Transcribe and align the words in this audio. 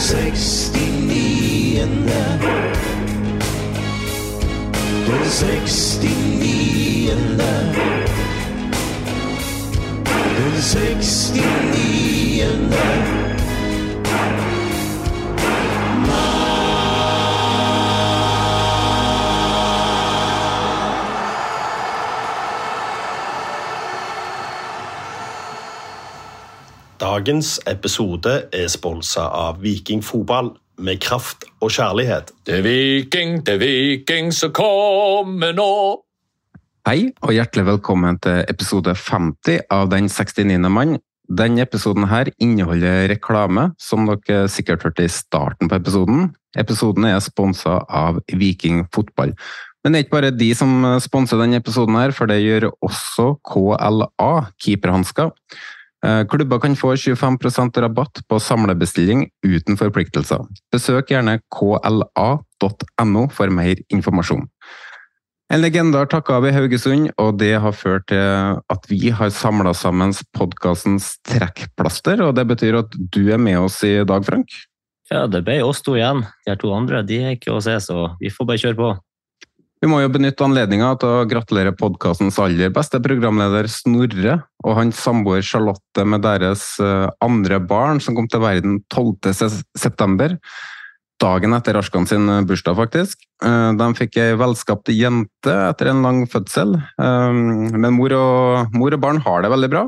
69. 0.00 0.72
Den 0.72 1.08
69. 5.24 6.00
Den 10.36 10.56
69. 10.56 11.40
Dagens 27.00 27.54
episode 27.64 28.32
er 28.52 28.66
sponsa 28.68 29.22
av 29.32 29.62
Viking 29.64 30.02
Fotball 30.04 30.50
med 30.84 30.98
kraft 31.00 31.46
og 31.64 31.72
kjærlighet. 31.72 32.28
Det 32.44 32.58
er 32.58 32.66
Viking, 32.66 33.38
det 33.46 33.54
er 33.54 33.62
Viking 33.62 34.28
som 34.36 34.52
kommer 34.52 35.54
nå. 35.56 35.70
Hei, 36.84 37.06
og 37.24 37.32
hjertelig 37.32 37.64
velkommen 37.70 38.18
til 38.20 38.42
episode 38.52 38.92
50 38.92 39.62
av 39.72 39.88
Den 39.94 40.10
69. 40.12 40.60
mann. 40.68 40.98
Denne 41.24 41.64
episoden 41.64 42.04
her 42.10 42.28
inneholder 42.36 43.08
reklame, 43.14 43.70
som 43.80 44.04
dere 44.04 44.44
sikkert 44.52 44.84
hørte 44.84 45.08
i 45.08 45.14
starten 45.14 45.72
på 45.72 45.80
episoden. 45.80 46.34
Episoden 46.60 47.08
er 47.08 47.24
sponsa 47.24 47.80
av 47.88 48.20
Viking 48.28 48.84
fotball. 48.92 49.32
Men 49.80 49.94
det 49.94 50.02
er 50.02 50.04
ikke 50.04 50.18
bare 50.18 50.36
de 50.36 50.52
som 50.52 50.84
sponser 51.00 51.40
denne 51.40 51.64
episoden, 51.64 51.96
her, 51.96 52.12
for 52.12 52.28
det 52.28 52.42
gjør 52.44 52.74
også 52.84 53.30
KLA, 53.48 54.32
keeperhansker. 54.60 55.32
Eh, 56.06 56.22
Klubber 56.26 56.58
kan 56.58 56.76
få 56.76 56.94
25% 56.96 57.80
rabatt 57.80 58.22
på 58.28 58.40
samlebestilling 58.40 59.26
uten 59.46 59.76
forpliktelser. 59.76 60.46
Besøk 60.72 61.12
gjerne 61.12 61.40
kla.no 61.52 63.26
for 63.34 63.52
mer 63.52 63.82
informasjon. 63.92 64.46
En 65.50 65.58
legende 65.58 65.98
har 65.98 66.06
takka 66.06 66.36
av 66.38 66.44
i 66.46 66.52
Haugesund, 66.54 67.08
og 67.18 67.40
det 67.40 67.56
har 67.58 67.74
ført 67.74 68.06
til 68.12 68.60
at 68.70 68.84
vi 68.86 69.10
har 69.10 69.32
samla 69.34 69.72
sammen 69.74 70.14
podkastens 70.38 71.16
trekkplaster. 71.26 72.22
og 72.22 72.36
Det 72.38 72.46
betyr 72.46 72.78
at 72.84 72.94
du 72.94 73.32
er 73.34 73.38
med 73.38 73.58
oss 73.58 73.82
i 73.84 73.98
dag, 74.06 74.24
Frank. 74.24 74.46
Ja, 75.10 75.26
det 75.26 75.42
ble 75.42 75.58
oss 75.66 75.82
to 75.82 75.96
igjen. 75.98 76.22
De 76.46 76.54
to 76.54 76.70
andre 76.70 77.02
de 77.02 77.18
er 77.18 77.34
ikke 77.34 77.56
å 77.56 77.62
se, 77.64 77.74
så 77.82 78.12
vi 78.20 78.30
får 78.30 78.46
bare 78.46 78.62
kjøre 78.62 78.78
på. 78.78 78.90
Vi 79.80 79.88
må 79.88 80.02
jo 80.02 80.10
benytte 80.12 80.44
anledninga 80.44 80.90
til 81.00 81.08
å 81.08 81.28
gratulere 81.28 81.72
podkastens 81.72 82.36
aller 82.42 82.68
beste 82.74 82.98
programleder 83.00 83.64
Snorre 83.72 84.34
og 84.60 84.74
hans 84.76 84.98
samboer 85.00 85.40
Charlotte 85.40 86.04
med 86.04 86.20
deres 86.26 86.74
eh, 86.84 87.06
andre 87.24 87.56
barn, 87.64 88.02
som 88.04 88.18
kom 88.18 88.28
til 88.28 88.42
verden 88.44 88.82
12. 88.92 89.32
september. 89.80 90.36
Dagen 91.20 91.56
etter 91.56 91.76
Arskan 91.80 92.04
sin 92.08 92.28
bursdag, 92.48 92.76
faktisk. 92.76 93.24
Eh, 93.44 93.70
De 93.80 93.88
fikk 93.96 94.20
ei 94.20 94.36
velskapt 94.40 94.92
jente 94.92 95.56
etter 95.70 95.94
en 95.94 96.04
lang 96.04 96.26
fødsel. 96.28 96.76
Eh, 97.00 97.40
Men 97.72 97.96
mor 97.96 98.12
og, 98.20 98.76
mor 98.76 98.92
og 98.92 99.00
barn 99.00 99.22
har 99.24 99.40
det 99.44 99.52
veldig 99.52 99.72
bra. 99.72 99.86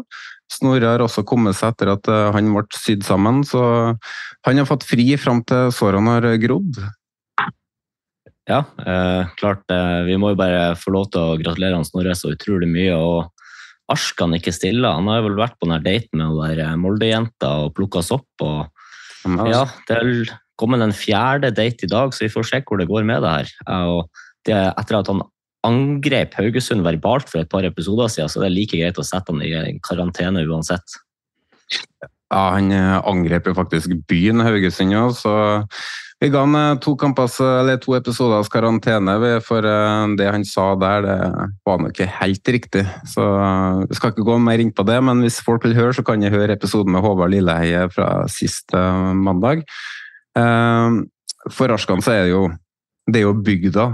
Snorre 0.53 0.89
har 0.95 1.05
også 1.05 1.25
kommet 1.29 1.57
seg 1.61 1.73
etter 1.73 1.93
at 1.99 2.09
eh, 2.09 2.33
han 2.33 2.49
ble 2.57 2.65
sydd 2.81 3.05
sammen, 3.05 3.45
så 3.45 3.63
han 4.49 4.61
har 4.61 4.69
fått 4.69 4.89
fri 4.89 5.11
fram 5.21 5.45
til 5.45 5.69
sårene 5.73 6.17
har 6.17 6.29
grodd. 6.41 6.81
Ja, 8.51 8.65
eh, 8.83 9.29
klart. 9.39 9.63
Eh, 9.71 10.01
vi 10.09 10.17
må 10.19 10.33
jo 10.33 10.41
bare 10.41 10.75
få 10.79 10.95
lov 10.95 11.11
til 11.13 11.23
å 11.23 11.39
gratulere 11.39 11.79
han 11.79 11.87
Snorre 11.87 12.15
så 12.19 12.33
utrolig 12.35 12.69
mye. 12.71 12.97
og 12.97 13.31
Arskan 13.93 14.35
ikke 14.35 14.55
stille. 14.55 14.89
Han 14.89 15.07
har 15.11 15.21
jo 15.21 15.29
vel 15.29 15.41
vært 15.43 15.59
på 15.61 15.69
den 15.69 15.83
daten 15.85 16.19
med 16.19 16.31
hun 16.31 16.57
der 16.57 16.77
Molde-jenta 16.81 17.51
og 17.65 17.75
plukka 17.77 18.03
sopp. 18.03 18.29
og 18.41 18.71
ja, 19.47 19.67
Det 19.87 19.99
er 19.99 20.33
kommet 20.59 20.83
en 20.83 20.95
fjerde 20.95 21.53
date 21.55 21.85
i 21.87 21.91
dag, 21.91 22.15
så 22.15 22.27
vi 22.27 22.33
får 22.33 22.49
se 22.49 22.63
hvor 22.67 22.79
det 22.79 22.89
går 22.89 23.05
med 23.05 23.23
det 23.23 23.31
her. 23.31 23.53
Og 23.69 24.09
det, 24.47 24.59
etter 24.79 24.99
at 24.99 25.11
han 25.11 25.23
angrep 25.67 26.35
Haugesund 26.35 26.83
verbalt 26.83 27.29
for 27.31 27.43
et 27.43 27.51
par 27.51 27.67
episoder 27.67 28.11
siden, 28.11 28.31
så 28.31 28.43
det 28.43 28.49
er 28.51 28.57
like 28.57 28.79
greit 28.79 28.99
å 28.99 29.07
sette 29.07 29.31
han 29.31 29.43
i 29.45 29.79
karantene 29.87 30.43
uansett. 30.49 30.99
Ja, 32.33 32.57
han 32.57 32.73
eh, 32.73 32.99
angrep 33.07 33.47
jo 33.47 33.55
faktisk 33.57 33.93
byen 34.11 34.43
Haugesund 34.43 34.97
òg, 34.97 35.15
så 35.19 35.35
vi 36.23 36.29
ga 36.31 36.45
han 36.45 36.55
eh, 36.55 36.79
to, 36.79 36.95
kampas, 36.99 37.41
to 37.83 37.97
episoders 37.97 38.51
karantene 38.53 39.17
for 39.43 39.67
eh, 39.67 40.05
det 40.19 40.29
han 40.31 40.45
sa 40.47 40.69
der, 40.79 41.03
det 41.03 41.17
var 41.67 41.81
nok 41.83 41.97
ikke 41.97 42.07
helt 42.21 42.53
riktig. 42.55 42.85
Så 43.11 43.25
eh, 43.27 43.81
vi 43.91 43.99
skal 43.99 44.13
ikke 44.13 44.27
gå 44.29 44.37
mer 44.39 44.63
inn 44.63 44.71
på 44.71 44.87
det, 44.87 45.01
men 45.03 45.25
hvis 45.25 45.41
folk 45.43 45.67
vil 45.67 45.75
høre, 45.75 45.97
så 45.97 46.05
kan 46.07 46.23
de 46.23 46.31
høre 46.31 46.55
episoden 46.55 46.95
med 46.95 47.03
Håvard 47.03 47.35
Lilleheie 47.35 47.89
fra 47.91 48.29
sist 48.31 48.71
mandag. 48.73 49.67
For 51.53 51.75
Arskan 51.75 52.05
så 52.05 52.15
er 52.15 52.29
det 52.29 52.37
jo 52.37 52.45
det 53.11 53.19
er 53.19 53.25
jo 53.27 53.41
bygda 53.43 53.89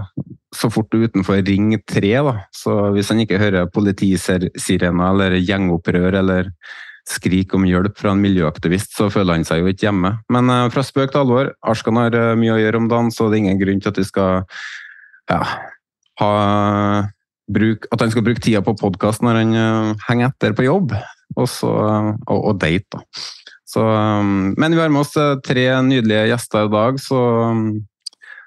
så 0.55 0.69
fort 0.69 0.93
utenfor 0.93 1.41
Ring 1.47 1.72
3, 1.89 2.10
da. 2.27 2.34
Så 2.53 2.75
hvis 2.93 3.09
han 3.09 3.22
ikke 3.22 3.41
hører 3.41 3.71
politisirener 3.72 5.09
eller 5.09 5.39
gjengopprør 5.41 6.19
eller 6.21 6.53
skrik 7.08 7.54
om 7.56 7.66
hjelp 7.66 7.96
fra 7.98 8.12
en 8.12 8.22
miljøaktivist, 8.22 8.94
så 8.96 9.08
føler 9.12 9.38
han 9.38 9.46
seg 9.48 9.62
jo 9.62 9.72
ikke 9.72 9.88
hjemme. 9.88 10.14
Men 10.32 10.52
eh, 10.52 10.69
fra 10.74 10.84
spøk 10.84 11.12
til 11.14 11.22
alvor, 11.22 11.52
Arskan 11.66 12.00
har 12.00 12.16
eh, 12.16 12.34
mye 12.38 12.56
å 12.56 12.60
gjøre 12.60 12.82
om 12.82 12.88
dagen, 12.91 13.12
så 13.14 13.28
det 13.28 13.38
er 13.38 13.44
ingen 13.46 13.60
grunn 13.62 13.82
til 13.82 13.92
at 13.92 14.00
vi 14.00 14.06
skal 14.08 14.44
ja, 15.30 15.41
ha 16.22 16.32
bruk, 17.48 17.88
at 17.92 18.04
han 18.04 18.12
skal 18.12 18.26
bruke 18.26 18.44
tida 18.44 18.62
på 18.64 18.76
podkast 18.80 19.24
når 19.24 19.42
han 19.42 19.58
eh, 19.58 20.06
henger 20.08 20.32
etter 20.32 20.56
på 20.56 20.68
jobb, 20.68 20.97
og, 21.36 21.47
så, 21.50 21.72
og, 21.72 22.38
og 22.38 22.58
date. 22.60 22.88
da. 22.92 23.04
Så, 23.68 23.82
men 24.56 24.72
vi 24.72 24.80
har 24.80 24.88
med 24.88 25.02
oss 25.02 25.12
tre 25.44 25.64
nydelige 25.84 26.30
gjester 26.30 26.70
i 26.70 26.72
dag, 26.72 27.00
så 27.04 27.18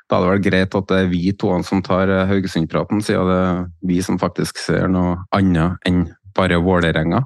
da 0.09 0.17
er 0.17 0.23
det 0.23 0.31
vel 0.31 0.41
greit 0.47 0.77
at 0.79 0.87
det 0.89 0.97
er 0.97 1.11
vi 1.11 1.29
to 1.37 1.53
som 1.63 1.83
tar 1.85 2.09
Haugesund-praten, 2.27 3.03
siden 3.05 3.29
det 3.29 3.37
er 3.37 3.61
vi 3.85 3.99
som 4.03 4.17
faktisk 4.19 4.57
ser 4.59 4.89
noe 4.89 5.19
annet 5.37 5.77
enn 5.87 6.07
bare 6.35 6.57
Vålerenga. 6.63 7.21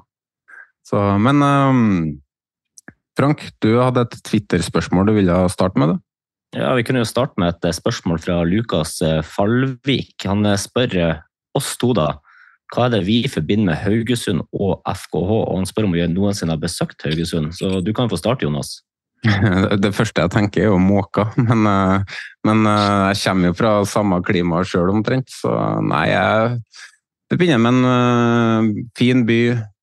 Så, 0.86 1.00
men 1.18 1.42
um, 1.42 1.86
Frank, 3.18 3.42
du 3.64 3.72
hadde 3.80 4.06
et 4.06 4.18
Twitter-spørsmål 4.28 5.08
du 5.10 5.16
ville 5.16 5.38
starte 5.50 5.80
med? 5.82 5.94
det? 5.94 5.98
Ja, 6.60 6.74
Vi 6.78 6.84
kunne 6.86 7.02
jo 7.02 7.08
starte 7.08 7.34
med 7.42 7.56
et 7.56 7.66
eh, 7.66 7.74
spørsmål 7.74 8.20
fra 8.22 8.38
Lukas 8.46 9.00
Falvik. 9.02 9.32
Fallvik. 9.34 10.14
Han 10.30 10.46
eh, 10.46 10.60
spør 10.60 10.96
eh, 11.02 11.18
oss 11.58 11.74
to 11.80 11.90
da, 11.96 12.12
hva 12.74 12.86
er 12.86 12.96
det 12.96 13.04
vi 13.06 13.20
forbinder 13.30 13.72
med 13.72 13.80
Haugesund 13.82 14.44
og 14.54 14.80
FKH, 14.86 15.30
og 15.42 15.54
han 15.58 15.68
spør 15.68 15.88
om 15.88 15.94
vi 15.94 16.06
noensinne 16.10 16.54
har 16.54 16.62
besøkt 16.62 17.04
Haugesund. 17.06 17.54
Så 17.58 17.80
du 17.84 17.92
kan 17.96 18.10
få 18.10 18.18
starte, 18.20 18.46
Jonas. 18.46 18.80
Det 19.82 19.94
første 19.96 20.22
jeg 20.22 20.32
tenker 20.34 20.64
er 20.64 20.72
jo 20.72 20.80
måker. 20.82 21.32
men, 21.48 21.66
eh, 21.70 22.18
men 22.46 22.66
eh, 22.70 23.12
jeg 23.12 23.22
kommer 23.24 23.50
jo 23.50 23.58
fra 23.58 23.72
samme 23.88 24.20
klima 24.26 24.62
sjøl 24.66 24.92
omtrent, 24.94 25.30
så 25.32 25.54
nei, 25.82 26.08
jeg 26.12 26.60
Det 27.26 27.38
begynner 27.40 27.58
med 27.58 27.74
en 27.74 27.86
eh, 27.90 28.84
fin 28.98 29.24
by 29.26 29.40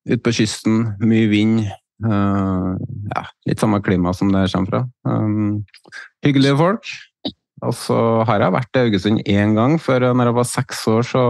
ute 0.08 0.20
på 0.24 0.34
kysten, 0.36 0.84
mye 1.04 1.30
vind. 1.30 1.64
Uh, 2.04 2.74
ja, 3.14 3.24
litt 3.48 3.62
samme 3.62 3.80
klima 3.84 4.12
som 4.16 4.32
det 4.34 4.48
kommer 4.52 4.70
fra. 4.70 4.82
Um, 5.08 5.64
hyggelige 6.26 6.58
folk. 6.60 6.94
Og 7.64 7.72
så 7.78 7.96
har 8.28 8.44
jeg 8.44 8.54
vært 8.54 8.76
i 8.76 8.84
Haugesund 8.84 9.24
én 9.30 9.54
gang, 9.56 9.78
for 9.80 10.02
når 10.02 10.30
jeg 10.30 10.36
var 10.36 10.48
seks 10.50 10.86
år, 10.90 11.06
så 11.08 11.24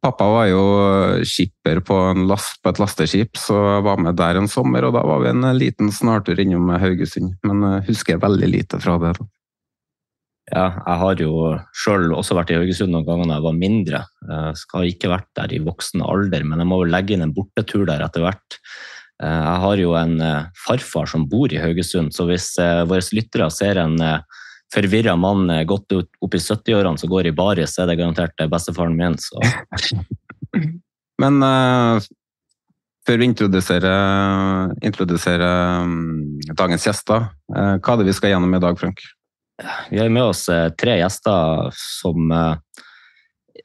Pappa 0.00 0.24
var 0.32 0.46
jo 0.48 0.60
skipper 1.28 1.82
på, 1.84 1.96
last, 2.24 2.56
på, 2.64 2.72
et 2.72 2.78
lasteskip, 2.80 3.36
så 3.36 3.56
jeg 3.58 3.82
var 3.84 3.98
med 4.00 4.16
der 4.16 4.38
en 4.40 4.48
sommer. 4.48 4.86
og 4.88 4.94
Da 4.96 5.02
var 5.04 5.20
vi 5.20 5.28
en 5.28 5.44
liten 5.58 5.90
snartur 5.92 6.40
innom 6.40 6.70
Haugesund, 6.80 7.34
men 7.44 7.66
jeg 7.66 7.90
husker 7.90 8.22
veldig 8.22 8.48
lite 8.48 8.80
fra 8.80 8.96
det. 9.02 9.12
Ja, 10.50 10.66
jeg 10.82 11.00
har 11.02 11.20
jo 11.22 11.34
sjøl 11.76 12.10
også 12.16 12.34
vært 12.34 12.50
i 12.50 12.58
Haugesund 12.58 12.94
noen 12.94 13.06
ganger 13.06 13.28
da 13.28 13.38
jeg 13.38 13.46
var 13.46 13.58
mindre. 13.58 14.00
Jeg 14.26 14.58
skal 14.58 14.90
ikke 14.90 15.12
vært 15.12 15.28
der 15.38 15.54
i 15.54 15.62
voksen 15.62 16.02
alder, 16.02 16.46
men 16.46 16.62
jeg 16.62 16.70
må 16.70 16.80
vel 16.82 16.94
legge 16.94 17.14
inn 17.14 17.26
en 17.26 17.36
bortetur 17.36 17.86
der 17.88 18.02
etter 18.02 18.26
hvert. 18.26 18.58
Jeg 19.20 19.56
har 19.62 19.78
jo 19.78 19.92
en 20.00 20.16
farfar 20.56 21.10
som 21.12 21.28
bor 21.28 21.52
i 21.52 21.60
Haugesund, 21.60 22.10
så 22.16 22.24
hvis 22.26 22.54
våre 22.58 23.04
lyttere 23.14 23.50
ser 23.54 23.78
en 23.78 24.00
forvirra 24.74 25.16
mann 25.16 25.50
eh, 25.50 25.64
godt 25.68 25.92
opp 25.98 26.34
i 26.34 26.40
70-årene 26.40 26.98
som 27.00 27.10
går 27.10 27.30
i 27.30 27.36
baris, 27.36 27.78
er 27.78 27.90
det 27.90 27.98
garantert 28.00 28.40
eh, 28.40 28.50
bestefaren 28.50 28.96
min. 28.98 29.18
Men 31.20 31.42
uh, 31.44 32.00
før 33.06 33.18
vi 33.20 33.28
introduserer, 33.28 34.70
introduserer 34.86 35.84
um, 35.84 36.38
dagens 36.56 36.86
gjester, 36.88 37.28
uh, 37.52 37.76
hva 37.76 37.92
er 37.92 38.00
det 38.00 38.08
vi 38.08 38.14
skal 38.16 38.34
gjennom 38.34 38.56
i 38.56 38.62
dag, 38.62 38.78
Frank? 38.80 39.02
Vi 39.90 40.00
har 40.00 40.12
med 40.12 40.30
oss 40.32 40.46
uh, 40.48 40.68
tre 40.80 40.98
gjester 41.00 41.70
som 41.76 42.32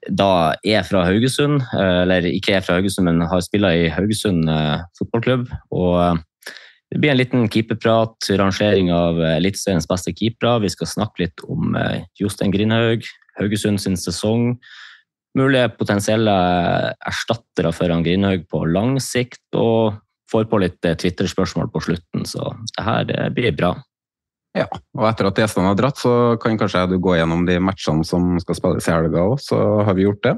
da 0.05 0.29
er 0.67 0.83
fra 0.85 1.05
Haugesund, 1.07 1.63
eller 1.73 2.25
ikke 2.29 2.57
er 2.57 2.63
fra 2.65 2.75
Haugesund, 2.77 3.07
men 3.07 3.25
har 3.25 3.41
spilla 3.41 3.71
i 3.73 3.87
Haugesund 3.89 4.49
fotballklubb. 4.99 5.47
og 5.73 6.19
det 6.95 7.01
blir 7.01 7.11
en 7.11 7.19
liten 7.19 7.47
keeperprat, 7.51 8.29
rangering 8.39 8.91
av 8.93 9.17
eh, 9.19 9.37
Eliteseriens 9.39 9.87
beste 9.89 10.13
keepere. 10.15 10.61
Vi 10.63 10.71
skal 10.71 10.87
snakke 10.87 11.25
litt 11.25 11.41
om 11.49 11.75
eh, 11.75 12.05
Jostein 12.21 12.53
Grindhaug, 12.53 13.07
Haugesund 13.39 13.81
sin 13.81 13.97
sesong. 13.99 14.53
Mulige 15.35 15.73
potensielle 15.75 16.35
erstattere 17.03 17.73
for 17.75 17.91
Grindhaug 18.05 18.45
på 18.47 18.63
lang 18.69 18.95
sikt. 19.03 19.43
Og 19.57 19.97
får 20.31 20.47
på 20.51 20.61
litt 20.61 20.87
eh, 20.87 20.95
Twitter-spørsmål 21.01 21.67
på 21.73 21.83
slutten, 21.89 22.23
så 22.29 22.53
det 22.77 22.85
her 22.85 23.35
blir 23.35 23.57
bra. 23.57 23.73
Ja, 24.55 24.67
og 24.71 25.07
etter 25.09 25.27
at 25.27 25.39
gjestene 25.41 25.67
har 25.67 25.79
dratt, 25.79 25.99
så 25.99 26.35
kan 26.41 26.55
kanskje 26.59 26.85
du 26.93 26.99
gå 27.03 27.17
gjennom 27.17 27.43
de 27.47 27.57
matchene 27.59 28.05
som 28.07 28.37
skal 28.39 28.55
spilles 28.55 28.87
i 28.87 28.93
helga 28.93 29.25
òg, 29.25 29.39
så 29.43 29.57
har 29.83 29.97
vi 29.97 30.05
gjort 30.07 30.23
det. 30.23 30.37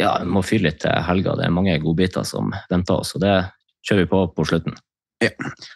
Ja, 0.00 0.14
vi 0.22 0.30
må 0.32 0.44
fyre 0.46 0.68
litt 0.68 0.78
til 0.84 0.94
helga. 1.04 1.34
Det 1.36 1.48
er 1.48 1.52
mange 1.52 1.74
godbiter 1.82 2.24
som 2.24 2.54
venter 2.70 3.02
oss, 3.02 3.16
og 3.18 3.24
det 3.24 3.34
kjører 3.86 4.06
vi 4.06 4.10
på 4.12 4.22
på 4.36 4.46
slutten. 4.48 4.78
Ja. 5.20 5.32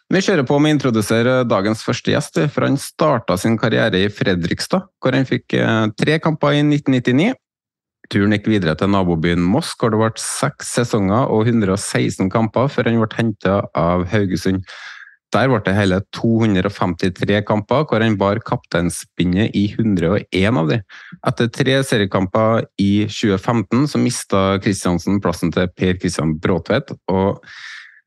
Vi 0.09 0.23
kjører 0.25 0.47
på 0.49 0.57
med 0.63 0.73
å 0.73 0.77
introdusere 0.79 1.33
dagens 1.45 1.83
første 1.85 2.15
gjest, 2.15 2.39
for 2.55 2.65
han 2.65 2.79
starta 2.81 3.37
sin 3.37 3.59
karriere 3.61 4.01
i 4.01 4.13
Fredrikstad, 4.13 4.87
hvor 5.03 5.17
han 5.17 5.29
fikk 5.29 5.59
eh, 5.59 5.89
tre 6.01 6.17
kamper 6.23 6.57
i 6.57 6.63
1999. 6.65 7.35
Turen 8.13 8.37
gikk 8.37 8.49
videre 8.53 8.77
til 8.77 8.91
nabobyen 8.93 9.45
Moss, 9.45 9.73
hvor 9.81 9.93
det 9.93 10.01
ble 10.01 10.11
seks 10.21 10.73
sesonger 10.79 11.29
og 11.33 11.49
116 11.49 12.31
kamper 12.33 12.69
før 12.73 12.89
han 12.89 13.01
ble 13.01 13.19
henta 13.19 13.61
av 13.77 14.07
Haugesund. 14.13 14.65
Der 15.35 15.51
ble 15.51 15.61
det 15.67 15.75
hele 15.75 16.01
253 16.15 17.43
kamper, 17.49 17.85
hvor 17.91 18.03
han 18.05 18.19
bar 18.21 18.39
kapteinspinnet 18.47 19.55
i 19.59 19.67
101 19.75 20.61
av 20.63 20.71
dem. 20.71 20.85
Etter 21.27 21.51
tre 21.51 21.79
seriekamper 21.83 22.69
i 22.79 23.07
2015 23.11 23.89
så 23.91 24.01
mista 24.03 24.43
Kristiansen 24.63 25.19
plassen 25.25 25.51
til 25.55 25.71
Per 25.75 25.99
Kristian 25.99 26.37
Bråtvedt. 26.39 26.95
og 27.11 27.43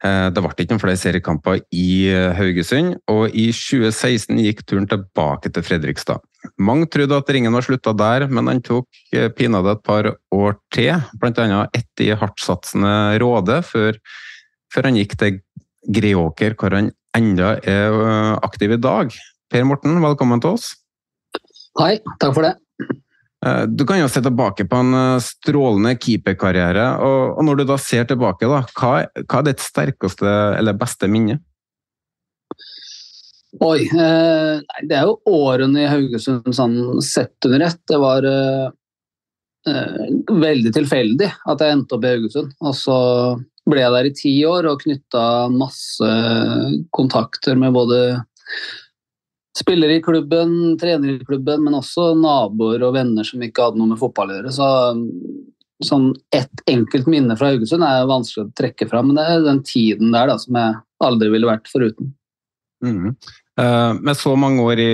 Eh, 0.05 0.27
det 0.29 0.41
ble 0.43 0.53
ikke 0.53 0.75
noen 0.75 0.81
flere 0.81 0.99
seriekamper 0.99 1.61
i 1.73 1.89
eh, 2.11 2.29
Haugesund, 2.37 2.99
og 3.09 3.33
i 3.33 3.47
2016 3.49 4.37
gikk 4.43 4.61
turen 4.69 4.85
tilbake 4.89 5.49
til 5.49 5.65
Fredrikstad. 5.65 6.21
Mange 6.61 6.85
trodde 6.93 7.17
at 7.17 7.31
ringen 7.33 7.55
var 7.55 7.65
slutta 7.65 7.95
der, 7.97 8.27
men 8.29 8.49
han 8.51 8.61
tok 8.65 8.85
eh, 9.15 9.31
pinadø 9.33 9.73
et 9.73 9.81
par 9.87 10.11
år 10.35 10.59
til, 10.75 11.01
bl.a. 11.17 11.63
ett 11.73 12.05
i 12.05 12.11
hardtsatsende 12.13 13.17
Råde, 13.23 13.63
før, 13.65 13.97
før, 14.73 14.91
han 14.91 15.01
gikk 15.01 15.17
til 15.17 15.41
Greåker, 15.97 16.53
hvor 16.59 16.77
han 16.77 16.91
enda 17.15 17.55
er 17.63 17.95
aktiv 18.43 18.75
i 18.75 18.81
dag. 18.81 19.13
Per 19.47 19.63
Morten, 19.63 20.01
velkommen 20.03 20.43
til 20.43 20.57
oss. 20.57 20.73
Hei, 21.79 21.97
takk 22.19 22.33
for 22.35 22.47
det. 22.47 22.55
Eh, 23.45 23.63
du 23.69 23.85
kan 23.85 23.99
jo 24.01 24.07
se 24.09 24.21
tilbake 24.25 24.65
på 24.69 24.79
en 24.81 24.95
eh, 24.97 25.23
strålende 25.23 25.93
keeperkarriere. 26.01 26.87
Og, 27.05 27.43
når 27.45 27.59
du 27.59 27.67
da 27.69 27.77
ser 27.81 28.07
tilbake, 28.09 28.49
da, 28.49 28.63
hva, 28.79 28.93
hva 29.23 29.41
er 29.41 29.47
ditt 29.51 29.63
sterkeste 29.63 30.33
eller 30.57 30.77
beste 30.77 31.09
minne? 31.11 31.39
Oi. 33.63 33.85
Eh, 33.85 34.81
det 34.89 34.97
er 34.97 35.05
jo 35.07 35.19
årene 35.29 35.85
i 35.85 35.91
Haugesund 35.91 36.49
sånn 36.55 37.01
sett 37.05 37.47
under 37.47 37.67
ett. 37.69 37.79
Det 37.89 38.01
var 38.01 38.25
eh, 38.27 38.65
eh, 39.69 40.09
veldig 40.33 40.73
tilfeldig 40.75 41.29
at 41.29 41.63
jeg 41.63 41.77
endte 41.77 41.97
opp 41.97 42.07
i 42.07 42.15
Haugesund. 42.15 42.57
Og 42.65 42.75
så 42.77 42.97
ble 43.67 43.83
jeg 43.83 43.93
der 43.93 44.09
i 44.09 44.15
ti 44.15 44.33
år 44.47 44.67
og 44.71 44.83
knytta 44.83 45.23
masse 45.53 46.09
kontakter 46.95 47.57
med 47.59 47.75
både 47.75 48.01
spillere 49.57 49.97
i 49.97 50.03
klubben, 50.05 50.77
trenere 50.79 51.17
i 51.17 51.25
klubben, 51.25 51.63
men 51.65 51.77
også 51.77 52.11
naboer 52.17 52.83
og 52.85 52.95
venner 52.97 53.25
som 53.27 53.41
ikke 53.43 53.69
hadde 53.69 53.81
noe 53.81 53.93
med 53.93 54.01
fotball 54.01 54.31
å 54.31 54.37
gjøre. 54.37 54.53
Så 54.53 54.67
sånn 55.85 56.11
ett 56.33 56.63
enkelt 56.69 57.09
minne 57.09 57.35
fra 57.37 57.51
Haugesund 57.51 57.85
er 57.85 58.07
vanskelig 58.09 58.47
å 58.47 58.53
trekke 58.57 58.87
fram, 58.89 59.09
men 59.09 59.19
det 59.19 59.25
er 59.29 59.43
den 59.45 59.63
tiden 59.65 60.13
der 60.13 60.31
da, 60.31 60.37
som 60.41 60.57
jeg 60.57 60.77
aldri 61.05 61.33
ville 61.33 61.49
vært 61.49 61.69
foruten. 61.69 62.13
Mm. 62.85 63.17
Uh, 63.57 63.93
med 63.97 64.17
så 64.17 64.35
mange 64.37 64.61
år 64.65 64.81
i, 64.81 64.93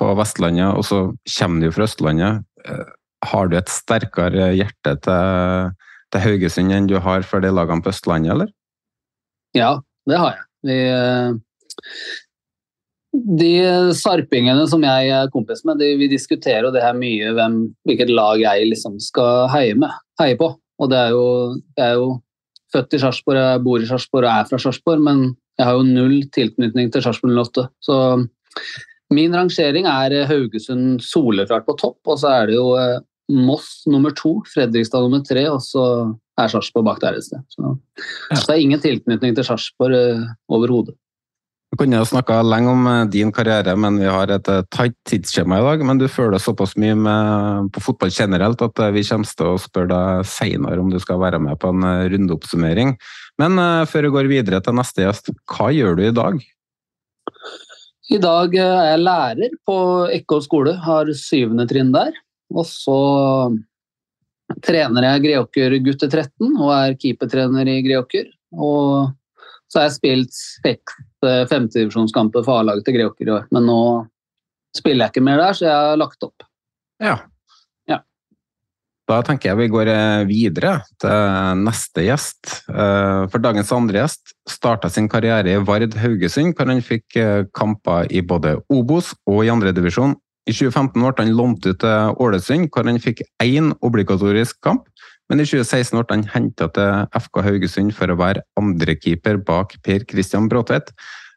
på 0.00 0.10
Vestlandet, 0.16 0.72
og 0.72 0.84
så 0.88 1.04
kommer 1.36 1.64
du 1.64 1.72
fra 1.76 1.88
Østlandet. 1.88 2.44
Uh, 2.64 2.84
har 3.32 3.48
du 3.48 3.56
et 3.58 3.70
sterkere 3.70 4.52
hjerte 4.56 4.96
til, 5.04 5.72
til, 6.12 6.24
Haugesund 6.24 6.74
enn 6.74 6.90
du 6.90 6.98
har 7.02 7.24
for 7.26 7.44
de 7.44 7.52
lagene 7.52 7.84
på 7.84 7.92
Østlandet, 7.92 8.34
eller? 8.34 8.52
Ja, 9.56 9.76
det 10.08 10.20
har 10.20 10.36
jeg. 10.36 10.44
Vi, 10.68 10.76
uh, 10.92 11.34
de 13.12 13.52
sarpingene 13.96 14.64
som 14.70 14.84
jeg 14.86 15.10
er 15.12 15.30
kompis 15.32 15.64
med, 15.68 15.80
de, 15.82 15.90
vi 16.00 16.08
diskuterer 16.08 16.64
jo 16.68 16.72
det 16.74 16.84
her 16.84 16.96
mye 16.96 17.32
hvem, 17.36 17.58
hvilket 17.88 18.12
lag 18.12 18.40
jeg 18.40 18.70
liksom 18.70 18.96
skal 19.02 19.50
heie, 19.52 19.76
med, 19.78 19.92
heie 20.20 20.38
på. 20.40 20.48
Og 20.82 20.90
det 20.90 20.98
er 20.98 21.12
jo, 21.14 21.26
jeg 21.76 21.84
er 21.90 21.98
jo 22.00 22.08
født 22.72 22.96
i 22.96 23.02
Sarpsborg, 23.02 23.38
jeg 23.38 23.64
bor 23.66 23.82
i 23.82 23.88
Sarpsborg 23.90 24.26
og 24.26 24.32
er 24.32 24.48
fra 24.48 24.60
Sarpsborg, 24.64 25.04
men 25.04 25.26
jeg 25.60 25.68
har 25.68 25.76
jo 25.76 25.84
null 25.84 26.22
tilknytning 26.32 26.88
til 26.92 27.04
Sarpsborg 27.04 27.36
08. 27.36 27.66
Så 27.84 27.98
min 29.12 29.36
rangering 29.36 29.86
er 29.90 30.22
Haugesund 30.30 31.02
soleklart 31.04 31.68
på 31.68 31.76
topp, 31.80 32.00
og 32.08 32.20
så 32.22 32.32
er 32.32 32.48
det 32.48 32.56
jo 32.56 32.70
eh, 32.80 33.02
Moss 33.32 33.82
nummer 33.90 34.14
to, 34.16 34.38
Fredrikstad 34.52 35.04
nummer 35.04 35.22
tre, 35.26 35.46
og 35.50 35.62
så 35.64 35.84
er 36.40 36.50
Sarpsborg 36.52 36.86
bak 36.86 37.00
der 37.02 37.18
et 37.18 37.26
sted. 37.26 37.42
Så, 37.52 37.62
ja. 37.64 38.36
så 38.36 38.44
det 38.48 38.56
er 38.56 38.64
ingen 38.64 38.82
tilknytning 38.82 39.36
til 39.36 39.46
Sarpsborg 39.46 39.96
uh, 39.96 40.34
overhodet. 40.52 40.96
Vi 41.72 41.78
kunne 41.80 42.02
snakka 42.04 42.42
lenge 42.44 42.68
om 42.68 42.82
eh, 42.84 43.06
din 43.08 43.30
karriere, 43.32 43.72
men 43.80 43.96
vi 43.96 44.04
har 44.04 44.28
et 44.28 44.48
eh, 44.52 44.64
tight 44.76 44.92
tidsskjema 45.08 45.56
i 45.56 45.64
dag. 45.64 45.84
Men 45.88 46.02
du 46.02 46.04
føler 46.04 46.42
såpass 46.42 46.74
mye 46.76 46.98
med, 47.00 47.70
på 47.72 47.80
fotball 47.80 48.12
generelt 48.12 48.60
at 48.60 48.82
vi 48.92 49.04
kommer 49.08 49.30
til 49.38 49.54
å 49.54 49.60
spørre 49.62 49.88
deg 49.88 50.28
seinere 50.28 50.82
om 50.84 50.90
du 50.92 50.98
skal 51.00 51.22
være 51.22 51.40
med 51.40 51.56
på 51.62 51.72
en 51.72 51.86
rundeoppsummering. 52.12 52.92
Men 53.40 53.56
før 53.88 54.04
vi 54.04 54.12
går 54.18 54.28
videre 54.34 54.60
til 54.60 54.76
neste 54.76 55.06
gjest, 55.06 55.32
hva 55.48 55.70
gjør 55.72 55.96
du 55.96 56.04
i 56.10 56.12
dag? 56.12 56.36
I 58.12 58.20
dag 58.20 58.54
er 58.60 58.90
jeg 58.90 59.00
lærer 59.06 59.56
på 59.64 59.78
Ekkå 60.12 60.42
skole, 60.44 60.76
har 60.84 61.08
syvende 61.16 61.64
trinn 61.70 61.94
der. 61.94 62.12
Og 62.52 62.66
så 62.68 63.00
trener 64.60 65.06
jeg 65.06 65.24
Greåker 65.26 65.78
gutter 65.84 66.10
13 66.10 66.52
og 66.52 66.70
er 66.74 66.96
keepertrener 67.00 67.68
i 67.70 67.80
Greåker. 67.86 68.28
Og 68.52 69.12
så 69.72 69.80
har 69.80 69.88
jeg 69.88 69.96
spilt 69.96 70.36
seks 70.36 70.96
eh, 71.24 71.44
femtedivisjonskamper 71.48 72.44
for 72.44 72.60
A-laget 72.60 72.84
til 72.88 72.98
Greåker 72.98 73.28
i 73.28 73.36
år. 73.38 73.46
Men 73.54 73.68
nå 73.70 73.82
spiller 74.76 75.06
jeg 75.06 75.14
ikke 75.14 75.28
mer 75.28 75.40
der, 75.40 75.56
så 75.56 75.68
jeg 75.68 75.76
har 75.88 76.00
lagt 76.00 76.26
opp. 76.26 76.44
Ja. 77.02 77.14
ja. 77.88 78.02
Da 79.08 79.20
tenker 79.24 79.50
jeg 79.50 79.60
vi 79.62 79.70
går 79.72 79.88
eh, 79.94 80.24
videre 80.28 80.74
til 81.00 81.62
neste 81.64 82.04
gjest. 82.04 82.58
Eh, 82.68 83.22
for 83.32 83.44
dagens 83.44 83.72
andre 83.72 84.02
gjest 84.04 84.36
starta 84.52 84.92
sin 84.92 85.08
karriere 85.12 85.56
i 85.56 85.64
Vard 85.64 85.96
Haugesund, 86.02 86.52
hvor 86.58 86.68
han 86.68 86.84
fikk 86.84 87.16
kamper 87.56 88.12
i 88.12 88.20
både 88.20 88.58
Obos 88.72 89.14
og 89.24 89.46
i 89.46 89.52
andredivisjon. 89.54 90.18
I 90.48 90.52
2015 90.52 90.98
ble 90.98 91.12
han 91.22 91.34
lånt 91.38 91.66
ut 91.68 91.78
til 91.82 92.14
Ålesund, 92.22 92.70
hvor 92.74 92.86
han 92.88 92.98
fikk 93.02 93.22
én 93.44 93.70
obligatorisk 93.86 94.58
kamp. 94.64 94.88
Men 95.30 95.40
i 95.40 95.46
2016 95.46 96.00
ble 96.00 96.16
han 96.16 96.28
henta 96.32 96.66
til 96.74 97.04
FK 97.14 97.42
Haugesund 97.46 97.94
for 97.94 98.10
å 98.10 98.18
være 98.18 98.42
andrekeeper 98.58 99.38
bak 99.46 99.76
Per 99.86 100.06
Christian 100.10 100.48
Bråtvedt. 100.50 100.90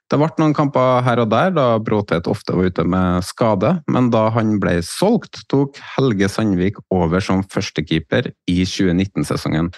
Det 0.10 0.20
ble 0.22 0.30
noen 0.38 0.54
kamper 0.54 1.02
her 1.06 1.22
og 1.24 1.30
der 1.32 1.54
da 1.54 1.66
Bråtvedt 1.82 2.28
ofte 2.30 2.54
var 2.58 2.70
ute 2.70 2.86
med 2.86 3.26
skade, 3.26 3.72
men 3.90 4.12
da 4.14 4.28
han 4.34 4.58
ble 4.62 4.78
solgt, 4.86 5.42
tok 5.50 5.80
Helge 5.96 6.30
Sandvik 6.30 6.78
over 6.94 7.24
som 7.26 7.42
førstekeeper 7.50 8.30
i 8.50 8.60
2019-sesongen. 8.70 9.72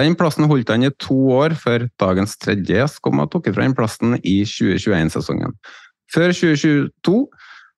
Den 0.00 0.16
plassen 0.18 0.48
holdt 0.50 0.72
han 0.72 0.86
i 0.86 0.92
to 0.98 1.16
år 1.36 1.54
før 1.60 1.86
dagens 2.00 2.36
tredje 2.40 2.80
gjest 2.80 3.02
kom 3.04 3.20
og 3.22 3.30
tok 3.32 3.50
ifra 3.50 3.66
den 3.66 3.76
plassen 3.76 4.16
i 4.22 4.40
2021-sesongen. 4.48 5.52
Før 6.14 6.32
2022 6.32 7.18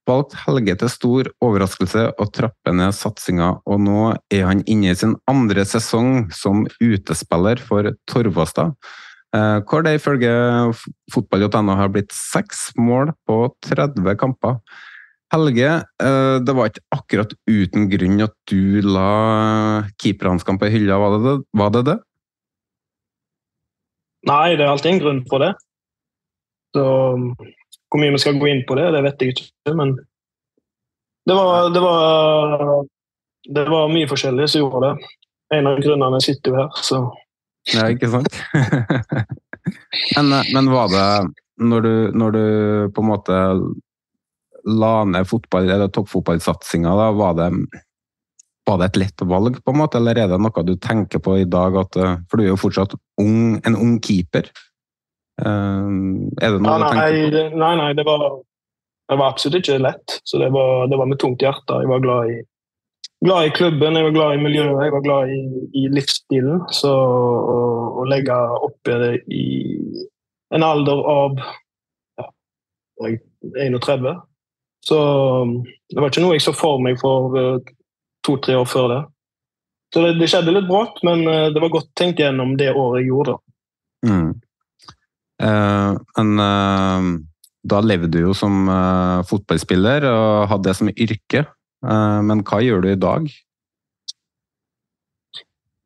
valgte 0.06 0.38
Helge 0.44 0.76
til 0.80 0.90
stor 0.92 1.30
overraskelse 1.44 2.04
å 2.18 2.28
trappe 2.32 2.74
ned 2.74 2.94
satsinga, 2.96 3.56
og 3.66 3.82
nå 3.82 4.02
er 4.32 4.46
han 4.48 4.62
inne 4.70 4.92
i 4.92 4.98
sin 4.98 5.16
andre 5.30 5.66
sesong 5.68 6.28
som 6.34 6.64
utespiller 6.80 7.60
for 7.62 7.90
Torvastad. 8.10 8.76
Eh, 9.36 9.58
hvor 9.66 9.82
det 9.84 9.96
ifølge 9.98 10.32
fotball.no 11.12 11.76
har 11.76 11.90
blitt 11.92 12.14
seks 12.14 12.70
mål 12.78 13.12
på 13.28 13.40
30 13.66 14.14
kamper. 14.20 14.60
Helge, 15.34 15.70
eh, 15.82 16.36
det 16.46 16.54
var 16.54 16.70
ikke 16.70 16.86
akkurat 16.94 17.34
uten 17.50 17.88
grunn 17.90 18.22
at 18.22 18.34
du 18.46 18.80
la 18.86 19.82
keeperhanskene 19.98 20.62
på 20.62 20.70
hylla, 20.70 21.00
var 21.02 21.16
det 21.16 21.22
det? 21.26 21.36
Var 21.60 21.72
det 21.74 21.84
det? 21.90 21.96
Nei, 24.26 24.56
det 24.58 24.64
er 24.64 24.72
alltid 24.72 24.92
en 24.94 25.02
grunn 25.02 25.22
for 25.30 25.42
det. 25.42 25.52
Så 26.74 26.86
hvor 27.90 28.02
mye 28.02 28.14
vi 28.14 28.22
skal 28.22 28.38
gå 28.40 28.50
inn 28.50 28.64
på 28.68 28.76
det, 28.78 28.90
det 28.94 29.02
vet 29.06 29.22
jeg 29.22 29.34
ikke. 29.34 29.74
Men 29.78 29.94
det 31.26 31.34
var, 31.34 31.70
det 31.74 31.82
var, 31.82 32.66
det 33.58 33.64
var 33.70 33.94
mye 33.94 34.10
forskjellig 34.10 34.48
som 34.50 34.64
gjorde 34.64 34.90
det. 34.90 35.14
En 35.56 35.70
av 35.70 35.80
grunnene 35.82 36.20
sitter 36.22 36.52
jo 36.52 36.60
her, 36.60 36.82
så 36.82 37.00
Ja, 37.74 37.88
ikke 37.90 38.10
sant? 38.10 38.30
men, 40.16 40.34
men, 40.54 40.70
var 40.70 40.90
det 40.92 41.08
når 41.58 41.82
du, 41.82 41.94
når 42.14 42.36
du 42.36 42.44
på 42.94 43.02
en 43.02 43.10
måte 43.10 43.40
la 44.66 44.92
ned 45.06 45.26
fotball, 45.26 45.70
eller 45.70 45.90
toppfotballsatsinga, 45.94 46.94
var 47.18 47.34
det 47.38 47.50
var 48.66 48.80
det 48.80 48.86
et 48.88 48.96
lett 48.98 49.22
valg, 49.30 49.60
på 49.62 49.72
en 49.72 49.78
måte, 49.78 49.98
eller 50.00 50.18
er 50.18 50.30
det 50.30 50.38
noe 50.42 50.62
du 50.66 50.74
tenker 50.82 51.22
på 51.22 51.36
i 51.38 51.44
dag? 51.46 51.76
At, 51.78 51.98
for 52.26 52.38
du 52.38 52.42
er 52.42 52.50
jo 52.50 52.58
fortsatt 52.58 52.96
ung, 53.22 53.60
en 53.62 53.78
ung 53.78 54.00
keeper. 54.02 54.48
Uh, 55.36 56.32
er 56.40 56.54
det 56.54 56.60
noe 56.64 56.76
nei, 56.80 56.80
du 56.80 56.84
tenker 56.96 57.50
på? 57.50 57.60
Nei, 57.60 57.72
nei, 57.80 57.88
det 57.98 58.04
var, 58.08 58.26
det 59.10 59.18
var 59.20 59.32
absolutt 59.32 59.58
ikke 59.60 59.80
lett. 59.84 60.18
Så 60.24 60.40
det 60.42 60.50
var, 60.54 60.86
det 60.90 60.98
var, 60.98 61.10
med 61.10 61.20
tungt 61.20 61.44
hjerte. 61.44 61.80
Jeg 61.82 61.90
var 61.90 62.04
glad 62.04 62.32
i, 62.32 62.38
glad 63.24 63.48
i 63.48 63.54
klubben, 63.56 63.98
jeg 63.98 64.08
var 64.08 64.16
glad 64.16 64.36
i 64.36 64.42
miljøet, 64.44 64.84
jeg 64.86 64.94
var 64.96 65.04
glad 65.04 65.34
i, 65.34 65.40
i 65.76 65.86
livsstilen. 65.92 66.64
Så 66.72 66.92
å, 66.92 67.58
å 68.02 68.06
legge 68.08 68.38
oppi 68.68 68.96
det 69.02 69.12
i 69.28 69.46
en 70.54 70.62
alder 70.62 71.02
av 71.10 71.40
ja, 72.16 72.30
31 73.58 74.06
Så 74.86 74.98
det 75.90 76.00
var 76.00 76.10
ikke 76.10 76.22
noe 76.22 76.36
jeg 76.38 76.46
så 76.46 76.54
for 76.56 76.80
meg 76.82 77.00
for 77.02 77.34
uh, 77.34 77.74
to-tre 78.26 78.56
år 78.56 78.66
før 78.70 78.88
det. 78.92 79.02
Så 79.94 80.02
det, 80.02 80.16
det, 80.20 80.28
skjedde 80.30 80.54
litt 80.54 80.68
brått, 80.70 81.02
men 81.06 81.26
uh, 81.28 81.48
det 81.54 81.62
var 81.62 81.74
godt 81.74 81.92
tenkt 81.98 82.22
gjennom 82.22 82.56
det 82.58 82.72
året 82.72 83.02
jeg 83.02 83.10
gjorde. 83.10 83.36
Mm. 84.06 84.32
Uh, 85.42 85.96
men 86.16 86.40
uh, 86.40 87.08
da 87.68 87.80
levde 87.84 88.08
du 88.14 88.22
jo 88.22 88.36
som 88.36 88.70
uh, 88.70 89.24
fotballspiller 89.28 90.06
og 90.08 90.46
hadde 90.52 90.68
det 90.70 90.76
som 90.78 90.92
yrke. 90.92 91.46
men 91.86 92.40
hva 92.42 92.58
gjør 92.64 92.80
du 92.82 92.88
i 92.90 92.98
dag? 92.98 93.26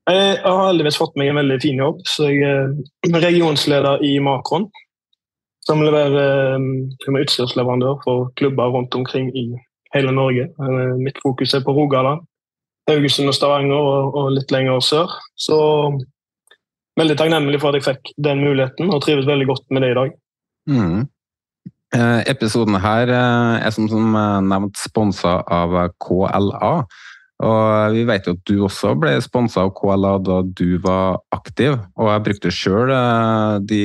Jeg 0.09 0.37
har 0.45 0.61
heldigvis 0.69 0.97
fått 0.97 1.17
meg 1.19 1.29
en 1.29 1.41
veldig 1.41 1.59
fin 1.61 1.83
jobb. 1.83 1.99
så 2.07 2.31
Jeg 2.31 2.47
er 2.47 3.19
regionsleder 3.21 4.01
i 4.07 4.19
Makron. 4.23 4.71
Som 5.67 5.83
leverer 5.83 6.57
som 7.05 7.17
er 7.17 7.27
utstyrsleverandør 7.27 7.99
for 8.05 8.31
klubber 8.39 8.71
rundt 8.73 8.95
omkring 8.95 9.29
i 9.37 9.45
hele 9.93 10.15
Norge. 10.15 10.47
Mitt 11.03 11.19
fokus 11.23 11.53
er 11.55 11.67
på 11.67 11.75
Rogaland, 11.75 12.23
Haugesund 12.89 13.29
og 13.29 13.37
Stavanger 13.37 14.15
og 14.15 14.33
litt 14.39 14.55
lenger 14.55 14.81
sør. 14.81 15.11
Så 15.37 15.59
veldig 17.01 17.17
takknemlig 17.19 17.63
for 17.63 17.73
at 17.73 17.81
jeg 17.81 17.89
fikk 17.89 18.13
den 18.21 18.45
muligheten, 18.45 18.93
og 18.93 19.03
trives 19.05 19.29
veldig 19.29 19.49
godt 19.51 19.67
med 19.75 19.85
det 19.85 19.95
i 19.95 19.99
dag. 19.99 20.15
Mm. 20.71 21.09
Eh, 21.91 22.21
episoden 22.31 22.77
her 22.79 23.11
eh, 23.11 23.55
er 23.67 23.73
som, 23.75 23.89
som 23.91 24.15
eh, 24.15 24.43
nevnt 24.47 24.79
sponsa 24.79 25.41
av 25.43 25.75
KLA. 26.03 26.75
Og 27.41 27.95
vi 27.97 28.05
vet 28.05 28.27
jo 28.29 28.35
at 28.37 28.43
du 28.47 28.59
også 28.67 28.93
ble 29.01 29.15
sponsa 29.25 29.65
av 29.65 29.73
KLA 29.75 30.13
da 30.23 30.37
du 30.45 30.77
var 30.85 31.23
aktiv. 31.33 31.79
Og 31.97 32.11
jeg 32.13 32.25
brukte 32.27 32.53
sjøl 32.53 32.93
de 33.65 33.83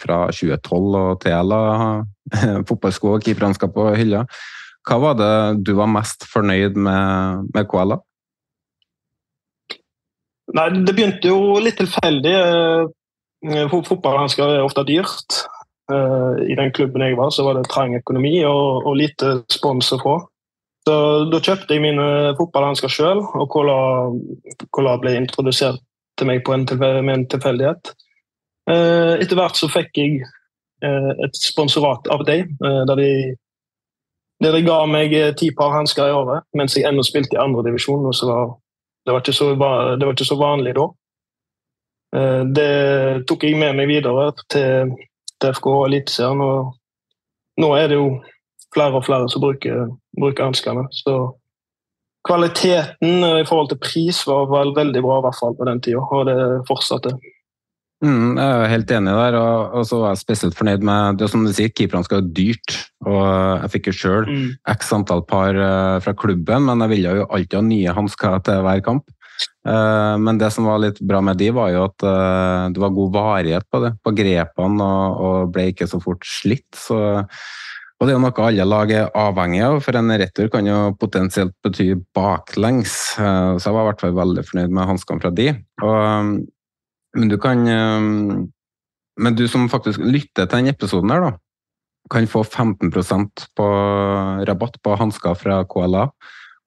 fra 0.00 0.22
2012 0.32 0.96
og 1.02 1.18
TLA 1.20 1.60
fotballsko 2.70 3.12
og 3.12 3.28
keeperhansker 3.28 3.70
på 3.74 3.90
hylla. 4.00 4.24
Hva 4.88 4.98
var 5.02 5.18
det 5.20 5.34
du 5.68 5.74
var 5.76 5.92
mest 5.92 6.24
fornøyd 6.30 6.80
med, 6.80 7.52
med 7.52 7.68
KLA? 7.68 8.00
Nei, 10.54 10.68
Det 10.86 10.94
begynte 10.94 11.32
jo 11.32 11.58
litt 11.62 11.78
tilfeldig. 11.80 12.34
Eh, 13.46 13.66
fotballhansker 13.70 14.56
er 14.56 14.64
ofte 14.64 14.84
dyrt. 14.86 15.42
Eh, 15.90 16.52
I 16.52 16.56
den 16.58 16.72
klubben 16.72 17.02
jeg 17.02 17.18
var, 17.18 17.30
så 17.30 17.44
var 17.46 17.58
det 17.58 17.68
trang 17.70 17.96
økonomi 17.98 18.38
og, 18.46 18.86
og 18.86 18.96
lite 18.96 19.40
spons 19.52 19.92
å 19.92 20.00
få. 20.02 20.16
Så 20.86 20.96
Da 21.32 21.42
kjøpte 21.42 21.74
jeg 21.74 21.82
mine 21.82 22.34
fotballhansker 22.38 22.90
sjøl, 22.92 23.24
og 23.34 23.50
Cola 23.50 24.98
ble 25.02 25.16
introdusert 25.18 25.82
til 26.16 26.28
meg 26.30 26.46
en 26.48 26.66
med 26.78 27.14
en 27.14 27.26
tilfeldighet. 27.26 27.90
Eh, 28.70 29.18
etter 29.18 29.36
hvert 29.38 29.58
så 29.58 29.70
fikk 29.70 29.98
jeg 29.98 30.22
et 30.86 31.38
sponsorat 31.40 32.04
av 32.12 32.20
dem, 32.28 32.50
der 32.60 32.98
de, 33.00 33.34
der 34.44 34.52
de 34.52 34.60
ga 34.62 34.82
meg 34.86 35.14
ti 35.40 35.48
par 35.56 35.72
hansker 35.72 36.10
i 36.10 36.12
året 36.12 36.44
mens 36.54 36.76
jeg 36.76 36.84
ennå 36.84 37.02
spilte 37.02 37.34
i 37.34 37.40
andredivisjon. 37.40 38.04
Det 39.06 39.14
var 39.14 39.22
ikke 39.22 39.36
så, 39.36 39.52
var 39.54 40.08
ikke 40.10 40.26
så 40.26 40.38
vanlig 40.40 40.74
da. 40.76 40.86
Eh, 42.16 42.42
det 42.58 42.70
tok 43.30 43.46
jeg 43.46 43.58
med 43.58 43.78
meg 43.78 43.90
videre 43.90 44.32
til, 44.50 44.94
til 45.40 45.54
FKH 45.54 45.76
Eliteserien, 45.86 46.42
og 46.42 47.62
nå 47.62 47.72
er 47.78 47.92
det 47.92 48.00
jo 48.00 48.08
flere 48.74 48.98
og 48.98 49.06
flere 49.06 49.28
som 49.32 49.44
bruker, 49.44 49.86
bruker 50.18 50.48
hanskene. 50.48 50.86
Så 50.90 51.16
kvaliteten 52.26 53.24
i 53.30 53.46
forhold 53.46 53.70
til 53.70 53.80
pris 53.82 54.20
var 54.26 54.50
vel 54.50 54.74
veldig 54.76 55.02
bra, 55.04 55.20
i 55.20 55.26
hvert 55.26 55.40
fall 55.40 55.56
på 55.56 55.68
den 55.68 55.82
tida, 55.84 56.02
og 56.02 56.26
det 56.28 56.38
fortsatte. 56.68 57.14
Mm, 58.04 58.36
jeg 58.36 58.44
er 58.44 58.68
helt 58.68 58.90
enig 58.92 59.12
der, 59.16 59.36
og, 59.40 59.76
og 59.78 59.86
så 59.88 59.98
var 60.02 60.10
jeg 60.12 60.20
spesielt 60.20 60.56
fornøyd 60.58 60.82
med 60.84 61.20
det 61.22 61.30
som 61.32 61.46
du 61.46 61.52
sier, 61.56 61.72
keeperne 61.72 62.04
skal 62.04 62.20
være 62.20 62.34
dyrt. 62.36 62.76
og 63.08 63.22
Jeg 63.62 63.72
fikk 63.72 63.88
jo 63.88 63.94
sjøl 63.96 64.26
mm. 64.28 64.48
x 64.74 64.90
antall 64.92 65.22
par 65.24 65.56
uh, 65.56 65.96
fra 66.04 66.12
klubben, 66.12 66.66
men 66.68 66.84
jeg 66.84 66.92
ville 66.92 67.14
jo 67.22 67.28
alltid 67.30 67.56
ha 67.56 67.64
nye 67.64 67.94
hansker 67.96 68.42
til 68.44 68.64
hver 68.66 68.82
kamp. 68.84 69.06
Uh, 69.66 70.16
men 70.20 70.40
det 70.40 70.50
som 70.52 70.68
var 70.68 70.82
litt 70.84 71.00
bra 71.00 71.22
med 71.24 71.40
de, 71.40 71.48
var 71.56 71.72
jo 71.72 71.86
at 71.88 72.04
uh, 72.04 72.68
det 72.72 72.82
var 72.84 72.96
god 72.98 73.14
varighet 73.16 73.68
på 73.72 73.80
det, 73.86 73.94
på 74.04 74.12
grepene, 74.18 74.90
og, 74.90 75.22
og 75.28 75.54
ble 75.56 75.70
ikke 75.72 75.88
så 75.88 76.02
fort 76.02 76.26
slitt. 76.28 76.68
så 76.76 77.00
og 77.96 78.04
det 78.04 78.12
er 78.12 78.20
noe 78.20 78.44
alle 78.44 78.64
lag 78.68 78.90
er 78.92 79.14
avhengig 79.16 79.62
av, 79.64 79.78
for 79.80 79.96
en 79.96 80.12
retur 80.20 80.50
kan 80.52 80.66
jo 80.68 80.90
potensielt 81.00 81.54
bety 81.64 81.94
baklengs. 82.12 82.92
Så 83.16 83.56
jeg 83.56 83.72
var 83.72 83.86
i 83.86 83.88
hvert 83.88 84.02
fall 84.04 84.18
veldig 84.18 84.44
fornøyd 84.44 84.74
med 84.76 84.90
hanskene 84.90 85.22
fra 85.22 85.30
de. 85.32 85.46
Og 85.80 86.34
men 87.16 87.32
du 87.32 87.38
kan 87.40 87.66
ehm, 87.66 88.52
Men 89.16 89.32
du 89.32 89.46
som 89.48 89.64
faktisk 89.72 90.02
lytter 90.04 90.44
til 90.44 90.52
denne 90.52 90.74
episoden 90.74 91.08
her, 91.08 91.22
da, 91.24 91.30
kan 92.12 92.26
få 92.28 92.42
15% 92.44 93.46
på 93.56 93.68
rabatt 94.44 94.76
på 94.84 94.96
hansker 95.00 95.38
fra 95.40 95.62
KLA. 95.64 96.02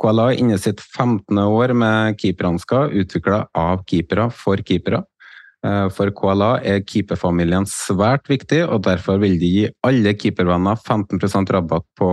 KLA 0.02 0.26
er 0.32 0.42
inne 0.42 0.58
sitt 0.58 0.82
15. 0.82 1.38
år 1.38 1.76
med 1.78 2.18
keeperhansker 2.18 2.96
utvikla 3.04 3.44
av 3.54 3.84
keepere 3.86 4.32
for 4.34 4.58
keepere. 4.66 5.04
Eh, 5.66 5.88
for 5.92 6.12
KLA 6.16 6.52
er 6.64 6.86
keeperfamilien 6.88 7.68
svært 7.68 8.30
viktig, 8.32 8.64
og 8.66 8.86
derfor 8.88 9.20
vil 9.22 9.36
de 9.42 9.52
gi 9.54 9.66
alle 9.86 10.16
keepervenner 10.16 10.80
15% 10.80 11.52
rabatt 11.56 11.88
på 12.00 12.10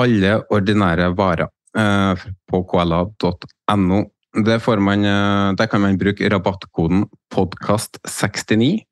alle 0.00 0.38
ordinære 0.52 1.10
varer 1.14 1.50
eh, 1.78 2.24
på 2.50 2.62
kla.no. 2.70 4.00
Man, 4.34 5.04
eh, 5.04 5.54
der 5.54 5.66
kan 5.66 5.80
man 5.80 5.98
bruke 5.98 6.28
rabattkoden 6.28 7.04
podkast69, 7.30 8.82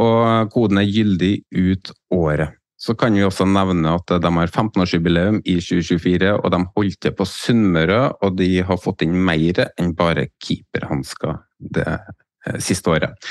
og 0.00 0.50
koden 0.54 0.78
er 0.78 0.88
gyldig 0.88 1.44
ut 1.52 1.92
året. 2.10 2.56
Så 2.80 2.94
kan 2.96 3.12
vi 3.12 3.20
også 3.20 3.44
nevne 3.44 3.92
at 3.92 4.08
de 4.08 4.32
har 4.32 4.48
15-årsjubileum 4.48 5.42
i 5.44 5.58
2024, 5.60 6.32
og 6.40 6.50
de 6.50 6.64
holdt 6.76 7.00
til 7.00 7.12
på 7.12 7.26
Sunnmøre, 7.28 8.14
og 8.22 8.38
de 8.38 8.62
har 8.64 8.80
fått 8.80 9.04
inn 9.04 9.12
mer 9.12 9.66
enn 9.76 9.92
bare 9.94 10.30
keeperhansker 10.40 11.36
det 11.60 11.86
eh, 11.86 12.56
siste 12.58 12.88
året. 12.88 13.28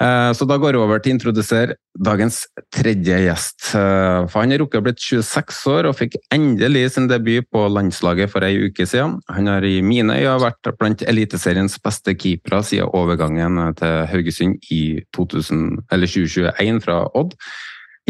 Eh, 0.00 0.30
så 0.32 0.46
da 0.48 0.56
går 0.58 0.74
jeg 0.74 0.82
over 0.82 1.02
til 1.02 1.12
å 1.12 1.16
introdusere 1.16 1.76
dagens 1.98 2.42
tredje 2.72 3.18
gjest. 3.26 3.58
Eh, 3.76 4.28
for 4.30 4.40
Han 4.40 4.54
er 4.54 4.62
rukket 4.62 4.80
å 4.80 4.86
blitt 4.86 5.02
26 5.02 5.60
år 5.72 5.90
og 5.90 5.98
fikk 5.98 6.16
endelig 6.32 6.92
sin 6.94 7.08
debut 7.10 7.46
på 7.52 7.66
landslaget 7.68 8.32
for 8.32 8.46
ei 8.46 8.56
uke 8.68 8.86
siden. 8.88 9.18
Han 9.28 9.50
har 9.50 9.64
i 9.64 9.82
mine 9.82 10.16
øyne 10.16 10.38
vært 10.42 10.72
blant 10.78 11.04
Eliteseriens 11.04 11.78
beste 11.82 12.16
keepere 12.16 12.62
siden 12.64 12.90
overgangen 12.92 13.60
til 13.78 14.06
Haugesund 14.10 14.72
i 14.72 15.02
2000, 15.16 15.84
2021 15.92 16.82
fra 16.82 17.04
Odd. 17.14 17.36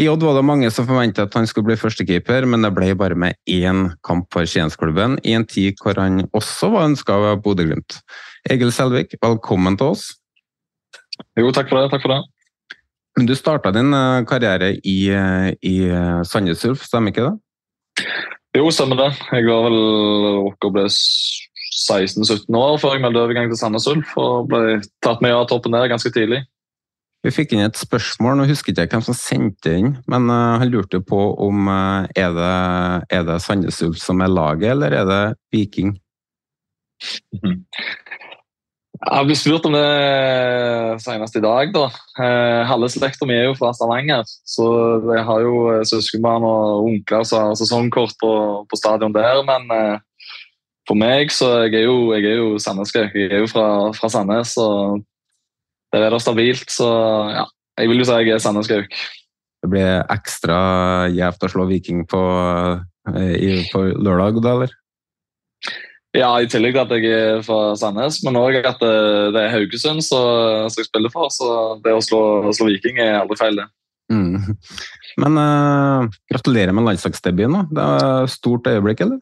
I 0.01 0.07
Odd 0.09 0.23
var 0.25 0.33
det 0.33 0.41
mange 0.47 0.71
som 0.73 0.87
forventet 0.89 1.27
at 1.27 1.35
han 1.37 1.45
skulle 1.45 1.67
bli 1.67 1.77
førstekeeper, 1.77 2.47
men 2.49 2.65
det 2.65 2.71
ble 2.73 2.95
bare 2.97 3.13
med 3.13 3.37
én 3.45 3.91
kamp 4.01 4.25
for 4.33 4.47
Skiensklubben, 4.49 5.19
i 5.21 5.35
en 5.37 5.45
tid 5.45 5.77
hvor 5.83 5.99
han 6.01 6.23
også 6.33 6.71
var 6.73 6.87
ønska 6.89 7.13
av 7.13 7.43
Bodø-Glimt. 7.45 7.99
Egil 8.49 8.73
Selvik, 8.73 9.13
velkommen 9.21 9.77
til 9.77 9.93
oss. 9.93 10.07
Jo, 11.39 11.51
takk 11.53 11.69
for 11.69 11.81
det. 11.81 11.91
Takk 11.93 12.05
for 12.05 12.15
det. 12.15 12.21
Men 13.17 13.29
du 13.29 13.35
starta 13.37 13.71
din 13.73 13.93
eh, 13.93 14.23
karriere 14.29 14.73
i, 14.73 14.97
eh, 15.13 15.49
i 15.61 15.75
eh, 15.85 16.21
Sandnes 16.25 16.63
Ulf, 16.65 16.85
stemmer 16.87 17.13
ikke 17.13 17.27
det? 17.27 18.05
Jo, 18.57 18.69
stemmer 18.73 18.97
det. 18.97 19.11
Jeg 19.33 19.45
var 19.49 19.67
vel 19.67 19.77
rukket 20.47 20.69
å 20.69 20.73
bli 20.73 20.87
16-17 20.89 22.57
år 22.57 22.79
før 22.81 22.95
jeg 22.95 23.03
meldte 23.05 23.21
overgang 23.21 23.51
til 23.51 23.59
Sandnes 23.59 23.85
Ulf 23.89 24.15
og 24.21 24.49
ble 24.49 24.79
tatt 25.05 25.21
med 25.25 25.35
av 25.35 25.45
toppen 25.51 25.77
der 25.77 25.91
ganske 25.91 26.13
tidlig. 26.13 26.41
Vi 27.23 27.31
fikk 27.31 27.53
inn 27.55 27.63
et 27.63 27.79
spørsmål, 27.79 28.35
nå 28.35 28.49
husker 28.49 28.73
jeg 28.73 28.89
ikke 28.89 28.97
hvem 28.97 29.05
som 29.05 29.15
sendte 29.15 29.71
inn, 29.79 29.93
men 30.11 30.27
han 30.27 30.67
lurte 30.67 30.99
på 30.99 31.19
om 31.39 31.69
er 31.71 32.33
det, 32.35 32.55
er 33.15 33.23
det 33.29 33.37
Sandnes 33.45 33.79
Ulf 33.85 34.01
som 34.01 34.19
er 34.25 34.33
laget, 34.33 34.73
eller 34.73 34.97
er 34.97 35.07
det 35.07 35.21
Viking? 35.55 35.93
Jeg 39.03 39.27
ble 39.27 39.35
spurt 39.35 39.65
om 39.67 39.73
det 39.75 41.01
senest 41.03 41.35
i 41.35 41.43
dag. 41.43 41.71
da. 41.75 41.87
Eh, 42.23 42.61
halve 42.69 42.87
slekta 42.91 43.27
mi 43.27 43.35
er 43.35 43.49
jo 43.49 43.55
fra 43.59 43.73
Stavanger, 43.75 44.23
så 44.47 44.65
jeg 45.09 45.25
har 45.27 45.41
jo 45.43 45.55
søskenbarn 45.89 46.45
og 46.47 46.85
onkler 46.87 47.25
som 47.27 47.49
har 47.49 47.57
sesongkort 47.59 48.15
på, 48.21 48.31
på, 48.69 48.79
stadion 48.79 49.15
der. 49.15 49.41
Men 49.47 49.67
eh, 49.75 50.29
for 50.87 50.99
meg 50.99 51.33
så 51.35 51.65
jeg 51.65 51.81
er 51.81 51.89
jo, 51.89 52.13
jeg 52.15 52.29
er 52.31 52.39
jo 52.39 52.61
Sandneskauk. 52.63 53.17
Jeg 53.17 53.31
er 53.31 53.43
jo 53.43 53.51
fra, 53.51 53.65
fra 53.97 54.11
Sandnes, 54.13 54.55
og 54.61 55.03
der 55.91 56.07
er 56.07 56.15
det 56.15 56.21
stabilt. 56.23 56.71
Så 56.71 56.87
ja, 57.35 57.43
jeg 57.81 57.91
vil 57.91 58.03
jo 58.03 58.07
si 58.07 58.21
jeg 58.21 58.37
er 58.37 58.45
Sandneskauk. 58.45 58.95
Det 59.63 59.71
blir 59.71 59.99
ekstra 60.11 60.61
gjevt 61.11 61.43
å 61.43 61.51
slå 61.51 61.67
Viking 61.67 62.07
på, 62.07 62.23
eh, 63.11 63.67
på 63.71 63.83
lørdag, 63.99 64.39
da, 64.39 64.55
eller? 64.55 64.79
Ja, 66.13 66.29
i 66.37 66.49
tillegg 66.49 66.75
til 66.75 66.83
at 66.83 66.91
jeg 66.93 67.09
er 67.09 67.39
fra 67.45 67.73
Sandnes, 67.79 68.19
men 68.25 68.37
òg 68.37 68.59
at 68.61 68.81
det 68.83 69.39
er 69.39 69.53
Haugesund 69.55 70.03
som 70.05 70.69
jeg 70.69 70.85
spiller 70.85 71.09
for. 71.13 71.31
Så 71.33 71.47
det 71.81 71.95
å 71.95 72.03
slå, 72.05 72.21
slå 72.53 72.69
Viking 72.69 73.01
er 73.01 73.23
aldri 73.23 73.39
feil, 73.39 73.57
det. 73.57 73.65
Mm. 74.13 74.57
Men 75.21 75.37
uh, 75.37 76.09
gratulerer 76.31 76.73
med 76.73 76.87
landslagsdebuten. 76.87 77.69
Det 77.73 77.85
er 77.85 78.25
et 78.25 78.33
stort 78.33 78.69
øyeblikk, 78.69 79.05
eller? 79.05 79.21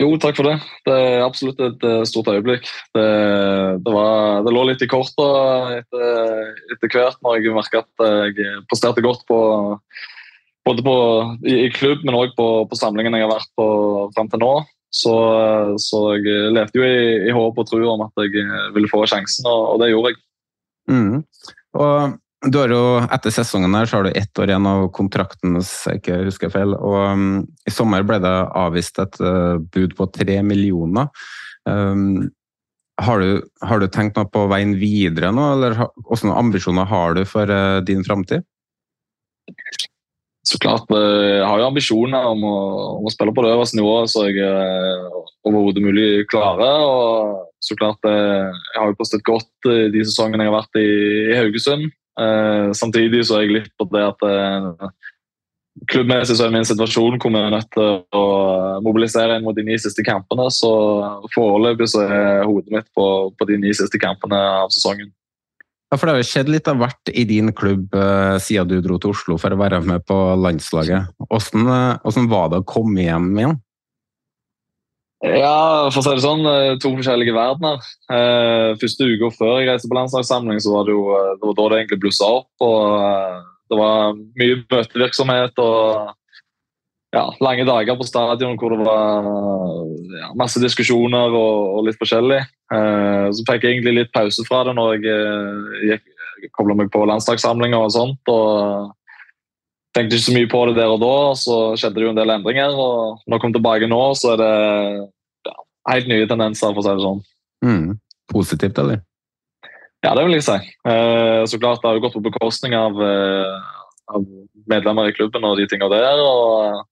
Jo, 0.00 0.08
takk 0.18 0.34
for 0.38 0.48
det. 0.50 0.56
Det 0.86 0.94
er 0.94 1.22
absolutt 1.22 1.60
et 1.62 1.84
stort 2.10 2.30
øyeblikk. 2.32 2.66
Det, 2.94 3.06
det, 3.86 3.92
var, 3.94 4.42
det, 4.42 4.54
lå 4.54 4.64
litt 4.66 4.82
i 4.82 4.88
korta 4.90 5.28
etter, 5.76 6.48
etter, 6.74 6.90
hvert 6.90 7.20
når 7.22 7.38
jeg 7.38 7.54
merka 7.54 7.84
at 7.84 8.06
jeg 8.26 8.64
presterte 8.66 9.04
godt 9.06 9.22
på 9.30 9.38
både 10.66 10.82
på, 10.82 10.96
i, 11.46 11.54
i 11.68 11.70
klubb, 11.70 12.02
men 12.02 12.18
òg 12.18 12.34
på, 12.34 12.48
på 12.66 12.78
samlingene 12.78 13.20
jeg 13.20 13.28
har 13.28 13.36
vært 13.36 13.52
på 13.54 13.68
fram 14.16 14.32
til 14.32 14.42
nå. 14.42 14.52
Så, 14.94 15.14
så, 15.82 16.02
jeg 16.16 16.52
levde 16.54 16.78
jo 16.78 16.86
i, 16.86 17.00
i 17.28 17.34
håp 17.34 17.58
og 17.60 17.66
tro 17.68 17.80
om 17.90 18.04
at 18.06 18.22
jeg 18.22 18.46
ville 18.74 18.90
få 18.90 19.02
sjansen, 19.10 19.48
og, 19.50 19.74
og 19.74 19.82
det 19.82 19.90
gjorde 19.90 20.12
jeg. 20.14 20.22
Mm. 20.86 21.24
Og 21.76 22.16
du 22.46 22.58
har 22.60 22.70
jo, 22.70 22.82
Etter 23.12 23.32
sesongen 23.34 23.74
her 23.74 23.88
så 23.88 23.98
har 23.98 24.06
du 24.06 24.14
ett 24.14 24.38
år 24.38 24.52
igjen 24.52 24.68
av 24.70 24.86
kontrakten, 24.94 25.56
hvis 25.56 25.72
jeg 25.88 26.00
ikke 26.00 26.22
husker 26.28 26.52
feil. 26.52 26.76
og 26.76 26.96
um, 27.16 27.28
I 27.66 27.74
sommer 27.74 28.06
ble 28.06 28.20
det 28.22 28.34
avvist 28.56 29.00
et 29.02 29.20
uh, 29.24 29.56
bud 29.58 29.96
på 29.98 30.08
tre 30.14 30.40
millioner. 30.46 31.08
Um, 31.66 32.28
har, 33.02 33.20
du, 33.20 33.42
har, 33.66 33.80
du, 33.82 33.88
tenkt 33.92 34.16
noe 34.16 34.28
på 34.32 34.46
veien 34.52 34.76
videre 34.78 35.32
nå, 35.34 35.48
eller 35.56 35.76
hvilke 36.06 36.36
ambisjoner 36.36 36.88
har 36.88 37.16
du 37.18 37.24
for 37.28 37.50
uh, 37.50 37.80
din 37.84 38.04
framtid? 38.06 38.46
Så 40.46 40.58
klart, 40.62 40.90
eh, 40.94 41.40
Jeg 41.40 41.46
har 41.46 41.58
jo 41.58 41.66
ambisjoner 41.66 42.30
om 42.30 42.44
å, 42.46 42.56
om 43.00 43.08
å 43.08 43.12
spille 43.12 43.34
på 43.34 43.42
det 43.42 43.52
øverste 43.56 43.78
nivået 43.80 44.12
så 44.12 44.28
jeg 44.28 44.38
eh, 44.46 45.20
overhodet 45.46 45.82
mulig 45.82 46.26
klarer. 46.30 46.86
og 46.86 47.42
så 47.60 47.74
klart, 47.78 47.98
eh, 48.06 48.54
Jeg 48.74 48.80
har 48.80 48.92
jo 48.92 48.98
prestert 49.00 49.26
godt 49.26 49.70
de 49.92 50.04
sesongene 50.04 50.46
jeg 50.46 50.52
har 50.52 50.60
vært 50.60 50.78
i, 50.78 50.88
i 51.32 51.38
Haugesund. 51.40 51.90
Eh, 52.16 52.72
samtidig 52.72 53.26
så 53.26 53.36
er 53.36 53.44
jeg 53.44 53.56
litt 53.58 53.72
på 53.76 53.88
det 53.92 54.04
at 54.06 54.22
eh, 54.24 54.88
klubbmessig 55.90 56.38
så 56.38 56.46
er 56.46 56.54
min 56.54 56.64
situasjon 56.64 57.18
hvor 57.20 57.32
vi 57.34 57.42
er 57.42 57.52
nødt 57.52 57.68
til 57.74 57.98
å 58.16 58.24
mobilisere 58.86 59.36
inn 59.36 59.44
mot 59.44 59.56
de 59.56 59.66
ni 59.66 59.76
siste 59.80 60.04
kampene. 60.06 60.48
Så 60.54 60.70
foreløpig 61.34 61.90
så 61.92 62.06
er 62.06 62.46
hodet 62.48 62.72
mitt 62.72 62.88
på, 62.96 63.06
på 63.36 63.48
de 63.50 63.58
ni 63.60 63.74
siste 63.76 64.00
kampene 64.00 64.40
av 64.62 64.72
sesongen. 64.72 65.10
Ja, 65.86 65.96
for 65.96 66.08
Det 66.08 66.14
har 66.14 66.22
jo 66.22 66.26
skjedd 66.26 66.48
litt 66.50 66.66
av 66.70 66.80
hvert 66.80 67.12
i 67.14 67.22
din 67.28 67.52
klubb 67.54 67.94
uh, 67.94 68.36
siden 68.42 68.72
du 68.72 68.80
dro 68.82 68.98
til 68.98 69.12
Oslo 69.14 69.36
for 69.38 69.54
å 69.54 69.60
være 69.60 69.78
med 69.86 70.02
på 70.08 70.16
landslaget. 70.42 71.12
Hvordan, 71.28 71.70
hvordan 72.02 72.26
var 72.32 72.50
det 72.50 72.60
å 72.62 72.66
komme 72.66 73.06
hjem 73.06 73.30
igjen? 73.36 73.56
Ja, 75.24 75.88
for 75.88 76.02
å 76.02 76.04
si 76.04 76.12
det 76.12 76.24
sånn, 76.26 76.44
eh, 76.44 76.74
to 76.82 76.90
forskjellige 76.92 77.32
verdener. 77.32 77.80
Første 78.78 79.06
uka 79.08 79.30
før 79.32 79.54
jeg 79.62 79.70
reiste 79.70 79.88
på 79.88 79.96
landslagssamling, 79.96 80.60
så 80.60 80.74
var 80.74 80.84
det 80.86 80.92
jo 80.92 81.06
det 81.08 81.48
var 81.48 81.56
da 81.56 81.68
det 81.70 81.78
egentlig 81.80 82.00
blussa 82.02 82.28
opp. 82.42 82.50
og 82.60 83.46
Det 83.72 83.78
var 83.80 84.12
mye 84.14 84.58
møtevirksomhet 84.68 85.62
og 85.64 86.12
ja, 87.16 87.24
lange 87.40 87.64
dager 87.64 87.96
på 87.96 88.06
stadion 88.06 88.58
hvor 88.60 88.74
det 88.74 88.84
var 88.84 89.30
ja, 90.20 90.30
masse 90.38 90.60
diskusjoner 90.62 91.32
og, 91.32 91.78
og 91.78 91.88
litt 91.88 91.98
forskjellig. 92.00 92.42
Eh, 92.66 93.26
så 93.30 93.44
fikk 93.46 93.62
jeg 93.62 93.76
egentlig 93.76 93.94
litt 94.00 94.14
pause 94.14 94.42
fra 94.46 94.64
det 94.66 94.74
når 94.74 94.96
jeg 94.98 95.98
eh, 96.00 96.48
kobla 96.56 96.74
meg 96.78 96.90
på 96.94 97.04
landslagssamlinger 97.06 97.78
og 97.78 97.92
sånt. 97.94 98.32
og 98.32 98.94
Tenkte 99.96 100.18
ikke 100.18 100.26
så 100.26 100.34
mye 100.34 100.48
på 100.52 100.62
det 100.68 100.76
der 100.76 100.92
og 100.92 101.00
da, 101.00 101.16
så 101.40 101.58
skjedde 101.78 102.00
det 102.00 102.04
jo 102.04 102.12
en 102.12 102.18
del 102.18 102.32
endringer. 102.34 102.74
og 102.74 103.22
Når 103.24 103.38
jeg 103.38 103.44
kom 103.44 103.54
tilbake 103.54 103.90
nå, 103.90 104.00
så 104.18 104.34
er 104.34 104.42
det 104.42 104.54
ja, 105.48 105.54
helt 105.92 106.10
nye 106.10 106.26
tendenser, 106.28 106.74
for 106.74 106.82
å 106.82 106.86
si 106.86 106.96
det 106.96 107.06
sånn. 107.06 107.22
Mm. 107.64 107.94
Positivt, 108.34 108.82
eller? 108.82 109.00
Ja, 110.04 110.12
det 110.18 110.26
vil 110.26 110.36
jeg 110.36 110.44
si. 110.44 110.58
Eh, 110.90 111.46
så 111.48 111.62
klart 111.62 111.80
Det 111.80 111.88
har 111.88 111.96
jo 111.96 112.04
gått 112.04 112.18
på 112.18 112.26
bekostning 112.26 112.76
av, 112.76 112.98
av 113.00 114.26
medlemmer 114.68 115.08
i 115.08 115.16
klubben 115.16 115.46
og 115.46 115.56
de 115.60 115.68
tingene 115.70 116.02
der. 116.02 116.20
og 116.20 116.84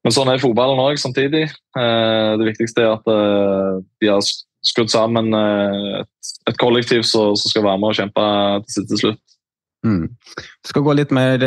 men 0.00 0.14
sånn 0.16 0.30
er 0.32 0.40
fotballen 0.40 0.78
òg, 0.80 0.96
samtidig. 0.96 1.42
Det 1.76 2.44
viktigste 2.46 2.80
er 2.80 2.94
at 2.94 3.10
de 4.00 4.08
har 4.08 4.22
skrudd 4.66 4.92
sammen 4.92 5.34
et, 5.36 6.10
et, 6.48 6.56
kollektiv 6.60 7.02
som 7.08 7.36
skal 7.38 7.64
være 7.64 7.80
med 7.80 7.92
og 7.92 7.98
kjempe 8.00 8.24
til, 8.68 8.86
til 8.90 9.02
slutt. 9.04 9.36
Mm. 9.86 10.06
Vi 10.36 10.68
skal 10.68 10.84
gå 10.84 10.92
litt 10.98 11.12
mer 11.16 11.40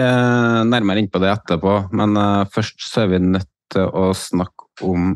nærmere 0.66 1.04
inn 1.04 1.12
på 1.14 1.22
det 1.22 1.30
etterpå, 1.36 1.76
men 1.94 2.18
først 2.54 2.82
så 2.82 3.04
er 3.04 3.12
vi 3.14 3.22
nødt 3.22 3.50
til 3.74 3.86
å 3.94 4.10
snakke 4.18 4.86
om 4.90 5.14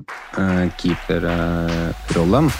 keeperrollen. 0.77 2.51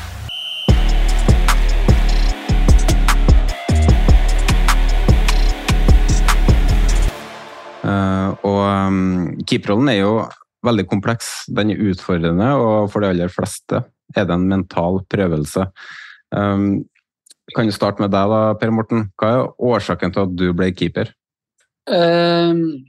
og 8.48 9.44
keeperrollen 9.48 9.90
er 9.94 10.02
jo 10.02 10.14
veldig 10.66 10.88
kompleks. 10.90 11.30
Den 11.48 11.72
er 11.72 11.84
utfordrende, 11.92 12.50
og 12.60 12.90
for 12.92 13.04
de 13.04 13.12
aller 13.14 13.32
fleste 13.32 13.84
er 14.16 14.28
det 14.28 14.36
en 14.36 14.48
mental 14.50 15.02
prøvelse. 15.12 15.68
Um, 16.32 16.86
kan 17.56 17.68
du 17.68 17.76
starte 17.76 18.04
med 18.04 18.12
deg, 18.12 18.30
da, 18.32 18.54
Per 18.60 18.74
Morten. 18.76 19.08
Hva 19.20 19.32
er 19.34 19.50
årsaken 19.70 20.14
til 20.14 20.26
at 20.28 20.36
du 20.36 20.48
ble 20.56 20.70
keeper? 20.76 21.12
Um, 21.88 22.84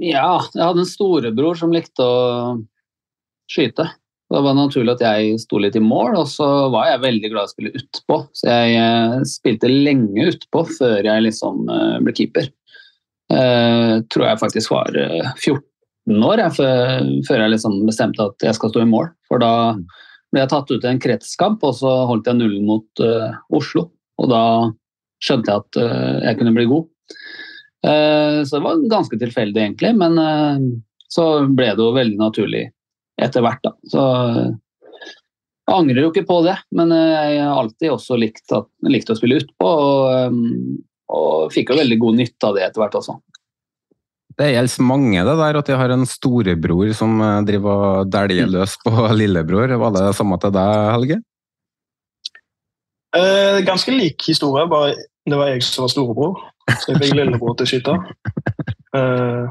ja, 0.00 0.38
jeg 0.54 0.62
hadde 0.62 0.82
en 0.84 0.88
storebror 0.88 1.58
som 1.58 1.74
likte 1.74 2.02
å 2.02 2.58
skyte. 3.50 3.88
Det 4.26 4.42
var 4.42 4.56
naturlig 4.58 4.96
at 4.96 5.02
jeg 5.04 5.38
sto 5.38 5.58
litt 5.62 5.76
i 5.78 5.82
mål, 5.82 6.16
og 6.18 6.26
så 6.30 6.46
var 6.74 6.88
jeg 6.90 7.02
veldig 7.04 7.30
glad 7.30 7.44
i 7.44 7.46
å 7.46 7.52
spille 7.52 7.74
utpå. 7.78 8.18
Så 8.34 8.48
jeg 8.50 8.78
eh, 8.80 9.20
spilte 9.28 9.70
lenge 9.70 10.26
utpå 10.32 10.64
før 10.72 11.06
jeg 11.06 11.26
liksom 11.28 11.68
eh, 11.70 11.98
ble 12.02 12.14
keeper. 12.16 12.48
Uh, 13.26 14.06
tror 14.14 14.22
jeg 14.22 14.38
faktisk 14.38 14.70
var 14.70 14.94
14 14.94 16.20
år 16.28 16.38
jeg, 16.44 16.52
før, 16.60 17.08
før, 17.26 17.40
jeg 17.42 17.52
liksom 17.56 17.80
bestemte 17.88 18.22
at 18.22 18.44
jeg 18.46 18.54
skal 18.54 18.70
stå 18.70 18.84
i 18.84 18.90
mål. 18.90 19.08
For 19.26 19.42
da 19.42 19.52
ble 20.36 20.44
jeg 20.44 20.52
tatt 20.52 20.72
ut 20.74 20.84
en 20.84 21.00
kretskamp, 21.00 21.64
og 21.64 21.78
så 21.78 21.92
holdt 22.10 22.28
jeg 22.28 22.36
nullen 22.36 22.66
mot 22.68 23.04
uh, 23.04 23.32
Oslo. 23.56 23.88
Og 24.20 24.28
da 24.28 24.42
skjønte 25.24 25.52
jeg 25.52 25.64
at 25.64 25.78
uh, 25.80 26.16
jeg 26.26 26.38
kunne 26.40 26.52
bli 26.56 26.66
god. 26.68 26.90
Uh, 27.86 28.44
så 28.44 28.58
det 28.58 28.64
var 28.66 28.84
ganske 28.92 29.18
tilfeldig, 29.20 29.62
egentlig. 29.62 29.94
Men 29.96 30.20
så 31.08 31.24
ble 31.48 31.70
det 31.72 31.80
jo 31.80 31.96
veldig 31.96 32.20
naturlig 32.20 32.66
etter 33.22 33.44
hvert, 33.44 33.62
da. 33.64 33.72
Så 33.88 34.02
jeg 35.66 35.74
angrer 35.74 36.04
jo 36.04 36.10
ikke 36.12 36.26
på 36.28 36.42
det, 36.44 36.58
men 36.76 36.92
jeg 36.92 37.40
har 37.40 37.56
alltid 37.56 37.94
også 37.94 38.18
likt, 38.20 38.44
at, 38.54 38.68
likt 38.86 39.08
å 39.10 39.16
spille 39.16 39.40
utpå. 39.40 39.70
Og, 39.70 40.28
um, 40.28 40.76
og 41.16 41.54
fikk 41.54 41.72
jo 41.72 41.80
veldig 41.80 41.98
god 42.02 42.20
nytte 42.20 42.50
av 42.50 42.58
det 42.58 42.66
etter 42.66 42.82
hvert 42.82 42.98
også. 43.00 43.16
Det 44.36 44.50
gjelder 44.52 44.84
mange, 44.84 45.22
det 45.24 45.36
der 45.40 45.58
at 45.60 45.68
de 45.68 45.76
har 45.80 45.92
en 45.94 46.04
storebror 46.08 46.90
som 46.96 47.20
eh, 47.24 47.42
driver 47.48 47.84
og 47.86 48.10
dæljer 48.12 48.50
løs 48.52 48.76
på 48.84 48.92
lillebror. 49.20 49.72
Var 49.80 49.94
det 49.96 50.06
samme 50.18 50.38
til 50.42 50.52
deg, 50.56 50.72
Helge? 50.92 51.20
Eh, 53.16 53.62
ganske 53.64 53.94
lik 53.94 54.26
historie, 54.28 54.66
bare 54.68 54.92
det 55.26 55.38
var 55.40 55.54
jeg 55.54 55.64
som 55.64 55.86
var 55.86 55.94
storebror. 55.94 56.42
Så 56.68 56.92
jeg 56.92 57.00
fikk 57.00 57.16
lillebror 57.16 57.56
til 57.56 57.66
å 57.66 57.70
skyte. 57.70 57.96
Eh, 58.96 59.46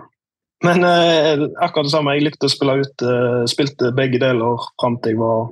men 0.66 0.88
eh, 0.88 1.44
akkurat 1.62 1.86
det 1.86 1.92
samme. 1.94 2.16
Jeg 2.16 2.30
likte 2.30 2.48
å 2.48 2.54
spille 2.54 2.80
ut. 2.82 3.04
Eh, 3.04 3.42
spilte 3.52 3.92
begge 3.98 4.22
deler 4.22 4.64
fram 4.82 5.00
til 5.02 5.16
jeg 5.16 5.22
var 5.22 5.52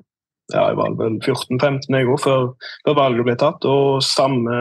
ja, 0.52 0.64
jeg 0.70 0.78
var 0.78 0.96
vel 1.00 1.20
14-15 1.24 1.96
jeg 1.96 2.08
òg, 2.12 2.18
før, 2.22 2.50
før, 2.84 2.98
valget 3.00 3.28
ble 3.28 3.36
tatt. 3.40 3.68
Og 3.70 4.04
samme, 4.06 4.58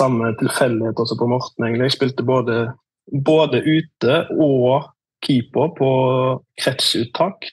samme 0.00 0.32
tilfeldighet 0.40 1.02
også 1.02 1.18
på 1.20 1.28
Morten, 1.30 1.66
egentlig. 1.66 1.90
Jeg 1.90 1.98
spilte 1.98 2.26
både 2.26 2.62
både 3.06 3.62
ute 3.64 4.20
og 4.36 4.90
keeper 5.24 5.72
på 5.76 5.90
kretsuttak. 6.60 7.50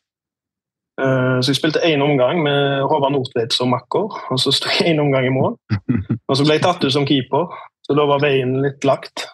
Eh, 0.98 1.38
så 1.42 1.52
jeg 1.52 1.60
spilte 1.60 1.84
én 1.86 2.02
omgang 2.02 2.42
med 2.46 2.86
Håvard 2.90 3.14
Nordtveit 3.14 3.54
som 3.54 3.74
makker, 3.74 4.14
og 4.32 4.42
så 4.42 4.54
sto 4.56 4.72
jeg 4.74 4.94
én 4.94 5.02
omgang 5.04 5.28
i 5.30 5.34
mål. 5.34 5.58
Og 6.28 6.36
så 6.36 6.44
ble 6.44 6.58
jeg 6.58 6.66
tatt 6.66 6.84
ut 6.84 6.92
som 6.92 7.06
keeper, 7.08 7.54
så 7.88 7.96
da 7.96 8.04
var 8.10 8.20
veien 8.20 8.58
litt 8.60 8.84
lagt. 8.84 9.30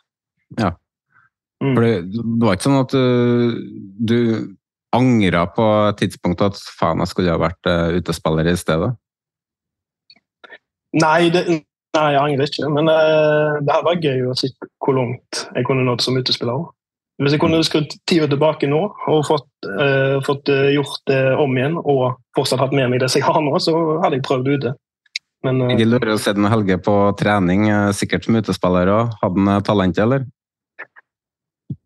Ja. 0.60 0.76
For 1.64 1.82
det, 1.82 1.94
det 2.12 2.44
var 2.44 2.58
ikke 2.58 2.68
sånn 2.68 2.82
at 2.84 2.94
uh, 2.94 3.56
du 3.98 4.20
angra 4.94 5.48
på 5.50 5.66
et 5.88 6.04
tidspunkt 6.04 6.44
at 6.46 6.60
faen, 6.78 7.02
jeg 7.02 7.10
skulle 7.10 7.34
ha 7.34 7.40
vært 7.42 7.70
uh, 7.70 7.96
utespiller 7.98 8.52
i 8.52 8.56
stedet? 8.60 8.92
Nei, 11.02 11.32
det, 11.34 11.64
nei 11.98 12.08
jeg 12.14 12.22
angrer 12.22 12.50
ikke. 12.50 12.70
Men 12.74 12.90
uh, 12.92 13.60
det 13.62 13.74
hadde 13.74 13.90
vært 13.90 14.08
gøy 14.08 14.30
å 14.30 14.38
se 14.38 14.50
hvor 14.84 14.98
langt 14.98 15.44
jeg 15.54 15.68
kunne 15.68 15.86
nådd 15.88 16.06
som 16.06 16.18
utespiller. 16.20 16.66
Hvis 17.22 17.36
jeg 17.36 17.44
kunne 17.44 17.62
skrudd 17.66 17.92
tida 18.10 18.26
tilbake 18.30 18.68
nå 18.70 18.82
og 18.90 19.20
fått, 19.28 19.50
uh, 19.70 20.18
fått 20.26 20.50
uh, 20.50 20.72
gjort 20.74 21.04
det 21.10 21.22
om 21.40 21.54
igjen 21.58 21.78
og 21.80 22.18
fortsatt 22.38 22.64
hatt 22.64 22.74
med 22.74 22.90
meg 22.90 23.04
det 23.04 23.12
som 23.14 23.22
jeg 23.22 23.28
har 23.28 23.44
nå, 23.46 23.54
så 23.62 23.76
hadde 24.04 24.18
jeg 24.18 24.26
prøvd 24.26 24.50
ute. 24.56 24.74
Men, 25.46 25.62
uh, 25.62 25.74
jeg 25.76 25.90
lurer 25.92 26.16
å 26.16 26.22
se 26.22 26.34
den 26.34 26.50
Helge 26.50 26.80
på 26.82 26.96
trening, 27.20 27.68
sikkert 27.94 28.26
som 28.26 28.40
utespiller 28.40 28.94
òg. 28.96 29.14
Hadde 29.22 29.46
han 29.46 29.68
talent, 29.68 30.02
eller? 30.02 30.26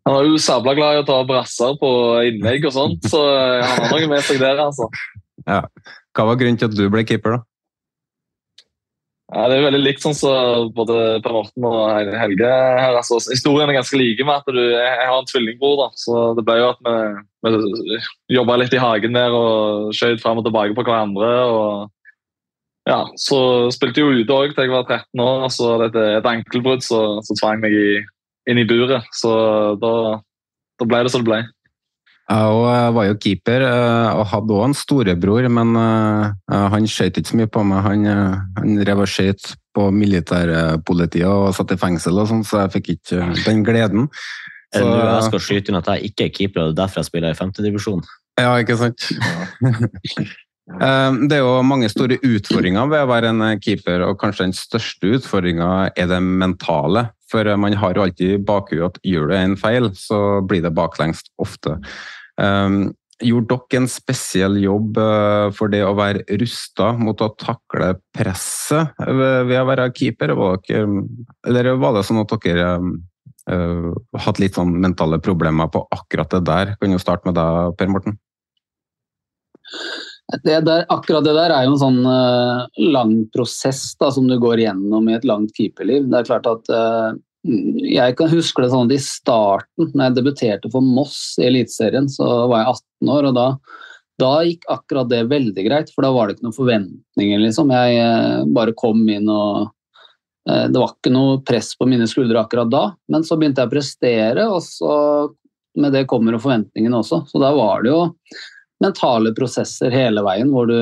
Han 0.08 0.16
er 0.16 0.30
jo 0.30 0.40
sabla 0.40 0.72
glad 0.76 0.96
i 0.96 1.02
å 1.02 1.06
ta 1.06 1.20
brasser 1.28 1.76
på 1.80 1.90
innlegg 2.24 2.64
og 2.64 2.72
sånt, 2.72 3.04
så 3.12 3.20
han 3.60 3.84
har 3.84 3.92
noe 3.92 4.08
med 4.08 4.24
seg 4.24 4.40
der, 4.42 4.64
altså. 4.64 4.88
Ja. 5.48 5.62
Hva 6.16 6.26
var 6.28 6.36
grunnen 6.36 6.58
til 6.60 6.68
at 6.68 6.74
du 6.76 6.88
ble 6.92 7.04
keeper, 7.08 7.38
da? 7.38 7.44
Ja, 9.28 9.44
Det 9.48 9.58
er 9.58 9.66
veldig 9.66 9.82
likt 9.82 10.00
sånn 10.00 10.14
som 10.16 10.30
så 10.32 10.68
både 10.72 11.18
Per 11.24 11.34
Morten 11.36 11.64
og 11.68 12.14
Helge 12.16 12.48
her. 12.48 12.96
Altså, 12.96 13.18
historien 13.28 13.68
er 13.68 13.76
ganske 13.76 13.98
like 14.00 14.24
med 14.24 14.40
at 14.40 14.48
du, 14.56 14.62
jeg 14.72 15.04
har 15.04 15.18
en 15.18 15.28
tvillingbror. 15.28 15.74
da, 15.82 15.88
så 16.00 16.22
Det 16.38 16.44
ble 16.46 16.56
jo 16.62 16.70
at 16.72 16.80
vi, 16.88 17.50
vi 18.32 18.38
jobba 18.38 18.56
litt 18.56 18.72
i 18.72 18.80
hagen 18.80 19.12
der 19.12 19.36
og 19.36 19.92
skjøt 19.92 20.24
fram 20.24 20.40
og 20.40 20.48
tilbake 20.48 20.72
på 20.78 20.86
hverandre. 20.86 21.28
og 21.44 21.90
ja, 22.88 23.02
Så 23.20 23.68
spilte 23.76 24.00
jeg 24.00 24.08
jo 24.08 24.24
ute 24.24 24.38
òg 24.38 24.54
til 24.56 24.64
jeg 24.64 24.72
var 24.72 24.88
13 24.88 25.20
år. 25.20 25.48
så 25.52 25.74
etter 25.84 26.16
et 26.16 26.30
ankelbrudd 26.32 26.80
så, 26.80 27.20
så 27.20 27.36
tvang 27.36 27.60
meg 27.60 27.76
i, 27.76 28.00
inn 28.48 28.64
i 28.64 28.64
buret. 28.64 29.04
Så 29.12 29.28
da, 29.76 29.92
da 30.80 30.88
ble 30.88 31.04
det 31.04 31.12
som 31.12 31.20
det 31.20 31.28
ble. 31.28 31.42
Jeg 32.28 32.92
var 32.92 33.06
jo 33.08 33.14
keeper 33.16 33.62
eh, 33.64 34.18
og 34.20 34.26
hadde 34.28 34.52
òg 34.52 34.66
en 34.66 34.74
storebror, 34.76 35.46
men 35.48 35.70
eh, 35.80 36.64
han 36.74 36.88
skjøt 36.90 37.16
ikke 37.16 37.30
så 37.30 37.38
mye 37.40 37.50
på 37.54 37.62
meg. 37.64 37.80
Han, 37.86 38.02
eh, 38.04 38.34
han 38.58 38.82
rev 38.84 39.00
og 39.00 39.08
skjøt 39.08 39.54
på 39.76 39.86
militærpolitiet 39.96 41.24
og 41.24 41.54
satt 41.56 41.72
i 41.72 41.78
fengsel, 41.80 42.20
og 42.20 42.28
sånn, 42.28 42.42
så 42.44 42.66
jeg 42.66 42.74
fikk 42.76 42.90
ikke 42.98 43.30
den 43.46 43.62
gleden. 43.64 44.10
Så, 44.74 44.82
jeg 44.84 45.22
skal 45.30 45.40
skyte 45.40 45.72
inn 45.72 45.78
at 45.80 45.88
jeg 45.94 46.10
ikke 46.10 46.26
er 46.26 46.34
keeper, 46.34 46.60
og 46.60 46.74
det 46.74 46.74
er 46.74 46.82
derfor 46.82 47.00
jeg 47.00 47.08
spiller 47.08 47.32
i 47.32 47.38
femtedivisjon. 47.38 48.04
Ja, 48.38 48.52
ikke 48.60 48.76
sant? 48.76 49.08
Det 50.68 51.32
er 51.32 51.38
jo 51.40 51.62
mange 51.64 51.88
store 51.88 52.18
utfordringer 52.20 52.90
ved 52.90 53.00
å 53.00 53.08
være 53.08 53.30
en 53.32 53.60
keeper, 53.64 54.02
og 54.04 54.18
kanskje 54.20 54.50
den 54.50 54.52
største 54.52 55.14
utfordringa 55.16 55.68
er 55.96 56.10
det 56.10 56.18
mentale. 56.20 57.06
For 57.32 57.48
man 57.56 57.72
har 57.80 57.96
jo 57.96 58.04
alltid 58.04 58.34
i 58.34 58.42
bakhuet 58.44 58.84
at 58.84 59.00
gjør 59.00 59.32
du 59.32 59.34
en 59.38 59.56
feil, 59.56 59.88
så 59.96 60.42
blir 60.44 60.60
det 60.64 60.74
baklengst 60.76 61.32
ofte. 61.40 61.78
Um, 62.38 62.92
gjorde 63.18 63.56
dere 63.56 63.82
en 63.82 63.88
spesiell 63.90 64.60
jobb 64.62 64.98
uh, 65.02 65.50
for 65.54 65.72
det 65.72 65.82
å 65.82 65.96
være 65.98 66.22
rusta 66.38 66.92
mot 66.98 67.18
å 67.18 67.32
takle 67.34 67.96
presset 68.14 68.94
ved, 69.02 69.54
å 69.58 69.66
være 69.68 69.88
keeper? 69.96 70.34
Var 70.38 70.60
dere, 70.68 71.04
eller 71.48 71.72
var 71.82 71.98
det 71.98 72.04
sånn 72.06 72.22
at 72.22 72.34
dere 72.44 72.70
uh, 72.78 73.90
hatt 74.22 74.42
litt 74.42 74.58
sånn 74.58 74.76
mentale 74.78 75.18
problemer 75.22 75.70
på 75.72 75.82
akkurat 75.94 76.30
det 76.36 76.44
der? 76.46 76.76
Kan 76.78 76.94
jo 76.94 77.02
starte 77.02 77.30
med 77.30 77.38
deg, 77.38 77.74
Per 77.78 77.90
Morten. 77.90 78.18
Det 80.44 80.58
der, 80.60 80.84
akkurat 80.92 81.24
det 81.24 81.32
der 81.34 81.52
er 81.56 81.64
jo 81.66 81.74
en 81.74 81.80
sånn 81.80 82.02
uh, 82.06 82.68
lang 82.92 83.14
prosess 83.34 83.96
da, 83.98 84.12
som 84.14 84.28
du 84.30 84.36
går 84.38 84.62
gjennom 84.62 85.08
i 85.08 85.16
et 85.16 85.26
langt 85.26 85.56
keeperliv. 85.56 86.06
Det 86.06 86.20
er 86.20 86.28
klart 86.28 86.46
at 86.50 86.70
jeg 87.48 88.16
kan 88.18 88.30
huske 88.30 88.62
det 88.62 88.70
sånn 88.72 88.88
at 88.88 88.96
I 88.96 89.02
starten, 89.02 89.90
når 89.92 90.04
jeg 90.04 90.16
debuterte 90.18 90.70
for 90.72 90.84
Moss 90.84 91.38
i 91.40 91.46
Eliteserien, 91.48 92.08
så 92.12 92.26
var 92.50 92.62
jeg 92.62 92.74
18 92.74 93.12
år. 93.14 93.28
og 93.30 93.38
da, 93.38 93.46
da, 94.20 94.32
gikk 94.44 94.68
akkurat 94.74 95.10
det 95.10 95.22
veldig 95.30 95.64
greit, 95.66 95.92
for 95.94 96.04
da 96.04 96.12
var 96.14 96.28
det 96.28 96.36
ikke 96.36 96.48
noen 96.48 96.58
forventninger. 96.58 97.42
liksom. 97.46 97.72
Jeg 97.74 97.98
eh, 98.02 98.44
bare 98.58 98.76
kom 98.78 99.02
inn 99.08 99.30
og 99.32 99.70
eh, 100.50 100.66
Det 100.68 100.76
var 100.76 100.94
ikke 100.94 101.14
noe 101.14 101.40
press 101.46 101.72
på 101.78 101.88
mine 101.88 102.08
skuldre 102.10 102.42
akkurat 102.42 102.70
da, 102.72 102.84
men 103.08 103.24
så 103.24 103.38
begynte 103.38 103.64
jeg 103.64 103.70
å 103.70 103.76
prestere, 103.76 104.48
og 104.52 104.62
så 104.64 104.94
med 105.78 105.94
det 105.94 106.08
kommer 106.10 106.36
forventningene 106.42 107.00
også. 107.00 107.22
Så 107.30 107.40
da 107.40 107.52
var 107.54 107.84
det 107.84 107.92
jo 107.94 108.02
mentale 108.82 109.32
prosesser 109.34 109.94
hele 109.94 110.22
veien 110.26 110.50
hvor 110.54 110.68
du 110.70 110.78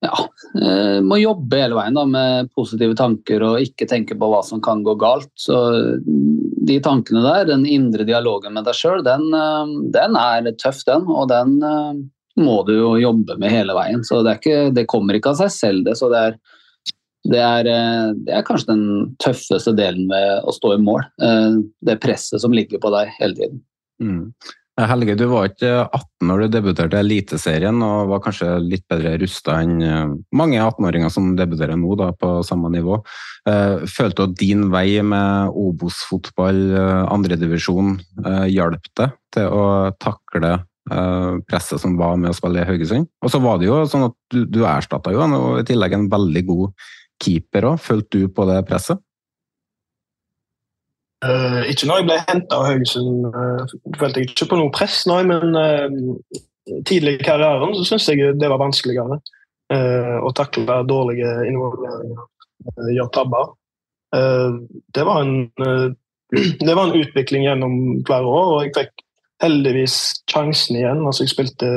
ja, 0.00 0.16
eh, 0.62 0.98
må 1.04 1.18
jobbe 1.20 1.58
hele 1.60 1.76
veien 1.76 1.96
da, 1.98 2.06
med 2.08 2.48
positive 2.56 2.96
tanker 2.96 3.42
og 3.44 3.64
ikke 3.64 3.88
tenke 3.88 4.16
på 4.18 4.30
hva 4.32 4.40
som 4.46 4.62
kan 4.64 4.84
gå 4.86 4.94
galt. 5.00 5.30
Så 5.38 5.56
de 6.00 6.78
tankene 6.84 7.24
der, 7.24 7.50
den 7.50 7.66
indre 7.68 8.06
dialogen 8.08 8.56
med 8.56 8.64
deg 8.68 8.78
sjøl, 8.78 9.04
den, 9.04 9.28
eh, 9.36 9.74
den, 9.96 10.16
er 10.16 10.48
tøff, 10.60 10.80
den. 10.88 11.04
Og 11.08 11.28
den 11.32 11.58
eh, 11.66 11.92
må 12.40 12.62
du 12.68 12.74
jo 12.78 12.94
jobbe 13.00 13.36
med 13.40 13.52
hele 13.52 13.76
veien. 13.76 14.06
Så 14.06 14.22
det, 14.24 14.38
ikke, 14.40 14.70
det 14.76 14.88
kommer 14.88 15.18
ikke 15.18 15.34
av 15.34 15.42
seg 15.42 15.52
selv, 15.58 15.84
det. 15.88 15.98
Så 16.00 16.08
det 16.12 16.24
er, 16.30 16.38
det 17.30 17.42
er, 17.44 17.68
det 18.16 18.32
er, 18.32 18.46
kanskje 18.48 18.72
den 18.72 18.86
tøffeste 19.20 19.74
delen 19.76 20.08
ved 20.08 20.48
å 20.48 20.54
stå 20.56 20.72
i 20.78 20.80
mål. 20.80 21.04
Det 21.84 21.98
presset 22.00 22.40
som 22.40 22.56
ligger 22.56 22.80
på 22.80 22.92
deg 22.94 23.12
hele 23.18 23.36
tiden. 23.36 23.60
Mm. 24.00 24.30
Helge, 24.78 25.16
du 25.18 25.26
var 25.28 25.50
ikke 25.50 25.70
18 25.82 26.28
når 26.28 26.42
du 26.42 26.52
debuterte 26.54 26.96
i 26.96 27.02
Eliteserien, 27.02 27.82
og 27.84 28.10
var 28.12 28.22
kanskje 28.24 28.52
litt 28.62 28.84
bedre 28.90 29.16
rusta 29.20 29.58
enn 29.60 29.82
eh, 29.84 30.12
mange 30.36 30.60
18-åringer 30.60 31.12
som 31.12 31.32
debuterer 31.36 31.76
nå, 31.80 31.90
da, 32.00 32.10
på 32.16 32.38
samme 32.46 32.70
nivå. 32.72 33.00
Eh, 33.50 33.84
følte 33.90 34.22
du 34.22 34.30
at 34.30 34.38
din 34.40 34.68
vei 34.72 35.02
med 35.04 35.56
Obos-fotball, 35.58 36.62
eh, 36.70 37.02
andredivisjon, 37.10 37.98
hjalp 38.52 38.90
deg 39.00 39.16
til 39.34 39.54
å 39.54 39.64
takle 40.00 40.58
presset 41.46 41.78
som 41.78 41.92
var 42.00 42.16
med 42.18 42.32
å 42.32 42.34
spille 42.34 42.64
i 42.64 42.66
Haugesund? 42.66 43.06
Og 43.22 43.30
så 43.30 43.38
var 43.42 43.60
det 43.60 43.68
jo 43.68 43.82
sånn 43.86 44.08
at 44.08 44.16
du, 44.32 44.40
du 44.48 44.64
erstatta 44.66 45.12
jo 45.14 45.22
og 45.22 45.60
i 45.60 45.66
tillegg 45.68 45.94
en 45.94 46.08
veldig 46.10 46.42
god 46.48 46.88
keeper 47.22 47.68
òg. 47.68 47.82
Følte 47.84 48.24
du 48.24 48.32
på 48.34 48.46
det 48.48 48.58
presset? 48.66 48.98
Uh, 51.20 51.66
ikke 51.68 51.84
når 51.84 51.98
jeg 52.00 52.06
ble 52.08 52.16
henta 52.30 52.56
av 52.56 52.66
Haugesund, 52.70 53.26
uh, 53.28 53.72
følte 54.00 54.22
jeg 54.22 54.30
ikke 54.30 54.46
på 54.48 54.56
noe 54.56 54.72
press, 54.72 55.02
nei, 55.08 55.20
men 55.28 55.52
uh, 55.52 56.80
tidlig 56.88 57.18
i 57.18 57.26
karrieren 57.26 57.74
så 57.76 57.84
syns 57.90 58.08
jeg 58.08 58.38
det 58.40 58.48
var 58.48 58.62
vanskeligere 58.62 59.20
å 59.70 60.32
takle 60.34 60.80
dårlige 60.82 61.28
involveringer, 61.46 62.24
gjøre 62.90 63.12
tabber. 63.14 63.52
det, 64.10 65.04
var 65.06 65.20
en, 65.22 65.36
det 66.66 66.74
var 66.74 66.88
en 66.88 66.96
utvikling 66.98 67.44
gjennom 67.44 67.76
flere 68.08 68.26
år, 68.26 68.48
og 68.48 68.64
jeg 68.64 68.72
fikk 68.74 69.04
heldigvis 69.44 69.94
sjansen 70.26 70.80
igjen. 70.80 71.04
Altså, 71.06 71.22
jeg 71.22 71.30
spilte, 71.36 71.70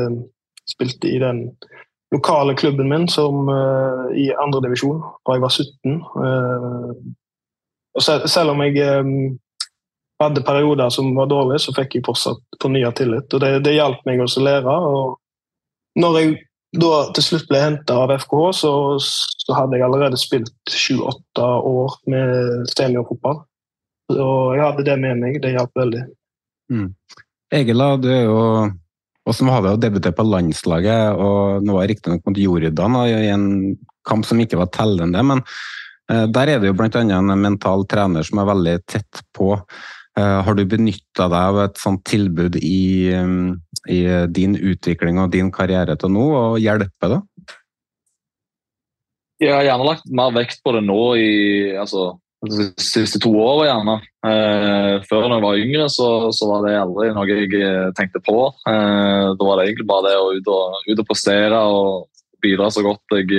spilte 0.74 1.12
i 1.12 1.22
den 1.22 1.44
lokale 2.18 2.58
klubben 2.58 2.90
min 2.90 3.06
som, 3.14 3.46
i 4.18 4.32
andredivisjon 4.42 5.06
da 5.22 5.38
jeg 5.38 5.46
var 5.46 5.54
17. 5.54 7.14
Og 7.94 8.04
selv, 8.04 8.28
selv 8.32 8.54
om 8.54 8.62
jeg 8.66 8.80
um, 9.04 9.36
hadde 10.22 10.46
perioder 10.46 10.90
som 10.94 11.12
var 11.18 11.30
dårlige, 11.32 11.62
så 11.66 11.76
fikk 11.76 11.98
jeg 11.98 12.08
fortsatt 12.08 12.62
fornya 12.62 12.92
tillit. 12.98 13.30
Og 13.34 13.44
det, 13.44 13.52
det 13.68 13.76
hjalp 13.78 14.02
meg 14.08 14.24
også 14.24 14.42
å 14.42 14.48
lære. 14.48 14.80
og 14.94 16.02
når 16.02 16.20
jeg 16.20 16.34
da 16.74 16.92
til 17.14 17.26
slutt 17.26 17.50
ble 17.52 17.60
henta 17.62 18.00
av 18.02 18.12
FKH, 18.18 18.46
så, 18.58 18.72
så, 19.00 19.50
hadde 19.54 19.78
jeg 19.78 19.86
allerede 19.86 20.18
spilt 20.18 20.54
sju-åtte 20.74 21.50
år 21.70 21.98
med 22.10 22.72
seniorfotball. 22.72 23.44
Og 24.14 24.56
jeg 24.58 24.64
hadde 24.64 24.86
det 24.88 24.96
med 25.02 25.22
meg. 25.22 25.38
Det 25.44 25.54
hjalp 25.54 25.78
veldig. 25.78 26.02
Mm. 26.74 26.88
Egil, 27.54 27.86
du 28.02 28.10
er 28.10 28.26
jo 28.26 28.40
Hvordan 29.24 29.48
var 29.48 29.62
det 29.64 29.72
å 29.72 29.80
debutere 29.80 30.16
på 30.18 30.26
landslaget? 30.28 31.16
og 31.16 31.64
Nå 31.64 31.78
var 31.78 31.88
riktignok 31.88 32.26
mot 32.28 32.40
Jordan 32.42 32.98
i 33.06 33.30
en 33.32 33.46
kamp 34.04 34.26
som 34.28 34.42
ikke 34.44 34.60
var 34.60 34.68
tellende, 34.76 35.22
men 35.24 35.40
der 36.08 36.50
er 36.52 36.60
det 36.60 36.68
jo 36.68 36.76
bl.a. 36.76 36.90
en 37.00 37.32
mental 37.40 37.86
trener 37.88 38.26
som 38.28 38.42
er 38.42 38.50
veldig 38.50 38.74
tett 38.92 39.22
på. 39.36 39.54
Eh, 40.14 40.40
har 40.46 40.54
du 40.54 40.62
benytta 40.70 41.26
deg 41.26 41.40
av 41.50 41.60
et 41.64 41.80
sånt 41.82 42.04
tilbud 42.06 42.60
i, 42.62 43.10
mm, 43.18 43.54
i, 43.90 44.02
din 44.30 44.54
utvikling 44.54 45.18
og 45.18 45.32
din 45.34 45.50
karriere 45.54 45.96
til 45.98 46.14
nå, 46.14 46.26
og 46.38 46.60
hjelper 46.62 47.16
det? 47.16 47.22
Jeg 49.42 49.56
har 49.56 49.66
gjerne 49.66 49.88
lagt 49.88 50.06
mer 50.14 50.36
vekt 50.36 50.62
på 50.64 50.76
det 50.76 50.84
nå 50.86 51.00
i 51.18 51.32
altså, 51.82 52.12
de 52.46 52.70
siste 52.78 53.18
to 53.24 53.34
åra, 53.42 53.72
gjerne. 53.72 53.98
Eh, 54.30 54.94
før 55.10 55.26
når 55.26 55.36
jeg 55.40 55.46
var 55.48 55.62
yngre, 55.64 55.90
så, 55.90 56.10
så, 56.30 56.52
var 56.52 56.68
det 56.68 56.78
aldri 56.78 57.10
noe 57.18 57.28
jeg 57.34 57.94
tenkte 57.98 58.22
på. 58.22 58.38
Eh, 58.70 59.34
da 59.34 59.50
var 59.50 59.58
det 59.58 59.66
egentlig 59.66 59.90
bare 59.90 60.12
det 60.12 60.20
å 60.22 60.30
ut 60.38 60.54
og, 60.54 60.84
ut 60.92 61.02
og 61.02 61.10
prestere 61.10 61.64
og 61.74 62.22
bidra 62.44 62.70
så 62.70 62.86
godt 62.86 63.18
jeg 63.18 63.34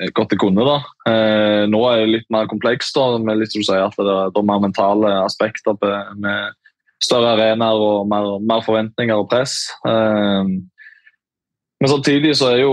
Eh, 0.00 0.10
godt 0.14 0.34
jeg 0.34 0.42
kunne. 0.42 0.66
da. 0.66 0.78
Eh, 1.10 1.64
nå 1.70 1.80
er 1.88 2.02
det 2.02 2.12
litt 2.12 2.28
mer 2.34 2.50
komplekst, 2.50 2.98
med 3.22 3.38
litt 3.38 3.52
som 3.52 3.62
du 3.62 3.68
sier, 3.68 3.84
at 3.84 3.96
det 3.96 4.10
er, 4.10 4.34
det 4.34 4.40
er 4.40 4.50
mer 4.50 4.62
mentale 4.64 5.10
aspekter 5.22 5.78
med 6.18 6.54
større 7.02 7.34
arenaer 7.34 7.78
og 7.78 8.06
mer, 8.08 8.38
mer, 8.40 8.62
forventninger 8.64 9.18
og 9.18 9.28
press. 9.28 9.68
Men 9.84 11.90
samtidig 11.90 12.30
så 12.38 12.54
er 12.54 12.60
jo 12.62 12.72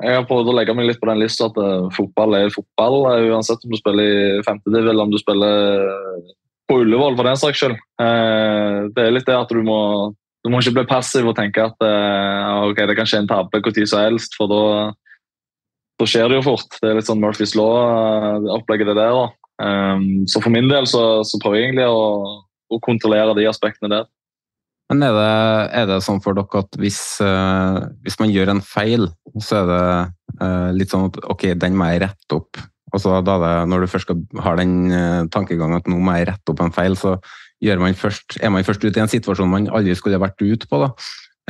Jeg 0.00 0.14
har 0.14 0.24
prøvd 0.24 0.48
å 0.48 0.54
legge 0.56 0.72
meg 0.72 0.86
litt 0.86 1.00
på 1.00 1.10
den 1.10 1.20
lista 1.20 1.50
at 1.50 1.58
fotball 1.92 2.38
er 2.38 2.54
fotball. 2.54 3.02
Uansett 3.28 3.66
om 3.66 3.74
du 3.74 3.76
spiller 3.76 4.38
i 4.38 4.44
femtediv 4.46 4.88
eller 4.88 5.02
om 5.02 5.12
du 5.12 5.18
spiller 5.20 5.84
på 6.70 6.78
Ullevål, 6.80 7.18
for 7.18 7.28
den 7.28 7.36
saks 7.36 7.60
skyld. 7.60 7.76
Det 8.94 9.04
er 9.04 9.12
litt 9.12 9.28
det 9.28 9.36
at 9.36 9.52
du 9.52 9.60
må 9.66 10.14
du 10.40 10.48
må 10.48 10.62
ikke 10.62 10.78
bli 10.78 10.88
passiv 10.88 11.28
og 11.28 11.36
tenke 11.36 11.60
at 11.60 11.76
uh, 11.84 12.70
ok, 12.70 12.78
det 12.88 12.96
kan 12.96 13.08
skje 13.08 13.24
en 13.24 13.28
tabbe 13.28 13.60
når 13.60 13.88
som 13.90 14.06
helst, 14.06 14.38
for 14.38 14.48
da, 14.48 14.94
da, 16.00 16.08
skjer 16.08 16.30
det 16.30 16.38
jo 16.40 16.46
fort. 16.46 16.78
Det 16.80 16.88
er 16.88 16.96
litt 16.98 17.08
sånn 17.08 17.20
Murphys 17.22 17.52
law-opplegget 17.58 18.90
det 18.90 18.96
der. 18.98 19.16
da. 19.16 19.26
Um, 19.60 20.24
så 20.30 20.40
for 20.40 20.52
min 20.54 20.70
del 20.70 20.88
så, 20.88 21.20
så 21.26 21.40
prøver 21.42 21.60
jeg 21.60 21.68
egentlig 21.68 21.90
å, 21.92 22.40
å, 22.72 22.80
kontrollere 22.80 23.36
de 23.36 23.44
aspektene 23.50 23.92
der. 23.92 24.08
Men 24.90 25.04
er 25.06 25.14
det, 25.14 25.34
er 25.82 25.90
det 25.90 26.00
sånn 26.02 26.22
for 26.24 26.34
dere 26.34 26.64
at 26.64 26.80
hvis, 26.80 27.00
uh, 27.22 27.84
hvis, 28.02 28.16
man 28.22 28.32
gjør 28.32 28.54
en 28.54 28.64
feil, 28.64 29.06
så 29.38 29.60
er 29.60 29.68
det 29.70 29.84
uh, 30.40 30.70
litt 30.74 30.90
sånn 30.90 31.10
at 31.10 31.20
ok, 31.30 31.50
den 31.60 31.76
må 31.78 31.92
jeg 31.92 32.02
rette 32.06 32.40
opp. 32.40 32.62
Og 32.90 32.98
så 32.98 33.20
da 33.22 33.36
det, 33.38 33.52
Når 33.70 33.84
du 33.84 33.90
først 33.92 34.08
skal, 34.08 34.24
har 34.42 34.56
den 34.58 34.90
tankegangen 35.30 35.78
at 35.78 35.86
nå 35.86 36.00
må 36.02 36.16
jeg 36.18 36.26
rette 36.32 36.50
opp 36.50 36.64
en 36.64 36.74
feil, 36.74 36.96
så 36.98 37.20
man 37.78 37.94
først, 37.94 38.40
er 38.40 38.50
man 38.50 38.64
først 38.64 38.82
ute 38.82 38.98
i 38.98 39.02
en 39.04 39.12
situasjon 39.12 39.46
man 39.46 39.68
aldri 39.68 39.94
skulle 39.94 40.18
vært 40.18 40.40
ute 40.42 40.66
på. 40.66 40.80
Da. 40.80 40.88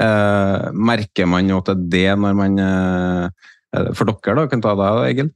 Eh, 0.00 0.70
merker 0.72 1.28
man 1.28 1.48
jo 1.50 1.58
til 1.66 1.80
det 1.92 2.08
når 2.16 2.36
man 2.38 2.58
eh, 2.62 3.48
For 3.70 4.08
dere, 4.08 4.36
da, 4.40 4.48
kan 4.50 4.62
ta 4.64 4.74
deg, 4.78 5.04
Egil? 5.10 5.30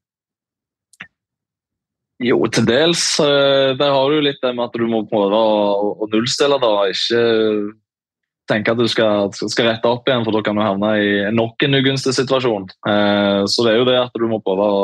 Jo, 2.22 2.38
til 2.50 2.66
dels. 2.68 3.02
Eh, 3.22 3.74
der 3.78 3.90
har 3.94 4.10
du 4.10 4.22
litt 4.22 4.42
det 4.42 4.52
med 4.54 4.68
at 4.68 4.76
du 4.78 4.86
må 4.90 5.02
prøve 5.10 5.38
å, 5.38 6.06
nullstille. 6.12 6.58
da, 6.62 6.72
Ikke 6.90 7.22
tenke 8.50 8.74
at 8.74 8.78
du 8.78 8.86
skal, 8.90 9.32
skal, 9.34 9.70
rette 9.70 9.88
opp 9.88 10.08
igjen, 10.08 10.24
for 10.26 10.36
da 10.36 10.42
kan 10.44 10.58
du 10.58 10.62
havne 10.62 10.90
i 11.00 11.12
nok 11.34 11.62
en 11.64 11.78
ugunstig 11.80 12.14
situasjon. 12.14 12.68
Eh, 12.86 13.42
så 13.50 13.66
det 13.66 13.72
er 13.72 13.80
jo 13.80 13.88
det 13.88 13.98
at 14.02 14.18
du 14.20 14.26
må 14.30 14.42
prøve 14.44 14.68
å 14.68 14.82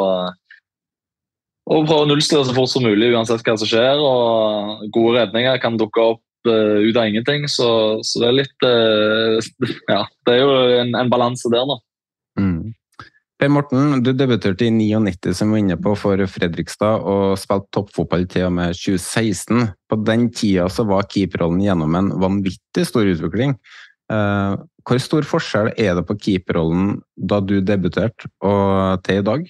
og 1.70 1.84
prøve 1.86 2.02
å 2.02 2.06
nullstille 2.08 2.42
så 2.48 2.54
fort 2.56 2.70
som 2.72 2.82
mulig 2.82 3.12
uansett 3.14 3.44
hva 3.46 3.54
som 3.60 3.68
skjer. 3.68 4.00
og 4.02 4.88
Gode 4.90 5.20
redninger 5.20 5.60
kan 5.62 5.76
dukke 5.78 6.02
opp 6.02 6.48
uh, 6.48 6.82
ut 6.82 6.96
av 6.98 7.06
ingenting. 7.06 7.44
Så, 7.46 7.68
så, 8.02 8.24
det 8.24 8.26
er 8.26 8.38
litt 8.40 8.66
Ja, 9.92 10.00
det 10.26 10.34
er 10.34 10.40
jo 10.40 10.56
en, 10.80 10.96
en 10.98 11.12
balanse 11.12 11.52
der, 11.52 11.62
da. 11.70 11.76
Per 13.40 13.48
Morten, 13.48 14.02
du 14.04 14.10
debuterte 14.12 14.66
i 14.66 14.70
99 14.74 15.32
som 15.32 15.54
var 15.54 15.62
inne 15.62 15.76
på 15.80 15.94
for 15.96 16.20
Fredrikstad 16.28 17.06
og 17.08 17.38
spilte 17.40 17.70
toppfotball 17.72 18.26
til 18.28 18.50
og 18.50 18.52
med 18.58 18.76
2016. 18.76 19.70
På 19.88 19.96
den 20.04 20.26
tida 20.36 20.66
så 20.68 20.84
var 20.84 21.08
keeperrollen 21.08 21.62
gjennom 21.64 21.96
en 21.96 22.10
vanvittig 22.20 22.84
stor 22.84 23.08
utvikling. 23.08 23.54
Uh, 24.12 24.60
hvor 24.84 25.00
stor 25.00 25.24
forskjell 25.24 25.70
er 25.80 25.96
det 25.96 26.04
på 26.08 26.18
keeperrollen 26.20 26.98
da 27.16 27.38
du 27.40 27.62
debuterte 27.64 28.28
og 28.44 29.00
til 29.06 29.22
i 29.22 29.24
dag? 29.30 29.48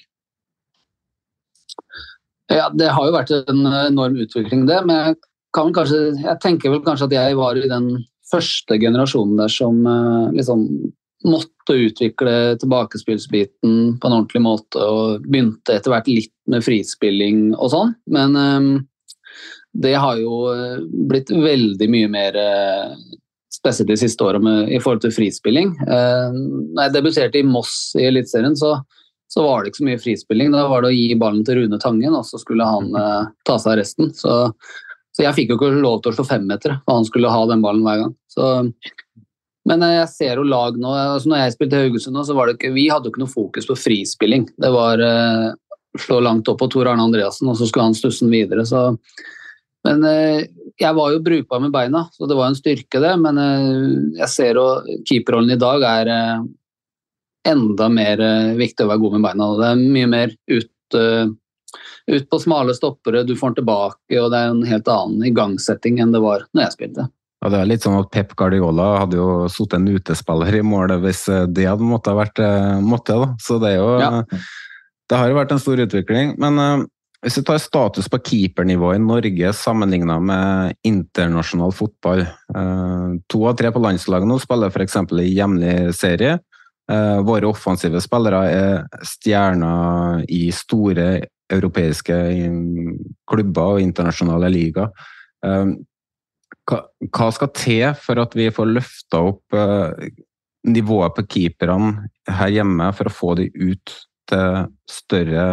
Ja, 2.50 2.70
Det 2.70 2.92
har 2.94 3.10
jo 3.10 3.16
vært 3.16 3.34
en 3.40 3.66
enorm 3.66 4.22
utvikling, 4.22 4.68
det. 4.70 4.78
Men 4.86 5.02
jeg, 5.02 5.18
kanskje, 5.56 6.00
jeg 6.14 6.38
tenker 6.42 6.76
vel 6.76 6.86
kanskje 6.86 7.10
at 7.10 7.18
jeg 7.18 7.42
var 7.42 7.58
i 7.58 7.66
den 7.66 7.90
første 8.30 8.78
generasjonen 8.78 9.38
der 9.42 9.50
som 9.50 9.82
eh, 9.82 10.38
liksom 10.38 10.66
måtte 11.26 11.76
utvikle 11.76 12.56
tilbakespillsbiten 12.60 13.74
på 14.00 14.08
en 14.08 14.16
ordentlig 14.16 14.42
måte, 14.44 14.80
og 14.80 15.26
begynte 15.26 15.76
etter 15.76 15.92
hvert 15.92 16.08
litt 16.10 16.34
med 16.50 16.64
frispilling 16.64 17.50
og 17.56 17.72
sånn. 17.74 17.94
Men 18.10 18.38
um, 18.38 18.70
det 19.70 19.94
har 20.02 20.18
jo 20.18 20.48
eh, 20.50 20.80
blitt 21.10 21.28
veldig 21.30 21.86
mye 21.92 22.08
mer 22.10 22.38
spesielt 23.54 23.92
de 23.92 23.98
siste 24.00 24.24
åra 24.26 24.40
i 24.66 24.80
forhold 24.80 25.04
til 25.04 25.14
frispilling. 25.14 25.76
Uh, 25.84 26.32
når 26.34 26.88
jeg 26.88 26.96
debuterte 26.96 27.38
i 27.42 27.46
Moss 27.46 27.92
i 28.00 28.08
Eliteserien, 28.08 28.56
så 28.58 28.80
så 29.32 29.42
var 29.46 29.62
det 29.62 29.70
ikke 29.70 29.78
så 29.84 29.86
mye 29.86 30.02
frispilling. 30.02 30.50
Da 30.50 30.66
var 30.66 30.82
det 30.82 30.90
å 30.90 30.96
gi 30.96 31.18
ballen 31.18 31.44
til 31.46 31.60
Rune 31.60 31.78
Tangen, 31.82 32.14
og 32.18 32.24
så 32.26 32.40
skulle 32.40 32.66
han 32.66 32.88
uh, 32.96 33.28
ta 33.46 33.60
seg 33.62 33.76
av 33.76 33.78
resten. 33.78 34.10
Så, 34.16 34.38
så, 35.14 35.22
jeg 35.22 35.36
fikk 35.36 35.52
jo 35.52 35.58
ikke 35.60 35.70
lov 35.84 36.00
til 36.02 36.10
å 36.10 36.16
slå 36.16 36.26
femmeter, 36.26 36.74
for 36.82 36.98
han 36.98 37.06
skulle 37.06 37.30
ha 37.30 37.44
den 37.46 37.62
ballen 37.62 37.84
hver 37.86 38.02
gang. 38.02 38.16
Så, 38.32 38.48
men 39.68 39.82
eh, 39.84 39.96
jeg 39.98 40.12
ser 40.14 40.40
jo 40.40 40.46
lag 40.48 40.78
nå 40.80 40.92
altså 40.96 41.30
Når 41.30 41.42
jeg 41.42 41.56
spilte 41.56 41.76
i 41.76 41.84
Haugesund, 41.84 42.20
så 42.26 42.36
var 42.36 42.48
det 42.48 42.56
ikke, 42.56 42.72
vi 42.76 42.86
hadde 42.90 43.08
jo 43.08 43.14
ikke 43.14 43.24
noe 43.24 43.32
fokus 43.32 43.68
på 43.68 43.76
frispilling. 43.78 44.46
Det 44.60 44.70
var 44.72 45.02
eh, 45.04 45.50
slå 45.98 46.20
langt 46.24 46.48
opp 46.48 46.60
på 46.62 46.70
Tor 46.72 46.90
Arne 46.90 47.04
Andreassen, 47.04 47.50
og 47.50 47.58
så 47.58 47.68
skulle 47.68 47.90
han 47.90 47.98
stusse 47.98 48.24
den 48.24 48.32
videre. 48.32 48.64
Så, 48.68 48.88
men 49.86 50.06
eh, 50.08 50.46
jeg 50.80 50.96
var 50.96 51.12
jo 51.12 51.24
brukbar 51.24 51.60
med 51.60 51.74
beina, 51.74 52.06
så 52.14 52.28
det 52.30 52.38
var 52.38 52.50
en 52.50 52.58
styrke, 52.58 53.02
det. 53.02 53.12
Men 53.20 53.42
eh, 53.42 53.76
jeg 54.22 54.32
ser 54.32 54.60
jo 54.60 54.66
keeperrollen 55.08 55.54
i 55.56 55.60
dag 55.60 55.86
er 55.90 56.12
eh, 56.14 56.48
enda 57.50 57.90
mer 57.92 58.24
eh, 58.24 58.56
viktig 58.60 58.86
å 58.86 58.92
være 58.92 59.04
god 59.04 59.16
med 59.18 59.28
beina. 59.28 59.52
Det 59.60 59.70
er 59.70 59.86
mye 59.98 60.10
mer 60.10 60.36
ut, 60.50 61.00
ut 62.10 62.28
på 62.32 62.42
smale 62.42 62.74
stoppere, 62.74 63.26
du 63.26 63.36
får 63.38 63.52
den 63.52 63.62
tilbake, 63.62 64.18
og 64.18 64.32
det 64.32 64.40
er 64.40 64.52
en 64.54 64.66
helt 64.66 64.90
annen 64.90 65.26
igangsetting 65.30 66.00
enn 66.02 66.14
det 66.16 66.22
var 66.24 66.48
når 66.54 66.66
jeg 66.66 66.78
spilte. 66.78 67.10
Ja, 67.40 67.48
det 67.52 67.60
er 67.60 67.68
litt 67.70 67.84
sånn 67.86 67.96
at 67.96 68.10
Pep 68.12 68.34
Guardiola 68.36 68.90
hadde 69.00 69.16
jo 69.16 69.28
sittet 69.48 69.78
en 69.78 69.88
utespiller 69.88 70.58
i 70.58 70.64
målet 70.66 71.00
hvis 71.00 71.22
eh, 71.32 71.46
det 71.48 71.70
hadde 71.70 71.86
måttet 71.88 72.18
vært 72.18 72.42
måtte. 72.84 73.16
Da. 73.16 73.30
Så 73.40 73.56
det 73.62 73.74
er 73.74 73.80
jo 73.80 73.94
ja. 74.00 74.10
Det 75.10 75.18
har 75.18 75.30
jo 75.30 75.38
vært 75.40 75.54
en 75.54 75.62
stor 75.62 75.80
utvikling. 75.82 76.36
Men 76.40 76.60
uh, 76.62 76.84
hvis 77.24 77.40
vi 77.40 77.44
tar 77.48 77.58
status 77.60 78.08
på 78.10 78.20
keepernivå 78.30 78.94
i 78.94 79.02
Norge 79.02 79.50
sammenligna 79.56 80.20
med 80.22 80.76
internasjonal 80.86 81.74
fotball 81.76 82.22
uh, 82.24 83.18
To 83.32 83.42
av 83.50 83.58
tre 83.58 83.72
på 83.74 83.82
landslaget 83.82 84.30
nå 84.30 84.38
spiller 84.40 84.70
f.eks. 84.70 85.00
i 85.18 85.34
hjemlig 85.34 85.74
serie. 85.98 86.38
Uh, 86.90 87.18
våre 87.26 87.50
offensive 87.50 88.00
spillere 88.02 88.44
er 88.54 89.04
stjerner 89.06 90.24
i 90.30 90.46
store 90.54 91.10
europeiske 91.50 92.16
klubber 93.26 93.76
og 93.76 93.82
internasjonale 93.82 94.46
liga. 94.54 94.84
Hva, 96.70 97.30
skal 97.34 97.50
til 97.56 97.86
for 97.98 98.20
at 98.22 98.36
vi 98.38 98.50
får 98.54 98.70
løfta 98.70 99.22
opp 99.32 99.56
uh, 99.56 99.90
nivået 100.70 101.16
på 101.16 101.26
keeperne 101.34 102.08
her 102.30 102.54
hjemme 102.54 102.90
for 102.96 103.10
å 103.10 103.14
få 103.14 103.34
de 103.40 103.48
ut 103.54 103.96
til 104.30 104.68
større 104.90 105.44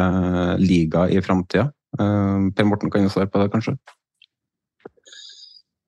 liga 0.62 1.08
i 1.10 1.24
framtida? 1.26 1.72
per 1.98 2.68
Morten 2.68 2.92
kan 2.94 3.02
jo 3.02 3.10
svare 3.10 3.30
på 3.32 3.40
det, 3.42 3.48
kanskje? 3.50 3.74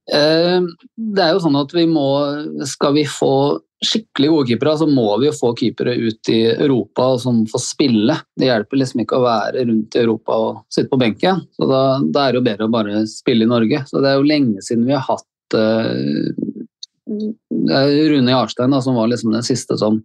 Det 0.09 1.21
er 1.21 1.35
jo 1.35 1.41
sånn 1.43 1.57
at 1.59 1.73
vi 1.75 1.83
må 1.85 2.05
Skal 2.65 2.95
vi 2.95 3.03
få 3.05 3.59
skikkelig 3.85 4.29
gode 4.33 4.47
keepere, 4.49 4.73
så 4.81 4.87
må 4.89 5.05
vi 5.21 5.29
jo 5.29 5.35
få 5.35 5.53
keepere 5.55 5.93
ut 5.95 6.29
i 6.33 6.39
Europa 6.51 7.13
som 7.23 7.45
får 7.47 7.61
spille. 7.63 8.15
Det 8.35 8.49
hjelper 8.49 8.81
liksom 8.81 9.03
ikke 9.03 9.19
å 9.19 9.23
være 9.23 9.63
rundt 9.69 9.95
i 9.95 10.01
Europa 10.01 10.39
og 10.43 10.57
sitte 10.73 10.91
på 10.91 10.99
benken. 10.99 11.45
Så 11.55 11.69
da, 11.69 11.83
da 12.03 12.25
er 12.25 12.35
det 12.35 12.41
jo 12.41 12.47
bedre 12.49 12.67
å 12.67 12.73
bare 12.73 13.05
spille 13.07 13.47
i 13.47 13.51
Norge. 13.51 13.85
Så 13.87 14.03
det 14.03 14.11
er 14.11 14.19
jo 14.19 14.27
lenge 14.27 14.65
siden 14.65 14.83
vi 14.89 14.97
har 14.97 15.05
hatt 15.07 15.55
uh, 15.55 16.27
Rune 17.09 18.35
Jarstein 18.35 18.75
da, 18.75 18.81
som 18.83 18.99
var 18.99 19.09
liksom 19.13 19.31
den 19.33 19.47
siste 19.47 19.79
som 19.79 20.01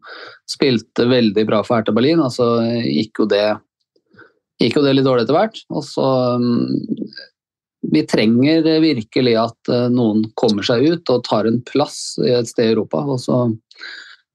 spilte 0.51 1.09
veldig 1.11 1.47
bra 1.51 1.63
for 1.67 1.81
Hertha 1.81 1.95
Berlin. 1.97 2.23
Og 2.23 2.31
så 2.37 2.49
gikk 2.87 3.25
jo 3.25 3.29
det, 3.31 3.47
gikk 4.63 4.79
jo 4.79 4.87
det 4.87 4.95
litt 4.95 5.09
dårlig 5.09 5.27
etter 5.27 5.39
hvert. 5.41 5.63
Og 5.75 5.83
så 5.89 6.09
um, 6.39 6.71
vi 7.93 8.03
trenger 8.07 8.63
virkelig 8.81 9.35
at 9.41 9.71
eh, 9.73 9.89
noen 9.93 10.25
kommer 10.39 10.65
seg 10.67 10.87
ut 10.87 11.13
og 11.13 11.25
tar 11.27 11.49
en 11.49 11.61
plass 11.69 12.17
i 12.23 12.33
et 12.33 12.49
sted 12.49 12.71
i 12.71 12.75
Europa. 12.75 13.03
og 13.05 13.21
så 13.21 13.45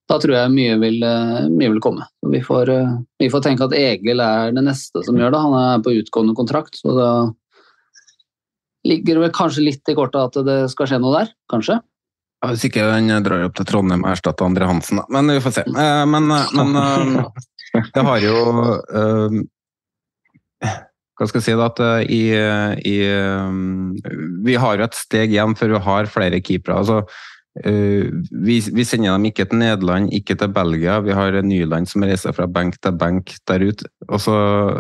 da 0.10 0.18
tror 0.18 0.34
jeg 0.34 0.54
mye 0.56 0.78
vil, 0.82 1.04
eh, 1.06 1.50
mye 1.54 1.74
vil 1.76 1.82
komme. 1.86 2.08
Vi 2.34 2.42
får, 2.42 2.70
eh, 2.74 2.96
vi 3.22 3.30
får, 3.30 3.44
tenke 3.46 3.68
at 3.68 3.76
Egil 3.78 4.24
er 4.26 4.52
det 4.56 4.64
neste 4.66 5.04
som 5.06 5.18
gjør 5.18 5.32
det. 5.36 5.44
Han 5.44 5.54
er 5.60 5.84
på 5.86 5.94
utgående 6.02 6.36
kontrakt, 6.38 6.80
så 6.82 6.96
da 6.98 7.12
ligger 8.90 9.20
det 9.20 9.24
vel 9.28 9.36
kanskje 9.36 9.66
litt 9.68 9.92
i 9.92 9.96
kortet 9.98 10.32
at 10.32 10.46
det 10.46 10.60
skal 10.72 10.90
skje 10.90 11.02
noe 11.04 11.14
der. 11.20 11.34
Kanskje. 11.52 11.78
Ja, 12.42 12.50
hvis 12.50 12.66
ikke 12.66 12.88
han 12.90 13.12
drar 13.22 13.46
opp 13.46 13.56
til 13.60 13.68
Trondheim 13.68 14.06
og 14.06 14.14
erstatter 14.16 14.48
Andre 14.48 14.66
Hansen, 14.66 15.02
da. 15.02 15.06
Men 15.12 15.28
vi 15.28 15.42
får 15.44 15.58
se. 15.60 15.64
Men, 15.68 16.32
men 16.32 16.70
det 17.94 18.06
har 18.08 18.20
jo 18.24 18.38
hva 21.20 21.28
skal 21.28 21.42
jeg 21.42 21.50
si 21.50 21.58
da, 21.60 21.68
at 21.68 21.82
eh, 21.84 22.12
i, 22.16 22.22
i, 22.88 23.00
eh, 23.04 23.58
Vi 24.46 24.56
har 24.56 24.80
jo 24.80 24.88
et 24.88 24.96
steg 24.96 25.36
igjen 25.36 25.58
før 25.60 25.76
vi 25.76 25.84
har 25.90 26.14
flere 26.14 26.40
keepere. 26.40 26.78
altså 26.80 27.02
eh, 27.60 28.08
vi, 28.32 28.62
vi, 28.64 28.86
sender 28.88 29.18
dem 29.18 29.28
ikke 29.28 29.50
til 29.50 29.60
Nederland, 29.60 30.14
ikke 30.16 30.38
til 30.40 30.54
Belgia. 30.56 31.02
Vi 31.04 31.12
har 31.18 31.36
Nyland 31.44 31.92
som 31.92 32.06
reiser 32.08 32.36
fra 32.38 32.48
benk 32.48 32.80
til 32.80 32.96
benk 32.96 33.34
der 33.52 33.66
ute. 33.68 33.90
Og 34.08 34.24
så 34.24 34.38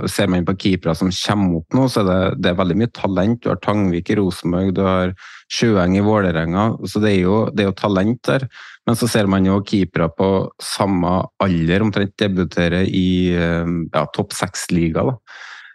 ser 0.07 0.31
man 0.31 0.47
på 0.47 0.55
keepere 0.63 0.95
som 0.95 1.11
kommer 1.11 1.59
opp 1.59 1.75
nå, 1.75 1.89
så 1.91 2.05
det, 2.07 2.19
det 2.39 2.53
er 2.53 2.61
veldig 2.61 2.79
mye 2.85 2.93
talent. 2.95 3.43
Du 3.43 3.51
har 3.51 3.59
Tangvik 3.59 4.13
i 4.13 4.19
Rosenborg, 4.21 4.71
du 4.79 4.81
har 4.87 5.13
Sjøeng 5.51 5.99
i 5.99 6.05
Vålerenga. 6.07 6.69
Så 6.87 7.03
det 7.03 7.17
er, 7.17 7.19
jo, 7.25 7.41
det 7.51 7.65
er 7.65 7.71
jo 7.73 7.75
talent 7.83 8.23
der. 8.31 8.47
Men 8.87 8.95
så 8.95 9.11
ser 9.11 9.27
man 9.27 9.43
jo 9.43 9.59
keepere 9.67 10.07
på 10.15 10.31
samme 10.63 11.17
alder 11.43 11.83
omtrent 11.83 12.15
debutere 12.17 12.85
i 12.87 13.35
ja, 13.35 14.07
topp 14.15 14.31
seks-liga. 14.39 15.03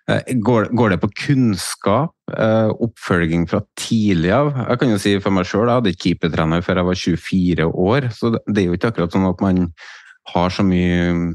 Går, 0.05 0.67
går, 0.77 0.90
det 0.93 0.99
på 1.01 1.09
kunnskap, 1.17 2.12
oppfølging 2.85 3.47
fra 3.49 3.62
tidlig 3.81 4.35
av? 4.37 4.51
Jeg 4.59 4.81
kan 4.83 4.90
jo 4.93 4.99
si 5.01 5.14
for 5.25 5.33
meg 5.33 5.49
sjøl, 5.49 5.64
jeg 5.64 5.79
hadde 5.79 5.95
ikke 5.95 6.03
keepertrener 6.03 6.64
før 6.67 6.81
jeg 6.81 6.88
var 6.90 6.99
24 7.01 7.69
år, 7.87 8.09
så 8.12 8.33
det 8.35 8.59
er 8.61 8.67
jo 8.67 8.77
ikke 8.77 8.90
akkurat 8.93 9.17
sånn 9.17 9.31
at 9.31 9.40
man 9.45 9.62
har 10.35 10.53
så 10.53 10.67
mye 10.67 11.33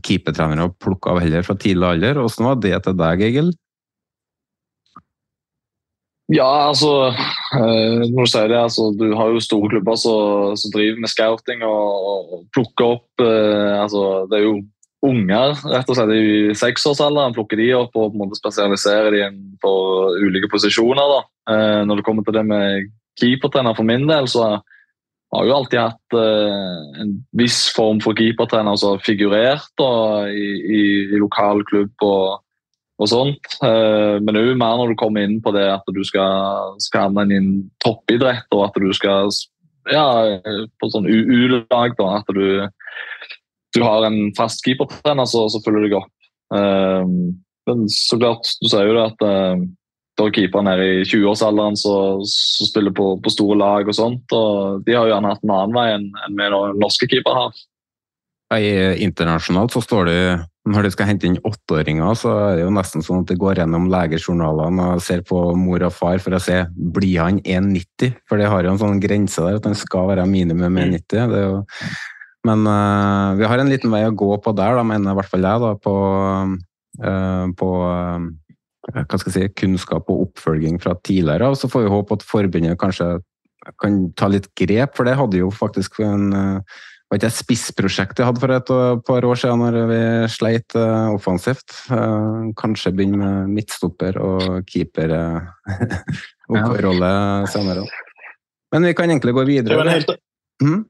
keepertrenere 0.00 0.70
å 0.70 0.72
plukke 0.80 1.12
av 1.12 1.20
heller 1.20 1.44
fra 1.44 1.58
tidlig 1.60 1.90
alder. 1.90 2.22
Hvordan 2.24 2.48
var 2.48 2.62
det 2.64 2.78
til 2.86 2.96
deg, 3.02 3.26
Egil? 3.28 3.52
Ja, 6.32 6.70
altså 6.70 7.10
eh, 7.12 8.04
når 8.08 8.24
Du 8.24 8.30
sier 8.30 8.48
det, 8.48 8.56
altså, 8.56 8.88
du 8.96 9.10
har 9.12 9.28
jo 9.28 9.42
store 9.44 9.68
klubber 9.74 9.98
som, 10.00 10.70
driver 10.72 11.02
med 11.02 11.12
scouting 11.12 11.64
og, 11.68 12.06
og 12.32 12.46
plukker 12.54 12.94
opp 12.94 13.24
eh, 13.24 13.74
altså, 13.82 14.24
Det 14.30 14.38
er 14.38 14.46
jo 14.46 14.54
unger 15.04 15.56
rett 15.70 15.88
og 15.90 15.98
slett 15.98 16.12
i 16.16 16.54
seksårsalderen. 16.58 17.34
Plukker 17.36 17.60
de 17.60 17.70
opp 17.78 17.96
og 17.96 18.10
på 18.10 18.14
en 18.14 18.22
måte 18.24 18.38
spesialiserer 18.40 19.14
de 19.14 19.24
på 19.62 19.72
ulike 20.24 20.50
posisjoner. 20.52 21.16
da. 21.16 21.20
Eh, 21.54 21.80
når 21.88 22.00
det 22.00 22.06
kommer 22.06 22.26
til 22.26 22.36
det 22.38 22.46
med 22.48 22.92
keepertrener 23.20 23.76
for 23.76 23.86
min 23.86 24.06
del, 24.08 24.28
så 24.28 24.46
har 24.54 25.42
jeg 25.42 25.50
jo 25.50 25.58
alltid 25.58 25.80
hatt 25.80 26.16
eh, 26.18 27.02
en 27.04 27.12
viss 27.36 27.60
form 27.74 28.00
for 28.04 28.16
keepertrener 28.18 28.78
som 28.80 28.94
har 28.94 29.04
figurert 29.04 29.70
da, 29.80 29.92
i, 30.30 30.48
i, 30.78 30.82
i 31.14 31.20
lokal 31.20 31.64
klubb 31.68 31.94
og 32.06 32.40
og 33.02 33.10
sånt. 33.10 33.56
Eh, 33.66 34.16
men 34.22 34.38
òg 34.38 34.52
mer 34.58 34.78
når 34.78 34.92
du 34.92 34.98
kommer 35.00 35.26
inn 35.26 35.40
på 35.42 35.50
det 35.54 35.66
at 35.72 35.88
du 35.90 35.98
skal, 36.06 36.76
skal 36.82 37.08
havne 37.08 37.26
en 37.34 37.48
toppidrett, 37.82 38.46
og 38.54 38.68
at 38.68 38.78
du 38.78 38.92
skal 38.94 39.32
ja, 39.90 40.06
på 40.80 40.90
sånn 40.92 41.08
U-lag. 41.10 41.98
At 41.98 42.30
du, 42.32 42.46
du, 43.74 43.82
har 43.82 44.06
en 44.06 44.20
fast 44.36 44.64
keepertrener 44.66 45.26
så 45.28 45.48
følger 45.64 45.84
du 45.84 45.88
deg 45.88 45.98
opp. 46.00 46.12
Eh, 46.54 47.14
men 47.68 47.88
så 47.88 48.18
klart, 48.20 48.48
du 48.60 48.68
sier 48.68 48.88
jo 48.88 48.96
det 48.96 49.04
at 49.08 49.24
uh, 49.24 49.64
da 50.20 50.28
er 50.30 50.82
i 50.84 51.04
20-årsalderen 51.08 51.76
som 51.80 52.22
spiller 52.24 52.94
på, 52.94 53.14
på, 53.22 53.32
store 53.32 53.56
lag 53.58 53.88
og 53.88 53.96
sånt. 53.96 54.34
og 54.36 54.84
De 54.86 54.94
har 54.94 55.08
jo 55.08 55.14
gjerne 55.14 55.30
hatt 55.32 55.46
en 55.46 55.54
annen 55.54 55.74
vei 55.74 55.86
enn, 55.96 56.10
enn 56.26 56.36
vi 56.38 56.50
norske 56.78 57.08
keepere 57.10 57.46
har. 57.46 57.62
Internasjonalt 58.54 59.74
så 59.74 59.82
står 59.82 60.10
det 60.10 60.18
når 60.70 60.86
de 60.86 60.90
skal 60.94 61.08
hente 61.10 61.26
inn 61.28 61.40
åtteåringer, 61.44 62.14
så 62.16 62.30
er 62.44 62.54
det 62.56 62.62
jo 62.62 62.70
nesten 62.72 63.02
sånn 63.04 63.24
at 63.24 63.32
de 63.32 63.36
går 63.40 63.58
gjennom 63.60 63.90
legejournalene 63.92 64.86
og 64.94 65.02
ser 65.04 65.24
på 65.26 65.40
mor 65.58 65.82
og 65.84 65.92
far 65.92 66.22
for 66.22 66.36
å 66.36 66.40
se 66.40 66.62
blir 66.94 67.18
han 67.20 67.42
1,90, 67.42 68.14
for 68.28 68.40
det 68.40 68.48
har 68.52 68.64
jo 68.64 68.72
en 68.72 68.80
sånn 68.80 69.02
grense 69.02 69.44
der 69.44 69.58
at 69.58 69.68
han 69.68 69.76
skal 69.76 70.08
være 70.12 70.24
minimum 70.30 70.78
1,90. 70.86 71.04
Det 71.10 71.24
er 71.42 71.48
Jo... 71.50 71.62
Men 72.44 72.66
uh, 72.68 73.32
vi 73.38 73.46
har 73.48 73.60
en 73.60 73.70
liten 73.72 73.92
vei 73.92 74.02
å 74.04 74.14
gå 74.14 74.36
på 74.44 74.52
der, 74.56 74.76
da, 74.76 74.82
mener 74.86 75.12
i 75.14 75.16
hvert 75.18 75.32
fall 75.32 75.46
jeg, 75.48 75.60
da, 75.62 75.70
på, 75.80 75.94
uh, 77.00 77.46
på 77.56 77.68
uh, 77.88 78.20
hva 78.92 79.16
skal 79.16 79.30
jeg 79.30 79.36
si, 79.36 79.54
kunnskap 79.62 80.04
og 80.12 80.20
oppfølging 80.28 80.76
fra 80.82 80.92
tidligere. 81.00 81.48
Og 81.48 81.56
så 81.60 81.66
får 81.72 81.80
vi 81.86 81.94
håpe 81.94 82.14
at 82.18 82.28
forbundet 82.28 82.80
kanskje 82.80 83.06
kan 83.80 83.92
ta 84.18 84.26
litt 84.28 84.48
grep, 84.60 84.90
for 84.96 85.04
det 85.08 85.16
hadde 85.16 85.40
jo 85.40 85.48
faktisk 85.54 85.92
en 86.04 86.24
var 86.34 87.16
ikke 87.16 87.30
et 87.30 87.36
spissprosjekt 87.36 88.18
jeg 88.20 88.28
hadde 88.28 88.42
for 88.42 88.50
et 88.52 88.70
par 89.06 89.22
år 89.24 89.36
siden 89.40 89.60
når 89.62 89.74
vi 89.88 90.02
sleit 90.32 90.70
offensivt. 90.76 91.68
Kanskje 92.60 92.96
begynne 92.96 93.18
med 93.20 93.34
midtstopper 93.54 94.14
og 94.20 94.40
keeper-rolle 94.68 97.12
uh, 97.40 97.48
senere. 97.48 97.82
Men 98.74 98.88
vi 98.88 98.94
kan 98.98 99.10
egentlig 99.12 99.34
gå 99.36 99.44
videre. 99.46 99.76
Det 99.78 99.86
er, 99.86 99.94
helt, 99.94 100.10
mm? 100.64 100.80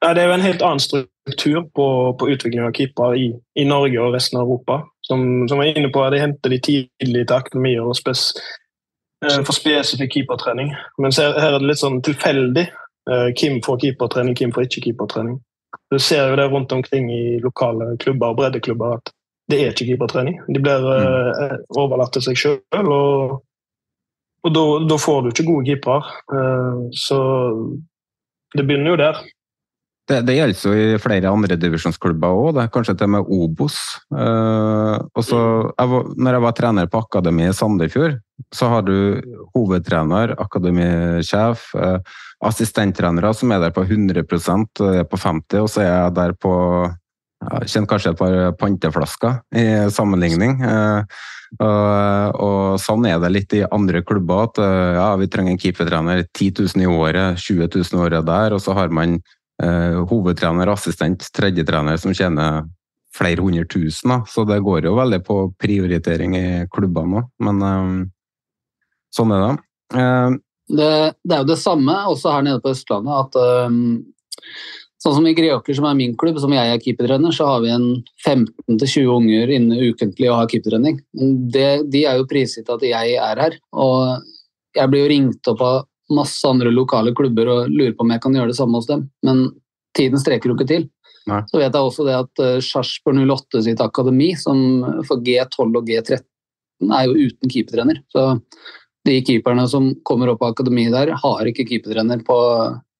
Ja, 0.00 0.12
det 0.14 0.22
er 0.22 0.30
jo 0.30 0.36
en 0.36 0.46
helt 0.46 0.62
annen 0.62 0.82
struktur 0.82 1.64
på, 1.74 1.88
på 2.20 2.30
utvikling 2.30 2.64
av 2.66 2.74
keeper 2.76 3.16
i, 3.18 3.28
i, 3.58 3.66
Norge 3.68 4.00
og 4.02 4.14
resten 4.14 4.38
av 4.38 4.46
Europa. 4.46 4.82
Som, 5.06 5.48
som 5.50 5.62
jeg 5.62 5.72
er 5.72 5.80
inne 5.80 5.92
på, 5.92 6.04
De 6.12 6.20
henter 6.20 6.52
de 6.52 6.60
tidlig 6.62 7.26
til 7.26 7.36
akademier 7.36 7.86
og 7.86 7.96
spes, 7.96 8.30
for 9.24 9.56
spesifikk 9.56 10.12
keepertrening. 10.14 10.74
Men 10.98 11.14
her, 11.16 11.34
her 11.40 11.56
er 11.56 11.62
det 11.62 11.72
litt 11.72 11.82
sånn 11.82 12.02
tilfeldig 12.06 12.68
hvem 13.08 13.56
eh, 13.56 13.62
får 13.64 13.78
keepertrening, 13.82 14.36
hvem 14.36 14.52
får 14.54 14.68
ikke 14.68 14.84
keepertrening. 14.88 15.38
Du 15.92 15.98
ser 15.98 16.28
jo 16.28 16.36
det 16.36 16.48
rundt 16.52 16.72
omkring 16.72 17.08
i 17.12 17.38
lokale 17.40 17.96
klubber 18.00 18.32
og 18.32 18.40
breddeklubber 18.40 18.98
at 18.98 19.12
det 19.48 19.62
er 19.62 19.72
ikke 19.72 19.88
keepertrening. 19.88 20.38
De 20.52 20.60
blir 20.60 20.84
mm. 20.84 21.38
uh, 21.40 21.54
overlatt 21.80 22.12
til 22.12 22.24
seg 22.26 22.36
sjøl, 22.36 22.90
og, 22.92 23.38
og 24.44 24.52
da, 24.52 24.98
får 25.00 25.22
du 25.24 25.30
ikke 25.32 25.46
gode 25.48 25.70
keepere. 25.70 26.12
Uh, 26.28 26.84
så 26.92 27.18
det 28.52 28.66
begynner 28.68 28.92
jo 28.92 29.00
der. 29.00 29.22
Det, 30.08 30.22
det 30.24 30.38
gjelder 30.38 30.62
jo 30.64 30.72
i 30.72 31.00
flere 31.02 31.28
andredivisjonsklubber 31.28 32.38
òg, 32.46 32.60
kanskje 32.72 32.94
til 32.96 33.10
og 33.10 33.12
med 33.12 33.32
Obos. 33.34 33.76
Eh, 34.08 34.94
også, 35.20 35.40
jeg 35.74 36.00
når 36.16 36.38
jeg 36.38 36.44
var 36.46 36.54
trener 36.56 36.88
på 36.88 37.02
Akademiet 37.04 37.52
i 37.52 37.58
Sandefjord, 37.58 38.16
så 38.54 38.70
har 38.72 38.86
du 38.86 39.20
hovedtrener, 39.52 40.32
akademisjef, 40.40 41.66
eh, 41.76 41.98
assistenttrenere 42.48 43.34
som 43.34 43.52
er 43.52 43.60
der 43.66 43.74
på 43.74 43.84
100 43.84 44.24
og 44.24 44.94
er 44.94 45.04
på 45.04 45.20
50 45.20 45.60
og 45.60 45.68
så 45.68 45.82
er 45.82 45.90
jeg 45.90 46.16
der 46.16 46.34
på 46.38 46.54
jeg 47.38 47.70
kjenner 47.70 47.90
kanskje 47.92 48.10
et 48.10 48.18
par 48.18 48.36
panteflasker 48.58 49.36
i 49.54 49.66
sammenligning. 49.94 50.58
Eh, 50.66 51.18
og, 51.62 52.40
og, 52.44 52.62
sånn 52.82 53.06
er 53.08 53.20
det 53.22 53.30
litt 53.32 53.54
i 53.56 53.62
andre 53.64 54.02
klubber. 54.06 54.48
At 54.48 54.58
eh, 54.62 54.96
ja, 54.98 55.08
vi 55.20 55.28
trenger 55.30 55.54
en 55.54 55.60
keepertrener 55.62 56.24
10 56.26 56.66
000 56.74 56.82
i 56.82 56.90
året, 56.90 57.38
20 57.38 57.70
000 57.78 57.94
i 57.94 58.02
året 58.08 58.26
der. 58.26 58.56
Og 58.56 58.62
så 58.64 58.74
har 58.76 58.90
man 58.90 59.20
eh, 59.20 59.37
hovedtrener, 59.58 60.70
assistent, 60.70 61.24
tredjetrener 61.34 61.96
som 61.98 62.12
tjener 62.14 62.62
flere 63.18 63.42
hundre 63.42 63.64
tusen. 63.64 64.10
Da. 64.10 64.22
Så 64.28 64.44
det 64.48 64.60
går 64.64 64.86
jo 64.88 64.96
veldig 64.98 65.22
på 65.26 65.38
prioritering 65.60 66.36
i 66.38 66.46
klubbene 66.72 67.22
òg. 67.22 67.32
Men 67.44 67.64
eh, 67.68 67.88
sånn 69.14 69.34
er 69.34 69.44
det. 69.44 69.54
Eh, 69.98 70.30
det, 70.68 70.92
det, 71.24 71.34
er 71.34 71.42
jo 71.42 71.50
det 71.50 71.60
samme 71.60 71.96
også 72.12 72.34
her 72.34 72.46
nede 72.46 72.62
på 72.64 72.74
Østlandet. 72.74 73.26
at 73.26 73.68
um, 73.68 73.82
Sånn 74.98 75.14
som 75.14 75.26
i 75.30 75.32
Greåker, 75.32 75.76
som 75.78 75.86
er 75.86 75.94
min 75.94 76.16
klubb, 76.18 76.40
som 76.42 76.50
jeg 76.50 76.72
er 76.72 76.80
keepertrener, 76.82 77.30
så 77.30 77.46
har 77.46 77.60
vi 77.62 77.70
en 77.70 77.84
15-20 78.26 79.12
unger 79.14 79.52
inne 79.54 79.76
ukentlig 79.92 80.26
og 80.26 80.40
har 80.40 80.48
keepertrening. 80.50 80.98
De 81.14 82.00
er 82.02 82.18
jo 82.18 82.26
prisgitt 82.28 82.72
at 82.74 82.82
jeg 82.82 83.14
er 83.14 83.42
her. 83.44 83.54
Og 83.78 84.26
jeg 84.74 84.90
blir 84.90 85.04
jo 85.04 85.12
ringt 85.12 85.50
opp 85.54 85.62
av 85.62 85.78
masse 86.14 86.44
andre 86.48 86.70
lokale 86.72 87.12
klubber 87.16 87.50
og 87.52 87.72
lurer 87.72 87.94
på 87.96 88.06
om 88.06 88.14
jeg 88.14 88.22
kan 88.24 88.36
gjøre 88.36 88.52
det 88.52 88.58
samme 88.58 88.80
hos 88.80 88.88
dem. 88.88 89.08
Men 89.26 89.48
tiden 89.96 90.20
strekker 90.20 90.50
jo 90.50 90.56
ikke 90.56 90.68
til. 90.70 90.88
Nei. 91.28 91.42
Så 91.50 91.60
vet 91.60 91.68
jeg 91.68 91.84
også 91.90 92.06
det 92.06 92.16
at 92.16 92.42
uh, 92.42 92.56
Sarpsborg 92.64 93.20
08 93.20 93.62
sitt 93.66 93.80
akademi, 93.84 94.32
som 94.38 94.58
for 95.08 95.20
G12 95.24 95.66
og 95.66 95.88
G13, 95.88 96.22
er 96.88 97.08
jo 97.08 97.28
uten 97.28 97.52
keepertrener. 97.52 98.00
Så 98.12 98.30
de 99.08 99.18
keeperne 99.26 99.64
som 99.70 99.90
kommer 100.08 100.32
opp 100.32 100.40
på 100.42 100.52
akademiet 100.52 100.94
der, 100.94 101.12
har 101.20 101.50
ikke 101.50 101.66
keepertrener 101.68 102.22
på 102.26 102.38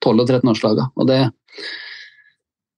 12- 0.04 0.24
og 0.24 0.26
13-årslaga. 0.26 0.88
Og 0.98 1.08
det, 1.08 1.20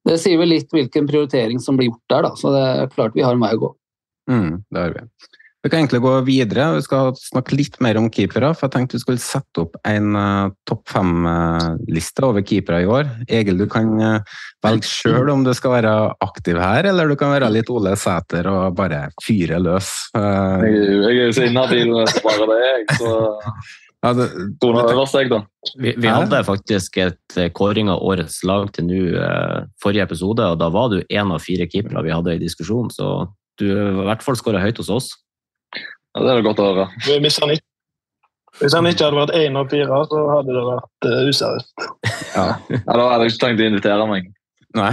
det, 0.09 0.21
sier 0.23 0.41
vel 0.41 0.55
litt 0.55 0.71
hvilken 0.75 1.09
prioritering 1.11 1.61
som 1.63 1.79
blir 1.79 1.91
gjort 1.91 2.15
der, 2.15 2.29
da. 2.29 2.33
Så 2.39 2.55
det 2.55 2.65
er 2.69 2.95
klart 2.95 3.19
vi 3.19 3.27
har 3.27 3.37
en 3.37 3.43
vei 3.43 3.53
å 3.57 3.63
gå. 3.65 3.75
Mm, 4.31 4.51
det 4.71 4.85
har 4.85 4.97
vi. 4.97 5.07
Vi 5.63 5.69
kan 5.69 5.83
egentlig 5.83 6.01
gå 6.01 6.13
videre. 6.25 6.71
Vi 6.79 6.85
skal 6.87 7.11
snakke 7.21 7.57
litt 7.59 7.75
mer 7.85 7.99
om 8.01 8.07
keepere. 8.13 8.55
for 8.57 8.67
Jeg 8.67 8.73
tenkte 8.73 8.97
vi 8.97 9.03
skulle 9.03 9.21
sette 9.21 9.67
opp 9.67 9.77
en 9.85 10.17
uh, 10.17 10.53
topp 10.65 10.87
fem-liste 10.89 12.25
over 12.25 12.45
keepere 12.49 12.81
i 12.81 12.89
år. 12.89 13.11
Egil, 13.29 13.61
du 13.61 13.67
kan 13.69 13.91
uh, 14.01 14.39
velge 14.65 14.89
sjøl 14.89 15.29
om 15.35 15.45
du 15.45 15.53
skal 15.57 15.77
være 15.77 15.93
aktiv 16.25 16.57
her, 16.57 16.89
eller 16.89 17.13
du 17.13 17.19
kan 17.21 17.35
være 17.35 17.53
litt 17.53 17.69
Ole 17.69 17.93
Sæter 18.01 18.49
og 18.49 18.79
bare 18.81 19.11
fyre 19.21 19.61
løs. 19.61 19.93
Uh, 20.17 20.65
jeg, 20.65 20.81
jeg, 21.05 21.21
er 21.27 21.37
så 21.37 21.47
inhabil 21.51 21.95
bare 22.25 22.51
det, 22.55 22.61
jeg. 22.65 22.89
Så 22.97 23.15
ja, 24.07 24.17
det, 24.17 24.33
øverst, 24.65 25.21
jeg, 25.21 25.29
da. 25.37 25.45
Vi, 25.77 25.93
vi, 25.93 26.09
hadde 26.09 26.45
faktisk 26.49 27.03
et 27.05 27.41
kåring 27.53 27.93
av 27.93 28.01
årets 28.01 28.41
lag 28.49 28.73
til 28.73 28.89
nå 28.89 29.03
forrige 29.85 30.09
episode, 30.09 30.55
og 30.55 30.63
da 30.65 30.73
var 30.73 30.89
du 30.95 31.03
én 31.05 31.37
av 31.37 31.45
fire 31.45 31.69
keepere 31.69 32.09
vi 32.09 32.17
hadde 32.17 32.41
i 32.41 32.47
diskusjon, 32.49 32.89
så 32.89 33.27
du 33.61 33.69
i 33.69 34.07
hvert 34.07 34.25
fall 34.25 34.41
skåra 34.41 34.65
høyt 34.65 34.81
hos 34.81 34.89
oss. 34.89 35.19
Ja, 36.11 36.23
det 36.25 36.31
er 36.31 36.41
det 36.41 36.47
godt 36.49 36.63
å 36.63 36.69
høre. 36.71 36.87
Hvis 37.23 37.39
han 37.43 37.53
ikke, 37.55 37.67
hvis 38.61 38.75
han 38.75 38.89
ikke 38.91 39.07
hadde 39.07 39.21
vært 39.21 39.37
én 39.39 39.59
av 39.59 39.71
fire, 39.71 40.01
så 40.11 40.23
hadde 40.33 40.57
det 40.57 40.65
vært 40.67 41.07
uh, 41.07 41.21
useriøst. 41.31 41.85
Ja. 42.35 42.47
ja, 42.75 42.83
da 42.89 43.05
hadde 43.13 43.27
jeg 43.27 43.35
ikke 43.35 43.43
tenkt 43.45 43.63
å 43.63 43.69
invitere 43.71 44.09
meg. 44.11 44.31
Nei. 44.79 44.93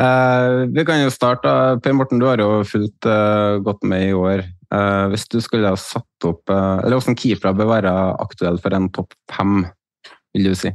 uh, 0.00 0.64
vi 0.76 0.86
kan 0.88 1.02
jo 1.02 1.12
starte. 1.12 1.52
Per 1.84 1.96
Morten, 1.96 2.22
du 2.22 2.28
har 2.28 2.40
jo 2.40 2.62
fulgt 2.68 3.08
uh, 3.08 3.60
godt 3.64 3.84
med 3.84 4.08
i 4.08 4.16
år. 4.16 4.44
Uh, 4.72 5.10
hvis 5.12 5.28
du 5.28 5.40
skulle 5.42 5.66
ha 5.66 5.74
satt 5.74 6.26
opp 6.28 6.46
Eller 6.52 6.94
hvordan 6.94 7.16
keepere 7.18 7.50
bør 7.58 7.72
være 7.72 7.94
aktuelle 8.22 8.62
for 8.62 8.76
en 8.76 8.86
topp 8.94 9.16
fem, 9.34 9.64
vil 10.36 10.46
du 10.46 10.54
si? 10.54 10.70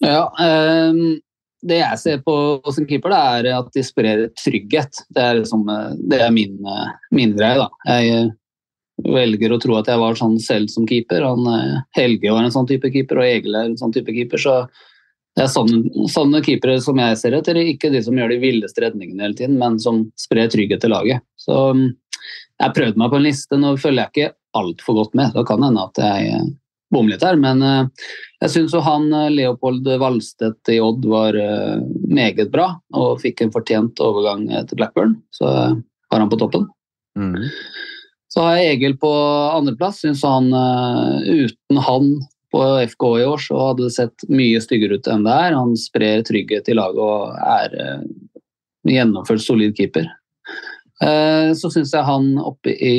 Ja, 0.00 0.24
um, 0.40 1.20
det 1.64 1.80
jeg 1.80 2.00
ser 2.00 2.22
på 2.24 2.36
en 2.60 2.88
keeper, 2.88 3.14
er 3.16 3.50
at 3.56 3.68
de 3.74 3.84
sprer 3.84 4.26
trygghet. 4.40 5.04
Det 5.14 5.22
er, 5.22 5.40
liksom, 5.40 5.66
det 6.10 6.20
er 6.20 6.32
min, 6.34 6.58
min, 7.14 7.34
greie. 7.36 7.60
da. 7.60 7.68
Jeg 7.88 8.32
velger 9.04 9.54
å 9.54 9.60
tro 9.62 9.78
at 9.78 9.88
jeg 9.90 10.00
var 10.00 10.18
sånn 10.18 10.36
selv 10.42 10.72
som 10.72 10.86
keeper. 10.88 11.24
Han, 11.24 11.48
Helge 11.96 12.32
var 12.32 12.44
en 12.44 12.54
sånn 12.54 12.68
type 12.70 12.90
keeper, 12.94 13.20
og 13.20 13.28
Egil 13.28 13.56
er 13.56 13.70
en 13.70 13.78
sånn 13.80 13.94
type 13.96 14.12
keeper. 14.14 14.40
Så 14.40 14.58
Det 15.34 15.42
er 15.42 15.50
sånne, 15.50 16.06
sånne 16.12 16.44
keepere 16.46 16.76
som 16.82 17.00
jeg 17.02 17.16
ser 17.18 17.34
etter, 17.34 17.58
ikke 17.58 17.90
de 17.90 18.04
som 18.06 18.14
gjør 18.14 18.30
de 18.30 18.42
villeste 18.44 18.84
redningene 18.84 19.24
hele 19.24 19.34
tiden, 19.34 19.56
men 19.58 19.80
som 19.82 20.04
sprer 20.20 20.46
trygghet 20.52 20.84
til 20.84 20.92
laget. 20.94 21.24
Så 21.34 21.56
mm, 21.74 21.88
jeg 22.62 22.74
prøvde 22.76 23.00
meg 23.02 23.10
på 23.10 23.18
en 23.18 23.26
liste, 23.26 23.58
nå 23.58 23.72
følger 23.82 24.04
jeg 24.04 24.12
ikke 24.12 24.36
altfor 24.60 25.00
godt 25.00 25.16
med. 25.18 25.32
Da 25.34 25.42
kan 25.48 25.58
det 25.58 25.72
hende 25.72 25.88
at 25.88 25.98
jeg 26.04 26.44
bommer 26.94 27.14
litt 27.14 27.24
her, 27.26 27.38
men 27.40 27.62
eh, 27.64 28.10
jeg 28.44 28.52
syns 28.54 28.74
jo 28.76 28.82
han 28.84 29.08
eh, 29.12 29.30
Leopold 29.34 29.88
Valstedt 30.00 30.72
i 30.72 30.80
Odd 30.82 31.06
var 31.10 31.36
eh, 31.38 31.80
meget 32.08 32.52
bra 32.54 32.70
og 32.96 33.22
fikk 33.24 33.44
en 33.44 33.54
fortjent 33.54 34.02
overgang 34.04 34.46
til 34.68 34.78
Blackburn, 34.80 35.18
så 35.34 35.48
var 35.50 35.82
har 36.14 36.22
han 36.22 36.30
på 36.30 36.38
toppen. 36.38 36.68
Mm. 37.18 37.48
Så 38.30 38.42
har 38.44 38.58
jeg 38.58 38.76
Egil 38.76 38.92
på 39.02 39.10
andreplass. 39.10 39.96
Syns 40.04 40.20
han 40.22 40.46
uten 41.26 41.80
han 41.82 42.12
på 42.54 42.60
FK 42.86 43.06
i 43.18 43.24
år, 43.26 43.40
så 43.42 43.58
hadde 43.58 43.88
det 43.88 43.94
sett 43.96 44.26
mye 44.30 44.60
styggere 44.62 45.00
ut 45.00 45.08
enn 45.10 45.24
det 45.26 45.34
er. 45.34 45.56
Han 45.58 45.72
sprer 45.78 46.22
trygghet 46.26 46.70
i 46.70 46.76
laget 46.78 47.00
og 47.02 47.34
er 47.34 47.74
gjennomført 48.86 49.42
solid 49.42 49.74
keeper. 49.74 50.06
Så 51.02 51.72
syns 51.74 51.96
jeg 51.96 52.06
han 52.06 52.30
oppe 52.42 52.76
i 52.78 52.94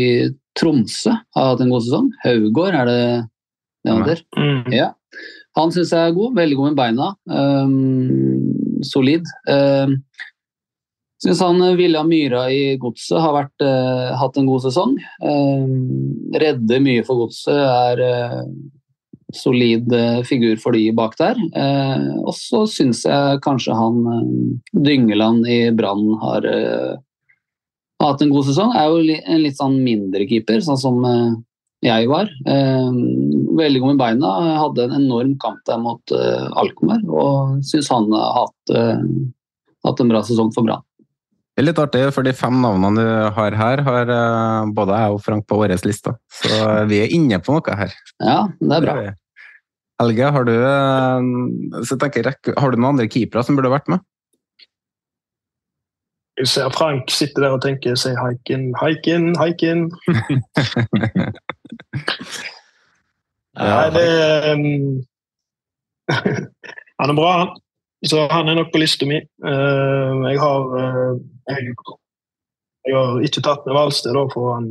Tromsø 0.60 1.16
har 1.36 1.50
hatt 1.54 1.64
en 1.64 1.72
god 1.72 1.88
sesong. 1.88 2.12
Haugård, 2.26 2.76
er 2.76 2.92
det 2.92 3.00
det 3.86 3.96
han? 3.96 4.74
Ja. 4.74 4.92
Han 5.56 5.72
syns 5.72 5.94
jeg 5.96 6.10
er 6.10 6.16
god. 6.18 6.36
Veldig 6.36 6.60
god 6.60 6.72
med 6.72 6.80
beina. 6.82 7.12
Um, 7.32 8.82
solid. 8.84 9.28
Um, 9.50 10.02
Syns 11.24 11.40
han 11.40 11.62
eh, 11.64 11.78
William 11.80 12.10
Myhra 12.12 12.42
i 12.52 12.76
Godset 12.78 13.22
har 13.24 13.32
vært, 13.34 13.64
uh, 13.64 14.12
hatt 14.20 14.36
en 14.38 14.50
god 14.50 14.66
sesong. 14.66 14.98
Um, 15.24 15.70
redder 16.36 16.84
mye 16.84 17.06
for 17.08 17.24
Godset, 17.24 17.56
er 17.56 18.02
uh, 18.04 18.42
solid 19.36 19.94
eh, 19.94 20.22
figur 20.24 20.60
for 20.62 20.76
de 20.76 20.90
bak 20.96 21.16
der. 21.20 21.40
Eh, 21.56 22.06
og 22.24 22.34
så 22.38 22.64
syns 22.70 23.04
jeg 23.08 23.42
kanskje 23.46 23.76
han 23.76 24.00
eh, 24.12 24.30
Dyngeland 24.88 25.48
i 25.50 25.60
Brann 25.76 26.06
har 26.22 26.48
eh, 26.50 26.94
hatt 28.04 28.24
en 28.24 28.34
god 28.34 28.48
sesong. 28.50 28.76
Er 28.76 28.92
jo 28.92 29.18
en 29.18 29.44
litt 29.44 29.60
sånn 29.60 29.80
mindre 29.84 30.28
keeper, 30.30 30.62
sånn 30.64 30.82
som 30.82 31.02
eh, 31.10 31.36
jeg 31.86 32.10
var. 32.10 32.30
Eh, 32.50 32.98
veldig 33.60 33.82
god 33.82 33.94
med 33.94 34.02
beina. 34.02 34.34
Hadde 34.62 34.88
en 34.88 34.98
enorm 35.00 35.36
kamp 35.42 35.62
der 35.70 35.80
mot 35.82 36.16
eh, 36.16 36.48
Alkmaar, 36.62 37.04
og 37.10 37.64
syns 37.66 37.92
han 37.94 38.10
har 38.14 38.34
hatt, 38.42 38.76
eh, 38.76 39.04
hatt 39.88 40.02
en 40.04 40.12
bra 40.12 40.24
sesong 40.26 40.52
for 40.56 40.68
Brann. 40.68 40.86
Det 41.56 41.64
er 41.64 41.70
litt 41.70 41.80
artig, 41.80 42.02
for 42.12 42.28
de 42.28 42.34
fem 42.36 42.58
navnene 42.60 43.00
du 43.00 43.36
har 43.38 43.56
her, 43.56 43.84
har 43.86 44.10
eh, 44.12 44.72
både 44.76 44.98
jeg 45.00 45.14
og 45.14 45.22
Frank 45.24 45.46
på 45.48 45.60
vår 45.62 45.76
liste. 45.88 46.16
Så 46.42 46.66
vi 46.90 47.00
er 47.06 47.14
inne 47.16 47.40
på 47.40 47.56
noe 47.56 47.78
her. 47.80 47.96
Ja, 48.20 48.42
det 48.60 48.82
er 48.82 48.90
bra. 48.90 48.98
Helge, 50.02 50.34
har 50.36 50.44
du, 50.50 50.56
eh, 50.60 51.86
så 51.88 51.96
tenker, 52.02 52.34
har 52.34 52.72
du 52.72 52.78
noen 52.82 52.96
andre 52.96 53.08
keepere 53.08 53.46
som 53.48 53.56
burde 53.56 53.72
vært 53.72 53.88
med? 53.94 54.04
Jeg 56.36 56.50
ser 56.52 56.74
Frank 56.76 57.08
sitte 57.16 57.40
der 57.40 57.54
og 57.56 57.62
tenke 57.64 57.94
Say 57.96 58.12
haiken, 58.20 58.74
haiken, 58.82 59.32
haiken. 59.40 59.88
Nei, 63.60 63.90
det 63.96 64.06
Han 67.00 67.12
er 67.12 67.18
bra, 67.18 67.32
han. 67.40 67.54
Så 68.06 68.28
han 68.32 68.50
er 68.50 68.56
nok 68.60 68.72
på 68.74 68.80
lista 68.80 69.08
mi. 69.10 69.18
Eh, 69.18 70.12
jeg 70.30 70.40
har 70.40 70.76
eh, 70.80 71.14
jeg, 71.50 71.74
jeg 72.86 72.96
har 72.96 73.22
ikke 73.26 73.44
tatt 73.44 73.66
med 73.66 73.76
Valsted, 73.76 74.18
for 74.34 74.54
han, 74.54 74.70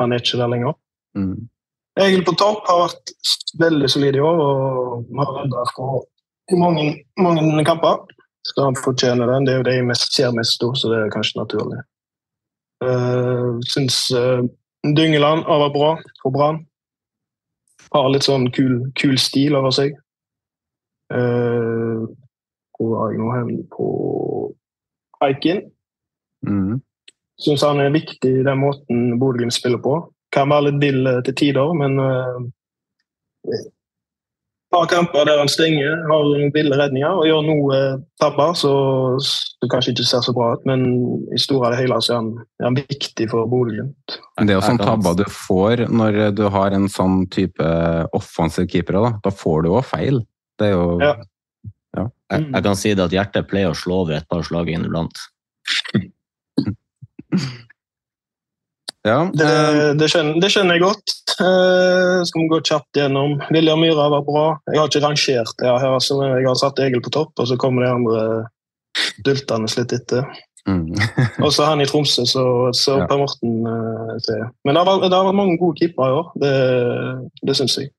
han 0.00 0.12
er 0.12 0.22
ikke 0.22 0.40
der 0.40 0.52
lenger. 0.52 0.76
Mm. 1.18 1.48
Egil 2.00 2.24
på 2.26 2.36
topp 2.36 2.68
har 2.68 2.84
vært 2.84 3.14
veldig 3.60 3.88
solid 3.90 4.18
i 4.18 4.22
år 4.22 4.42
og 4.44 5.18
har 5.18 5.32
redda 5.40 5.64
FK 5.72 5.80
i 6.52 6.60
mange, 6.60 6.86
mange 7.18 7.64
kamper. 7.66 8.04
Så 8.46 8.62
han 8.62 8.76
fortjener 8.78 9.26
den. 9.32 9.46
Det 9.46 9.54
er 9.54 9.58
jo 9.58 9.66
det 9.66 9.76
jeg 9.78 9.86
mest, 9.88 10.12
ser 10.14 10.34
mest 10.36 10.60
da, 10.62 10.70
så 10.78 10.92
det 10.92 11.00
er 11.00 11.14
kanskje 11.14 11.40
naturlig. 11.40 11.80
Uh, 12.84 13.56
syns 13.66 13.96
uh, 14.14 14.44
Dyngeland 14.94 15.46
har 15.48 15.62
vært 15.64 15.76
bra 15.76 15.90
for 16.22 16.34
Brann. 16.34 16.62
Har 17.94 18.10
litt 18.12 18.26
sånn 18.26 18.50
kul, 18.54 18.90
kul 18.98 19.16
stil 19.20 19.56
over 19.58 19.74
seg. 19.74 19.96
Uh, 21.12 22.06
hvor 22.76 22.92
var 22.92 23.12
jeg 23.12 23.22
nå 23.22 23.30
hen? 23.32 23.52
På 23.72 23.86
Eiken. 25.24 25.64
Mm. 26.46 26.82
Syns 27.40 27.64
han 27.66 27.80
er 27.82 27.94
viktig 27.94 28.32
i 28.40 28.44
den 28.46 28.60
måten 28.60 29.16
Bodø-Glimt 29.20 29.54
spiller 29.54 29.80
på. 29.82 29.98
Kan 30.34 30.50
være 30.52 30.70
litt 30.70 30.82
vill 30.82 31.08
eh, 31.08 31.22
til 31.24 31.36
tider, 31.38 31.72
men 31.78 32.00
uh, 32.02 32.40
par 34.74 34.86
kamper 34.90 35.26
der 35.28 35.38
han 35.38 35.50
stenger, 35.50 36.00
har 36.10 36.30
ville 36.54 36.78
redninger 36.78 37.20
og 37.20 37.26
gjør 37.28 37.44
noe 37.46 37.76
uh, 37.76 38.00
tabber 38.20 38.56
så 38.58 38.72
det 39.62 39.70
kanskje 39.72 39.94
ikke 39.94 40.06
ser 40.08 40.24
så 40.26 40.34
bra 40.36 40.52
ut, 40.56 40.64
men 40.68 40.84
i 41.34 41.40
store 41.40 41.68
og 41.68 41.74
det 41.74 41.82
hele 41.84 42.00
så 42.02 42.16
er 42.16 42.20
han, 42.20 42.32
er 42.60 42.68
han 42.68 42.78
viktig 42.80 43.28
for 43.32 43.48
Bodø-Glimt. 43.50 44.18
Det 44.42 44.52
er 44.52 44.58
jo 44.58 44.64
sånn 44.66 44.82
tabber 44.82 45.16
du 45.18 45.24
får 45.30 45.86
når 45.90 46.20
du 46.36 46.44
har 46.52 46.76
en 46.76 46.90
sånn 46.92 47.24
type 47.32 47.70
offensiv 48.16 48.68
keeper. 48.72 48.98
Da, 48.98 49.14
da 49.24 49.34
får 49.34 49.64
du 49.64 49.72
òg 49.72 49.86
feil. 49.88 50.22
Det 50.58 50.70
er 50.70 50.76
jo 50.76 51.00
Ja. 51.04 51.16
Jeg, 52.28 52.42
jeg 52.52 52.64
kan 52.66 52.76
si 52.76 52.90
det 52.92 53.04
at 53.06 53.14
hjertet 53.14 53.46
pleier 53.48 53.70
å 53.70 53.78
slå 53.78 54.02
over 54.02 54.18
et 54.18 54.26
par 54.28 54.42
slag 54.44 54.68
inniblant. 54.68 55.16
Ja, 59.06 59.18
Det, 59.30 59.50
det, 60.00 60.08
skjønner, 60.10 60.40
det 60.42 60.50
skjønner 60.52 60.76
jeg 60.76 60.82
godt. 60.82 61.14
Uh, 61.38 62.24
skal 62.26 62.42
vi 62.42 62.50
gå 62.50 62.60
kjapt 62.66 62.98
gjennom. 62.98 63.36
William 63.54 63.80
Myhra 63.82 64.08
var 64.12 64.24
bra. 64.26 64.44
Jeg 64.72 64.80
har 64.80 64.90
ikke 64.90 65.04
rangert 65.04 65.54
det 65.62 65.70
her, 65.70 65.88
altså. 65.94 66.18
jeg 66.26 66.48
har 66.48 66.58
satt 66.58 66.82
Egil 66.82 67.04
på 67.04 67.12
topp, 67.14 67.32
og 67.38 67.48
så 67.50 67.58
kommer 67.60 67.86
de 67.86 67.92
andre 67.92 68.22
dultende 69.26 69.70
litt 69.78 69.94
etter. 69.94 70.26
Mm. 70.66 70.96
Også 71.46 71.66
han 71.68 71.82
i 71.82 71.86
Tromsø, 71.86 72.24
så, 72.26 72.44
så 72.74 72.98
Ja. 73.02 73.06
Per 73.06 73.20
Morten 73.20 73.60
uh. 73.68 74.48
Men 74.66 74.74
det 74.74 74.82
har, 74.82 75.04
vært- 75.12 75.36
mange 75.38 75.58
gode 75.60 75.78
keepere 75.78 76.10
i 76.10 76.16
år, 76.16 76.32
det, 76.42 76.54
det 77.46 77.56
syns 77.58 77.78
jeg. 77.78 77.92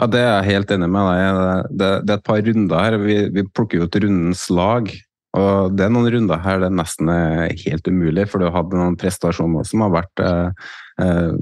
Ja, 0.00 0.06
Det 0.12 0.20
er 0.20 0.32
jeg 0.42 0.50
helt 0.52 0.72
enig 0.74 0.88
med 0.92 1.06
deg 1.08 1.68
det, 1.80 1.90
det 2.04 2.12
er 2.14 2.18
et 2.20 2.24
par 2.24 2.40
runder 2.44 2.82
her. 2.84 2.96
Vi, 3.00 3.16
vi 3.32 3.44
plukker 3.48 3.80
jo 3.80 3.88
ut 3.88 3.96
rundens 3.96 4.44
lag. 4.52 4.90
Og 5.36 5.76
det 5.76 5.84
er 5.86 5.92
noen 5.92 6.08
runder 6.14 6.40
her 6.44 6.60
det 6.62 6.72
nesten 6.72 7.10
er 7.12 7.52
helt 7.66 7.88
umulig, 7.90 8.26
for 8.30 8.40
du 8.40 8.48
har 8.48 8.56
hatt 8.56 8.72
noen 8.74 8.96
prestasjoner 9.00 9.66
som 9.68 9.84
har 9.84 9.92
vært 9.98 10.22
eh, 10.24 10.68
eh, 11.04 11.32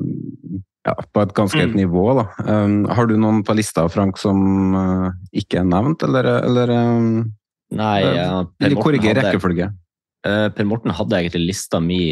ja, 0.84 0.94
på 1.14 1.22
et 1.22 1.34
ganske 1.36 1.60
høyt 1.60 1.72
Mm. 1.72 1.80
nivå. 1.84 2.04
Da. 2.18 2.26
Um, 2.44 2.74
har 2.90 3.06
du 3.08 3.16
noen 3.16 3.42
på 3.46 3.54
lista, 3.56 3.86
Frank, 3.88 4.18
som 4.20 4.74
uh, 4.74 5.10
ikke 5.32 5.62
er 5.62 5.68
nevnt, 5.70 6.02
eller, 6.02 6.28
eller 6.44 6.74
um, 6.74 7.32
Nei, 7.74 8.02
eh, 8.02 8.18
ja, 8.20 8.42
Per 8.60 8.74
Morten 8.76 9.00
hadde-? 9.00 9.70
Eh, 10.26 10.48
Per 10.50 10.68
Morten 10.68 10.92
hadde 10.94 11.22
egentlig 11.22 11.46
lista 11.54 11.80
mi, 11.80 12.02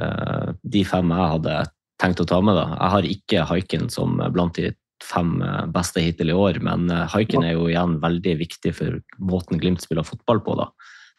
uh, 0.00 0.48
de 0.62 0.84
fem 0.88 1.12
jeg 1.12 1.32
hadde 1.34 1.58
tenkt 2.00 2.22
å 2.22 2.26
ta 2.26 2.40
med. 2.40 2.56
da. 2.56 2.64
Jeg 2.78 2.90
har 2.94 3.10
ikke 3.16 3.44
Haiken 3.50 3.90
som 3.92 4.16
blant 4.32 4.56
de 4.58 4.72
fem 5.04 5.36
eh, 5.42 5.66
beste 5.74 6.00
hittil 6.00 6.30
i 6.32 6.36
år, 6.36 6.60
men 6.64 6.88
eh, 6.90 7.06
Haiken 7.12 7.44
er 7.44 7.56
jo 7.58 7.68
igjen 7.68 7.98
veldig 8.02 8.36
viktig 8.40 8.72
for 8.76 9.00
måten 9.20 9.60
Glimt 9.60 9.82
spiller 9.84 10.06
fotball 10.06 10.40
på. 10.44 10.56
da. 10.60 10.70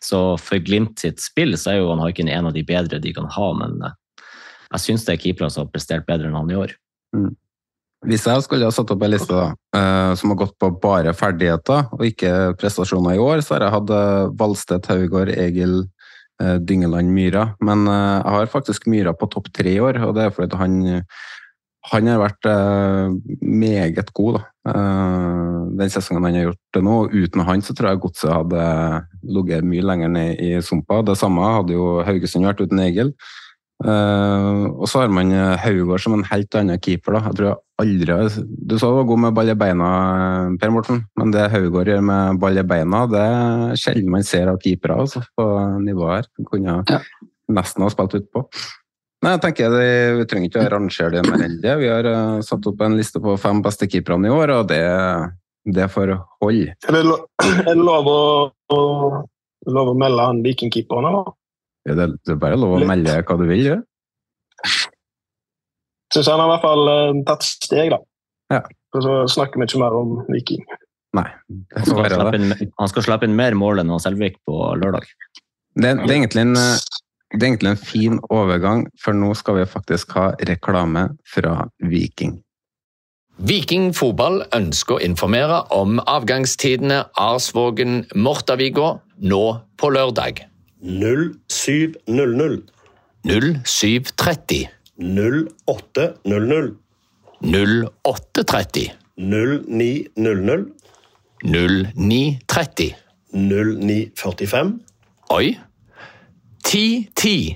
Så 0.04 0.20
for 0.42 0.62
Glimt 0.64 1.00
sitt 1.02 1.22
spill 1.24 1.56
så 1.60 1.74
er 1.74 1.80
jo 1.80 1.90
han 1.94 2.04
Haiken 2.04 2.30
en 2.32 2.50
av 2.50 2.56
de 2.56 2.64
bedre 2.68 3.00
de 3.02 3.14
kan 3.16 3.30
ha, 3.32 3.48
men 3.58 3.80
eh, 3.86 3.96
jeg 4.76 4.84
syns 4.84 5.08
det 5.08 5.16
er 5.16 5.24
keepere 5.24 5.50
som 5.54 5.66
har 5.66 5.74
prestert 5.74 6.08
bedre 6.08 6.30
enn 6.30 6.38
han 6.38 6.52
i 6.52 6.60
år. 6.60 6.76
Hvis 8.06 8.26
jeg 8.28 8.44
skulle 8.46 8.68
ha 8.68 8.74
satt 8.76 8.92
opp 8.94 9.04
en 9.06 9.14
liste 9.14 9.34
da, 9.34 9.48
eh, 9.78 10.12
som 10.20 10.34
har 10.34 10.42
gått 10.44 10.58
på 10.62 10.70
bare 10.84 11.16
ferdigheter 11.18 11.88
og 11.96 12.06
ikke 12.06 12.56
prestasjoner 12.60 13.16
i 13.16 13.24
år, 13.24 13.42
så 13.42 13.56
har 13.56 13.68
jeg 13.68 13.76
hatt 13.78 13.94
eh, 13.96 14.34
Valstedt, 14.42 14.90
Haugård, 14.92 15.34
Egil, 15.34 15.84
Dyngeland, 16.36 17.14
Myra. 17.16 17.46
Men 17.64 17.86
jeg 17.88 18.32
har 18.34 18.50
faktisk 18.52 18.90
Myra 18.92 19.14
på 19.16 19.30
topp 19.32 19.46
tre 19.56 19.72
i 19.72 19.80
år, 19.80 20.02
og 20.04 20.18
det 20.18 20.26
er 20.26 20.34
fordi 20.36 20.58
han, 20.60 20.74
han 21.92 22.10
har 22.10 22.20
vært 22.22 22.48
eh, 22.50 23.14
meget 23.46 24.12
god. 24.18 24.40
Da. 24.40 24.44
Eh, 24.72 25.58
den 25.80 25.94
sesongen 25.94 26.26
han 26.26 26.38
har 26.40 26.48
gjort 26.50 26.78
det 26.78 26.84
nå. 26.88 26.98
Uten 27.14 27.46
han 27.48 27.64
så 27.66 27.76
tror 27.78 27.92
jeg 27.92 28.04
Godset 28.06 28.34
hadde 28.34 28.68
ligget 29.38 29.68
mye 29.68 29.86
lenger 29.86 30.14
ned 30.14 30.42
i 30.42 30.54
sumpa. 30.66 31.04
Det 31.06 31.18
samme 31.20 31.46
hadde 31.60 31.78
jo 31.78 32.00
Haugesund 32.08 32.48
vært 32.50 32.64
uten 32.66 32.82
Egil. 32.86 33.14
Eh, 33.84 34.62
og 34.72 34.88
så 34.88 35.02
har 35.02 35.12
man 35.12 35.34
eh, 35.36 35.60
Haugård 35.60 36.00
som 36.00 36.16
en 36.16 36.26
helt 36.30 36.56
annen 36.56 36.80
keeper. 36.80 37.18
Da. 37.18 37.26
Jeg 37.28 37.38
tror 37.40 37.50
jeg 37.50 37.60
aldri 37.84 38.46
Du 38.48 38.78
sa 38.80 38.88
du 38.88 38.96
var 39.02 39.10
god 39.10 39.22
med 39.26 39.36
ball 39.36 39.52
i 39.52 39.58
beina, 39.60 39.90
eh, 40.14 40.56
Per 40.62 40.72
Morten, 40.72 41.04
men 41.20 41.34
det 41.36 41.50
Haugård 41.52 41.92
gjør 41.92 42.06
med 42.08 42.40
ball 42.40 42.62
i 42.62 42.64
beina, 42.64 43.04
det 43.12 43.26
er 43.26 43.76
sjelden 43.82 44.14
man 44.16 44.24
ser 44.24 44.52
av 44.52 44.62
keepere 44.64 44.96
altså, 45.04 45.26
på 45.36 45.46
nivået 45.84 46.24
her. 46.24 46.32
Kunne 46.48 46.80
nesten 47.52 47.84
ha 47.84 47.92
spilt 47.92 48.16
utpå. 48.22 48.46
Nei, 49.26 49.32
jeg 49.34 49.42
tenker 49.42 49.74
det, 49.74 49.86
Vi 50.20 50.26
trenger 50.30 50.52
ikke 50.52 50.62
å 50.62 50.72
rangere 50.76 51.16
det 51.16 51.24
mer 51.26 51.44
enn 51.48 51.56
det. 51.64 51.72
Vi 51.82 51.88
har 51.90 52.06
uh, 52.06 52.44
satt 52.46 52.68
opp 52.70 52.84
en 52.86 52.98
liste 53.00 53.22
på 53.24 53.34
fem 53.42 53.64
beste 53.66 53.88
keeperne 53.90 54.30
i 54.30 54.34
år, 54.34 54.54
og 54.54 54.68
det, 54.70 54.84
det 55.66 55.88
får 55.90 56.14
holde. 56.44 56.76
Er 56.86 56.98
det, 57.00 57.02
lo- 57.08 57.24
er 57.58 57.72
det 57.72 57.80
lov 57.80 58.10
å, 58.12 58.20
å, 58.76 58.80
lov 59.74 59.94
å 59.96 59.98
melde 59.98 60.30
han 60.30 60.44
vikingkeeperen, 60.46 61.10
eller? 61.10 61.34
Ja, 61.90 61.98
Det, 61.98 62.10
det 62.22 62.36
er 62.36 62.42
bare 62.42 62.60
lov 62.62 62.78
å 62.78 62.86
melde 62.86 63.18
hva 63.26 63.38
du 63.42 63.46
vil 63.50 63.66
du. 63.66 63.76
Syns 66.14 66.30
han 66.30 66.42
har 66.42 66.48
i 66.48 66.54
hvert 66.54 66.66
fall 66.68 66.92
uh, 66.92 67.22
tatt 67.26 67.48
steg, 67.50 67.96
da. 67.96 68.02
Ja. 68.54 68.62
Og 68.96 69.04
så 69.04 69.16
snakker 69.40 69.58
vi 69.58 69.68
ikke 69.72 69.82
mer 69.82 69.98
om 69.98 70.20
Viking. 70.30 70.62
Nei. 71.16 71.26
Han 71.74 71.88
skal, 71.88 72.12
slappe 72.12 72.38
inn, 72.38 72.54
han 72.54 72.92
skal 72.92 73.06
slappe 73.08 73.28
inn 73.28 73.36
mer 73.38 73.58
mål 73.58 73.82
enn 73.82 73.94
Selvik 74.04 74.38
på 74.46 74.60
lørdag. 74.78 75.08
Det, 75.76 75.90
det, 75.90 76.06
er 76.06 76.14
egentlig 76.20 76.44
en, 76.46 76.56
det 77.36 77.44
er 77.44 77.52
egentlig 77.54 77.72
en 77.74 77.86
fin 77.86 78.20
overgang, 78.30 78.86
for 79.02 79.14
nå 79.18 79.34
skal 79.36 79.60
vi 79.60 79.70
faktisk 79.70 80.16
ha 80.18 80.32
reklame 80.48 81.10
fra 81.28 81.68
Viking. 81.84 82.40
Viking 83.36 83.90
fotball 83.96 84.46
ønsker 84.56 84.96
å 84.96 85.04
informere 85.04 85.58
om 85.76 86.00
avgangstidene 86.00 87.02
Arsvågen-Mortavika 87.20 88.94
nå 89.28 89.44
på 89.76 89.90
lørdag. 89.92 90.46
0700. 90.80 92.62
0730. 93.28 94.70
0800. 95.02 96.72
0830. 97.44 98.88
0900. 99.20 100.66
0930. 101.44 102.96
0945. 103.36 104.80
Oi. 105.36 105.58
1010. 106.76 107.56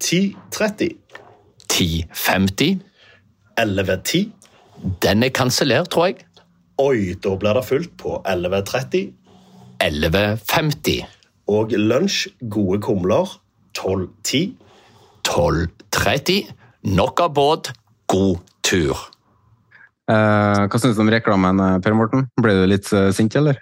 1030. 0.00 0.90
1050. 1.70 2.80
1110. 3.56 4.32
Den 5.02 5.22
er 5.22 5.32
kansellert, 5.32 5.88
tror 5.88 6.10
jeg. 6.10 6.26
Oi, 6.82 7.14
da 7.24 7.32
blir 7.40 7.56
det 7.56 7.64
fullt 7.64 7.94
på 7.96 8.18
11.30. 8.28 9.06
11.50. 9.80 11.06
Og 11.54 11.72
lunsj, 11.72 12.26
gode 12.52 12.82
kumler, 12.84 13.32
12.10. 13.78 14.52
12.30. 15.24 16.52
Nok 16.98 17.24
av 17.24 17.32
båt, 17.32 17.72
god 18.12 18.44
tur. 18.66 19.06
Eh, 20.10 20.62
hva 20.68 20.82
syns 20.82 20.98
du 20.98 21.04
om 21.06 21.12
reklamen, 21.16 21.64
eh, 21.64 21.80
Per 21.80 21.96
Morten? 21.96 22.28
Ble 22.36 22.58
du 22.60 22.66
litt 22.68 22.92
uh, 22.92 23.08
sint, 23.16 23.40
eller? 23.40 23.56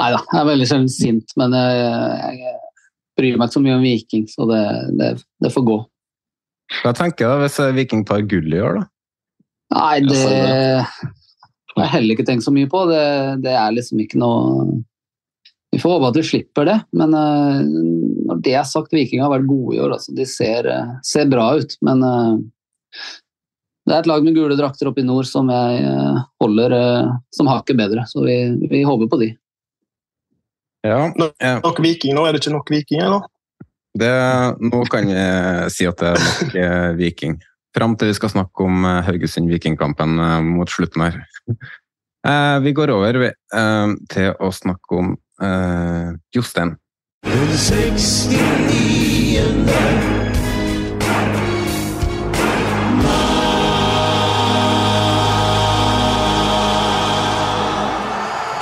Nei 0.00 0.10
da, 0.10 0.18
jeg 0.18 0.40
er 0.40 0.50
veldig 0.50 0.66
sjelden 0.66 0.90
sint, 0.90 1.34
men 1.38 1.54
jeg, 1.54 2.42
jeg, 2.42 2.56
bryr 3.22 3.38
meg 3.38 3.48
ikke 3.48 3.60
så 3.60 3.64
mye 3.64 3.78
om 3.78 3.86
Viking, 3.86 4.28
så 4.30 4.50
det, 4.50 4.62
det, 4.98 5.14
det 5.42 5.54
får 5.54 5.68
gå. 5.70 5.80
Hva 6.82 6.92
tenker 6.96 7.30
du 7.30 7.44
hvis 7.44 7.60
Viking 7.76 8.04
tar 8.08 8.26
gull 8.28 8.52
i 8.52 8.62
år, 8.62 8.80
da? 8.80 8.88
Nei, 9.72 10.00
det 10.04 10.22
har 11.72 11.86
jeg 11.86 11.92
heller 11.96 12.16
ikke 12.16 12.26
tenkt 12.28 12.44
så 12.46 12.52
mye 12.54 12.68
på. 12.70 12.84
Det, 12.90 13.04
det, 13.44 13.54
er 13.56 13.74
liksom 13.76 14.00
ikke 14.02 14.20
noe 14.20 14.82
Vi 15.72 15.80
får 15.80 15.94
håpe 15.96 16.10
at 16.12 16.18
vi 16.20 16.26
slipper 16.28 16.68
det, 16.68 16.78
men 16.98 17.16
uh, 17.16 17.62
når 18.28 18.42
det 18.44 18.56
er 18.60 18.68
sagt, 18.68 18.92
Viking 18.92 19.22
har 19.24 19.32
vært 19.32 19.48
gode 19.48 19.76
i 19.76 19.80
år. 19.82 19.96
Altså. 19.96 20.12
De 20.16 20.26
ser, 20.28 20.68
uh, 20.68 20.96
ser, 21.06 21.30
bra 21.32 21.54
ut, 21.60 21.76
men 21.84 22.04
uh, 22.04 22.34
det 23.88 23.94
er 23.94 24.02
et 24.02 24.10
lag 24.10 24.24
med 24.24 24.36
gule 24.36 24.58
drakter 24.58 24.90
oppe 24.90 25.02
i 25.02 25.06
nord 25.06 25.26
som 25.26 25.48
jeg 25.50 25.80
holder 26.38 26.74
som 27.34 27.48
hakket 27.50 27.80
bedre, 27.80 28.04
så 28.06 28.22
vi, 28.22 28.36
vi, 28.70 28.84
håper 28.86 29.08
på 29.10 29.18
de. 29.18 29.32
Ja, 30.82 31.06
ja. 31.38 31.54
Nok 31.62 31.78
Viking 31.84 32.16
nå? 32.16 32.26
Er 32.26 32.34
det 32.34 32.42
ikke 32.42 32.56
nok 32.56 32.70
Viking, 32.72 33.02
eller? 33.06 33.28
Det, 33.92 34.12
nå 34.64 34.82
kan 34.90 35.10
jeg 35.10 35.72
si 35.74 35.86
at 35.86 36.00
det 36.00 36.12
er 36.12 36.22
nok 36.26 36.98
Viking. 36.98 37.38
Fram 37.72 37.96
til 37.96 38.10
vi 38.10 38.16
skal 38.16 38.32
snakke 38.34 38.66
om 38.66 38.84
eh, 38.84 39.00
Haugesund-Vikingkampen 39.06 40.18
eh, 40.20 40.40
mot 40.44 40.70
slutten 40.70 41.08
her. 41.08 41.22
Eh, 42.22 42.58
vi 42.62 42.70
går 42.70 42.86
over 42.94 43.16
til 44.14 44.28
å 44.38 44.50
snakke 44.54 44.94
om 44.94 45.08
Jostein. 46.30 46.76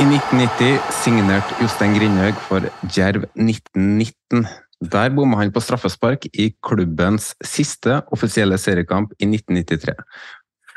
I 0.01 0.05
1990 0.09 0.79
signerte 0.97 1.57
Jostein 1.61 1.93
Grindhaug 1.93 2.39
for 2.47 2.65
Djerv 2.89 3.27
1919. 3.37 4.47
Der 4.81 5.11
bomma 5.13 5.43
han 5.43 5.51
på 5.53 5.61
straffespark 5.61 6.23
i 6.33 6.47
klubbens 6.65 7.35
siste 7.45 7.99
offisielle 8.09 8.57
seriekamp 8.57 9.13
i 9.21 9.29
1993. 9.29 9.93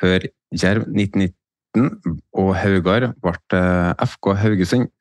Før 0.02 0.26
Djerv 0.52 0.90
1919 0.92 2.18
og 2.36 2.50
Haugar 2.60 3.06
ble 3.24 3.62
FK 4.10 4.30
Haugesund. 4.42 4.92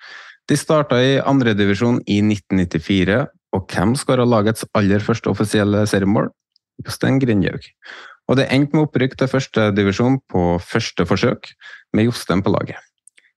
De 0.47 0.61
starta 0.61 1.03
i 1.03 1.19
andredivisjon 1.19 1.99
i 2.07 2.21
1994, 2.23 3.27
og 3.59 3.67
hvem 3.75 3.97
skåra 3.99 4.29
lagets 4.29 4.69
aller 4.79 5.03
første 5.03 5.35
offisielle 5.35 5.83
seriemål? 5.91 6.31
Jostein 6.87 7.19
Grindhaug. 7.19 7.67
Og 8.31 8.39
det 8.39 8.47
endte 8.55 8.79
med 8.79 8.87
opprykk 8.87 9.19
til 9.19 9.35
førstedivisjon 9.35 10.23
på 10.31 10.47
første 10.63 11.11
forsøk, 11.11 11.51
med 11.91 12.07
Jostein 12.13 12.47
på 12.47 12.55
laget. 12.55 12.79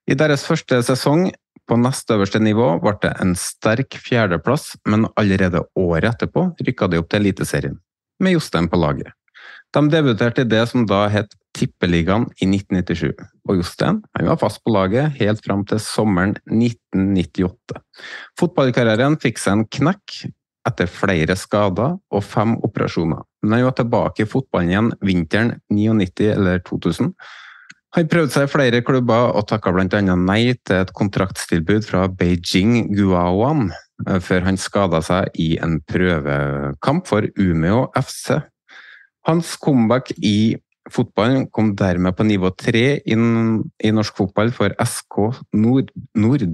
I 0.05 0.13
deres 0.13 0.43
første 0.45 0.77
sesong 0.85 1.31
på 1.65 1.77
nest 1.81 2.11
øverste 2.13 2.37
nivå 2.37 2.67
ble 2.83 2.93
det 3.01 3.11
en 3.23 3.31
sterk 3.39 3.97
fjerdeplass, 3.97 4.75
men 4.85 5.07
allerede 5.17 5.63
året 5.81 6.11
etterpå 6.11 6.51
rykka 6.61 6.89
de 6.91 6.99
opp 7.01 7.09
til 7.09 7.23
Eliteserien, 7.23 7.79
med 8.21 8.35
Jostein 8.35 8.69
på 8.69 8.77
laget. 8.77 9.09
De 9.73 9.81
debuterte 9.91 10.45
i 10.45 10.49
det 10.49 10.61
som 10.69 10.85
da 10.87 11.07
het 11.11 11.33
Tippeligaen 11.55 12.27
i 12.37 12.45
1997, 12.51 13.15
og 13.49 13.57
Jostein 13.57 14.01
var 14.27 14.37
fast 14.39 14.61
på 14.63 14.75
laget 14.75 15.17
helt 15.17 15.41
fram 15.43 15.63
til 15.67 15.81
sommeren 15.81 16.35
1998. 16.45 17.81
Fotballkarrieren 18.39 19.17
fikk 19.23 19.41
seg 19.41 19.57
en 19.57 19.65
knekk 19.79 20.19
etter 20.69 20.89
flere 20.89 21.37
skader 21.37 21.97
og 21.97 22.23
fem 22.25 22.55
operasjoner, 22.65 23.25
men 23.41 23.57
han 23.57 23.65
var 23.67 23.75
tilbake 23.79 24.25
i 24.25 24.29
fotballen 24.29 24.71
igjen 24.71 24.93
vinteren 25.01 25.55
99 25.73 26.29
eller 26.35 26.61
2000 26.69 27.11
han 27.95 28.09
prøvde 28.11 28.33
seg 28.33 28.47
i 28.47 28.51
flere 28.51 28.81
klubber 28.83 29.31
og 29.37 29.45
takka 29.47 29.71
bl.a. 29.71 30.01
nei 30.03 30.55
til 30.67 30.81
et 30.81 30.91
kontraktstilbud 30.97 31.85
fra 31.87 32.05
Beijing 32.11 32.89
Guaoan 32.91 33.69
eh, 33.71 34.19
før 34.19 34.43
han 34.49 34.59
skada 34.59 34.99
seg 35.05 35.31
i 35.39 35.53
en 35.63 35.79
prøvekamp 35.87 37.07
for 37.07 37.27
Umeå 37.39 37.85
FC. 37.95 38.41
Hans 39.29 39.55
comeback 39.61 40.11
i 40.19 40.57
fotballen 40.91 41.47
kom 41.55 41.71
dermed 41.79 42.17
på 42.17 42.27
nivå 42.27 42.51
tre 42.59 42.99
i 43.01 43.15
norsk 43.15 44.19
fotball 44.19 44.51
for 44.53 44.75
SK 44.75 45.21
Nord. 45.55 45.89
Nord. 46.13 46.45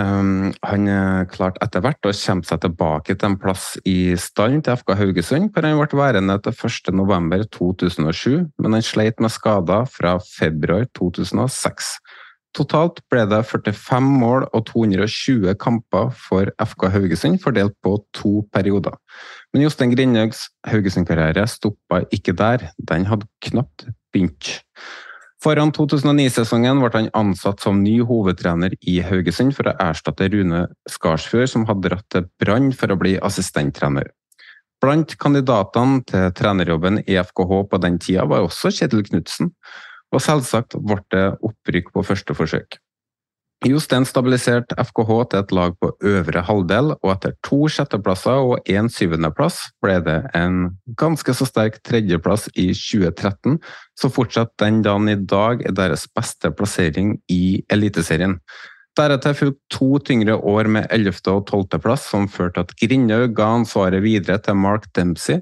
Um, 0.00 0.54
han 0.64 0.86
klarte 1.28 1.60
etter 1.60 1.82
hvert 1.84 2.06
å 2.08 2.14
kjempe 2.16 2.48
seg 2.48 2.62
tilbake 2.62 3.12
til 3.12 3.28
en 3.28 3.36
plass 3.40 3.74
i 3.84 4.14
stallen 4.16 4.62
til 4.64 4.78
FK 4.80 4.94
Haugesund, 4.96 5.50
hvor 5.52 5.68
han 5.68 5.76
ble 5.76 5.98
værende 6.00 6.38
til 6.40 6.56
1.11.2007, 6.56 8.38
men 8.56 8.78
han 8.78 8.86
sleit 8.86 9.20
med 9.20 9.34
skader 9.34 9.84
fra 9.92 10.16
februar 10.24 10.88
2006. 10.96 11.92
Totalt 12.52 13.00
ble 13.08 13.22
det 13.30 13.38
45 13.48 14.08
mål 14.20 14.44
og 14.52 14.66
220 14.68 15.54
kamper 15.60 16.10
for 16.12 16.50
FK 16.60 16.88
Haugesund, 16.92 17.38
fordelt 17.40 17.72
på 17.84 17.94
to 18.12 18.42
perioder. 18.52 18.98
Men 19.52 19.64
Jostein 19.64 19.94
Grindhaugs 19.94 20.50
Haugesund-karriere 20.68 21.46
stoppa 21.48 22.02
ikke 22.12 22.36
der, 22.36 22.68
den 22.76 23.08
hadde 23.08 23.28
knapt 23.48 23.86
begynt. 24.12 24.58
Foran 25.42 25.72
2009-sesongen 25.74 26.78
ble 26.78 26.90
han 26.94 27.08
ansatt 27.18 27.64
som 27.64 27.80
ny 27.82 27.96
hovedtrener 28.06 28.76
i 28.86 29.00
Haugesund 29.02 29.56
for 29.56 29.66
å 29.66 29.74
erstatte 29.82 30.28
Rune 30.30 30.68
Skarsfjord, 30.86 31.50
som 31.50 31.64
hadde 31.66 31.88
dratt 31.88 32.06
til 32.14 32.28
Brann 32.38 32.70
for 32.78 32.94
å 32.94 32.98
bli 33.00 33.16
assistenttrener. 33.18 34.12
Blant 34.82 35.16
kandidatene 35.18 36.04
til 36.06 36.30
trenerjobben 36.38 37.02
i 37.02 37.18
FKH 37.18 37.58
på 37.72 37.82
den 37.82 37.98
tida 38.02 38.28
var 38.30 38.46
også 38.46 38.70
Kjetil 38.70 39.02
Knutsen, 39.08 39.50
og 40.14 40.22
selvsagt 40.22 40.78
ble 40.78 41.00
det 41.10 41.26
opprykk 41.42 41.90
på 41.90 42.06
første 42.06 42.38
forsøk. 42.38 42.78
Jostein 43.62 44.02
stabiliserte 44.02 44.74
FKH 44.74 45.10
til 45.30 45.38
et 45.38 45.52
lag 45.54 45.74
på 45.78 45.92
øvre 46.10 46.42
halvdel, 46.42 46.96
og 46.98 47.12
etter 47.12 47.34
to 47.46 47.68
sjetteplasser 47.70 48.42
og 48.42 48.66
én 48.70 48.88
syvendeplass 48.90 49.60
ble 49.84 50.00
det 50.02 50.18
en 50.34 50.72
ganske 50.98 51.34
så 51.38 51.46
sterk 51.46 51.78
tredjeplass 51.86 52.48
i 52.58 52.72
2013, 52.74 53.60
så 53.94 54.10
fortsatt 54.10 54.50
den 54.58 54.80
dagen 54.82 55.12
i 55.12 55.14
dag 55.14 55.62
er 55.68 55.76
deres 55.78 56.08
beste 56.10 56.50
plassering 56.58 57.14
i 57.30 57.62
Eliteserien. 57.70 58.40
Deretter 58.98 59.36
fulgte 59.38 59.62
to 59.72 59.92
tyngre 60.04 60.34
år 60.36 60.68
med 60.68 60.88
11. 60.90 61.22
og 61.30 61.46
12. 61.46 61.78
plass, 61.84 62.08
som 62.10 62.26
førte 62.28 62.66
at 62.66 62.74
Grindhaug 62.82 63.36
ga 63.36 63.52
ansvaret 63.60 64.02
videre 64.02 64.42
til 64.42 64.58
Mark 64.58 64.90
Dempsey, 64.96 65.38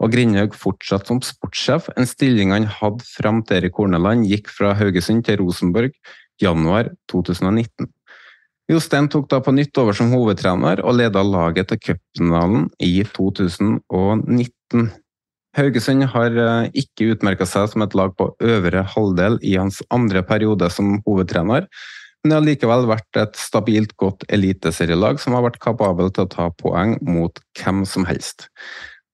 og 0.00 0.10
Grindhaug 0.10 0.56
fortsatte 0.58 1.12
som 1.12 1.20
sportssjef, 1.22 1.86
en 1.94 2.08
stilling 2.08 2.50
han 2.52 2.66
hadde 2.66 3.06
fram 3.06 3.44
til 3.44 3.60
Erik 3.60 3.78
Horneland 3.78 4.26
gikk 4.26 4.50
fra 4.50 4.74
Haugesund 4.74 5.22
til 5.28 5.38
Rosenborg 5.44 5.94
januar 6.42 6.90
2019. 7.12 7.88
Jostein 8.70 9.08
tok 9.10 9.26
da 9.30 9.40
på 9.42 9.52
nytt 9.54 9.78
over 9.82 9.96
som 9.96 10.12
hovedtrener 10.14 10.82
og 10.84 10.94
leda 11.00 11.22
laget 11.26 11.72
til 11.72 11.80
cupfinalen 11.88 12.68
i 12.82 13.00
2019. 13.16 14.90
Haugesund 15.58 16.06
har 16.12 16.36
eh, 16.38 16.68
ikke 16.78 17.08
utmerka 17.16 17.48
seg 17.48 17.72
som 17.72 17.82
et 17.82 17.96
lag 17.98 18.14
på 18.18 18.28
øvre 18.38 18.84
halvdel 18.92 19.40
i 19.42 19.56
hans 19.58 19.80
andre 19.90 20.22
periode 20.22 20.70
som 20.70 21.00
hovedtrener, 21.08 21.66
men 22.20 22.30
det 22.30 22.36
har 22.36 22.46
likevel 22.46 22.86
vært 22.86 23.18
et 23.18 23.38
stabilt 23.40 23.96
godt 23.98 24.22
eliteserielag 24.30 25.18
som 25.22 25.34
har 25.34 25.48
vært 25.48 25.58
kapabel 25.64 26.12
til 26.14 26.28
å 26.28 26.30
ta 26.30 26.48
poeng 26.60 26.94
mot 27.02 27.42
hvem 27.58 27.82
som 27.88 28.06
helst. 28.06 28.46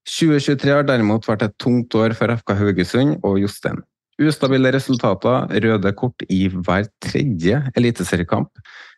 2023 0.06 0.74
har 0.74 0.86
derimot 0.86 1.24
vært 1.26 1.46
et 1.46 1.56
tungt 1.62 1.94
år 1.98 2.14
for 2.18 2.30
FK 2.34 2.58
Haugesund 2.60 3.16
og 3.26 3.40
Jostein. 3.40 3.80
Ustabile 4.16 4.70
resultater, 4.72 5.44
røde 5.60 5.90
kort 5.92 6.22
i 6.32 6.46
hver 6.48 6.86
tredje 7.04 7.58
eliteseriekamp, 7.76 8.48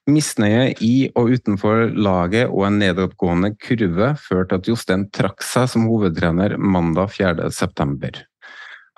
misnøye 0.08 0.72
i 0.84 1.10
og 1.18 1.30
utenfor 1.34 1.90
laget 1.98 2.48
og 2.48 2.66
en 2.68 2.78
nedadgående 2.80 3.50
kurve 3.60 4.16
førte 4.22 4.54
til 4.54 4.60
at 4.60 4.68
Jostein 4.70 5.10
trakk 5.14 5.42
seg 5.44 5.68
som 5.72 5.86
hovedtrener 5.90 6.56
mandag 6.58 7.08
4.9. 7.16 8.22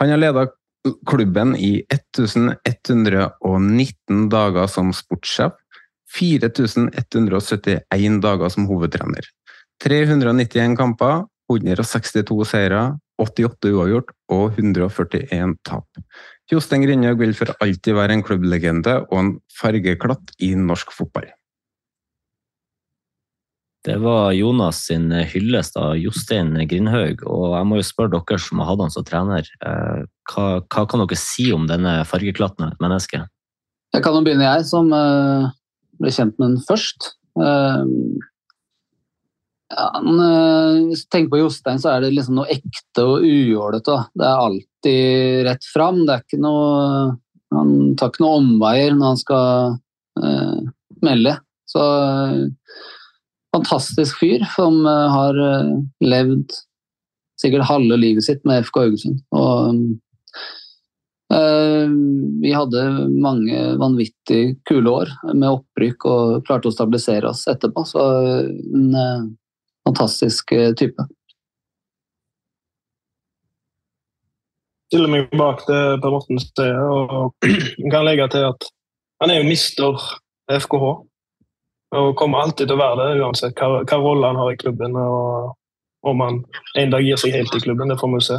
Han 0.00 0.08
har 0.12 0.20
leda 0.20 0.42
klubben 1.08 1.56
i 1.56 1.84
1119 1.88 4.28
dager 4.32 4.66
som 4.70 4.92
sportssjef, 4.96 5.52
4171 6.10 8.20
dager 8.20 8.48
som 8.52 8.66
hovedtrener. 8.68 9.24
391 9.80 10.76
kamper, 10.76 11.24
162 11.50 12.44
seire, 12.48 12.98
88 13.20 13.72
uavgjort 13.74 14.14
og 14.32 14.56
141 14.58 15.58
tap. 15.66 15.86
Jostein 16.50 16.86
Grindhaug 16.86 17.20
vil 17.20 17.36
for 17.36 17.52
alltid 17.62 17.94
være 17.94 18.16
en 18.16 18.24
klubblegende 18.26 18.96
og 19.08 19.18
en 19.18 19.34
fargeklatt 19.54 20.34
i 20.42 20.54
norsk 20.58 20.94
fotball. 20.96 21.28
Det 23.86 23.96
var 24.02 24.34
Jonas 24.36 24.82
sin 24.90 25.06
hyllest 25.08 25.78
av 25.80 25.94
Jostein 25.96 26.52
Grindhaug, 26.68 27.22
og 27.24 27.54
jeg 27.54 27.68
må 27.68 27.78
jo 27.78 27.86
spørre 27.88 28.18
dere 28.18 28.40
som 28.44 28.60
har 28.60 28.68
hatt 28.68 28.82
han 28.84 28.92
som 28.92 29.06
trener, 29.08 29.46
eh, 29.64 30.02
hva, 30.32 30.48
hva, 30.66 30.84
kan 30.84 31.00
dere 31.00 31.16
si 31.16 31.46
om 31.56 31.64
denne 31.70 31.94
fargeklatten 32.08 32.66
av 32.66 32.74
et 32.74 32.82
menneske? 32.84 33.22
Jeg 33.94 34.04
kan 34.04 34.18
jo 34.18 34.20
begynne, 34.26 34.44
jeg, 34.44 34.66
som 34.68 34.92
uh, 34.92 35.48
ble 35.98 36.12
kjent 36.12 36.36
med 36.36 36.52
den 36.52 36.66
først. 36.68 37.08
Ja, 39.70 39.86
hvis 40.02 41.04
du 41.04 41.10
tenker 41.14 41.30
på 41.34 41.42
Jostein, 41.44 41.78
så 41.82 41.92
er 41.92 42.04
det 42.04 42.14
liksom 42.16 42.40
noe 42.40 42.50
ekte 42.50 43.04
og 43.06 43.26
ujålete. 43.26 43.96
Det 44.18 44.26
er 44.26 44.44
alltid 44.46 45.44
rett 45.46 45.68
fram. 45.72 46.02
Det 46.06 46.16
er 46.16 46.24
ikke 46.26 46.42
noe 46.42 46.70
Han 47.50 47.96
tar 47.98 48.12
ikke 48.12 48.22
noe 48.22 48.38
omveier 48.38 48.92
når 48.94 49.08
han 49.08 49.18
skal 49.18 49.72
eh, 50.22 50.58
melde. 51.02 51.32
Så 51.66 51.82
fantastisk 53.54 54.20
fyr 54.20 54.44
som 54.54 54.84
eh, 54.86 55.08
har 55.14 55.40
eh, 55.42 55.72
levd 56.04 56.54
sikkert 57.40 57.68
halve 57.70 57.98
livet 57.98 58.26
sitt 58.26 58.44
med 58.48 58.66
FK 58.66 58.82
Haugesund. 58.84 59.20
Og 59.34 59.80
eh, 61.34 61.94
vi 62.44 62.54
hadde 62.54 62.86
mange 63.10 63.64
vanvittig 63.80 64.42
kule 64.68 64.94
år 65.02 65.12
med 65.32 65.48
opprykk 65.50 66.08
og 66.10 66.46
klarte 66.46 66.70
å 66.70 66.74
stabilisere 66.74 67.30
oss 67.32 67.46
etterpå. 67.50 67.86
Så 67.88 68.06
en 68.38 68.90
fantastisk 69.88 70.52
type. 70.78 71.08
stiller 74.90 75.10
meg 75.10 75.30
bak 75.38 75.62
det 75.68 75.80
Per 76.02 76.10
Morten 76.10 76.40
sier, 76.42 76.78
og 76.82 77.36
kan 77.92 78.06
legge 78.06 78.26
til 78.32 78.48
at 78.50 78.66
han 79.22 79.30
er 79.30 79.40
jo 79.40 79.48
mister 79.50 80.02
FKH. 80.50 80.86
Og 82.00 82.14
kommer 82.18 82.42
alltid 82.42 82.68
til 82.68 82.76
å 82.76 82.80
være 82.80 82.98
det, 83.00 83.22
uansett 83.22 83.58
hva, 83.58 83.82
hva 83.82 83.98
rolle 83.98 84.30
han 84.30 84.38
har 84.38 84.52
i 84.52 84.58
klubben. 84.58 84.94
og 84.96 85.56
Om 86.06 86.22
han 86.24 86.40
en 86.78 86.94
dag 86.94 87.04
gir 87.04 87.18
seg 87.20 87.34
helt 87.34 87.54
i 87.54 87.62
klubben, 87.62 87.90
det 87.90 87.98
får 88.00 88.12
vi 88.14 88.22
se. 88.24 88.38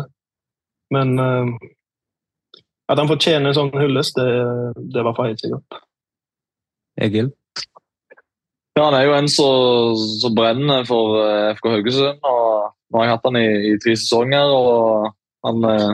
Men 0.92 1.14
uh, 1.20 1.52
at 2.92 3.00
han 3.00 3.12
fortjener 3.12 3.52
en 3.52 3.58
sånn 3.60 3.76
hyllest, 3.76 4.18
det, 4.20 4.76
det 4.96 5.04
var 5.08 5.16
for 5.16 5.30
helt 5.30 5.44
sikkert. 5.44 5.82
Egil? 7.00 7.32
Ja, 8.78 8.86
han 8.88 8.96
er 8.96 9.04
jo 9.04 9.16
en 9.18 9.28
som 9.32 10.36
brenner 10.36 10.86
for 10.88 11.20
eh, 11.26 11.50
FK 11.58 11.68
Haugesund. 11.74 12.22
og 12.24 12.72
Nå 12.92 13.00
har 13.00 13.08
jeg 13.08 13.16
hatt 13.16 13.28
han 13.28 13.40
i, 13.40 13.48
i 13.72 13.76
tre 13.84 13.98
sesonger. 14.00 14.54
og 14.56 15.12
han, 15.48 15.66
eh, 15.68 15.92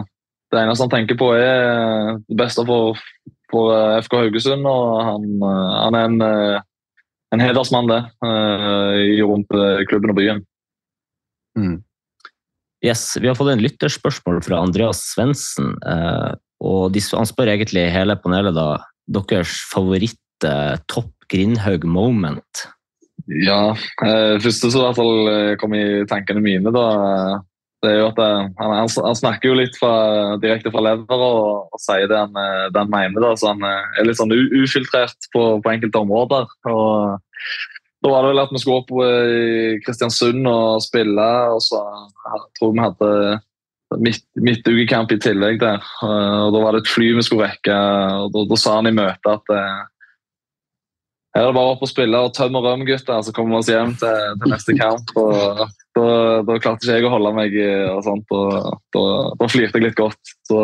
Det 0.51 0.61
eneste 0.61 0.85
han 0.85 0.93
tenker 0.93 1.17
på, 1.17 1.31
er 1.33 2.21
det 2.21 2.37
beste 2.37 2.65
for, 2.67 2.99
for 3.51 3.73
FK 4.05 4.19
Haugesund. 4.21 4.69
og 4.69 5.01
Han, 5.09 5.27
han 5.41 5.97
er 5.97 6.09
en 6.11 6.63
en 7.35 7.41
hedersmann, 7.43 7.89
det, 7.91 7.97
rundt 9.27 9.51
eh, 9.51 9.81
klubben 9.89 10.13
og 10.13 10.15
byen. 10.15 10.37
Mm. 11.59 11.81
Yes, 12.85 13.17
Vi 13.19 13.27
har 13.27 13.35
fått 13.35 13.49
en 13.51 13.63
lytterspørsmål 13.65 14.39
fra 14.45 14.61
Andreas 14.63 15.01
Svendsen. 15.11 15.73
Og 16.63 16.95
Han 16.95 17.27
spør 17.27 17.51
egentlig 17.51 17.83
hele 17.91 18.15
panelet 18.15 18.55
da, 18.55 18.77
deres 19.09 19.57
favoritt 19.73 20.45
topp 20.87 21.16
Grindhaug 21.31 21.85
moment. 21.89 22.65
Ja, 23.43 23.75
Eh, 24.05 24.37
første 24.39 24.69
som 24.71 24.81
i 24.81 24.85
hvert 24.85 24.97
fall 24.99 25.31
kom 25.59 25.73
i 25.75 25.85
tankene 26.07 26.43
mine, 26.43 26.71
da, 26.71 26.85
det 27.83 27.89
er 27.91 27.97
jo 27.99 28.09
at 28.09 28.19
han, 28.21 28.53
han, 28.57 28.89
han, 28.89 29.17
snakker 29.17 29.51
jo 29.51 29.57
litt 29.57 29.75
fra, 29.77 30.37
direkte 30.41 30.71
fra 30.73 30.83
lever 30.85 31.23
og, 31.25 31.73
og 31.73 31.81
sier 31.81 32.07
det 32.09 32.17
han, 32.17 32.37
det 32.71 32.79
han, 32.79 32.93
mener. 32.93 33.21
Da, 33.21 33.33
så 33.37 33.51
Han 33.53 33.65
er 33.67 34.07
litt 34.07 34.19
sånn 34.19 34.33
ufiltrert 34.33 35.29
på, 35.33 35.57
på 35.61 35.73
enkelte 35.73 36.05
områder. 36.05 36.47
og 36.71 37.17
da 38.03 38.13
var 38.13 38.23
det 38.23 38.31
vel 38.31 38.43
at 38.43 38.53
vi 38.53 38.61
skulle 38.61 38.81
opp 38.83 38.91
i 39.03 39.77
Kristiansund 39.85 40.47
og 40.49 40.81
spille. 40.85 41.27
og 41.53 41.61
så 41.65 41.81
jeg 41.81 42.41
tror 42.59 42.73
vi 42.73 42.83
hadde 42.83 43.11
midt, 44.03 44.25
midtukekamp 44.37 45.11
i 45.11 45.19
tillegg 45.21 45.59
der. 45.63 45.83
og 46.05 46.53
Da 46.53 46.63
var 46.63 46.75
det 46.75 46.83
et 46.85 46.93
fly 46.93 47.11
vi 47.17 47.25
skulle 47.25 47.49
rekke. 47.49 47.77
og 48.21 48.33
Da, 48.35 48.45
da 48.51 48.59
sa 48.61 48.75
han 48.77 48.89
i 48.91 48.95
møtet 48.95 49.31
at 49.33 49.53
her 51.37 51.43
er 51.45 51.51
det 51.51 51.57
bare 51.59 51.73
opp 51.75 51.83
og 51.85 51.89
spille 51.91 52.19
og 52.25 52.31
tøm 52.33 52.55
røm, 52.57 52.81
gutter, 52.87 53.19
så 53.21 53.33
kommer 53.35 53.53
vi 53.53 53.59
oss 53.59 53.69
hjem 53.69 53.91
til, 54.01 54.31
til 54.41 54.49
neste 54.49 54.73
kamp. 54.77 55.11
og 55.21 55.67
da, 55.97 56.07
da, 56.47 56.55
klarte 56.61 56.85
ikke 56.85 56.95
jeg 56.97 57.05
å 57.05 57.11
holde 57.13 57.33
meg, 57.37 57.53
og 57.93 58.01
sånt, 58.05 58.33
og 58.33 58.71
da, 58.95 59.03
da 59.37 59.49
flirte 59.49 59.77
jeg 59.77 59.85
litt 59.85 59.99
godt. 59.99 60.33
Så 60.49 60.57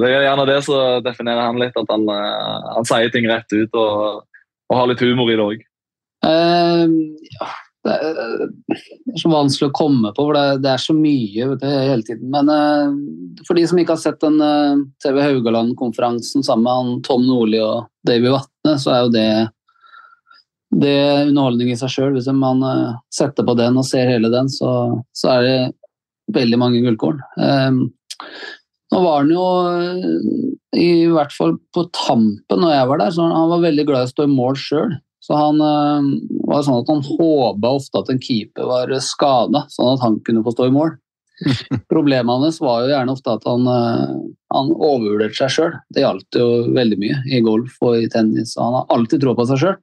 Det 0.00 0.10
er 0.10 0.26
gjerne 0.26 0.48
det 0.50 0.58
som 0.66 1.06
definerer 1.06 1.46
han 1.46 1.62
litt, 1.62 1.78
at 1.78 1.94
han, 1.94 2.10
han 2.10 2.88
sier 2.88 3.14
ting 3.14 3.30
rett 3.30 3.54
ut 3.54 3.78
og, 3.78 4.26
og 4.70 4.76
har 4.80 4.90
litt 4.90 5.06
humor 5.06 5.30
i 5.30 5.38
det 5.38 5.46
òg. 5.46 5.64
Uh, 6.26 6.90
ja, 7.38 7.50
det, 7.86 7.94
er, 7.94 8.80
så 9.22 9.30
vanskelig 9.30 9.70
å 9.70 9.76
komme 9.78 10.10
på, 10.16 10.24
for 10.32 10.34
det, 10.34 10.72
er 10.72 10.82
så 10.82 10.96
mye 10.98 11.52
du, 11.54 11.68
hele 11.68 12.02
tiden. 12.06 12.26
Men 12.34 12.50
uh, 12.50 13.44
for 13.46 13.58
de 13.58 13.68
som 13.70 13.78
ikke 13.78 13.94
har 13.94 14.02
sett 14.02 14.18
den 14.24 14.42
TV 15.02 15.22
Haugaland-konferansen 15.22 16.42
sammen 16.46 16.96
med 16.96 17.06
Tom 17.06 17.22
Nordli 17.26 17.62
og 17.62 17.86
Davy 18.06 18.34
Vatne, 18.34 18.74
så 18.82 18.94
er 18.96 19.06
jo 19.06 19.14
det 19.14 19.30
det 20.74 20.90
er 20.92 21.28
underholdning 21.28 21.72
i 21.72 21.78
seg 21.80 21.92
sjøl. 21.92 22.16
Hvis 22.16 22.28
man 22.36 22.62
uh, 22.64 22.98
setter 23.14 23.46
på 23.46 23.56
den 23.58 23.78
og 23.80 23.86
ser 23.88 24.10
hele 24.10 24.30
den, 24.32 24.50
så, 24.52 24.72
så 25.16 25.38
er 25.38 25.46
det 25.46 25.58
veldig 26.36 26.58
mange 26.60 26.82
gullkorn. 26.84 27.22
nå 28.92 28.98
var 29.00 29.22
han 29.22 29.30
jo 29.32 29.44
i 30.76 31.06
hvert 31.08 31.32
fall 31.32 31.54
på 31.72 31.86
tampen 31.96 32.60
når 32.60 32.74
jeg 32.74 32.88
var 32.90 33.00
der, 33.00 33.14
så 33.16 33.28
han 33.32 33.52
var 33.54 33.62
veldig 33.64 33.86
glad 33.88 34.04
i 34.04 34.10
å 34.10 34.12
stå 34.12 34.26
i 34.26 34.34
mål 34.34 34.58
sjøl. 34.60 34.92
Så 35.24 35.36
han 35.36 35.56
var 36.48 36.66
sånn 36.66 36.82
at 36.82 36.92
han 36.92 37.00
håpa 37.04 37.72
ofte 37.78 38.02
at 38.02 38.12
en 38.12 38.20
keeper 38.20 38.68
var 38.68 38.92
skada, 39.04 39.64
sånn 39.72 39.94
at 39.94 40.04
han 40.04 40.20
kunne 40.24 40.44
få 40.44 40.52
stå 40.52 40.68
i 40.68 40.76
mål. 40.76 40.92
Problemet 41.92 42.44
hans 42.44 42.60
var 42.60 42.84
jo 42.84 42.92
gjerne 42.92 43.16
ofte 43.16 43.34
at 43.38 43.48
han, 43.48 43.68
han 44.52 44.72
overvurderte 44.76 45.40
seg 45.40 45.54
sjøl. 45.56 45.76
Det 45.94 46.04
gjaldt 46.04 46.40
jo 46.40 46.48
veldig 46.76 47.00
mye 47.00 47.20
i 47.32 47.42
golf 47.44 47.76
og 47.84 48.02
i 48.02 48.08
tennis. 48.12 48.56
og 48.56 48.66
Han 48.66 48.78
har 48.82 48.96
alltid 48.98 49.24
tro 49.24 49.36
på 49.38 49.48
seg 49.48 49.64
sjøl. 49.64 49.78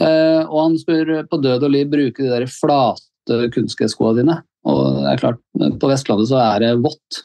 Uh, 0.00 0.42
og 0.48 0.58
han 0.58 0.78
spør 0.80 1.12
på 1.30 1.38
død 1.38 1.68
og 1.68 1.70
liv 1.70 1.90
bruke 1.92 2.24
de 2.24 2.32
der 2.32 2.48
flate 2.50 3.38
kunstgresskoa 3.54 4.16
dine. 4.18 4.40
Og 4.68 5.02
det 5.04 5.10
er 5.12 5.20
klart, 5.20 5.40
på 5.80 5.90
Vestlandet 5.90 6.30
så 6.30 6.40
er 6.40 6.64
det 6.64 6.76
vått. 6.84 7.24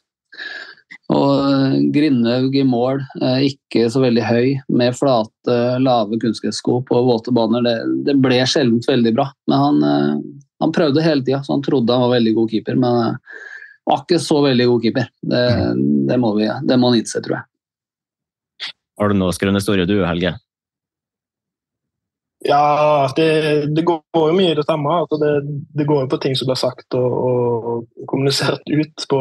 Og 1.10 1.92
Grindhaug 1.94 2.54
i 2.54 2.64
mål, 2.68 3.02
eh, 3.22 3.48
ikke 3.50 3.88
så 3.90 4.02
veldig 4.04 4.26
høy, 4.28 4.50
med 4.70 4.98
flate, 4.98 5.56
lave 5.82 6.20
kunstgressko 6.22 6.84
på 6.86 7.00
våte 7.08 7.34
baner. 7.34 7.66
Det, 7.66 7.76
det 8.06 8.18
ble 8.22 8.38
sjelden 8.46 8.84
veldig 8.86 9.16
bra. 9.18 9.26
Men 9.50 9.64
han, 9.64 9.80
eh, 9.88 10.44
han 10.62 10.76
prøvde 10.76 11.06
hele 11.06 11.26
tida, 11.26 11.42
så 11.46 11.56
han 11.56 11.66
trodde 11.66 11.96
han 11.96 12.06
var 12.06 12.20
veldig 12.20 12.36
god 12.38 12.54
keeper. 12.54 12.78
Men 12.84 13.00
eh, 13.08 13.40
var 13.90 14.04
ikke 14.04 14.22
så 14.22 14.38
veldig 14.46 14.68
god 14.70 14.86
keeper. 14.86 15.10
Det, 15.34 15.46
det, 16.12 16.20
må, 16.22 16.36
vi, 16.38 16.52
det 16.70 16.78
må 16.78 16.92
han 16.92 17.02
innse, 17.02 17.24
tror 17.26 17.40
jeg. 17.40 18.72
Har 19.00 19.10
du 19.10 19.18
noe 19.18 19.34
skrønne 19.34 19.64
historie 19.64 19.90
du, 19.90 19.98
Helge? 20.06 20.36
Ja, 22.40 23.14
det, 23.16 23.66
det, 23.76 23.82
går 23.82 24.02
jo 24.16 24.32
mye 24.32 24.52
i 24.52 24.56
det 24.56 24.64
samme. 24.64 24.90
Altså 24.90 25.18
det, 25.20 25.32
det, 25.76 25.86
går 25.86 26.02
jo 26.04 26.08
på 26.12 26.18
ting 26.24 26.36
som 26.40 26.48
blir 26.48 26.60
sagt 26.60 26.96
og, 26.96 27.16
og 27.30 28.06
kommunisert 28.08 28.64
ut 28.72 29.08
på, 29.12 29.20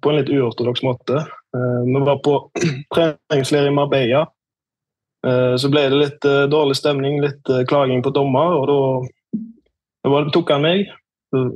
på, 0.00 0.10
en 0.10 0.16
litt 0.16 0.32
uortodoks 0.32 0.82
måte. 0.86 1.26
Uh, 1.56 1.82
vi 1.84 2.00
var 2.06 2.22
på 2.24 2.38
treningsleir 2.94 3.68
i 3.68 3.74
Marbella. 3.74 4.24
Uh, 5.26 5.56
så 5.60 5.68
ble 5.72 5.82
det 5.92 6.00
litt 6.00 6.24
uh, 6.28 6.46
dårlig 6.48 6.76
stemning, 6.80 7.20
litt 7.24 7.44
klaging 7.68 8.00
på 8.04 8.14
dommer, 8.16 8.56
og 8.56 9.08
da, 10.04 10.24
tok 10.32 10.54
han 10.56 10.64
meg. 10.64 10.88
Når 11.36 11.52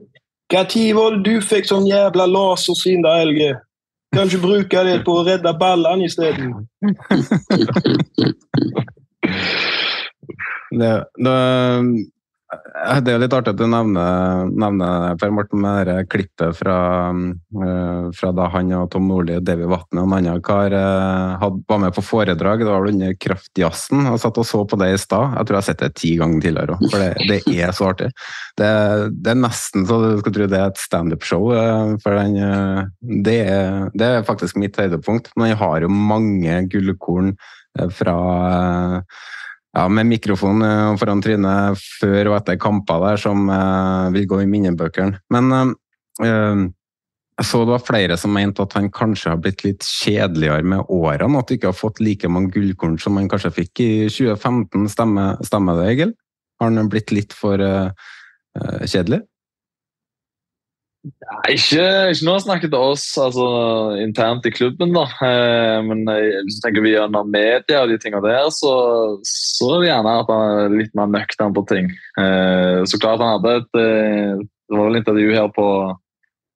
var 0.96 1.16
det 1.16 1.24
du 1.24 1.40
fikk 1.44 1.68
sånn 1.68 1.88
jævla 1.88 2.28
lasersyn 2.28 3.04
da, 3.04 3.16
Helge? 3.22 3.54
Kan 4.16 4.28
ikke 4.28 4.44
bruke 4.44 4.84
det 4.84 5.02
på 5.04 5.18
å 5.20 5.24
redde 5.24 5.52
ballene 5.60 6.08
isteden? 6.08 6.68
Det, 10.70 10.94
det, 11.16 11.34
Det 13.04 13.12
er 13.12 13.20
litt 13.20 13.34
artig 13.36 13.52
at 13.52 13.60
du 13.60 13.66
nevner, 13.68 14.48
nevner 14.48 15.16
Per 15.20 15.32
Morten 15.36 15.60
med 15.60 15.88
det 15.88 15.96
klippet 16.12 16.56
fra, 16.56 16.76
uh, 17.12 18.08
fra, 18.16 18.30
da 18.36 18.46
han 18.54 18.72
og 18.76 18.86
Tom 18.92 19.04
Nordli 19.10 19.36
og 19.36 19.44
Davy 19.44 19.66
Vatne 19.68 20.00
og 20.00 20.08
en 20.08 20.14
annen 20.16 20.40
kar 20.44 20.72
uh, 20.72 21.44
var 21.68 21.82
med 21.82 21.92
på 21.96 22.04
foredrag. 22.04 22.64
Det 22.64 22.70
var 22.72 22.88
under 22.88 23.12
Kraftjazzen. 23.20 24.08
og 24.08 24.16
satt 24.22 24.40
og 24.40 24.48
så 24.48 24.62
på 24.64 24.80
det 24.80 24.90
i 24.94 25.00
stad. 25.00 25.36
Jeg 25.36 25.48
tror 25.48 25.58
jeg 25.58 25.62
har 25.62 25.68
sett 25.68 25.84
det 25.84 25.92
ti 26.00 26.14
ganger 26.20 26.44
tidligere 26.46 26.78
òg, 26.78 26.88
for 26.88 27.04
det, 27.04 27.28
det, 27.28 27.40
er 27.52 27.76
så 27.76 27.90
artig. 27.92 28.10
Det, 28.56 28.72
er 29.32 29.40
nesten 29.44 29.88
så 29.88 30.00
du 30.04 30.10
skal 30.22 30.38
tro 30.38 30.48
det 30.48 30.60
er 30.62 30.72
et 30.72 30.84
standup-show. 30.88 31.52
For 32.04 32.16
den, 32.16 32.40
det, 33.28 33.40
er, 33.44 33.88
det 33.92 34.12
er 34.12 34.28
faktisk 34.28 34.56
mitt 34.60 34.80
høydepunkt. 34.80 35.34
Men 35.36 35.52
jeg 35.52 35.60
har 35.60 35.84
jo 35.84 35.92
mange 35.92 36.62
gullkorn 36.72 37.34
fra 37.94 38.16
ja, 39.76 39.84
med 39.92 40.08
mikrofon 40.08 40.64
eh, 40.64 40.96
foran 41.00 41.22
trynet 41.22 41.82
før 42.00 42.32
og 42.32 42.38
etter 42.38 42.58
kamper 42.60 43.02
der 43.04 43.20
som 43.20 43.48
uh, 43.52 44.08
vil 44.14 44.26
gå 44.30 44.42
i 44.42 44.50
minnebøkene. 44.50 45.20
Men 45.34 45.76
jeg 47.38 47.46
så 47.46 47.60
det 47.62 47.70
var 47.70 47.82
flere 47.86 48.16
som 48.18 48.32
mente 48.34 48.64
at 48.64 48.72
han 48.74 48.88
kanskje 48.90 49.30
har 49.30 49.38
blitt 49.38 49.62
litt 49.62 49.84
kjedeligere 49.86 50.64
med 50.66 50.88
årene. 50.90 51.38
At 51.38 51.46
du 51.46 51.54
ikke 51.54 51.70
har 51.70 51.76
fått 51.78 52.00
like 52.02 52.26
mange 52.26 52.50
gullkorn 52.56 52.96
som 52.98 53.20
han 53.20 53.28
kanskje 53.30 53.52
fikk 53.60 53.82
i 53.84 53.90
2015. 54.10 54.88
Stemmer, 54.90 55.38
stemmer 55.46 55.78
det, 55.78 55.84
Egil? 55.92 56.14
Har 56.58 56.72
han 56.74 56.90
blitt 56.90 57.14
litt 57.14 57.36
for 57.36 57.62
uh, 57.62 57.94
kjedelig? 61.04 61.54
Ikke, 61.54 61.84
ikke 62.12 62.26
noe 62.26 62.42
snakket 62.42 62.72
til 62.72 62.82
oss 62.92 63.04
altså, 63.20 63.46
internt 64.02 64.46
i 64.48 64.52
klubben, 64.54 64.92
da. 64.96 65.06
Eh, 65.24 65.78
men 65.86 66.04
hvis 66.08 66.58
du 66.58 66.64
tenker 66.64 66.84
vi 66.84 66.94
gjennom 66.94 67.30
media 67.32 67.82
og 67.82 67.92
de 67.92 67.98
tingene 68.02 68.24
der, 68.26 68.50
så, 68.54 68.72
så 69.26 69.72
er 69.76 69.80
det 69.82 69.90
gjerne 69.90 70.18
at 70.22 70.32
han 70.34 70.60
er 70.64 70.76
litt 70.76 70.94
mer 70.98 71.10
nøktern 71.12 71.56
på 71.56 71.64
ting. 71.70 71.90
Eh, 72.20 72.84
så 72.88 73.00
klart 73.00 73.24
han 73.24 73.38
hadde 73.38 73.56
et 73.62 73.82
eh, 73.82 74.46
Det 74.68 74.76
var 74.76 74.90
vel 74.90 75.00
intervju 75.00 75.32
her 75.32 75.52
på, 75.54 75.68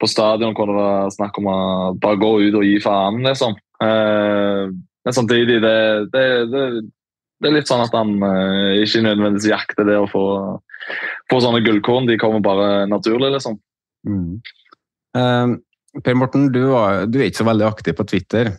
på 0.03 0.11
stadion 0.11 0.57
hvor 0.57 0.68
det 0.68 0.76
var 0.76 1.12
snakk 1.14 1.38
om 1.40 1.47
å 1.49 1.61
bare 2.03 2.20
gå 2.20 2.32
ut 2.49 2.59
og 2.61 2.66
gi 2.66 2.78
faen, 2.82 3.22
liksom. 3.24 3.57
Eh, 3.82 4.72
men 5.03 5.16
samtidig, 5.16 5.62
det, 5.62 5.76
det, 6.12 6.26
det, 6.53 6.64
det, 7.40 7.49
er 7.49 7.57
litt 7.57 7.70
sånn 7.70 7.82
at 7.82 7.95
han 7.97 8.14
eh, 8.22 8.82
ikke 8.84 9.03
nødvendigvis 9.07 9.51
jakter 9.51 9.88
det 9.88 9.99
å 9.99 10.09
få, 10.11 10.26
få 11.30 11.40
sånne 11.43 11.62
gullkorn. 11.66 12.07
De 12.11 12.18
kommer 12.20 12.45
bare 12.45 12.84
naturlig, 12.90 13.32
liksom. 13.34 13.59
Mm. 14.09 14.40
Uh, 15.16 16.00
per 16.03 16.16
Morten, 16.18 16.48
du, 16.55 16.62
var, 16.72 17.05
du, 17.07 17.20
er 17.20 17.30
ikke 17.30 17.42
så 17.42 17.48
veldig 17.48 17.68
aktiv 17.68 17.96
på 17.98 18.07
Twitter. 18.09 18.53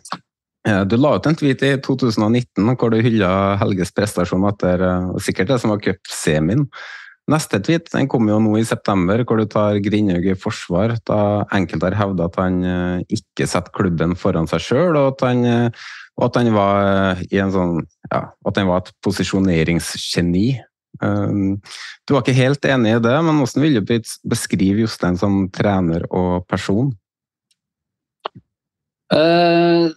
Uh, 0.68 0.82
du 0.88 0.96
la 0.96 1.16
ut 1.18 1.26
en 1.28 1.38
tweet 1.38 1.64
i 1.66 1.74
2019 1.84 2.76
hvor 2.78 2.92
du 2.92 3.00
hylla 3.04 3.30
Helges 3.60 3.92
prestasjon 3.94 4.46
etter 4.48 4.84
uh, 4.84 5.16
sikkert 5.22 5.52
det 5.52 5.62
som 5.62 5.74
var 5.74 5.82
cupsemien. 5.84 6.68
Neste 7.30 7.56
tweet 7.64 7.88
den 7.88 8.08
kom 8.12 8.28
jo 8.28 8.36
nå 8.42 8.58
i 8.60 8.66
september, 8.68 9.22
hvor 9.24 9.40
du 9.40 9.48
tar 9.48 9.80
Grindhaug 9.80 10.26
i 10.28 10.36
forsvar. 10.36 10.92
Da 11.08 11.18
enkelte 11.56 11.88
har 11.88 11.96
hevda 11.96 12.26
at 12.28 12.36
han 12.36 12.58
eh, 12.68 13.14
ikke 13.16 13.46
setter 13.48 13.72
klubben 13.72 14.12
foran 14.20 14.48
seg 14.50 14.60
sjøl, 14.60 14.98
og 15.00 15.22
og 16.14 16.28
at 16.28 16.36
han 16.38 16.52
var 16.54 17.22
i 17.26 17.40
en 17.42 17.50
sånn 17.50 17.78
ja, 18.12 18.20
at 18.28 18.60
han 18.60 18.68
var 18.68 18.84
et 18.84 18.92
posisjoneringsgeni. 19.02 20.46
Ehm, 21.02 21.60
du 22.04 22.14
var 22.14 22.22
ikke 22.22 22.36
helt 22.36 22.66
enig 22.68 22.96
i 22.96 23.02
det, 23.02 23.14
men 23.26 23.40
hvordan 23.40 23.64
vil 23.64 23.80
du 23.80 23.94
beskrive 24.30 24.84
Jostein 24.84 25.18
som 25.20 25.46
trener 25.54 26.06
og 26.14 26.44
person? 26.50 26.92
Uh, 29.14 29.90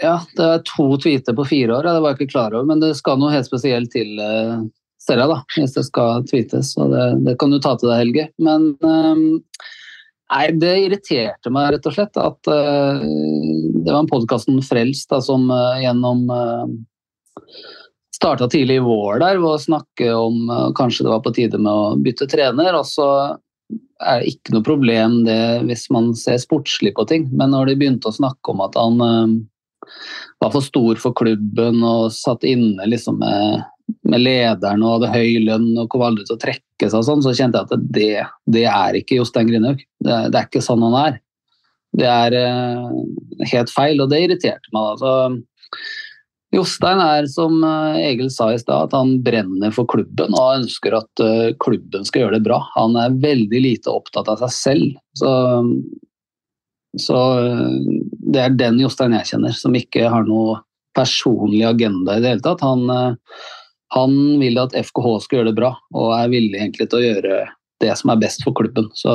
ja, 0.00 0.16
det 0.38 0.46
er 0.46 0.66
to 0.66 0.90
tweeter 1.02 1.36
på 1.36 1.46
fire 1.46 1.76
år, 1.76 1.86
det 1.86 2.02
var 2.02 2.14
jeg 2.14 2.20
ikke 2.20 2.34
klar 2.34 2.54
over. 2.54 2.68
Men 2.70 2.82
det 2.82 2.94
skal 2.98 3.20
noe 3.20 3.34
helt 3.34 3.48
spesielt 3.48 3.92
til, 3.94 4.14
uh, 4.18 4.62
ser 5.02 5.20
jeg, 5.20 5.30
da, 5.30 5.40
hvis 5.56 5.76
det 5.76 5.86
skal 5.88 6.26
tweetes. 6.30 6.74
Så 6.76 6.88
det, 6.92 7.08
det, 7.26 7.38
kan 7.40 7.52
du 7.52 7.60
ta 7.62 7.74
til 7.78 7.90
deg, 7.90 8.02
Helge. 8.04 8.28
Men 8.42 8.70
uh, 8.84 9.66
nei, 10.34 10.44
det 10.60 10.74
irriterte 10.86 11.52
meg 11.54 11.74
rett 11.74 11.90
og 11.90 11.98
slett 11.98 12.22
at 12.22 12.52
uh, 12.52 13.02
det 13.02 13.90
var 13.90 14.02
en 14.02 14.10
podkasten 14.10 14.62
Frelst 14.64 15.10
da, 15.12 15.20
som 15.24 15.50
gjennom 15.82 16.26
starta 18.18 18.48
tidlig 18.50 18.80
i 18.80 18.84
vår 18.84 19.20
der 19.22 19.38
ved 19.38 19.52
å 19.52 19.62
snakke 19.62 20.08
om 20.18 20.48
uh, 20.50 20.70
kanskje 20.76 21.06
det 21.06 21.12
var 21.14 21.22
på 21.24 21.34
tide 21.36 21.60
med 21.60 21.70
å 21.70 21.92
bytte 22.02 22.26
trener. 22.30 22.74
og 22.78 22.86
så 22.88 23.08
er 23.98 24.22
det 24.22 24.32
ikke 24.32 24.54
noe 24.54 24.66
problem 24.66 25.22
det 25.26 25.40
hvis 25.68 25.88
man 25.94 26.12
ser 26.18 26.38
sportslig 26.42 26.94
på 26.96 27.06
ting, 27.10 27.28
men 27.34 27.52
når 27.54 27.70
de 27.70 27.78
begynte 27.80 28.10
å 28.10 28.14
snakke 28.14 28.54
om 28.54 28.62
at 28.66 28.78
han 28.78 29.02
uh, 29.02 29.34
var 30.42 30.54
for 30.54 30.64
stor 30.64 31.00
for 31.02 31.16
klubben 31.18 31.82
og 31.86 32.12
satt 32.14 32.46
inne 32.46 32.86
liksom 32.90 33.20
med, 33.22 33.62
med 34.08 34.22
lederen 34.22 34.84
og 34.84 34.98
hadde 34.98 35.14
høy 35.14 35.44
lønn 35.46 35.70
og 35.78 35.88
kom 35.92 36.04
aldri 36.08 36.26
til 36.28 36.36
å 36.36 36.42
trekke 36.42 36.90
seg, 36.90 36.98
og 37.00 37.06
sånn, 37.06 37.24
så 37.24 37.34
kjente 37.34 37.62
jeg 37.62 37.70
at 37.70 37.86
det, 37.94 38.10
det 38.58 38.66
er 38.70 38.98
ikke 38.98 39.18
Jostein 39.20 39.50
Grinhaug. 39.50 39.80
Det, 39.98 40.18
det, 40.32 40.36
er 40.38 40.50
ikke 40.50 40.64
sånn 40.64 40.84
han 40.86 40.98
er. 41.04 41.22
Det 41.98 42.10
er 42.10 42.36
uh, 42.38 42.92
helt 43.54 43.72
feil, 43.74 44.02
og 44.02 44.12
det 44.12 44.22
irriterte 44.26 44.74
meg. 44.74 44.94
Altså, 44.94 45.14
Jostein 46.54 47.00
er, 47.02 47.26
som 47.28 47.60
eh, 47.64 47.98
Egil 48.08 48.30
sa 48.32 48.48
i 48.52 48.60
stad, 48.60 48.88
at 48.88 48.96
han 48.96 49.18
brenner 49.24 49.72
for 49.74 49.88
klubben 49.90 50.32
og 50.32 50.62
ønsker 50.62 50.96
at 50.96 51.22
eh, 51.22 51.50
klubben 51.60 52.08
skal 52.08 52.24
gjøre 52.24 52.38
det 52.38 52.46
bra. 52.46 52.62
Han 52.78 52.96
er 52.96 53.18
veldig 53.20 53.60
lite 53.66 53.92
opptatt 53.92 54.30
av 54.32 54.40
seg 54.40 54.54
selv. 54.56 54.94
Så, 55.20 55.32
så 57.04 57.18
eh, 57.42 57.76
det 58.32 58.46
er 58.46 58.56
den 58.56 58.80
Jostein 58.80 59.16
jeg 59.18 59.34
kjenner, 59.34 59.58
som 59.60 59.76
ikke 59.76 60.08
har 60.08 60.24
noe 60.28 60.62
personlig 60.96 61.66
agenda 61.68 62.16
i 62.16 62.24
det 62.24 62.32
hele 62.32 62.46
tatt. 62.46 62.64
Han, 62.64 62.88
han 63.94 64.18
vil 64.40 64.58
at 64.58 64.72
FKH 64.72 65.12
skal 65.26 65.40
gjøre 65.40 65.52
det 65.52 65.58
bra, 65.60 65.74
og 65.94 66.16
er 66.16 66.32
villig 66.32 66.62
egentlig 66.62 66.88
til 66.88 66.98
å 66.98 67.04
gjøre 67.04 67.44
det 67.84 67.92
som 67.94 68.10
er 68.10 68.18
best 68.24 68.40
for 68.42 68.56
klubben. 68.56 68.88
Så 68.98 69.12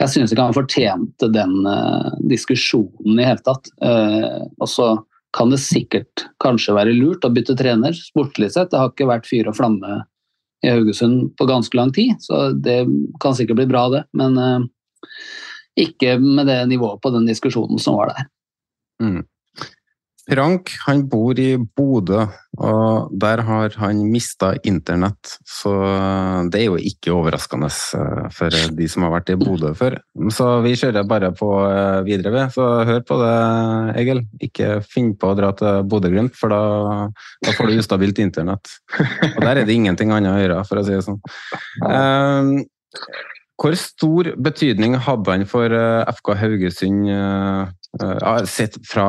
jeg 0.00 0.10
syns 0.10 0.32
ikke 0.32 0.48
han 0.48 0.56
fortjente 0.56 1.28
den 1.30 1.52
diskusjonen 2.26 3.20
i 3.20 3.28
hele 3.28 3.44
tatt. 3.46 3.70
og 3.78 4.66
så 4.66 4.88
kan 5.36 5.52
det 5.52 5.60
sikkert 5.62 6.26
kanskje 6.42 6.74
være 6.76 6.94
lurt 6.96 7.24
å 7.24 7.32
bytte 7.32 7.56
trener, 7.58 7.96
sportlig 7.96 8.50
sett. 8.52 8.70
Det 8.72 8.80
har 8.80 8.92
ikke 8.92 9.08
vært 9.08 9.28
fyr 9.28 9.48
og 9.48 9.56
flamme 9.56 10.02
i 10.62 10.70
Haugesund 10.70 11.32
på 11.38 11.46
ganske 11.48 11.76
lang 11.76 11.90
tid, 11.94 12.14
så 12.22 12.50
det 12.52 12.84
kan 13.22 13.34
sikkert 13.34 13.58
bli 13.62 13.68
bra, 13.70 13.86
det. 13.90 14.04
Men 14.18 14.36
uh, 14.38 14.66
ikke 15.80 16.18
med 16.20 16.46
det 16.50 16.60
nivået 16.70 17.00
på 17.02 17.10
den 17.14 17.26
diskusjonen 17.26 17.80
som 17.82 17.98
var 17.98 18.12
der. 18.12 18.28
Mm. 19.02 19.22
Frank 20.30 20.70
han 20.86 21.00
bor 21.10 21.38
i 21.40 21.56
Bodø, 21.58 22.20
og 22.62 23.14
der 23.18 23.40
har 23.42 23.74
han 23.80 24.04
mista 24.06 24.52
internett. 24.68 25.32
Så 25.48 25.72
det 26.52 26.60
er 26.60 26.68
jo 26.68 26.78
ikke 26.78 27.14
overraskende 27.16 27.66
eh, 27.66 28.28
for 28.34 28.54
de 28.78 28.86
som 28.90 29.06
har 29.06 29.14
vært 29.16 29.32
i 29.34 29.36
Bodø 29.40 29.72
før. 29.78 29.98
Så 30.30 30.46
vi 30.62 30.76
kjører 30.78 31.08
bare 31.10 31.32
på 31.34 31.48
eh, 31.66 32.04
videre, 32.06 32.34
ved. 32.36 32.54
Så 32.54 32.68
hør 32.86 33.02
på 33.08 33.18
det, 33.18 33.34
Egil. 34.04 34.22
Ikke 34.46 34.70
finn 34.86 35.10
på 35.18 35.32
å 35.32 35.38
dra 35.38 35.50
til 35.58 35.82
Bodø-Glimt, 35.90 36.38
for 36.38 36.54
da, 36.54 36.62
da, 37.42 37.56
får 37.58 37.72
du 37.72 37.82
ustabilt 37.82 38.22
internett. 38.22 38.76
Og 39.34 39.42
der 39.42 39.56
er 39.56 39.66
det 39.66 39.74
ingenting 39.74 40.14
annet 40.14 40.36
å 40.36 40.38
gjøre, 40.44 40.62
for 40.70 40.78
å 40.78 40.86
si 40.86 40.94
det 40.94 41.02
sånn. 41.08 41.20
Um, 41.82 42.54
hvor 43.58 43.74
stor 43.78 44.34
betydning 44.42 44.94
hadde 45.02 45.34
han 45.34 45.50
for 45.50 45.74
FK 46.14 46.34
Haugesund, 46.38 47.12
sett 48.50 48.78
fra 48.88 49.06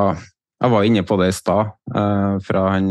jeg 0.63 0.71
var 0.71 0.87
inne 0.87 1.03
på 1.03 1.17
det 1.19 1.29
i 1.31 1.35
stad, 1.35 1.73
uh, 1.95 2.35
fra 2.43 2.65
han 2.71 2.89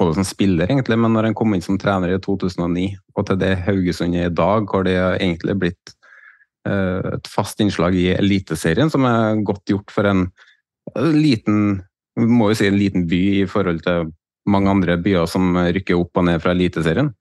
både 0.00 0.16
som 0.16 0.24
spiller, 0.24 0.64
egentlig, 0.64 0.96
men 0.96 1.12
når 1.12 1.28
han 1.28 1.36
kom 1.36 1.52
inn 1.52 1.64
som 1.64 1.76
trener 1.80 2.14
i 2.14 2.20
2009, 2.24 2.86
og 3.16 3.26
til 3.28 3.40
det 3.42 3.50
Haugesund 3.66 4.16
er 4.16 4.30
i 4.30 4.32
dag, 4.32 4.64
hvor 4.64 4.86
det 4.86 4.96
egentlig 4.96 5.52
er 5.52 5.60
blitt 5.60 5.92
uh, 6.68 7.18
et 7.18 7.28
fast 7.28 7.60
innslag 7.60 7.98
i 7.98 8.08
Eliteserien, 8.14 8.92
som 8.92 9.04
er 9.08 9.44
godt 9.44 9.66
gjort 9.68 9.92
for 9.92 10.08
en 10.08 10.30
liten 10.96 11.82
må 12.20 12.50
jo 12.50 12.56
si 12.58 12.66
en 12.68 12.78
liten 12.78 13.04
by 13.08 13.20
i 13.42 13.46
forhold 13.48 13.84
til 13.84 14.10
mange 14.50 14.72
andre 14.72 14.96
byer 15.00 15.28
som 15.30 15.54
rykker 15.56 15.98
opp 15.98 16.18
og 16.18 16.26
ned 16.26 16.40
fra 16.42 16.54
Eliteserien. 16.56 17.12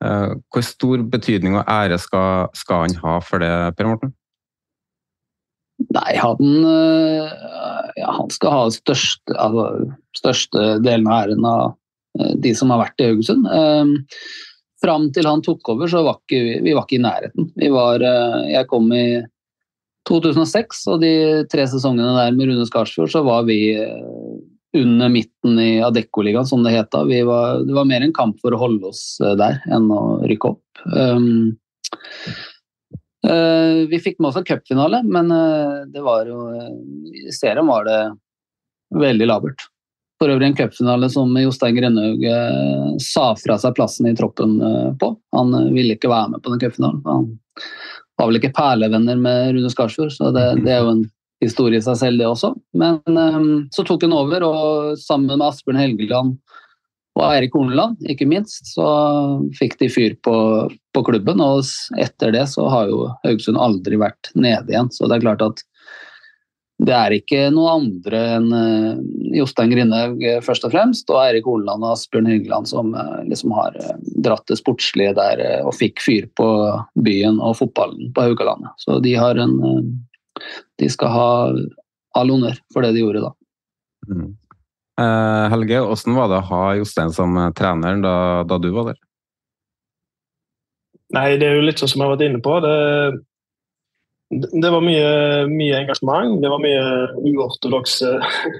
Hvor 0.00 0.64
stor 0.64 1.02
betydning 1.12 1.58
og 1.58 1.68
ære 1.68 1.98
skal, 2.00 2.48
skal 2.56 2.86
han 2.86 2.96
ha 3.02 3.18
for 3.24 3.42
det, 3.42 3.50
Per 3.76 3.90
Morten? 3.90 4.14
Nei, 5.80 6.12
han, 6.20 6.64
eh, 6.64 7.32
ja, 7.96 8.12
han 8.18 8.30
skal 8.30 8.54
ha 8.54 8.62
største, 8.74 9.34
altså, 9.34 9.90
største 10.18 10.66
delen 10.84 11.08
av 11.08 11.24
æren 11.24 11.48
av 11.48 11.64
eh, 12.20 12.36
de 12.44 12.54
som 12.56 12.72
har 12.74 12.82
vært 12.84 13.00
i 13.00 13.08
Haugesund. 13.10 13.48
Um, 13.48 13.96
fram 14.80 15.08
til 15.14 15.28
han 15.28 15.42
tok 15.44 15.72
over, 15.72 15.90
så 15.90 16.04
var 16.06 16.20
ikke, 16.20 16.60
vi 16.64 16.74
var 16.76 16.86
ikke 16.86 16.98
i 16.98 17.04
nærheten. 17.04 17.50
Var, 17.74 18.04
jeg 18.48 18.68
kom 18.70 18.86
i 18.96 19.20
2006, 20.08 20.84
og 20.92 21.02
de 21.02 21.12
tre 21.52 21.66
sesongene 21.68 22.14
der 22.16 22.36
med 22.36 22.48
Rune 22.48 22.64
Skarsfjord, 22.68 23.10
så 23.12 23.20
var 23.26 23.44
vi 23.48 23.76
under 24.76 25.10
midten 25.12 25.58
i 25.60 25.82
Adeccoligaen, 25.84 26.48
som 26.48 26.64
det 26.64 26.72
het 26.78 26.88
da. 26.94 27.02
Det 27.04 27.26
var 27.28 27.88
mer 27.90 28.06
en 28.06 28.16
kamp 28.16 28.40
for 28.40 28.56
å 28.56 28.62
holde 28.62 28.88
oss 28.88 29.04
der 29.20 29.60
enn 29.68 29.90
å 29.92 30.00
rykke 30.30 30.54
opp. 30.54 30.84
Um, 30.88 31.52
Eh, 31.90 32.32
vi 33.90 33.98
fikk 34.00 34.16
med 34.18 34.30
oss 34.30 34.38
en 34.40 34.46
cupfinale, 34.48 35.02
men 35.04 35.28
eh, 35.34 35.74
det 35.92 36.00
var 36.00 36.24
jo 36.24 36.46
I 36.56 37.32
serien 37.36 37.68
var 37.68 37.84
det 37.84 37.98
veldig 38.96 39.28
labert. 39.28 39.66
For 40.20 40.28
øvrig 40.28 40.50
en 40.50 40.56
cupfinale 40.56 41.08
som 41.08 41.32
Jostein 41.40 41.78
Grønhaug 41.78 42.24
eh, 42.28 42.88
sa 43.00 43.30
fra 43.40 43.56
seg 43.60 43.72
plassen 43.78 44.10
i 44.10 44.16
troppen 44.16 44.58
eh, 44.60 44.90
på. 45.00 45.14
Han 45.36 45.54
eh, 45.56 45.70
ville 45.72 45.96
ikke 45.96 46.10
være 46.12 46.34
med 46.34 46.42
på 46.44 46.52
den 46.52 46.60
cupfinalen. 46.60 47.00
Han 47.06 47.30
var 48.20 48.28
vel 48.28 48.36
ikke 48.36 48.52
perlevenner 48.52 49.16
med 49.16 49.54
Rune 49.56 49.70
Skarsfjord, 49.72 50.12
så 50.12 50.28
det, 50.36 50.44
det, 50.66 50.74
er 50.74 50.84
jo 50.84 50.92
en 50.92 51.06
historie 51.40 51.80
i 51.80 51.86
seg 51.86 51.96
selv, 51.96 52.20
det 52.20 52.28
også. 52.28 52.52
Men 52.76 53.00
eh, 53.24 53.48
så 53.72 53.86
tok 53.88 54.04
hun 54.04 54.16
over, 54.18 54.44
og 54.44 55.00
sammen 55.00 55.32
med 55.32 55.46
Asbjørn 55.48 55.80
Helgeland 55.80 56.36
og 57.20 57.34
Eirik 57.34 57.56
Horneland, 57.56 58.00
ikke 58.08 58.28
minst, 58.28 58.72
så 58.72 58.86
fikk 59.58 59.76
de 59.80 59.90
fyr 59.92 60.14
på, 60.24 60.36
på, 60.94 61.02
klubben. 61.06 61.42
Og 61.44 61.64
etter 62.00 62.32
det 62.34 62.46
så 62.52 62.66
har 62.72 62.88
jo 62.90 63.10
Haugesund 63.24 63.60
aldri 63.60 64.00
vært 64.00 64.32
nede 64.34 64.72
igjen. 64.72 64.88
Så 64.94 65.08
det 65.08 65.18
er 65.18 65.26
klart 65.26 65.44
at 65.44 65.62
det 66.80 66.94
er 66.96 67.12
ikke 67.12 67.42
noen 67.52 67.90
andre 67.90 68.20
enn 68.38 68.46
eh, 68.56 69.00
Jostein 69.36 69.68
Grindhaug 69.68 70.22
eh, 70.24 70.38
først 70.44 70.64
og 70.64 70.72
fremst, 70.72 71.10
og 71.12 71.20
Eirik 71.20 71.44
Horneland 71.44 71.84
og 71.84 71.92
Asbjørn 71.92 72.30
Hyggeland 72.30 72.70
som 72.70 72.94
eh, 72.96 73.18
liksom 73.28 73.52
har 73.52 73.76
dratt 74.24 74.46
det 74.48 74.56
sportslige 74.62 75.12
der 75.18 75.42
og 75.60 75.74
fikk 75.76 76.00
fyr 76.00 76.30
på 76.40 76.48
byen 77.04 77.36
og 77.36 77.58
fotballen 77.60 78.14
på 78.16 78.24
Haugalandet. 78.30 78.72
Så 78.80 78.96
de 79.04 79.12
har 79.18 79.40
en 79.40 79.58
De 80.80 80.88
skal 80.88 81.12
ha 81.12 81.30
all 82.16 82.30
honnør 82.32 82.56
for 82.72 82.80
det 82.80 82.94
de 82.96 83.02
gjorde 83.02 83.26
da. 83.26 83.34
Mm. 84.08 84.30
Eh, 85.00 85.44
Helge, 85.52 85.80
hvordan 85.86 86.16
var 86.18 86.28
det 86.28 86.40
å 86.40 86.48
ha 86.50 86.64
Jostein 86.76 87.12
som 87.14 87.36
eh, 87.40 87.52
trener 87.56 88.02
da, 88.04 88.14
da, 88.48 88.58
du 88.60 88.68
var 88.74 88.90
der? 88.90 88.98
Nei, 91.16 91.38
Det 91.40 91.46
er 91.46 91.56
jo 91.56 91.64
litt 91.64 91.80
sånn 91.80 91.90
som 91.90 92.02
jeg 92.02 92.08
har 92.08 92.16
vært 92.16 92.26
inne 92.26 92.42
på. 92.44 92.58
Det, 92.64 92.74
det 94.60 94.72
var 94.74 94.84
mye, 94.84 95.08
mye, 95.50 95.78
engasjement. 95.80 96.36
Det 96.42 96.52
var 96.52 96.62
mye 96.62 96.84
uortodokse 97.32 98.12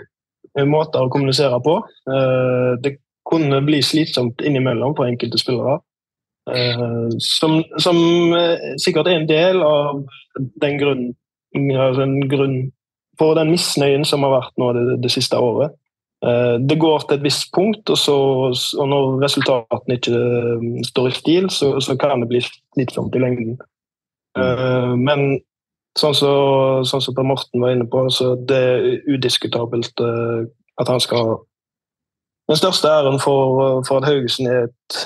måter 0.74 1.04
å 1.04 1.12
kommunisere 1.12 1.60
på. 1.66 1.76
Eh, 2.08 2.72
det 2.86 2.96
kunne 3.30 3.60
bli 3.66 3.82
slitsomt 3.84 4.40
innimellom 4.42 4.96
for 4.98 5.10
enkelte 5.10 5.38
spillere. 5.38 5.78
Som, 7.22 7.60
som 7.78 7.98
sikkert 8.80 9.06
er 9.06 9.20
en 9.20 9.26
del 9.28 9.60
av 9.62 10.00
den 10.58 10.80
grunnen, 10.80 11.12
den 11.54 12.14
grunn 12.32 12.56
for 13.20 13.36
den 13.38 13.52
misnøyen 13.52 14.06
som 14.08 14.24
har 14.26 14.32
vært 14.32 14.56
nå 14.58 14.72
det, 14.74 14.84
det 15.04 15.12
siste 15.14 15.38
året. 15.38 15.76
Eh, 16.20 16.56
det 16.68 16.78
går 16.80 17.06
til 17.06 17.16
et 17.16 17.24
visst 17.24 17.48
punkt, 17.56 17.90
og, 17.90 17.98
så, 17.98 18.16
og 18.78 18.88
når 18.88 19.22
resultatene 19.22 19.96
ikke 19.96 20.16
eh, 20.16 20.64
står 20.84 21.08
i 21.08 21.16
stil, 21.16 21.50
så, 21.50 21.72
så 21.80 21.96
kan 21.96 22.20
det 22.20 22.28
bli 22.28 22.42
slitsomt 22.44 23.16
i 23.16 23.22
lengden. 23.22 23.60
Mm. 24.38 25.00
Men 25.02 25.22
sånn 25.98 26.12
som 26.14 26.84
så, 26.86 27.00
sånn 27.02 27.16
Per 27.16 27.26
Morten 27.26 27.64
var 27.64 27.72
inne 27.74 27.86
på, 27.90 28.04
så 28.14 28.36
det 28.46 28.58
er 28.62 29.08
udiskutabelt 29.10 29.98
at 29.98 30.92
han 30.92 31.02
skal 31.02 31.24
ha 31.24 31.32
den 32.50 32.60
største 32.60 32.92
æren 32.94 33.18
for, 33.22 33.80
for 33.88 33.98
at 33.98 34.06
Haugesund 34.06 34.46
er 34.50 34.68
et 34.68 35.00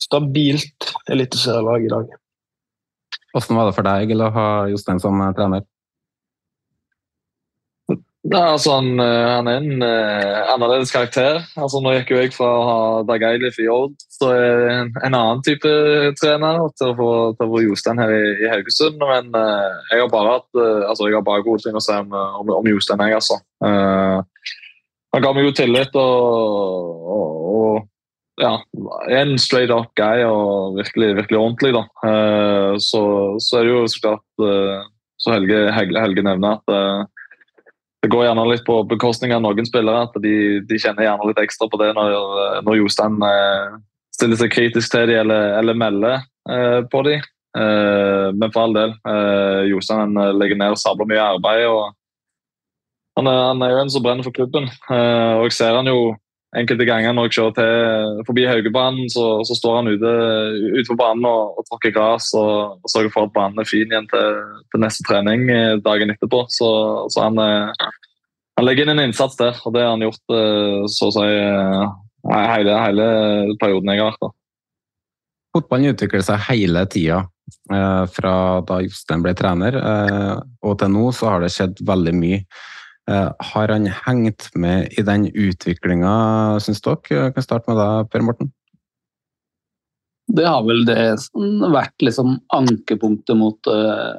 stabilt 0.00 0.88
eliteserielag 1.12 1.84
i 1.84 1.92
dag. 1.92 2.16
Hvordan 3.32 3.60
var 3.60 3.68
det 3.68 3.76
for 3.76 3.88
deg 3.90 4.16
å 4.16 4.32
ha 4.34 4.48
Jostein 4.72 5.00
som 5.04 5.20
trener? 5.36 5.68
Ja, 8.22 8.52
altså 8.52 8.76
han, 8.76 9.00
eh, 9.02 9.28
han, 9.34 9.48
er 9.50 9.56
en 9.58 9.82
uh, 9.82 10.52
annerledes 10.52 10.92
karakter. 10.94 11.40
Altså 11.58 11.80
Nå 11.82 11.90
gikk 11.96 12.12
jo 12.12 12.20
jeg 12.20 12.30
fra 12.30 12.46
å 12.54 12.66
ha 12.68 12.82
Dag 13.08 13.24
Eilif 13.26 13.56
i 13.58 13.66
Odd, 13.66 13.96
så 14.14 14.28
er 14.30 14.66
en, 14.70 14.92
en 15.02 15.16
annen 15.18 15.40
type 15.42 15.70
trener, 16.20 16.60
til 16.78 16.92
å 16.92 16.96
få, 17.00 17.08
til 17.34 17.48
å 17.48 17.50
få 17.50 17.62
Jostein 17.64 17.98
her 17.98 18.12
i, 18.14 18.20
i 18.44 18.50
Haugesund. 18.52 19.02
Men 19.02 19.34
uh, 19.34 19.80
jeg 19.90 20.04
har 20.04 20.12
bare 20.12 20.36
hatt 20.36 20.46
uh, 20.54 20.84
altså 20.86 21.08
jeg 21.08 21.18
har 21.18 21.26
bare 21.26 21.42
gode 21.42 21.64
ting 21.64 21.74
å 21.74 21.82
si 21.82 21.96
om, 21.98 22.14
om, 22.14 22.52
om 22.60 22.68
Jostein. 22.70 23.02
Jeg, 23.02 23.18
altså. 23.18 23.40
han 25.12 25.24
ga 25.24 25.32
meg 25.34 25.48
jo 25.48 25.54
tillit 25.58 25.98
og, 25.98 27.08
og, 27.16 27.40
og 27.56 28.44
ja, 28.44 28.52
en 29.18 29.34
straight 29.34 29.74
up 29.74 29.90
guy 29.98 30.22
og 30.28 30.78
virkelig, 30.78 31.10
virkelig 31.18 31.40
ordentlig. 31.40 31.74
da. 31.74 31.82
Så, 32.78 33.02
så, 33.42 33.58
er 33.58 33.66
det 33.66 33.74
jo 33.74 33.82
så 33.90 34.04
klart 34.06 34.86
så 35.22 35.34
Helge, 35.34 35.66
Helge, 35.74 36.00
Helge 36.02 36.24
nevner 36.26 36.62
at 36.62 37.10
det 38.02 38.10
går 38.10 38.26
gjerne 38.26 38.44
litt 38.50 38.64
på 38.66 38.80
bekostning 38.90 39.34
av 39.34 39.44
noen 39.44 39.66
spillere. 39.68 40.08
at 40.08 40.16
De, 40.22 40.34
de 40.66 40.78
kjenner 40.80 41.06
gjerne 41.06 41.28
litt 41.28 41.42
ekstra 41.42 41.68
på 41.70 41.78
det 41.78 41.92
når, 41.94 42.16
når 42.66 42.80
Jostein 42.80 43.20
eh, 43.26 43.76
stiller 44.16 44.40
seg 44.40 44.50
kritisk 44.54 44.90
til 44.90 45.06
dem 45.10 45.22
eller, 45.22 45.52
eller 45.60 45.78
melder 45.78 46.16
eh, 46.50 46.80
på 46.90 47.04
dem. 47.06 47.22
Eh, 47.58 48.28
men 48.34 48.50
for 48.50 48.64
all 48.64 48.74
del, 48.74 48.96
eh, 49.06 49.60
Jostein 49.70 50.16
eh, 50.18 50.32
legger 50.34 50.58
ned 50.58 50.74
og 50.74 50.82
sabler 50.82 51.10
mye 51.12 51.28
arbeid. 51.36 51.66
og 51.70 51.92
han 53.18 53.28
er, 53.28 53.40
han 53.52 53.62
er, 53.62 53.74
jo 53.74 53.80
en 53.84 53.92
som 53.92 54.04
brenner 54.04 54.26
for 54.26 54.34
klubben. 54.34 54.66
Eh, 54.66 55.32
og 55.38 55.46
jeg 55.46 55.56
ser 55.60 55.78
han 55.78 55.90
jo 55.90 56.14
enkelte 56.58 56.84
ganger 56.84 57.14
når 57.16 57.28
jeg 57.28 57.36
kjører 57.38 57.54
til 57.56 58.24
forbi 58.28 58.44
Haugebanen, 58.48 59.08
så, 59.12 59.24
så, 59.48 59.56
står 59.56 59.78
han 59.78 59.90
ute, 59.94 60.12
ute 60.76 60.88
på 60.90 60.98
banen 61.00 61.24
og, 61.28 61.56
og 61.58 61.66
tråkker 61.68 61.94
gress 61.94 62.32
og, 62.38 62.76
og, 62.76 62.92
sørger 62.92 63.12
for 63.14 63.28
at 63.28 63.34
banen 63.36 63.62
er 63.62 63.68
fin 63.68 63.88
igjen 63.88 64.08
til, 64.10 64.42
til 64.72 64.84
neste 64.84 65.06
trening 65.08 65.46
eh, 65.52 65.78
dagen 65.84 66.12
etterpå. 66.12 66.44
Så, 66.52 66.68
så 67.12 67.24
han, 67.24 67.40
eh, 67.40 67.88
han, 68.58 68.66
legger 68.66 68.84
inn 68.84 68.96
en 68.96 69.06
innsats 69.06 69.38
der, 69.40 69.56
og 69.64 69.76
det 69.76 69.84
har 69.84 69.94
han 69.94 70.04
gjort 70.04 70.36
eh, 70.36 70.84
så 70.92 71.08
å 71.08 71.16
si 71.16 71.26
hele, 72.32 72.78
hele 72.84 73.06
perioden 73.60 73.94
jeg 73.94 74.02
har 74.02 74.12
vært 74.12 74.26
der. 74.26 74.36
Fotballen 75.52 75.96
utvikler 75.96 76.24
seg 76.24 76.44
hele 76.50 76.84
tida. 76.88 77.24
Fra 77.68 78.34
da 78.64 78.78
Jostein 78.80 79.20
ble 79.20 79.32
trener 79.36 79.74
og 79.76 80.76
til 80.80 80.92
nå 80.94 81.10
så 81.12 81.28
har 81.28 81.42
det 81.42 81.50
skjedd 81.52 81.82
veldig 81.84 82.14
mye. 82.16 82.38
Eh, 83.10 83.30
har 83.38 83.68
han 83.68 83.86
hengt 83.86 84.54
med 84.54 84.92
i 84.98 85.02
den 85.02 85.26
utviklinga, 85.26 86.12
syns 86.62 86.82
dere? 86.84 87.00
Jeg 87.10 87.34
kan 87.34 87.46
starte 87.46 87.70
med 87.70 87.80
deg, 87.80 88.10
Per 88.12 88.26
Morten. 88.26 88.52
Det 90.32 90.46
har 90.46 90.62
vel 90.64 90.84
det 90.86 91.00
vært 91.74 92.04
liksom 92.04 92.36
ankepunktet 92.54 93.36
mot 93.36 93.68
uh, 93.68 94.14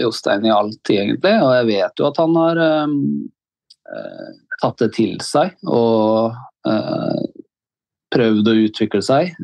Jostein 0.00 0.46
i 0.48 0.50
all 0.50 0.72
tid, 0.80 1.02
egentlig. 1.02 1.34
Og 1.44 1.52
jeg 1.58 1.68
vet 1.68 2.00
jo 2.00 2.08
at 2.08 2.20
han 2.22 2.38
har 2.40 2.62
uh, 2.62 4.32
tatt 4.62 4.80
det 4.80 4.90
til 4.96 5.12
seg 5.22 5.52
og 5.68 6.32
uh, 6.66 7.20
prøvd 8.16 8.48
å 8.48 8.56
utvikle 8.64 9.04
seg. 9.04 9.36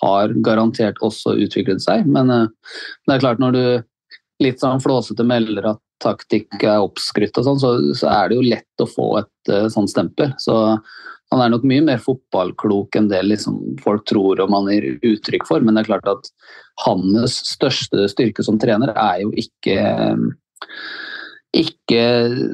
har 0.00 0.32
garantert 0.44 0.98
også 1.04 1.36
utviklet 1.40 1.80
seg, 1.80 2.04
men 2.04 2.28
det 2.28 3.14
er 3.14 3.22
klart 3.22 3.40
når 3.40 3.54
du 3.56 3.64
litt 4.44 4.60
sånn 4.60 4.82
flåsete 4.84 5.24
melder 5.24 5.70
at 5.70 5.83
taktikk 6.02 6.62
er 6.62 6.82
oppskrytt 6.82 7.36
og 7.40 7.46
sånn, 7.46 7.60
så, 7.62 7.72
så, 7.96 8.10
er 8.10 8.30
det 8.30 8.38
jo 8.38 8.46
lett 8.46 8.82
å 8.82 8.88
få 8.90 9.08
et 9.22 9.52
uh, 9.52 9.68
sånt 9.72 9.92
stempel. 9.92 10.34
Så 10.42 10.56
han 11.32 11.42
er 11.42 11.52
nok 11.52 11.64
mye 11.66 11.84
mer 11.86 12.02
fotballklok 12.02 12.98
enn 12.98 13.08
det 13.10 13.22
liksom, 13.26 13.58
folk 13.82 14.04
tror 14.10 14.42
og 14.44 14.52
man 14.52 14.68
gir 14.70 14.94
uttrykk 15.02 15.46
for. 15.48 15.64
Men 15.64 15.76
det 15.76 15.84
er 15.84 15.92
klart 15.94 16.10
at 16.10 16.30
hans 16.84 17.40
største 17.48 18.08
styrke 18.12 18.44
som 18.46 18.60
trener 18.62 18.94
er 18.94 19.24
jo 19.24 19.32
ikke 19.38 19.78
ikke 21.54 22.04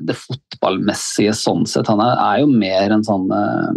det 0.05 0.16
fotballmessige 0.18 1.32
sånn 1.36 1.64
sett. 1.68 1.88
Han 1.88 2.03
er, 2.05 2.18
er 2.20 2.43
jo 2.43 2.51
mer 2.53 2.93
en 2.93 3.05
sånn 3.07 3.30
uh, 3.32 3.70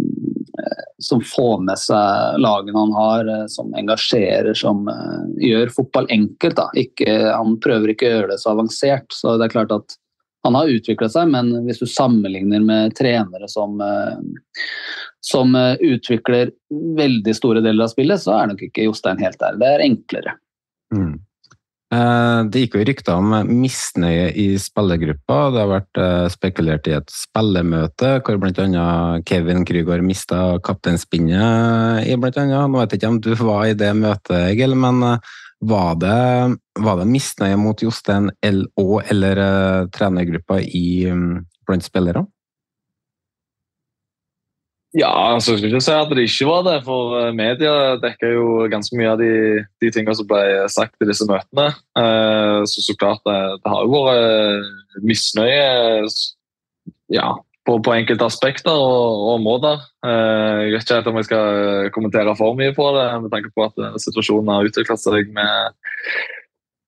som 1.04 1.20
får 1.24 1.60
med 1.66 1.80
seg 1.80 2.38
lagene 2.42 2.78
han 2.78 2.94
har, 2.96 3.28
uh, 3.28 3.44
som 3.50 3.74
engasjerer, 3.78 4.54
som 4.58 4.88
uh, 4.88 5.26
gjør 5.40 5.72
fotball 5.74 6.08
enkelt. 6.14 6.62
Ikke, 6.80 7.10
han 7.30 7.58
prøver 7.64 7.92
ikke 7.92 8.08
å 8.08 8.14
gjøre 8.16 8.32
det 8.32 8.40
så 8.42 8.54
avansert. 8.54 9.06
Så 9.14 9.36
det 9.38 9.48
er 9.48 9.54
klart 9.56 9.74
at 9.76 9.98
han 10.44 10.58
har 10.58 10.68
utvikla 10.68 11.08
seg, 11.08 11.30
men 11.32 11.54
hvis 11.64 11.80
du 11.80 11.86
sammenligner 11.88 12.60
med 12.60 12.92
trenere 12.98 13.46
som, 13.48 13.78
som 15.24 15.54
utvikler 15.56 16.50
veldig 16.98 17.32
store 17.32 17.62
deler 17.64 17.86
av 17.86 17.94
spillet, 17.94 18.20
så 18.20 18.34
er 18.36 18.50
nok 18.50 18.60
ikke 18.66 18.84
Jostein 18.84 19.22
helt 19.24 19.40
der. 19.40 19.56
Det 19.56 19.70
er 19.70 19.84
enklere. 19.86 20.34
Mm. 20.92 21.14
Eh, 21.94 22.40
det 22.50 22.64
gikk 22.64 22.76
jo 22.78 22.84
rykter 22.88 23.20
om 23.20 23.34
misnøye 23.48 24.30
i 24.40 24.46
spillergruppa. 24.60 25.38
Det 25.52 25.60
har 25.62 25.70
vært 25.70 26.00
eh, 26.00 26.26
spekulert 26.32 26.88
i 26.90 26.96
et 26.96 27.12
spillemøte 27.12 28.16
hvor 28.24 28.40
bl.a. 28.40 28.88
Kevin 29.28 29.64
Krygård 29.68 30.04
mista 30.06 30.58
kapteinspinnet 30.64 32.08
i 32.08 32.16
blant. 32.20 32.64
Nå 32.66 32.80
vet 32.80 32.94
jeg 32.94 33.02
ikke 33.02 33.12
om 33.12 33.22
du 33.22 33.32
var 33.44 33.68
i 33.68 33.78
det 33.78 33.92
møtet, 33.98 34.36
Egil, 34.50 34.76
men 34.80 35.02
eh, 35.06 35.34
var 35.64 35.94
det, 36.00 36.20
var 36.84 36.98
det 37.00 37.08
misnøye 37.08 37.56
mot 37.60 37.80
Jostein 37.80 38.28
LÅ 38.44 38.88
eller 39.14 39.38
trenergruppa 39.94 40.58
i, 40.60 41.06
mm, 41.08 41.38
blant 41.64 41.86
spillere? 41.86 42.26
Ja, 44.94 45.10
altså, 45.34 45.52
jeg 45.52 45.58
skulle 45.58 45.72
ikke 45.74 45.82
si 45.82 45.94
at 45.94 46.12
det 46.14 46.24
ikke 46.28 46.46
var 46.46 46.60
det, 46.68 46.74
for 46.86 47.16
eh, 47.18 47.32
media 47.34 47.96
dekker 47.98 48.30
jo 48.36 48.44
ganske 48.70 48.94
mye 48.94 49.10
av 49.10 49.18
de, 49.18 49.64
de 49.82 49.90
tingene 49.90 50.14
som 50.14 50.28
ble 50.30 50.42
sagt 50.70 51.02
i 51.02 51.08
disse 51.08 51.26
møtene. 51.26 51.72
Eh, 51.98 52.60
så 52.70 52.84
så 52.84 52.94
klart, 53.00 53.24
det, 53.26 53.38
det 53.64 53.72
har 53.72 53.82
jo 53.82 54.04
vært 54.04 54.28
eh, 54.28 54.68
misnøye 55.02 55.64
ja, 57.10 57.32
på, 57.66 57.80
på, 57.82 57.96
enkelte 57.96 58.28
aspekter 58.30 58.70
og, 58.70 59.18
og 59.24 59.32
områder. 59.40 59.82
Jeg 60.06 60.76
vet 60.76 60.94
ikke 60.94 61.10
om 61.10 61.18
jeg 61.18 61.28
skal 61.32 61.90
kommentere 61.96 62.36
for 62.38 62.54
mye 62.54 62.76
på 62.76 62.86
det, 62.94 63.08
med 63.24 63.34
tanke 63.34 63.50
på 63.50 63.66
at 63.66 64.00
situasjonen 64.04 64.54
har 64.54 64.70
utvikla 64.70 64.98
seg 65.00 65.34
med 65.34 65.74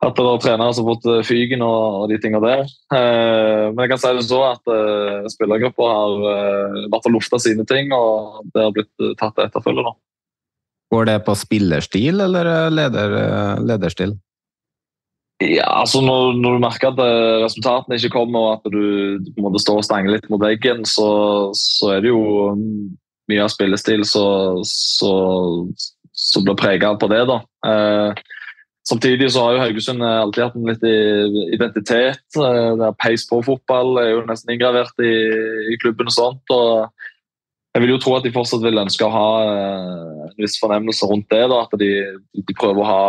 at 0.05 0.19
det 0.19 0.25
var 0.27 0.41
trenere 0.43 0.75
som 0.77 0.85
har 0.85 0.97
fått 0.97 1.07
eh, 1.09 1.23
fyken 1.25 1.63
og, 1.65 2.03
og 2.03 2.11
de 2.11 2.19
tingene 2.21 2.45
der. 2.45 2.67
Eh, 2.93 3.65
men 3.73 3.81
jeg 3.85 3.93
kan 3.95 4.03
si 4.03 4.13
det 4.19 4.27
så 4.29 4.43
at 4.51 4.73
eh, 4.73 5.31
spillergruppa 5.33 5.87
har 5.89 6.13
vært 6.93 7.09
og 7.09 7.17
lufta 7.17 7.41
sine 7.41 7.65
ting, 7.69 7.95
og 7.97 8.45
det 8.53 8.67
har 8.67 8.75
blitt 8.77 8.93
eh, 9.01 9.17
tatt 9.21 9.41
etterfølge 9.47 9.87
nå. 9.87 9.95
Går 10.93 11.09
det 11.09 11.17
på 11.27 11.35
spillerstil 11.35 12.21
eller 12.23 12.47
eh, 12.53 12.71
leder, 12.75 13.17
eh, 13.23 13.65
lederstil? 13.73 14.15
Ja, 15.43 15.67
altså 15.83 16.01
når, 16.01 16.39
når 16.41 16.55
du 16.55 16.63
merker 16.63 16.93
at 16.93 17.01
eh, 17.03 17.43
resultatene 17.43 17.99
ikke 17.99 18.15
kommer, 18.15 18.41
og 18.41 18.53
at 18.57 18.71
du, 18.73 19.19
du 19.21 19.33
på 19.33 19.41
en 19.43 19.49
måte 19.49 19.61
står 19.65 19.83
og 19.83 19.89
stanger 19.89 20.15
litt 20.15 20.31
mot 20.33 20.41
veggen, 20.41 20.85
så, 20.89 21.09
så 21.57 21.97
er 21.97 22.05
det 22.05 22.13
jo 22.13 22.23
mm, 22.57 22.87
mye 23.33 23.45
av 23.45 23.51
spillestil 23.53 24.07
som 24.07 24.63
blir 26.47 26.57
prega 26.57 26.95
på 26.97 27.11
det. 27.13 27.23
da. 27.29 27.39
Eh, 27.69 28.11
Samtidig 28.87 29.33
så 29.35 29.43
har 29.43 29.57
jo 29.57 29.63
Haugesund 29.65 30.05
eh, 30.05 30.21
alltid 30.23 30.45
hatt 30.45 30.57
en 30.59 30.69
litt 30.71 30.85
identitet. 31.57 32.23
Eh, 32.39 32.73
det 32.79 32.93
Peis 33.03 33.27
på-fotball 33.27 33.99
er 34.03 34.13
jo 34.13 34.25
nesten 34.29 34.55
inngravert 34.55 35.03
i, 35.03 35.15
i, 35.73 35.79
klubben. 35.83 36.07
og 36.07 36.15
sånt, 36.15 36.55
og 36.55 36.87
Jeg 37.75 37.83
vil 37.83 37.93
jo 37.93 37.99
tro 38.01 38.15
at 38.17 38.25
de 38.25 38.33
fortsatt 38.33 38.63
vil 38.65 38.79
ønske 38.81 39.05
å 39.05 39.13
ha 39.13 39.31
eh, 39.51 40.21
en 40.31 40.39
viss 40.41 40.57
fornemmelse 40.63 41.09
rundt 41.11 41.29
det. 41.35 41.43
da, 41.51 41.65
At 41.67 41.75
de, 41.83 41.91
de 42.39 42.59
prøver 42.59 42.85
å 42.85 42.91
ha 42.93 43.03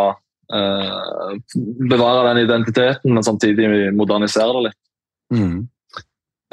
bevare 0.47 2.21
den 2.29 2.45
identiteten, 2.45 3.11
men 3.11 3.25
samtidig 3.25 3.67
modernisere 3.91 4.53
det 4.55 4.61
litt. 4.69 4.77
Mm. 5.35 5.57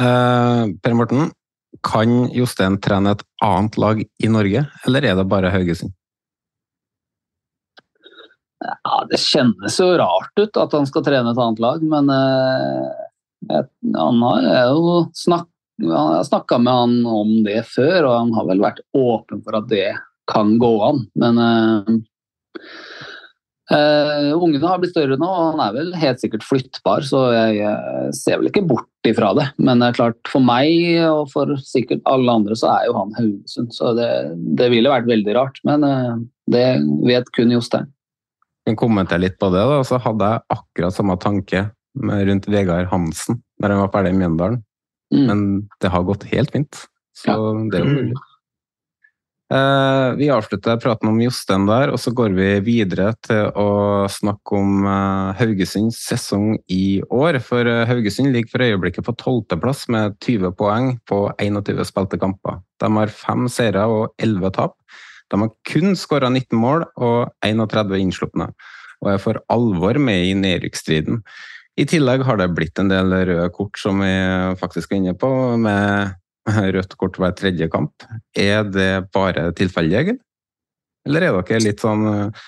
Eh, 0.02 0.62
per 0.82 0.96
Morten, 0.98 1.28
kan 1.86 2.24
Jostein 2.34 2.80
trene 2.82 3.14
et 3.14 3.22
annet 3.44 3.78
lag 3.78 4.00
i 4.02 4.30
Norge, 4.30 4.64
eller 4.86 5.06
er 5.06 5.14
det 5.18 5.28
bare 5.30 5.52
Haugesund? 5.54 5.94
Ja, 8.64 9.04
Det 9.10 9.20
kjennes 9.20 9.80
jo 9.80 9.90
rart 10.00 10.40
ut 10.40 10.60
at 10.60 10.76
han 10.76 10.86
skal 10.88 11.04
trene 11.06 11.32
et 11.34 11.40
annet 11.40 11.60
lag, 11.62 11.84
men 11.84 12.08
eh, 12.14 13.60
han 13.98 14.22
har 14.24 14.48
jo 14.72 14.96
snakk, 15.16 15.50
snakka 16.24 16.58
med 16.62 16.72
han 16.72 16.96
om 17.06 17.36
det 17.44 17.60
før, 17.68 18.08
og 18.08 18.18
han 18.22 18.34
har 18.38 18.48
vel 18.48 18.64
vært 18.64 18.82
åpen 18.96 19.44
for 19.44 19.60
at 19.60 19.68
det 19.72 19.92
kan 20.30 20.56
gå 20.58 20.72
an. 20.86 21.02
Men 21.20 21.40
eh, 23.68 24.32
ungene 24.32 24.68
har 24.68 24.80
blitt 24.80 24.94
større 24.94 25.18
nå, 25.20 25.28
og 25.28 25.50
han 25.52 25.64
er 25.66 25.76
vel 25.76 25.92
helt 26.00 26.22
sikkert 26.22 26.46
flyttbar, 26.46 27.04
så 27.04 27.26
jeg, 27.34 27.58
jeg 27.60 28.14
ser 28.16 28.40
vel 28.40 28.48
ikke 28.48 28.64
bort 28.70 29.10
ifra 29.10 29.34
det. 29.36 29.50
Men 29.58 29.82
det 29.82 29.90
er 29.90 29.98
klart, 30.00 30.20
for 30.30 30.44
meg 30.44 31.02
og 31.10 31.28
for 31.34 31.52
sikkert 31.68 32.04
alle 32.08 32.38
andre 32.40 32.56
så 32.56 32.72
er 32.78 32.88
jo 32.88 32.96
han 33.02 33.12
Haugesund, 33.18 33.74
så 33.76 33.92
det, 33.98 34.08
det 34.56 34.70
ville 34.72 34.92
vært 34.92 35.10
veldig 35.10 35.36
rart. 35.36 35.60
Men 35.68 35.84
eh, 35.88 36.14
det 36.54 36.68
vet 37.08 37.28
kun 37.36 37.52
Jostein 37.52 37.90
kan 38.66 38.78
kommentere 38.80 39.22
litt 39.26 39.38
på 39.40 39.50
det, 39.52 39.64
da, 39.70 39.80
så 39.86 40.00
hadde 40.02 40.30
jeg 40.34 40.46
akkurat 40.56 40.96
samme 40.96 41.16
tanke 41.20 41.66
rundt 41.94 42.48
Vegard 42.50 42.88
Hansen 42.90 43.42
når 43.62 43.74
han 43.74 43.82
var 43.84 43.92
ferdig 43.94 44.14
i 44.14 44.20
Mjøndalen. 44.22 44.62
Mm. 45.14 45.26
Men 45.28 45.42
det 45.82 45.92
har 45.92 46.06
gått 46.06 46.24
helt 46.32 46.54
fint. 46.54 46.86
Så 47.14 47.30
ja. 47.30 47.36
det 47.70 47.80
er 47.80 47.84
jo 47.84 47.98
mulig. 47.98 48.22
Eh, 49.52 50.14
vi 50.16 50.30
avslutter 50.32 50.78
praten 50.80 51.10
om 51.10 51.18
Jostein 51.20 51.66
der, 51.68 51.92
og 51.92 52.00
så 52.00 52.10
går 52.16 52.32
vi 52.34 52.46
videre 52.64 53.10
til 53.22 53.50
å 53.60 54.06
snakke 54.10 54.56
om 54.56 54.86
eh, 54.88 55.34
Haugesunds 55.38 55.98
sesong 56.08 56.56
i 56.72 57.02
år. 57.12 57.38
For 57.44 57.68
eh, 57.68 57.84
Haugesund 57.90 58.32
ligger 58.34 58.54
for 58.54 58.64
øyeblikket 58.64 59.06
på 59.06 59.14
tolvteplass 59.20 59.84
med 59.92 60.16
20 60.24 60.56
poeng 60.58 60.94
på 61.10 61.26
21 61.36 61.84
spilte 61.86 62.18
kamper. 62.22 62.62
De 62.80 62.90
har 62.96 63.12
fem 63.12 63.44
seire 63.52 63.84
og 63.90 64.08
11 64.16 64.56
tap. 64.56 64.78
De 65.34 65.42
har 65.42 65.52
kun 65.66 65.98
skåra 65.98 66.30
19 66.30 66.54
mål 66.60 66.86
og 66.94 67.32
31 67.44 67.98
innslupne, 67.98 68.52
og 69.02 69.10
er 69.10 69.22
for 69.22 69.42
alvor 69.52 69.98
med 69.98 70.30
i 70.30 70.36
nedrykksstriden. 70.38 71.22
I 71.74 71.86
tillegg 71.90 72.22
har 72.22 72.38
det 72.38 72.52
blitt 72.54 72.78
en 72.78 72.90
del 72.92 73.10
røde 73.10 73.48
kort 73.54 73.80
som 73.80 73.98
vi 74.04 74.12
faktisk 74.60 74.92
er 74.92 75.00
inne 75.00 75.16
på, 75.18 75.30
med 75.58 76.14
rødt 76.76 76.94
kort 77.00 77.18
hver 77.18 77.34
tredje 77.34 77.66
kamp. 77.72 78.06
Er 78.36 78.62
det 78.68 79.08
bare 79.14 79.48
tilfeldig, 79.58 79.98
egentlig? 79.98 80.20
Eller 81.04 81.26
er 81.26 81.36
dere 81.36 81.60
litt 81.60 81.82
sånn 81.84 82.06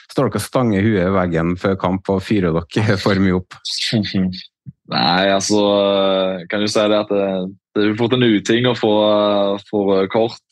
Står 0.09 0.31
dere 0.31 0.41
og 0.41 0.45
stanger 0.45 0.85
huet 0.87 1.03
i 1.03 1.13
veggen 1.13 1.57
før 1.61 1.75
kamp 1.81 2.09
og 2.13 2.23
fyrer 2.25 2.55
dere 2.57 2.97
for 3.01 3.21
mye 3.21 3.37
opp? 3.37 3.59
Nei, 4.95 5.27
altså 5.35 5.61
Kan 6.49 6.63
du 6.63 6.71
si 6.71 6.87
det 6.89 7.01
at 7.03 7.13
det, 7.13 7.27
det 7.77 7.85
er 7.85 7.99
fort 7.99 8.17
en 8.17 8.25
uting 8.25 8.69
å 8.71 8.77
få, 8.79 8.95
få 9.69 9.83
kort 10.13 10.46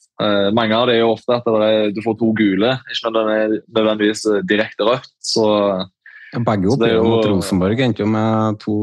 mange 0.54 0.76
av 0.76 0.86
det 0.86 0.94
er 0.94 1.00
jo 1.02 1.14
ofte 1.16 1.34
at 1.40 1.48
er, 1.50 1.88
du 1.90 1.98
får 2.04 2.14
to 2.20 2.28
gule, 2.38 2.68
ikke 2.92 3.10
nødvendigvis 3.10 4.22
direkte 4.46 4.86
rødt. 4.86 5.10
Så, 5.18 5.46
Begge 6.34 6.70
oppgjørene 6.70 7.08
mot 7.08 7.26
Rosenborg 7.30 7.82
endte 7.82 8.02
jo 8.02 8.10
med 8.10 8.60
to 8.62 8.76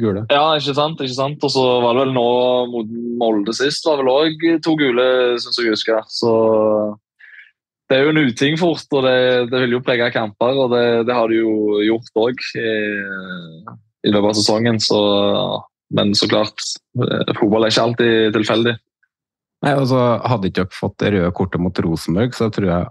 gule. 0.00 0.24
Ja, 0.30 0.44
ikke 0.56 0.74
sant. 0.76 1.00
ikke 1.02 1.16
sant? 1.16 1.42
Og 1.44 1.52
så 1.52 1.64
var 1.82 1.96
det 1.96 2.04
vel 2.06 2.14
nå 2.16 2.26
mot 2.72 2.92
Molde 3.20 3.54
sist, 3.56 3.86
var 3.86 4.00
vel 4.00 4.12
òg 4.12 4.44
to 4.64 4.76
gule, 4.78 5.06
syns 5.42 5.58
jeg 5.60 5.74
husker. 5.74 6.02
Så 6.10 6.32
det 7.90 7.98
er 7.98 8.06
jo 8.06 8.14
en 8.14 8.22
uting 8.30 8.56
fort, 8.60 8.86
og 8.96 9.04
det, 9.04 9.16
det 9.52 9.64
vil 9.64 9.76
jo 9.76 9.82
prege 9.84 10.08
kamper. 10.14 10.62
Og 10.64 10.72
det, 10.72 10.84
det 11.08 11.16
har 11.16 11.28
de 11.28 11.42
jo 11.42 11.82
gjort 11.84 12.22
òg 12.24 12.46
i, 12.56 12.70
i, 14.06 14.12
løpet 14.12 14.30
av 14.30 14.38
sesongen. 14.38 14.80
Så, 14.82 15.02
men 15.98 16.14
så 16.16 16.30
klart, 16.30 16.64
eh, 17.02 17.34
fotball 17.40 17.66
er 17.66 17.74
ikke 17.74 17.86
alltid 17.88 18.38
tilfeldig. 18.38 18.78
Nei, 19.62 19.76
altså, 19.76 20.00
Hadde 20.26 20.50
ikke 20.50 20.64
dere 20.64 20.74
fått 20.74 20.98
det 21.02 21.12
røde 21.14 21.34
kortet 21.36 21.62
mot 21.62 21.82
Rosenborg, 21.84 22.34
så 22.34 22.50
tror 22.52 22.68
jeg 22.68 22.90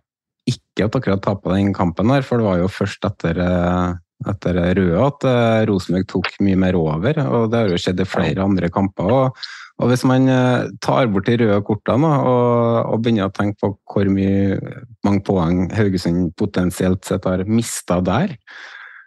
ikke 0.52 0.88
at 0.88 0.96
dere 0.96 1.16
hadde 1.16 1.26
tapa 1.26 1.56
den 1.56 1.74
kampen. 1.76 2.12
her, 2.14 2.24
For 2.26 2.40
det 2.40 2.48
var 2.48 2.62
jo 2.62 2.70
først 2.72 3.06
etter, 3.06 3.40
eh, 3.44 3.96
etter 4.32 4.62
røde 4.78 5.02
at 5.06 5.26
uh, 5.28 5.66
Rosenborg 5.70 6.08
tok 6.08 6.30
mye 6.40 6.60
mer 6.60 6.78
over. 6.80 7.20
og 7.28 7.52
Det 7.52 7.60
har 7.60 7.74
jo 7.74 7.82
skjedd 7.82 8.02
i 8.02 8.08
flere 8.08 8.46
andre 8.46 8.70
kamper. 8.70 9.12
og, 9.12 9.38
og 9.82 9.92
Hvis 9.92 10.06
man 10.08 10.30
uh, 10.30 10.70
tar 10.82 11.12
bort 11.12 11.28
de 11.28 11.38
røde 11.44 11.62
kortene 11.68 12.08
og, 12.08 12.88
og, 12.88 13.02
begynner 13.04 13.28
å 13.28 13.36
tenke 13.36 13.60
på 13.60 13.74
hvor 13.92 14.12
mye, 14.14 14.60
mange 15.04 15.26
poeng 15.28 15.68
Haugesund 15.76 16.32
potensielt 16.40 17.04
sett 17.06 17.28
har 17.28 17.44
mista 17.46 18.00
der, 18.00 18.38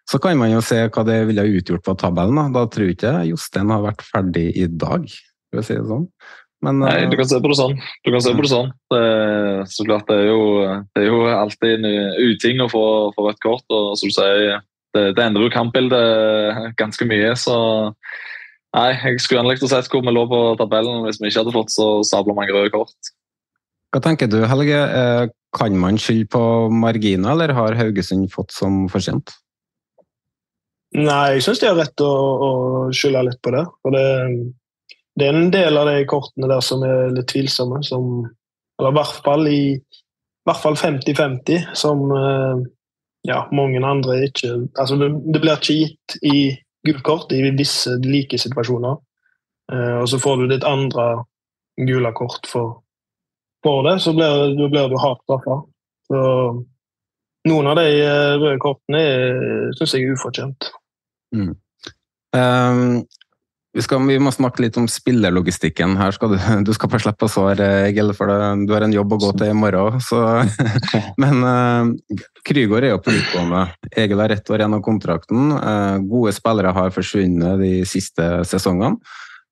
så 0.04 0.20
kan 0.20 0.36
man 0.36 0.52
jo 0.52 0.60
se 0.60 0.82
hva 0.84 1.02
det 1.08 1.22
ville 1.30 1.48
utgjort 1.58 1.84
på 1.86 1.96
tabellen. 1.96 2.36
Da, 2.36 2.60
da 2.60 2.68
tror 2.68 2.90
jeg 2.90 2.98
ikke 2.98 3.14
Jostein 3.30 3.72
har 3.72 3.86
vært 3.86 4.04
ferdig 4.04 4.50
i 4.52 4.66
dag, 4.68 5.06
for 5.48 5.62
å 5.62 5.64
si 5.64 5.78
det 5.78 5.86
sånn. 5.88 6.10
Men, 6.64 6.80
Nei, 6.80 7.06
du 7.10 7.16
kan 7.18 7.28
se 7.28 7.40
på 7.42 7.50
det 7.50 7.58
sånn. 7.58 7.74
Du 8.06 8.12
kan 8.12 8.22
se 8.24 8.34
på 8.34 8.44
det 8.44 8.52
sånn. 8.52 8.70
Det, 8.92 9.00
så 9.70 9.84
klart, 9.86 10.06
det 10.08 10.20
er, 10.22 10.28
jo, 10.30 10.44
det 10.96 11.02
er 11.02 11.10
jo 11.10 11.18
alltid 11.28 11.74
en 11.76 12.14
uting 12.30 12.62
å 12.64 12.70
få, 12.72 12.84
få 13.16 13.26
rødt 13.28 13.42
kort. 13.44 13.66
og 13.68 13.98
som 14.00 14.08
du 14.08 14.14
sier, 14.16 14.62
det, 14.94 15.08
det 15.18 15.26
endrer 15.26 15.48
jo 15.48 15.54
kampbildet 15.54 16.72
ganske 16.80 17.08
mye. 17.10 17.34
så 17.38 17.58
Nei, 18.74 18.88
jeg 18.90 19.20
skulle 19.22 19.38
gjerne 19.38 19.52
likt 19.52 19.62
å 19.62 19.70
sett 19.70 19.86
hvor 19.92 20.02
vi 20.02 20.10
lå 20.10 20.24
på 20.26 20.40
tabellen 20.58 21.04
hvis 21.04 21.20
vi 21.20 21.30
ikke 21.30 21.44
hadde 21.44 21.54
fått 21.54 21.70
så 21.70 21.86
sabla 22.06 22.34
mange 22.34 22.54
røde 22.54 22.72
kort. 22.74 23.12
Hva 23.94 24.00
tenker 24.02 24.26
du, 24.26 24.40
Helge? 24.50 24.80
Eh, 24.82 25.28
kan 25.54 25.76
man 25.78 26.00
skylde 26.02 26.26
på 26.32 26.42
marginer, 26.74 27.30
eller 27.36 27.54
har 27.54 27.76
Haugesund 27.78 28.26
fått 28.32 28.50
som 28.50 28.88
fortjent? 28.90 29.30
Nei, 30.98 31.36
jeg 31.36 31.44
syns 31.46 31.62
de 31.62 31.70
har 31.70 31.78
rett 31.78 32.02
å, 32.02 32.10
å 32.10 32.50
skylde 32.94 33.22
litt 33.28 33.38
på 33.42 33.54
det. 33.54 33.62
For 33.82 33.94
det 33.94 34.04
det 35.18 35.26
er 35.28 35.36
en 35.36 35.52
del 35.54 35.78
av 35.78 35.88
de 35.90 36.06
kortene 36.10 36.48
der 36.50 36.62
som 36.64 36.82
er 36.86 37.12
litt 37.14 37.28
tvilsomme. 37.30 37.82
Som, 37.86 38.24
eller 38.80 38.94
i 38.94 38.98
hvert 38.98 39.20
fall 39.26 39.48
i 39.50 39.60
hvert 40.44 40.60
fall 40.60 40.76
50-50, 40.76 41.70
som 41.78 42.04
eh, 42.12 42.64
ja, 43.30 43.44
mange 43.56 43.80
andre 43.86 44.18
ikke 44.26 44.50
altså 44.80 44.98
det, 45.00 45.08
det 45.32 45.40
blir 45.40 45.56
ikke 45.56 45.78
gitt 45.78 46.16
i 46.20 46.38
gult 46.84 47.04
kort 47.06 47.32
i 47.32 47.40
visse 47.56 47.94
like 48.04 48.38
situasjoner. 48.40 48.98
Eh, 49.72 49.96
og 50.02 50.08
så 50.10 50.20
får 50.20 50.42
du 50.42 50.50
ditt 50.50 50.66
andre 50.68 51.24
gule 51.80 52.12
kort 52.14 52.44
for, 52.50 52.80
for 53.64 53.86
det, 53.88 53.98
så 54.04 54.12
blir, 54.16 54.52
blir 54.68 54.92
du 54.92 54.98
hardt 55.00 55.24
straffa. 55.24 55.62
Noen 57.44 57.68
av 57.68 57.78
de 57.80 57.88
eh, 58.02 58.34
røde 58.40 58.60
kortene 58.60 59.04
syns 59.78 59.96
jeg 59.96 60.08
er 60.08 60.18
ufortjent. 60.18 60.72
Mm. 61.34 61.54
Um, 62.34 63.04
vi, 63.74 63.82
skal, 63.82 64.04
vi, 64.06 64.16
må 64.22 64.30
snakke 64.30 64.62
litt 64.62 64.76
om 64.78 64.86
spillerlogistikken. 64.90 65.96
Her 65.98 66.14
skal 66.14 66.34
du, 66.34 66.36
du 66.66 66.70
skal 66.76 66.90
få 66.92 67.00
slippe 67.02 67.26
å 67.26 67.32
svare, 67.32 67.66
Egil, 67.88 68.12
for 68.14 68.30
det, 68.30 68.66
du 68.68 68.74
har 68.76 68.86
en 68.86 68.94
jobb 68.94 69.16
å 69.16 69.18
gå 69.24 69.32
til 69.34 69.50
i 69.50 69.56
morgen. 69.58 69.98
Så, 70.04 70.20
men 71.22 71.42
uh, 71.42 72.20
Krygård 72.46 72.86
er 72.86 72.94
jo 72.94 73.02
på 73.02 73.14
utgående. 73.16 73.64
Egil 73.90 74.22
har 74.22 74.34
ett 74.34 74.50
år 74.50 74.62
igjen 74.62 74.76
av 74.78 74.84
kontrakten. 74.86 75.50
Uh, 75.58 75.98
gode 76.06 76.34
spillere 76.36 76.74
har 76.76 76.94
forsvunnet 76.94 77.58
de 77.62 77.72
siste 77.88 78.28
sesongene. 78.46 79.02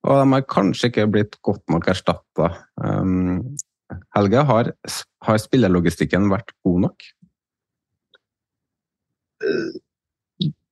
Og 0.03 0.19
de 0.19 0.35
har 0.35 0.47
kanskje 0.51 0.91
ikke 0.91 1.11
blitt 1.11 1.39
godt 1.47 1.63
nok 1.71 1.91
erstatta. 1.91 2.53
Um, 2.79 3.57
Helge, 4.17 4.45
har, 4.49 4.71
har 5.27 5.41
spillerlogistikken 5.43 6.31
vært 6.31 6.55
god 6.67 6.87
nok? 6.87 7.09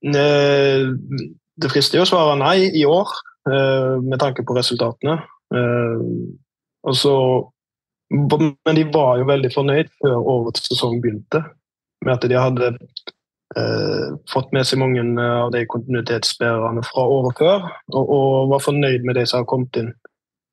Det 0.01 1.69
frister 1.71 1.99
jo 1.99 2.05
å 2.07 2.09
svare 2.09 2.39
nei 2.39 2.71
i 2.79 2.85
år. 2.87 3.11
Eh, 3.49 4.01
med 4.01 4.19
tanke 4.19 4.43
på 4.43 4.53
resultatene. 4.53 5.13
Eh, 5.55 6.01
så, 6.93 7.15
men 8.09 8.75
de 8.75 8.83
var 8.93 9.17
jo 9.17 9.29
veldig 9.29 9.49
fornøyd 9.53 9.89
før 10.01 10.29
årets 10.33 10.67
sesong 10.69 10.99
begynte, 11.01 11.41
med 12.05 12.13
at 12.13 12.27
de 12.29 12.37
hadde 12.37 12.69
eh, 13.57 14.07
fått 14.29 14.53
med 14.53 14.67
seg 14.67 14.81
mange 14.81 15.05
av 15.25 15.49
de 15.55 15.63
kontinuitetsbærerne 15.73 16.85
fra 16.85 17.07
året 17.17 17.41
før, 17.41 17.65
og, 17.93 18.03
og 18.05 18.53
var 18.53 18.65
fornøyd 18.67 19.09
med 19.09 19.17
de 19.17 19.25
som 19.25 19.41
har 19.41 19.49
kommet 19.49 19.81
inn. 19.81 19.91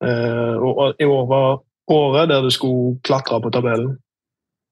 Eh, 0.04 0.56
og, 0.56 0.72
og 0.72 1.04
I 1.04 1.10
år 1.12 1.28
var 1.28 1.48
året 1.92 2.32
der 2.32 2.44
du 2.44 2.50
skulle 2.54 2.96
klatre 3.04 3.42
på 3.44 3.52
tabellen. 3.52 3.98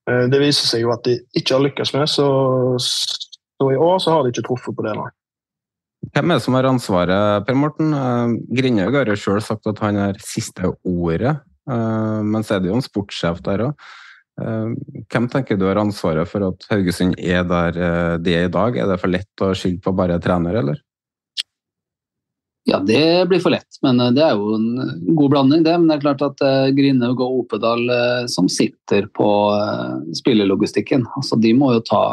Eh, 0.08 0.24
det 0.32 0.40
viser 0.40 0.72
seg 0.72 0.86
jo 0.86 0.96
at 0.96 1.04
de 1.04 1.18
ikke 1.36 1.58
har 1.58 1.68
lykkes 1.68 1.92
med, 1.98 2.08
så, 2.08 2.26
så 2.80 3.70
i 3.72 3.76
år 3.76 4.00
så 4.00 4.16
har 4.16 4.24
de 4.24 4.32
ikke 4.32 4.48
truffet 4.48 4.76
på 4.76 4.88
det. 4.88 4.96
Nei. 4.96 5.12
Hvem 6.14 6.30
er 6.30 6.38
det 6.38 6.44
som 6.44 6.54
har 6.56 6.68
ansvaret, 6.68 7.44
Per 7.46 7.56
Morten? 7.58 7.92
Grindhaug 8.54 8.94
har 9.00 9.10
jo 9.10 9.18
sjøl 9.20 9.42
sagt 9.44 9.66
at 9.68 9.80
han 9.84 9.98
har 10.00 10.18
siste 10.22 10.70
ordet, 10.86 11.34
men 11.66 12.46
så 12.46 12.56
er 12.56 12.62
det 12.62 12.70
jo 12.70 12.78
en 12.78 12.84
sportssjef 12.84 13.42
der 13.44 13.64
òg. 13.66 13.86
Hvem 14.36 15.26
tenker 15.32 15.56
du 15.56 15.64
har 15.64 15.80
ansvaret 15.80 16.28
for 16.28 16.44
at 16.44 16.66
Haugesund 16.68 17.16
er 17.16 17.46
der 17.48 18.18
de 18.20 18.34
er 18.36 18.48
i 18.48 18.52
dag? 18.52 18.76
Er 18.76 18.90
det 18.90 19.00
for 19.00 19.12
lett 19.12 19.44
å 19.44 19.54
skylde 19.56 19.80
på 19.84 19.94
bare 19.96 20.20
trener, 20.22 20.60
eller? 20.60 20.82
Ja, 22.66 22.80
det 22.82 23.28
blir 23.30 23.38
for 23.38 23.54
lett, 23.54 23.78
men 23.86 24.00
det 24.16 24.24
er 24.26 24.34
jo 24.34 24.56
en 24.56 25.14
god 25.14 25.30
blanding, 25.36 25.62
det. 25.62 25.76
Men 25.78 25.86
det 25.88 25.96
er 25.98 26.04
klart 26.04 26.24
at 26.26 26.38
Grindhaug 26.76 27.20
og 27.22 27.40
Opedal 27.44 27.86
som 28.32 28.48
sitter 28.50 29.06
på 29.14 29.30
spillelogistikken, 30.18 31.06
altså 31.16 31.38
de 31.40 31.52
må 31.56 31.72
jo 31.76 31.84
ta 31.86 32.04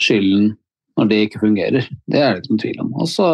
skylden 0.00 0.54
når 0.98 1.10
det 1.10 1.20
ikke 1.26 1.42
fungerer. 1.42 1.86
Det 2.10 2.22
er 2.22 2.34
det 2.34 2.42
ikke 2.42 2.54
noen 2.54 2.64
tvil 2.64 2.82
om. 2.84 2.90
Og 3.00 3.08
så 3.10 3.28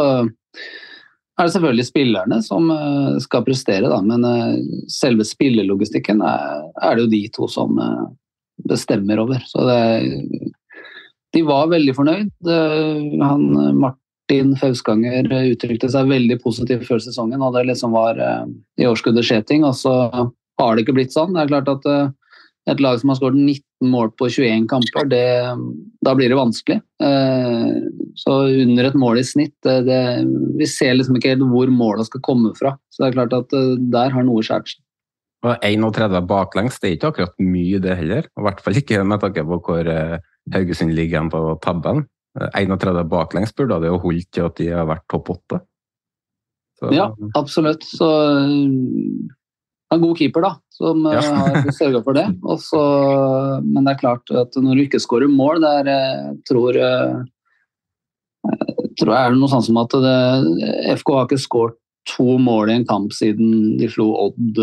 er 1.36 1.44
det 1.44 1.52
selvfølgelig 1.52 1.88
spillerne 1.90 2.38
som 2.44 2.70
eh, 2.72 3.16
skal 3.20 3.44
prestere, 3.44 3.90
da. 3.92 3.98
Men 4.04 4.24
eh, 4.24 4.54
selve 4.92 5.26
spillelogistikken 5.28 6.22
er, 6.24 6.62
er, 6.80 6.96
det 6.96 7.04
jo 7.04 7.12
de 7.12 7.22
to 7.34 7.48
som 7.52 7.76
eh, 7.82 8.06
bestemmer 8.70 9.20
over. 9.20 9.42
Så 9.44 9.66
det, 9.68 9.80
de 11.36 11.44
var 11.44 11.68
veldig 11.68 11.92
fornøyd. 11.98 12.30
Han, 13.20 13.42
Martin 13.76 14.54
Fauskanger 14.56 15.28
uttrykte 15.42 15.90
seg 15.92 16.08
veldig 16.08 16.38
positivt 16.40 16.86
før 16.88 17.02
sesongen, 17.04 17.44
og 17.44 17.52
det 17.52 17.66
liksom 17.68 17.92
var 17.92 18.16
i 18.80 18.86
årskuddet 18.88 19.26
skjeting. 19.28 19.66
Og 19.68 19.76
så 19.76 19.92
har 20.06 20.70
det 20.72 20.86
ikke 20.86 20.96
blitt 20.96 21.12
sånn. 21.12 21.36
Det 21.36 21.44
er 21.44 21.52
klart 21.52 21.68
at 21.74 21.90
et 22.66 22.80
lag 22.82 22.98
som 22.98 23.12
har 23.12 23.18
skåret 23.20 23.38
19 23.38 23.90
mål 23.92 24.10
på 24.18 24.28
21 24.32 24.64
kamper, 24.70 25.06
det, 25.10 25.26
da 26.04 26.14
blir 26.18 26.32
det 26.32 26.38
vanskelig. 26.38 26.80
Eh, 27.02 27.76
så 28.18 28.38
under 28.64 28.88
et 28.88 28.98
mål 28.98 29.20
i 29.20 29.26
snitt 29.26 29.54
det, 29.66 29.76
det, 29.86 30.00
Vi 30.58 30.66
ser 30.70 30.96
liksom 30.96 31.18
ikke 31.18 31.34
helt 31.34 31.46
hvor 31.46 31.70
måla 31.70 32.06
skal 32.08 32.24
komme 32.26 32.50
fra. 32.58 32.74
Så 32.90 33.02
det 33.04 33.10
er 33.10 33.18
klart 33.20 33.36
at 33.38 33.54
eh, 33.54 33.76
der 33.94 34.10
har 34.14 34.26
noe 34.26 34.42
skjært 34.46 34.72
seg. 34.72 34.82
Og 35.46 35.62
31 35.62 36.18
baklengs, 36.26 36.80
det 36.82 36.88
er 36.88 36.96
ikke 36.96 37.12
akkurat 37.12 37.38
mye 37.44 37.78
det 37.84 37.94
heller. 38.00 38.26
I 38.26 38.46
hvert 38.48 38.62
fall 38.64 38.80
ikke 38.80 39.04
med 39.06 39.22
tanke 39.22 39.46
på 39.46 39.60
hvor 39.68 39.92
eh, 39.92 40.18
Haugesund 40.56 40.96
ligger 40.96 41.30
på 41.30 41.46
tabben. 41.62 42.06
31 42.36 43.06
baklengs 43.08 43.54
burde 43.56 43.78
det 43.80 43.88
jo 43.88 44.02
holdt 44.02 44.28
til 44.34 44.48
at 44.48 44.58
de 44.58 44.66
har 44.74 44.88
vært 44.90 45.06
topp 45.12 45.30
åtte. 45.36 45.62
Ja, 46.92 47.06
absolutt. 47.38 47.86
Så 47.88 48.08
en 49.94 50.02
god 50.02 50.18
keeper, 50.18 50.44
da, 50.44 50.50
som 50.76 51.04
ja. 51.08 51.20
Eh, 51.20 51.62
har 51.64 51.72
sørga 51.72 52.02
for 52.04 52.16
det. 52.16 52.26
Også, 52.44 52.80
men 53.64 53.86
det 53.86 53.94
er 53.94 54.02
klart 54.02 54.32
at 54.36 54.56
når 54.60 54.76
du 54.76 54.84
ikke 54.84 55.02
skårer 55.02 55.32
mål, 55.32 55.62
det 55.64 55.72
er 55.80 55.90
eh, 55.92 56.34
tror, 56.48 56.76
jeg 56.76 57.14
eh, 58.50 58.84
tror 59.00 59.14
jeg 59.14 59.20
er 59.22 59.32
det 59.34 59.40
noe 59.40 59.52
sånn 59.52 59.64
som 59.68 59.80
at 59.82 59.96
det, 60.04 60.18
FK 61.00 61.14
har 61.16 61.28
ikke 61.28 61.40
skåret 61.46 61.80
to 62.06 62.36
mål 62.38 62.70
i 62.70 62.76
en 62.78 62.86
kamp 62.86 63.10
siden 63.10 63.78
de 63.80 63.88
slo 63.90 64.12
Odd 64.28 64.60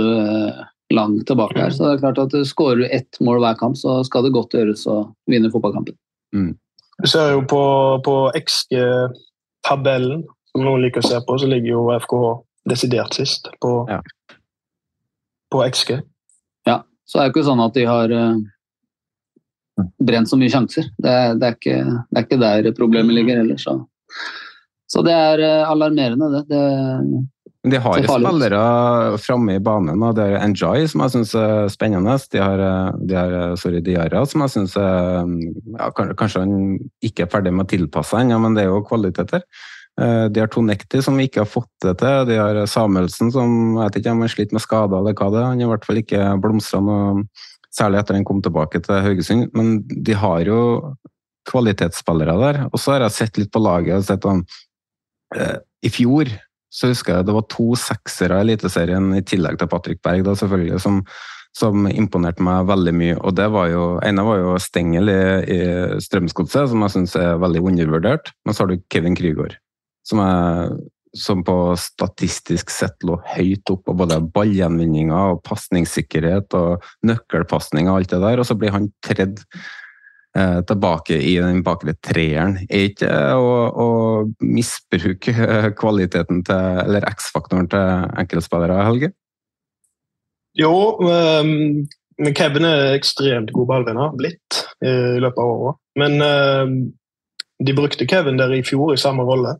langt 0.94 1.26
tilbake 1.28 1.58
her. 1.60 1.74
Så 1.74 1.84
det 1.84 1.96
er 1.98 2.04
klart 2.06 2.22
at 2.22 2.32
du 2.32 2.46
skårer 2.48 2.86
ett 2.94 3.20
mål 3.20 3.42
hver 3.44 3.58
kamp, 3.60 3.76
så 3.76 3.98
skal 4.08 4.24
det 4.24 4.36
godt 4.36 4.56
gjøres 4.56 4.86
å 4.88 5.02
vinne 5.28 5.52
fotballkampen. 5.52 5.98
Mm. 6.36 6.54
Du 7.02 7.10
ser 7.10 7.34
jo 7.34 7.42
på, 7.50 7.64
på 8.06 8.16
XG-tabellen, 8.38 10.24
som 10.54 10.64
noen 10.64 10.86
liker 10.86 11.04
å 11.04 11.10
se 11.10 11.20
på, 11.26 11.36
så 11.42 11.50
ligger 11.50 11.74
jo 11.74 11.88
FK 11.98 12.16
desidert 12.70 13.18
sist. 13.18 13.50
på 13.60 13.74
ja 13.92 14.00
på 15.54 15.62
XG. 15.70 16.00
Ja, 16.68 16.82
så 17.06 17.20
er 17.20 17.28
det 17.28 17.36
ikke 17.36 17.46
sånn 17.48 17.64
at 17.64 17.76
de 17.78 17.86
har 17.90 18.14
uh, 18.14 18.40
brent 20.02 20.32
så 20.32 20.40
mye 20.40 20.54
sjanser. 20.54 20.90
Det, 20.98 21.18
det, 21.40 21.50
er 21.52 21.60
ikke, 21.60 21.78
det, 21.84 22.18
er 22.18 22.26
ikke, 22.26 22.42
der 22.42 22.74
problemet 22.78 23.18
ligger 23.18 23.44
heller. 23.44 23.60
Så, 23.62 23.78
så 24.90 25.06
det 25.06 25.14
er 25.14 25.46
uh, 25.46 25.72
alarmerende, 25.74 26.32
det. 26.40 26.44
det 26.52 26.64
de 27.64 27.80
har 27.80 28.02
jo 28.02 28.12
spillere 28.12 28.62
framme 29.24 29.54
i 29.56 29.62
banen. 29.64 30.02
og 30.04 30.18
Det 30.18 30.24
er 30.26 30.42
Enjoy, 30.44 30.84
som 30.92 31.06
jeg 31.06 31.14
syns 31.14 31.32
er 31.40 31.70
spennende. 31.72 32.18
De 32.34 32.42
har, 32.42 32.60
eh, 32.60 32.98
de 33.08 33.16
har 33.16 33.56
sorry, 33.56 33.80
Diarra, 33.80 34.26
som 34.28 34.44
jeg 34.44 34.52
syns 34.52 34.76
ja, 34.76 35.88
Kanskje 35.96 36.44
han 36.44 36.58
ikke 37.00 37.24
er 37.24 37.32
ferdig 37.32 37.54
med 37.56 37.64
å 37.64 37.72
tilpasse 37.72 38.20
ennå, 38.20 38.42
men 38.44 38.58
det 38.58 38.66
er 38.66 38.74
jo 38.74 38.84
kvaliteter. 38.84 39.48
Eh, 40.02 40.26
de 40.34 40.42
har 40.42 40.50
Tonekti, 40.50 41.02
som 41.06 41.20
ikke 41.22 41.44
har 41.44 41.50
fått 41.50 41.70
det 41.86 41.98
til. 42.02 42.28
De 42.30 42.38
har 42.40 42.60
Samuelsen, 42.70 43.32
som 43.34 43.50
jeg 43.78 43.84
vet 43.84 44.00
ikke 44.00 44.14
om 44.16 44.24
han 44.26 44.32
sliter 44.32 44.58
med 44.58 44.66
skader 44.66 45.00
eller 45.00 45.18
hva 45.18 45.30
det 45.34 45.42
er. 45.42 45.50
Han 45.52 45.62
har 45.62 45.68
i 45.68 45.74
hvert 45.74 45.90
fall 45.90 46.02
ikke 46.02 46.30
blomstra 46.42 46.82
noe 46.82 47.26
særlig 47.74 48.02
etter 48.02 48.18
han 48.18 48.26
kom 48.28 48.42
tilbake 48.46 48.82
til 48.86 49.04
Haugesund. 49.06 49.52
Men 49.58 49.76
de 49.86 50.18
har 50.18 50.46
jo 50.48 50.62
kvalitetsspillere 51.50 52.40
der. 52.42 52.64
Og 52.72 52.82
så 52.82 52.96
har 52.96 53.06
jeg 53.06 53.18
sett 53.18 53.38
litt 53.42 53.54
på 53.54 53.62
laget 53.62 54.00
og 54.00 54.08
sett 54.08 54.26
om 54.30 54.42
eh, 55.38 55.58
I 55.86 55.94
fjor 55.94 56.32
så 56.74 56.90
husker 56.90 57.20
jeg 57.20 57.28
det 57.28 57.36
var 57.36 57.46
to 57.54 57.76
seksere 57.78 58.40
i 58.40 58.48
Eliteserien 58.48 59.12
i 59.14 59.22
tillegg 59.22 59.60
til 59.62 59.70
Patrick 59.70 60.00
Berg, 60.02 60.24
da 60.26 60.34
selvfølgelig, 60.34 60.80
som, 60.82 61.04
som 61.54 61.86
imponerte 61.92 62.42
meg 62.42 62.66
veldig 62.66 62.94
mye. 62.98 63.18
Og 63.22 63.36
det 63.38 63.46
var 63.54 63.70
jo, 63.70 63.84
ene 64.02 64.26
var 64.26 64.42
jo 64.42 64.56
Stengel 64.58 65.12
i, 65.14 65.20
i 65.54 65.60
Strømsgodset, 66.02 66.72
som 66.72 66.82
jeg 66.82 66.96
syns 66.96 67.14
er 67.20 67.38
veldig 67.44 67.62
undervurdert. 67.62 68.34
Men 68.42 68.58
så 68.58 68.66
har 68.66 68.74
du 68.74 68.88
Kevin 68.90 69.20
Krygård 69.20 69.60
som, 70.08 70.22
er, 70.24 70.74
som 71.18 71.44
på 71.46 71.56
statistisk 71.80 72.74
sett 72.74 73.06
lå 73.08 73.20
høyt 73.36 73.72
opp 73.74 73.86
på 73.88 73.96
både 74.04 74.20
ballgjenvinninger 74.36 75.36
og 75.36 75.44
pasningssikkerhet 75.48 76.56
og 76.60 76.84
nøkkelpasning 77.08 77.90
og 77.90 78.02
alt 78.02 78.14
det 78.14 78.22
der, 78.26 78.42
og 78.42 78.50
så 78.50 78.58
blir 78.60 78.76
han 78.76 78.92
tredd 79.06 79.42
eh, 80.38 80.60
tilbake 80.70 81.18
i 81.18 81.38
den 81.40 81.64
bakre 81.66 81.96
treeren. 82.04 82.60
Er 82.70 82.90
ikke 82.92 83.12
å, 83.40 83.50
å 83.72 83.90
misbruke 84.44 85.74
kvaliteten 85.80 86.46
til, 86.48 86.80
eller 86.86 87.10
X-faktoren 87.14 87.70
til 87.72 88.08
enkeltspillere, 88.24 88.84
Helge? 88.90 89.14
Jo, 90.54 90.74
um, 91.02 91.88
Kevin 92.38 92.68
er 92.68 92.92
ekstremt 92.94 93.50
god 93.56 93.72
ballvinner, 93.72 94.12
blitt 94.14 94.60
i 94.86 95.18
løpet 95.18 95.40
av 95.42 95.54
året. 95.54 95.80
Men 95.98 96.20
um, 96.22 96.76
de 97.66 97.74
brukte 97.74 98.08
Kevin 98.10 98.38
der 98.38 98.54
i 98.54 98.64
fjor 98.66 98.94
i 98.94 99.02
samme 99.02 99.26
rolle. 99.26 99.56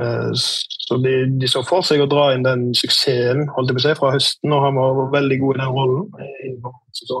Eh, 0.00 0.30
så 0.34 0.96
de, 0.96 1.12
de, 1.40 1.48
så 1.48 1.62
for 1.66 1.84
seg 1.86 2.02
å 2.02 2.08
dra 2.10 2.30
inn 2.34 2.46
den 2.46 2.70
suksessen 2.76 3.48
holdt 3.54 3.70
jeg 3.70 3.76
på 3.76 3.82
å 3.82 3.84
si, 3.84 3.98
fra 3.98 4.12
høsten, 4.14 4.54
og 4.54 4.64
han 4.64 4.78
var 4.78 5.12
veldig 5.12 5.38
god 5.42 5.58
i 5.58 5.60
den 5.60 5.74
rollen. 5.76 6.72
Så 6.96 7.20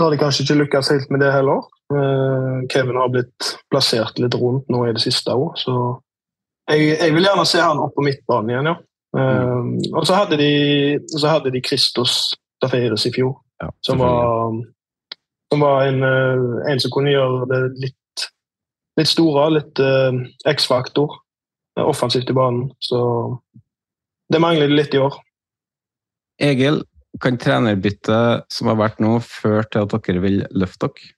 har 0.00 0.12
de 0.12 0.20
kanskje 0.20 0.46
ikke 0.46 0.58
lykkes 0.60 0.92
helt 0.94 1.12
med 1.14 1.22
det 1.24 1.32
heller. 1.34 1.64
Eh, 1.94 2.58
Kevin 2.72 3.00
har 3.00 3.12
blitt 3.12 3.52
plassert 3.72 4.20
litt 4.20 4.36
rundt 4.38 4.68
nå 4.72 4.84
i 4.88 4.94
det 4.96 5.04
siste 5.04 5.34
òg, 5.36 5.54
så 5.60 5.76
jeg, 6.70 6.92
jeg 6.94 7.14
vil 7.16 7.26
gjerne 7.26 7.46
se 7.48 7.60
han 7.60 7.80
opp 7.82 7.96
på 7.96 8.04
midtbanen 8.06 8.52
igjen, 8.52 8.70
ja. 8.72 8.78
Mm. 9.12 9.72
Og 9.92 10.06
så 10.08 10.16
hadde 10.16 10.38
de 10.40 10.52
så 11.12 11.26
hadde 11.28 11.50
de 11.52 11.60
Christos 11.60 12.30
Taferes 12.64 13.02
i 13.04 13.10
fjor, 13.12 13.34
ja, 13.60 13.66
som, 13.84 14.00
var, 14.00 14.54
som 15.52 15.60
var 15.60 15.90
en, 15.90 16.06
en, 16.70 16.80
som 16.80 16.94
kunne 16.94 17.12
gjøre 17.12 17.48
det 17.50 17.60
litt, 17.82 18.24
litt 18.96 19.10
store, 19.10 19.50
litt 19.58 19.82
uh, 19.84 20.16
X-faktor 20.54 21.18
offensivt 21.80 22.30
i 22.30 22.36
banen. 22.36 22.70
Så 22.78 22.98
det 24.32 24.40
mangler 24.42 24.72
litt 24.72 24.94
i 24.94 25.02
år. 25.02 25.16
Egil, 26.42 26.82
kan 27.22 27.36
trenerbyttet 27.38 28.48
som 28.52 28.70
har 28.72 28.78
vært 28.80 29.02
nå, 29.04 29.18
føre 29.24 29.64
til 29.70 29.84
at 29.84 29.96
dere 30.08 30.24
vil 30.24 30.42
løfte 30.56 30.88
dere? 30.88 31.12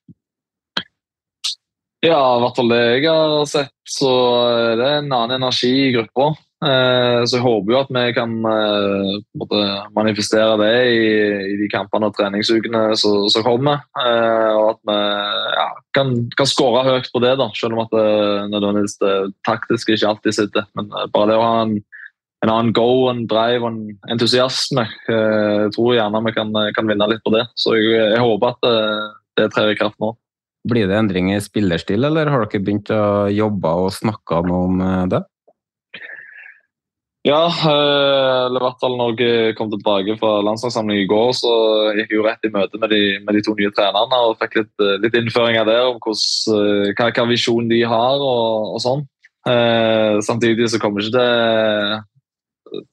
Ja, 2.05 2.19
i 2.37 2.41
hvert 2.43 2.59
fall 2.59 2.69
det 2.69 2.83
jeg 2.83 3.05
har 3.09 3.47
sett, 3.49 3.73
så 3.89 4.11
er 4.51 4.75
det 4.77 4.89
en 4.99 5.15
annen 5.15 5.39
energi 5.39 5.71
i 5.87 5.93
gruppa. 5.95 6.35
Eh, 6.65 7.23
så 7.29 7.37
jeg 7.37 7.45
håper 7.45 7.75
jo 7.75 7.81
at 7.83 7.91
vi 7.93 8.05
kan 8.17 8.35
eh, 8.49 9.81
manifestere 9.93 10.55
det 10.63 10.71
i, 10.89 11.01
i, 11.53 11.57
de 11.61 11.69
kampene 11.73 12.09
og 12.09 12.15
treningsukene 12.17 12.87
som 12.97 13.45
kommer. 13.45 13.83
Eh, 14.01 14.53
og 14.55 14.71
at 14.73 14.81
vi 14.89 14.99
ja, 15.59 15.67
kan, 15.99 16.15
kan 16.39 16.49
skåre 16.49 16.87
høyt 16.89 17.11
på 17.13 17.21
det, 17.25 17.35
da, 17.41 17.51
selv 17.59 17.77
om 17.77 17.85
at 17.85 17.93
det, 17.93 18.87
det 19.03 19.17
taktiske 19.49 19.99
ikke 19.99 20.15
alltid 20.15 20.39
sitter. 20.39 20.71
Men 20.79 20.89
bare 21.13 21.33
det 21.33 21.39
å 21.41 21.45
ha 21.45 21.61
en, 21.67 21.77
en 22.47 22.55
annen 22.55 22.73
go, 22.77 22.89
en 23.13 23.27
drive 23.29 23.61
og 23.61 23.71
en 23.73 24.15
entusiasme, 24.17 24.87
jeg 25.11 25.77
tror 25.77 25.97
gjerne 25.99 26.25
vi 26.29 26.37
kan, 26.37 26.57
kan, 26.77 26.89
vinne 26.89 27.11
litt 27.13 27.25
på 27.27 27.35
det. 27.37 27.45
Så 27.61 27.77
jeg, 27.77 27.93
jeg 28.15 28.25
håper 28.25 28.55
at 28.55 28.65
det, 28.65 28.77
det 29.41 29.51
trer 29.53 29.75
i 29.75 29.79
kraft 29.81 30.01
nå. 30.01 30.15
Blir 30.65 30.89
det 30.89 30.97
endring 30.97 31.29
i 31.35 31.43
spillerstil, 31.45 32.07
eller 32.09 32.31
har 32.33 32.47
dere 32.47 32.65
begynt 32.65 32.89
å 32.95 33.29
jobbe 33.29 33.73
og 33.85 33.93
snakke 33.93 34.41
noe 34.49 34.69
om 34.71 34.85
det? 35.13 35.21
Ja, 37.25 37.49
eller 37.49 38.61
i 38.61 38.65
hvert 38.67 38.83
fall 38.83 38.99
når 39.01 39.21
jeg 39.23 39.55
kom 39.57 39.71
tilbake 39.73 40.19
fra 40.21 40.43
landslagssamling 40.45 40.99
i 41.01 41.09
går, 41.09 41.31
så 41.39 41.53
gikk 41.97 42.13
jeg 42.13 42.19
jo 42.19 42.27
rett 42.27 42.45
i 42.45 42.51
møte 42.53 42.81
med 42.83 42.93
de, 42.93 43.01
med 43.25 43.39
de 43.39 43.41
to 43.47 43.55
nye 43.57 43.73
trenerne 43.73 44.19
og 44.27 44.37
fikk 44.43 44.59
litt, 44.61 44.85
litt 45.01 45.17
innføringer 45.17 45.65
der 45.65 45.89
om 45.89 45.97
hvordan, 46.05 46.93
hva, 46.99 47.09
hva 47.17 47.25
visjon 47.31 47.71
de 47.73 47.81
har 47.89 48.21
og, 48.21 48.75
og 48.77 48.83
sånn. 48.85 49.07
Eh, 49.49 50.21
samtidig 50.25 50.69
så 50.73 50.81
kommer 50.81 51.05
ikke 51.05 51.17
det 51.17 52.03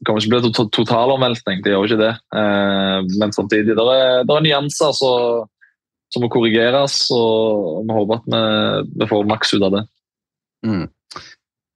kommer 0.06 0.22
ikke 0.22 0.34
bli 0.34 0.52
to 0.52 0.66
totalomveltning, 0.76 1.62
det 1.64 1.74
gjør 1.74 1.88
ikke 1.88 2.02
det. 2.02 2.14
Eh, 2.38 2.98
men 3.22 3.36
samtidig 3.36 3.76
det 3.76 3.86
er 3.98 4.24
er, 4.24 4.42
nyanser 4.48 4.96
som 4.96 6.24
må 6.24 6.32
korrigeres, 6.32 7.04
og 7.16 7.84
vi 7.88 8.00
håper 8.00 8.20
at 8.20 8.32
vi, 8.32 8.42
vi 9.00 9.12
får 9.12 9.30
maks 9.32 9.56
ut 9.56 9.68
av 9.68 9.78
det. 9.78 9.86
Mm. 10.68 10.86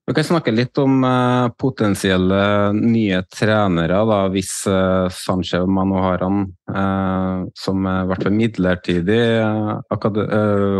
Vi 0.05 0.13
kan 0.13 0.25
snakke 0.27 0.51
litt 0.53 0.77
om 0.77 0.99
uh, 1.01 1.49
potensielle 1.57 2.37
nye 2.77 3.23
trenere, 3.33 4.03
da, 4.05 4.17
hvis 4.29 4.51
uh, 4.69 5.09
Sanchez 5.09 5.65
Manoharan, 5.65 6.43
uh, 6.69 7.47
som 7.57 7.87
i 7.89 7.93
hvert 8.11 8.21
fall 8.21 8.35
midlertidig 8.37 9.17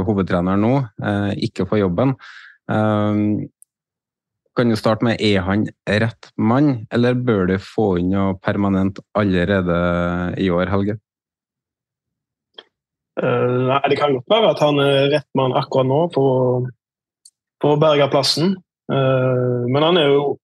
hovedtrener 0.06 0.60
nå, 0.62 0.74
ikke 1.42 1.66
får 1.70 1.82
jobben. 1.82 2.14
kan 4.56 4.70
du 4.70 4.76
starte 4.78 5.06
med 5.06 5.22
er 5.22 5.42
han 5.46 5.66
rett 5.86 6.30
mann, 6.38 6.86
eller 6.94 7.18
bør 7.18 7.50
du 7.50 7.58
få 7.62 7.98
inn 8.02 8.14
noe 8.14 8.38
permanent 8.38 9.00
allerede 9.18 9.80
i 10.42 10.50
år, 10.50 10.70
Helge? 10.70 10.98
nei, 13.22 13.82
Det 13.90 13.98
kan 13.98 14.14
godt 14.18 14.30
være 14.30 14.54
at 14.54 14.64
han 14.66 14.80
er 14.86 15.10
rett 15.18 15.30
mann 15.34 15.58
akkurat 15.58 15.90
nå 15.90 16.02
for, 16.14 16.70
for 17.62 17.82
å. 17.82 18.56
Eh, 18.92 19.66
men 19.72 19.84
han 19.84 19.98
er 20.00 20.08
jo 20.14 20.38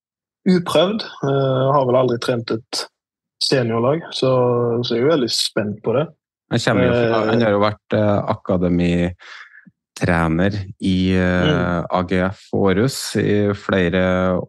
uprøvd. 0.48 1.00
Eh, 1.02 1.72
har 1.76 1.84
vel 1.88 2.00
aldri 2.00 2.18
trent 2.22 2.48
et 2.54 2.72
seniorlag, 3.42 3.98
så, 4.14 4.28
jeg 4.86 4.96
er 5.00 5.04
jo 5.04 5.14
veldig 5.14 5.32
spent 5.34 5.76
på 5.84 5.90
det. 5.98 6.06
Han, 6.52 6.82
jo, 6.84 6.92
han 7.30 7.40
har 7.40 7.52
jo 7.54 7.60
vært 7.62 7.90
eh, 7.96 8.18
akademitrener 8.34 10.52
i. 10.84 11.16
AGF 11.92 12.38
Århus 12.56 12.96
i 13.20 13.52
flere 13.56 14.02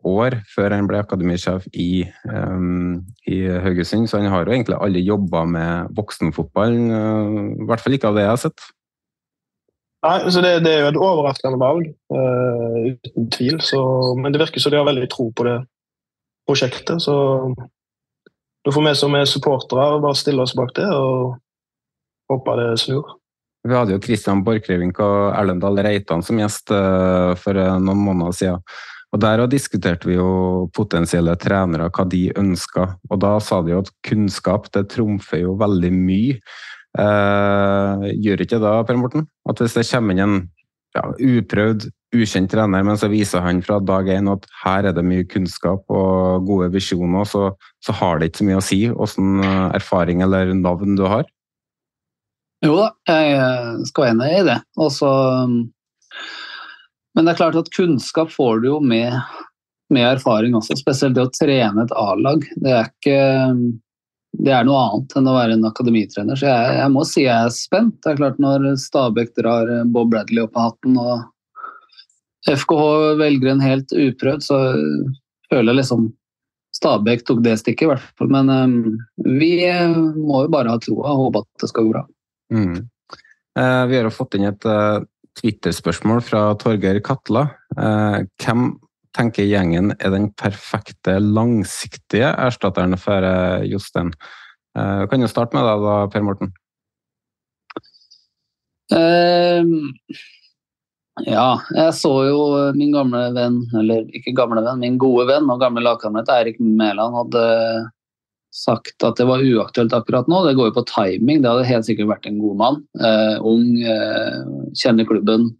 år, 0.07 0.31
før 0.51 0.69
han 0.75 0.87
ble 0.89 0.97
akademisjef 0.99 1.63
i, 1.71 2.03
i 2.03 3.37
Haugesund. 3.63 4.05
Så 4.09 4.17
han 4.19 4.31
har 4.33 4.39
jo 4.43 4.53
egentlig 4.55 4.79
aldri 4.79 5.01
jobba 5.07 5.39
med 5.47 5.71
voksenfotballen, 5.97 6.83
i 7.63 7.65
hvert 7.69 7.83
fall 7.83 7.95
ikke 7.97 8.09
av 8.11 8.15
det 8.19 8.25
jeg 8.25 8.33
har 8.33 8.43
sett. 8.45 8.59
Nei, 10.03 10.17
så 10.31 10.41
det, 10.43 10.57
det, 10.65 10.71
er 10.73 10.81
jo 10.83 10.89
et 10.91 10.99
overraskende 10.99 11.59
valg, 11.61 11.87
uh, 12.11 12.79
uten 12.91 13.29
tvil. 13.31 13.61
Så, 13.63 13.79
men 14.19 14.33
det 14.33 14.41
virker 14.41 14.59
som 14.59 14.73
de 14.73 14.81
har 14.81 14.89
veldig 14.89 15.07
tro 15.11 15.29
på 15.31 15.45
det 15.47 15.61
prosjektet. 16.47 16.99
Så 17.03 17.15
da 18.63 18.71
får 18.71 18.87
vi 18.87 18.95
som 18.99 19.15
er 19.15 19.29
supportere 19.29 20.01
bare 20.03 20.19
stille 20.19 20.43
oss 20.43 20.55
bak 20.59 20.73
det 20.75 20.89
og 20.91 21.37
håpe 22.31 22.55
det 22.59 22.71
snur. 22.83 23.15
Vi 23.63 23.71
hadde 23.71 23.95
jo 23.95 24.01
Kristian 24.03 24.41
Borchgrevink 24.43 24.99
og 24.99 25.37
Erlendal 25.37 25.79
Reitan 25.85 26.23
som 26.25 26.39
gjest 26.41 26.73
uh, 26.75 27.31
for 27.39 27.55
uh, 27.55 27.79
noen 27.79 28.03
måneder 28.03 28.35
siden. 28.35 28.65
Og 29.13 29.21
Der 29.21 29.43
diskuterte 29.45 30.09
vi 30.09 30.17
jo 30.17 30.67
potensielle 30.73 31.35
trenere, 31.37 31.91
hva 31.93 32.03
de 32.09 32.25
ønska. 32.39 32.87
Og 33.11 33.19
da 33.21 33.35
sa 33.45 33.61
de 33.61 33.75
jo 33.75 33.83
at 33.83 33.91
kunnskap 34.03 34.71
det 34.73 34.87
trumfer 34.95 35.43
jo 35.43 35.53
veldig 35.59 35.91
mye. 35.93 36.39
Uh, 36.93 38.05
gjør 38.21 38.43
ikke 38.45 38.59
da, 38.61 38.75
Per 38.85 38.99
Morten? 39.01 39.25
At 39.49 39.61
hvis 39.61 39.73
det 39.77 39.87
kommer 39.89 40.13
inn 40.13 40.23
en 40.23 40.35
ja, 40.93 41.03
uprøvd, 41.17 41.87
ukjent 42.13 42.51
trener, 42.53 42.83
men 42.85 42.99
så 42.99 43.09
viser 43.09 43.41
han 43.41 43.63
fra 43.65 43.79
dag 43.81 44.09
én 44.13 44.29
at 44.29 44.45
her 44.61 44.89
er 44.89 44.95
det 44.95 45.05
mye 45.07 45.25
kunnskap 45.29 45.89
og 45.89 46.45
gode 46.47 46.69
visjoner, 46.75 47.25
så, 47.25 47.47
så 47.83 47.95
har 47.97 48.19
det 48.19 48.29
ikke 48.29 48.43
så 48.43 48.49
mye 48.49 48.59
å 48.59 48.65
si 48.65 48.81
hvilken 48.91 49.39
eh, 49.41 49.69
erfaring 49.79 50.21
eller 50.25 50.53
navn 50.57 50.97
du 50.99 51.07
har? 51.09 51.25
Jo 52.63 52.77
da, 52.77 52.91
jeg 53.09 53.31
eh, 53.39 53.71
skal 53.89 54.05
være 54.05 54.13
enig 54.13 54.29
i 54.37 54.43
det. 54.51 54.59
Også, 54.85 55.09
men 57.17 57.25
det 57.25 57.33
er 57.33 57.41
klart 57.41 57.57
at 57.59 57.73
kunnskap 57.73 58.31
får 58.33 58.61
du 58.61 58.69
jo 58.69 58.77
med, 58.83 59.17
med 59.93 60.11
erfaring 60.13 60.53
også, 60.59 60.77
spesielt 60.79 61.17
det 61.17 61.25
å 61.25 61.33
trene 61.33 61.87
et 61.87 61.97
A-lag. 61.97 62.45
Det 62.61 62.77
er 62.77 62.93
ikke 62.93 63.17
det 64.41 64.53
er 64.55 64.65
noe 64.65 64.79
annet 64.87 65.13
enn 65.19 65.29
å 65.29 65.35
være 65.35 65.57
en 65.57 65.67
akademitrener. 65.69 66.39
Så 66.39 66.47
jeg, 66.49 66.77
jeg, 66.79 66.91
må 66.93 67.03
si 67.07 67.25
jeg 67.27 67.35
er 67.35 67.53
spent. 67.53 67.99
Det 68.01 68.13
er 68.13 68.19
klart 68.19 68.41
Når 68.41 68.65
Stabæk 68.81 69.35
drar 69.37 69.69
Bob 69.93 70.09
Bradley 70.13 70.43
opp 70.43 70.57
av 70.57 70.71
hatten 70.71 70.97
og 70.99 71.29
FKH 72.49 73.13
velger 73.21 73.53
en 73.53 73.63
helt 73.63 73.93
uprøvd, 73.93 74.43
så 74.43 74.59
føler 75.51 75.71
jeg 75.71 75.79
liksom 75.83 76.09
Stabæk 76.73 77.21
tok 77.27 77.43
det 77.45 77.53
stikket, 77.61 77.85
i 77.85 77.91
hvert 77.91 78.05
fall. 78.17 78.31
Men 78.33 78.49
um, 78.49 78.77
vi 79.37 79.53
må 80.17 80.43
jo 80.47 80.51
bare 80.51 80.73
ha 80.73 80.81
troa 80.81 81.13
og 81.13 81.27
håpe 81.27 81.43
at 81.43 81.61
det 81.61 81.69
skal 81.69 81.85
gå 81.85 81.93
bra. 81.93 82.01
Mm. 82.53 82.79
Eh, 83.59 83.83
vi 83.91 83.99
har 83.99 84.09
fått 84.13 84.39
inn 84.39 84.47
et 84.49 84.65
uh, 84.65 85.05
Twitter-spørsmål 85.39 86.23
fra 86.25 86.41
Torgeir 86.61 86.99
Katla. 87.05 87.45
Eh, 87.77 88.17
hvem 88.41 88.71
tenker 89.15 89.47
gjengen 89.47 89.93
er 89.99 90.13
den 90.13 90.29
perfekte 90.39 91.19
langsiktige 91.21 92.33
erstatteren 92.33 92.97
for 92.99 93.25
eh, 93.25 93.65
Jostein. 93.69 94.13
Uh, 94.73 95.05
kan 95.09 95.21
du 95.21 95.29
starte 95.29 95.53
med 95.53 95.67
deg 95.67 95.83
da, 95.85 95.95
Per 96.09 96.23
Morten? 96.25 96.53
Uh, 98.93 99.61
ja, 101.27 101.49
jeg 101.77 101.93
så 101.99 102.13
jo 102.25 102.39
min 102.73 102.93
gamle 102.95 103.27
venn, 103.35 103.59
eller 103.77 104.07
ikke 104.17 104.33
gamle 104.37 104.63
venn, 104.65 104.81
min 104.81 104.97
gode 105.01 105.27
venn 105.29 105.51
og 105.53 105.61
gamle 105.61 105.83
lagkamerat 105.85 106.31
Eirik 106.39 106.57
Mæland 106.57 107.19
hadde 107.21 107.43
sagt 108.53 109.05
at 109.05 109.17
det 109.17 109.25
var 109.29 109.41
uaktuelt 109.45 109.93
akkurat 109.93 110.27
nå. 110.29 110.41
Det 110.45 110.55
går 110.57 110.71
jo 110.71 110.75
på 110.75 110.85
timing. 110.89 111.41
Det 111.41 111.49
hadde 111.49 111.69
helt 111.69 111.85
sikkert 111.87 112.09
vært 112.11 112.27
en 112.29 112.41
god 112.41 112.57
mann. 112.59 112.81
Uh, 112.97 113.37
ung, 113.45 113.69
kjenner 114.77 115.09
klubben, 115.09 115.51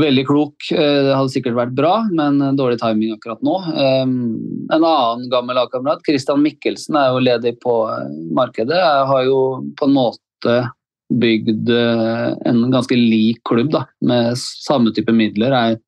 Veldig 0.00 0.24
klok. 0.26 0.70
Eh, 0.72 0.98
det 1.06 1.14
hadde 1.16 1.32
sikkert 1.32 1.58
vært 1.58 1.76
bra, 1.76 1.94
men 2.14 2.38
dårlig 2.58 2.78
timing 2.80 3.14
akkurat 3.16 3.40
nå. 3.44 3.56
Ehm, 3.74 4.14
en 4.72 4.84
annen 4.86 5.26
gammel 5.32 5.58
lagkamerat, 5.58 6.04
Christian 6.06 6.42
Mikkelsen, 6.44 6.96
er 6.96 7.10
jo 7.10 7.24
ledig 7.24 7.56
på 7.64 7.74
eh, 7.90 8.06
markedet. 8.36 8.78
Jeg 8.78 9.08
har 9.10 9.24
jo 9.26 9.40
på 9.78 9.88
en 9.88 9.96
måte 9.96 10.56
bygd 11.10 11.72
eh, 11.74 12.26
en 12.46 12.62
ganske 12.72 12.96
lik 12.96 13.42
klubb 13.48 13.72
da, 13.74 13.84
med 14.06 14.38
samme 14.38 14.94
type 14.96 15.12
midler. 15.14 15.56
Jeg 15.56 15.80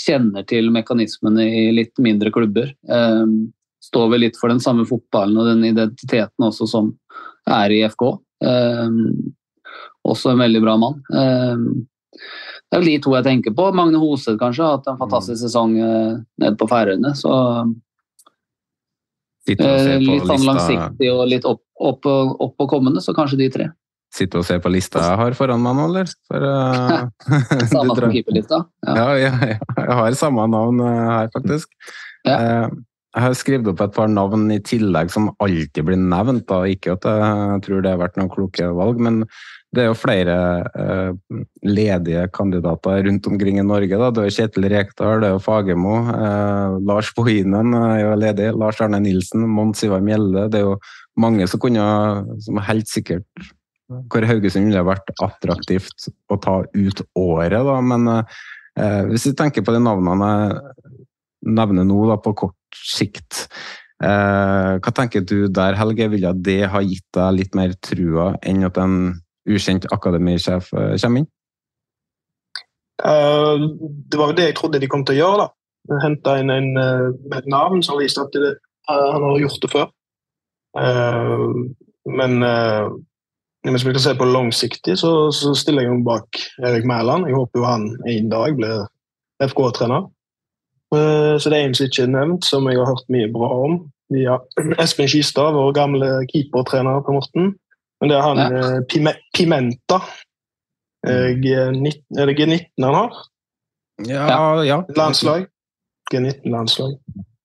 kjenner 0.00 0.46
til 0.48 0.70
mekanismene 0.72 1.44
i 1.44 1.66
litt 1.76 2.00
mindre 2.02 2.32
klubber. 2.34 2.72
Ehm, 2.90 3.52
står 3.84 4.10
vel 4.14 4.26
litt 4.26 4.40
for 4.40 4.52
den 4.52 4.60
samme 4.60 4.86
fotballen 4.88 5.38
og 5.40 5.48
den 5.52 5.68
identiteten 5.68 6.48
også 6.48 6.68
som 6.68 6.90
er 7.50 7.72
i 7.76 7.84
FK. 7.92 8.06
Ehm, 8.46 8.98
også 10.08 10.32
en 10.32 10.42
veldig 10.42 10.64
bra 10.64 10.76
mann. 10.80 11.00
Det 12.70 12.78
er 12.78 12.82
vel 12.84 12.92
de 12.92 12.98
to 13.02 13.12
jeg 13.16 13.26
tenker 13.26 13.54
på. 13.58 13.64
Magne 13.74 13.98
Hoseth 13.98 14.38
kanskje 14.38 14.62
har 14.62 14.76
hatt 14.76 14.86
en 14.92 14.98
fantastisk 15.00 15.40
sesong 15.42 15.74
eh, 15.82 16.20
nede 16.38 16.54
på 16.58 16.68
Færøyene. 16.70 17.10
Så 17.18 17.30
eh, 19.50 19.98
litt 19.98 20.28
sånn 20.28 20.46
langsiktig 20.46 21.10
og 21.10 21.24
litt 21.32 21.48
opp, 21.50 21.64
opp, 21.82 22.06
opp 22.06 22.62
og 22.62 22.70
kommende, 22.70 23.02
så 23.02 23.14
kanskje 23.16 23.40
de 23.42 23.48
tre. 23.56 23.66
Sitter 24.14 24.42
og 24.42 24.46
ser 24.46 24.62
på 24.62 24.70
lista 24.74 25.02
jeg 25.02 25.18
har 25.18 25.34
foran 25.38 25.62
meg 25.62 25.76
nå, 25.78 25.88
eller? 25.90 26.12
For, 26.30 26.46
uh, 26.46 27.66
samme 27.70 27.98
som 27.98 28.14
keeperlista? 28.14 28.62
Ja. 28.86 28.94
Ja, 28.94 29.08
ja, 29.18 29.32
ja, 29.50 29.58
jeg 29.58 29.98
har 30.02 30.20
samme 30.22 30.46
navn 30.50 30.82
her, 30.86 31.30
faktisk. 31.34 31.74
Ja. 32.28 32.38
Uh, 32.38 32.80
jeg 33.10 33.24
har 33.24 33.34
skrevet 33.34 33.66
opp 33.72 33.80
et 33.82 33.94
par 33.96 34.10
navn 34.10 34.46
i 34.54 34.60
tillegg 34.62 35.10
som 35.10 35.32
alltid 35.42 35.82
blir 35.88 35.98
nevnt. 35.98 36.46
Da. 36.46 36.62
Ikke 36.70 36.94
at 36.94 37.06
jeg 37.10 37.62
tror 37.66 37.82
det 37.82 37.90
har 37.96 38.02
vært 38.02 38.20
noen 38.20 38.30
kloke 38.30 38.68
valg, 38.78 39.02
men 39.02 39.24
det 39.70 39.84
er 39.84 39.86
jo 39.86 39.98
flere 39.98 40.36
eh, 40.74 41.36
ledige 41.62 42.24
kandidater 42.34 43.04
rundt 43.06 43.26
omkring 43.30 43.60
i 43.60 43.66
Norge. 43.66 44.00
Da. 44.02 44.08
Det 44.14 44.24
er 44.26 44.34
Kjetil 44.34 44.66
Rekdal, 44.72 45.22
det 45.22 45.30
er 45.30 45.44
Fagermo, 45.44 45.94
eh, 46.10 46.78
Lars 46.88 47.12
Bohinen 47.14 47.76
er 47.78 48.00
jo 48.00 48.16
ledig, 48.18 48.48
Lars 48.58 48.80
Arne 48.82 48.98
Nilsen, 49.04 49.46
Mons 49.46 49.84
Ivar 49.86 50.02
Mjelde. 50.02 50.48
Det 50.50 50.58
er 50.58 50.66
jo 50.66 50.74
mange 51.22 51.46
som 51.50 51.62
kunne, 51.62 51.86
som 52.42 52.62
helt 52.66 52.90
sikkert 52.90 53.50
hvor 54.10 54.22
Haugesund 54.26 54.70
ville 54.70 54.86
vært 54.86 55.08
attraktivt 55.18 56.10
å 56.30 56.38
ta 56.38 56.60
ut 56.62 57.06
året, 57.18 57.62
da. 57.66 57.78
Men 57.82 58.10
eh, 58.14 59.00
hvis 59.10 59.30
vi 59.30 59.36
tenker 59.38 59.66
på 59.66 59.74
de 59.74 59.82
navnene 59.86 60.34
jeg 60.34 61.56
nevner 61.56 61.86
nå, 61.86 62.04
da, 62.10 62.18
på 62.20 62.34
kort 62.36 62.76
sikt. 62.76 63.46
hva 64.00 64.92
tenker 64.94 65.22
du 65.24 65.48
der, 65.48 65.74
Helge? 65.78 66.10
Ville 66.12 66.30
det 66.36 66.66
ha 66.68 66.82
gitt 66.84 67.06
deg 67.16 67.34
litt 67.38 67.56
mer 67.56 67.72
trua 67.80 68.34
enn 68.44 68.66
at 68.68 68.76
en 68.80 68.94
ukjent 69.48 69.86
akademisjef 69.92 70.72
eh, 70.74 70.96
kommer 71.02 71.22
inn? 71.22 71.30
Uh, 73.00 73.70
det 73.80 74.18
var 74.20 74.32
jo 74.32 74.36
det 74.36 74.50
jeg 74.50 74.56
trodde 74.58 74.80
de 74.82 74.90
kom 74.90 75.04
til 75.08 75.16
å 75.16 75.20
gjøre. 75.22 75.46
da. 75.46 76.00
Hente 76.02 76.34
inn 76.42 76.52
en, 76.52 76.72
med 76.76 77.38
et 77.38 77.48
navn 77.48 77.80
som 77.82 77.98
viste 77.98 78.20
at 78.20 78.34
det, 78.36 78.58
han 78.90 79.24
har 79.24 79.38
gjort 79.40 79.62
det 79.62 79.70
før. 79.72 79.86
Men 82.10 82.44
hvis 83.64 83.86
vi 83.86 83.94
skal 83.94 84.02
se 84.04 84.12
på 84.18 84.28
langsiktig, 84.28 84.98
så, 85.00 85.30
så 85.32 85.54
stiller 85.56 85.84
jeg 85.84 85.94
meg 85.96 86.04
bak 86.06 86.40
Erik 86.68 86.84
Mæland. 86.88 87.26
Jeg 87.28 87.36
håper 87.36 87.60
jo 87.60 87.66
han 87.66 87.88
en 88.08 88.28
dag 88.32 88.56
blir 88.60 88.84
FK-trener. 89.48 90.06
Eh, 90.94 91.38
Så 91.38 91.50
det 91.50 91.58
er 91.58 91.66
en 91.66 91.74
som 91.74 91.86
ikke 91.86 92.02
er 92.02 92.14
nevnt, 92.14 92.44
som 92.44 92.68
jeg 92.68 92.78
har 92.78 92.88
hørt 92.88 93.12
mye 93.12 93.30
bra 93.32 93.50
om. 93.66 93.76
Via 94.10 94.38
Espen 94.82 95.08
Skistad, 95.08 95.52
vår 95.54 95.72
gamle 95.76 96.08
keepertrener 96.32 97.02
på 97.06 97.14
Morten. 97.14 97.54
Men 98.00 98.10
det 98.10 98.16
er 98.16 98.24
han 98.24 98.40
eh, 98.44 98.76
Pime 98.88 99.14
Pimenta. 99.36 100.00
Eh, 101.06 101.36
G19, 101.40 102.00
er 102.18 102.30
det 102.30 102.36
G19 102.38 102.86
han 102.86 102.96
har? 102.96 103.18
Ja, 104.08 104.64
ja. 104.64 104.80
Landslag. 104.96 105.46
G19-landslag. 106.12 106.96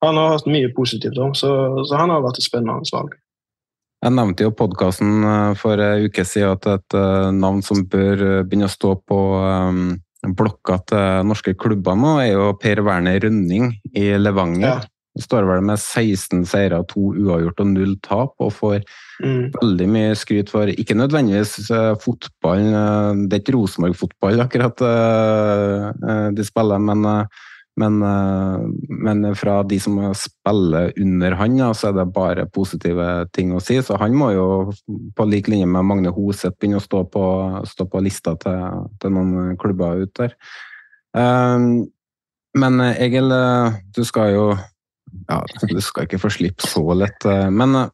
Han 0.05 0.17
har 0.17 0.35
hatt 0.35 0.47
mye 0.49 0.71
positivt 0.75 1.17
om, 1.21 1.35
så, 1.35 1.51
så 1.87 1.99
han 1.99 2.11
har 2.13 2.23
vært 2.23 2.39
et 2.39 2.47
spennende 2.47 2.87
valg. 2.93 3.13
Jeg 4.05 4.13
nevnte 4.13 4.45
jo 4.45 4.53
podkasten 4.53 5.23
for 5.57 5.81
en 5.81 6.05
uke 6.05 6.25
siden 6.27 6.55
at 6.55 6.67
et 6.69 6.97
eh, 6.97 7.29
navn 7.35 7.63
som 7.65 7.83
bør 7.89 8.25
eh, 8.25 8.41
begynne 8.45 8.69
å 8.69 8.75
stå 8.75 8.95
på 9.07 9.21
blokka 10.25 10.79
til 10.89 11.27
norske 11.29 11.53
klubber 11.59 11.97
nå, 11.99 12.15
er 12.23 12.31
jo 12.31 12.45
Per 12.57 12.81
Werner 12.85 13.19
Rønning 13.21 13.75
i 13.93 14.07
Levanger. 14.17 14.79
Han 14.81 14.94
står 15.21 15.47
vel 15.47 15.61
med 15.63 15.79
16 15.79 16.45
seire, 16.49 16.83
to 16.91 17.13
uavgjort 17.15 17.61
og 17.63 17.67
null 17.71 17.95
tap, 18.03 18.35
og 18.39 18.53
får 18.53 18.83
Mm. 19.23 19.51
veldig 19.55 19.85
mye 19.87 20.15
skryt 20.19 20.49
for 20.51 20.67
ikke 20.67 20.95
nødvendigvis 20.95 21.69
fotballen. 22.03 22.03
fotball, 22.03 22.65
eh, 22.75 23.27
det 23.29 23.33
er 23.33 23.39
ikke 23.39 23.55
Rosenborg-fotball 23.55 24.41
akkurat 24.43 24.81
eh, 24.81 25.85
eh, 26.09 26.31
de 26.35 26.43
spiller, 26.43 26.79
men, 26.79 27.05
eh, 27.05 27.25
men, 27.77 28.01
eh, 28.03 28.67
men 28.89 29.35
fra 29.35 29.63
de 29.63 29.79
som 29.79 30.13
spiller 30.13 30.91
under 30.99 31.35
han, 31.35 31.57
så 31.73 31.89
er 31.89 31.93
det 31.93 32.13
bare 32.13 32.45
positive 32.45 33.25
ting 33.31 33.53
å 33.53 33.61
si. 33.61 33.77
Så 33.81 33.97
han 33.97 34.13
må 34.13 34.33
jo 34.33 34.73
på 35.15 35.29
lik 35.29 35.47
linje 35.47 35.65
med 35.65 35.85
Magne 35.85 36.11
Hoseth 36.11 36.57
begynne 36.59 36.81
å 36.81 36.83
stå 36.83 37.09
på, 37.09 37.25
stå 37.65 37.89
på 37.89 38.03
lista 38.03 38.35
til, 38.35 38.89
til 38.99 39.11
noen 39.11 39.55
klubber 39.57 40.01
ut 40.03 40.13
der. 40.13 40.35
Eh, 41.15 41.59
men 42.55 42.81
eh, 42.81 43.01
Egil, 43.07 43.31
eh, 43.31 43.71
du 43.95 44.03
skal 44.03 44.33
jo 44.33 44.57
ja, 45.27 45.41
du 45.69 45.81
skal 45.83 46.07
ikke 46.07 46.21
få 46.21 46.31
slippe 46.33 46.67
så 46.67 46.83
lett, 46.97 47.25
eh, 47.27 47.47
men 47.53 47.77
eh, 47.79 47.89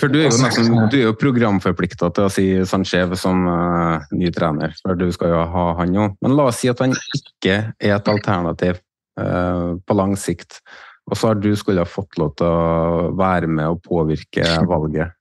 for 0.00 0.10
du 0.10 0.18
er 0.20 0.28
jo 0.28 0.38
nesten 0.42 0.72
du 0.90 0.96
er 0.98 1.04
jo 1.08 1.18
programforplikta 1.18 2.10
til 2.14 2.26
å 2.26 2.32
si 2.32 2.46
Sanchez 2.68 3.14
som 3.20 3.44
uh, 3.46 4.02
ny 4.12 4.32
trener, 4.34 4.74
for 4.82 4.98
du 4.98 5.06
skal 5.14 5.30
jo 5.30 5.44
ha 5.52 5.66
han 5.78 5.94
jo. 5.94 6.08
Men 6.24 6.34
la 6.36 6.48
oss 6.50 6.58
si 6.62 6.70
at 6.72 6.82
han 6.82 6.96
ikke 7.14 7.60
er 7.78 7.94
et 7.94 8.10
alternativ 8.10 8.80
uh, 9.20 9.78
på 9.78 9.96
lang 9.96 10.16
sikt, 10.18 10.58
og 11.06 11.18
så 11.18 11.30
har 11.30 11.38
du 11.38 11.52
skulle 11.56 11.84
ha 11.84 11.88
fått 11.88 12.18
lov 12.18 12.34
til 12.40 12.48
å 12.48 13.12
være 13.16 13.50
med 13.50 13.76
og 13.76 13.84
påvirke 13.86 14.44
valget. 14.68 15.14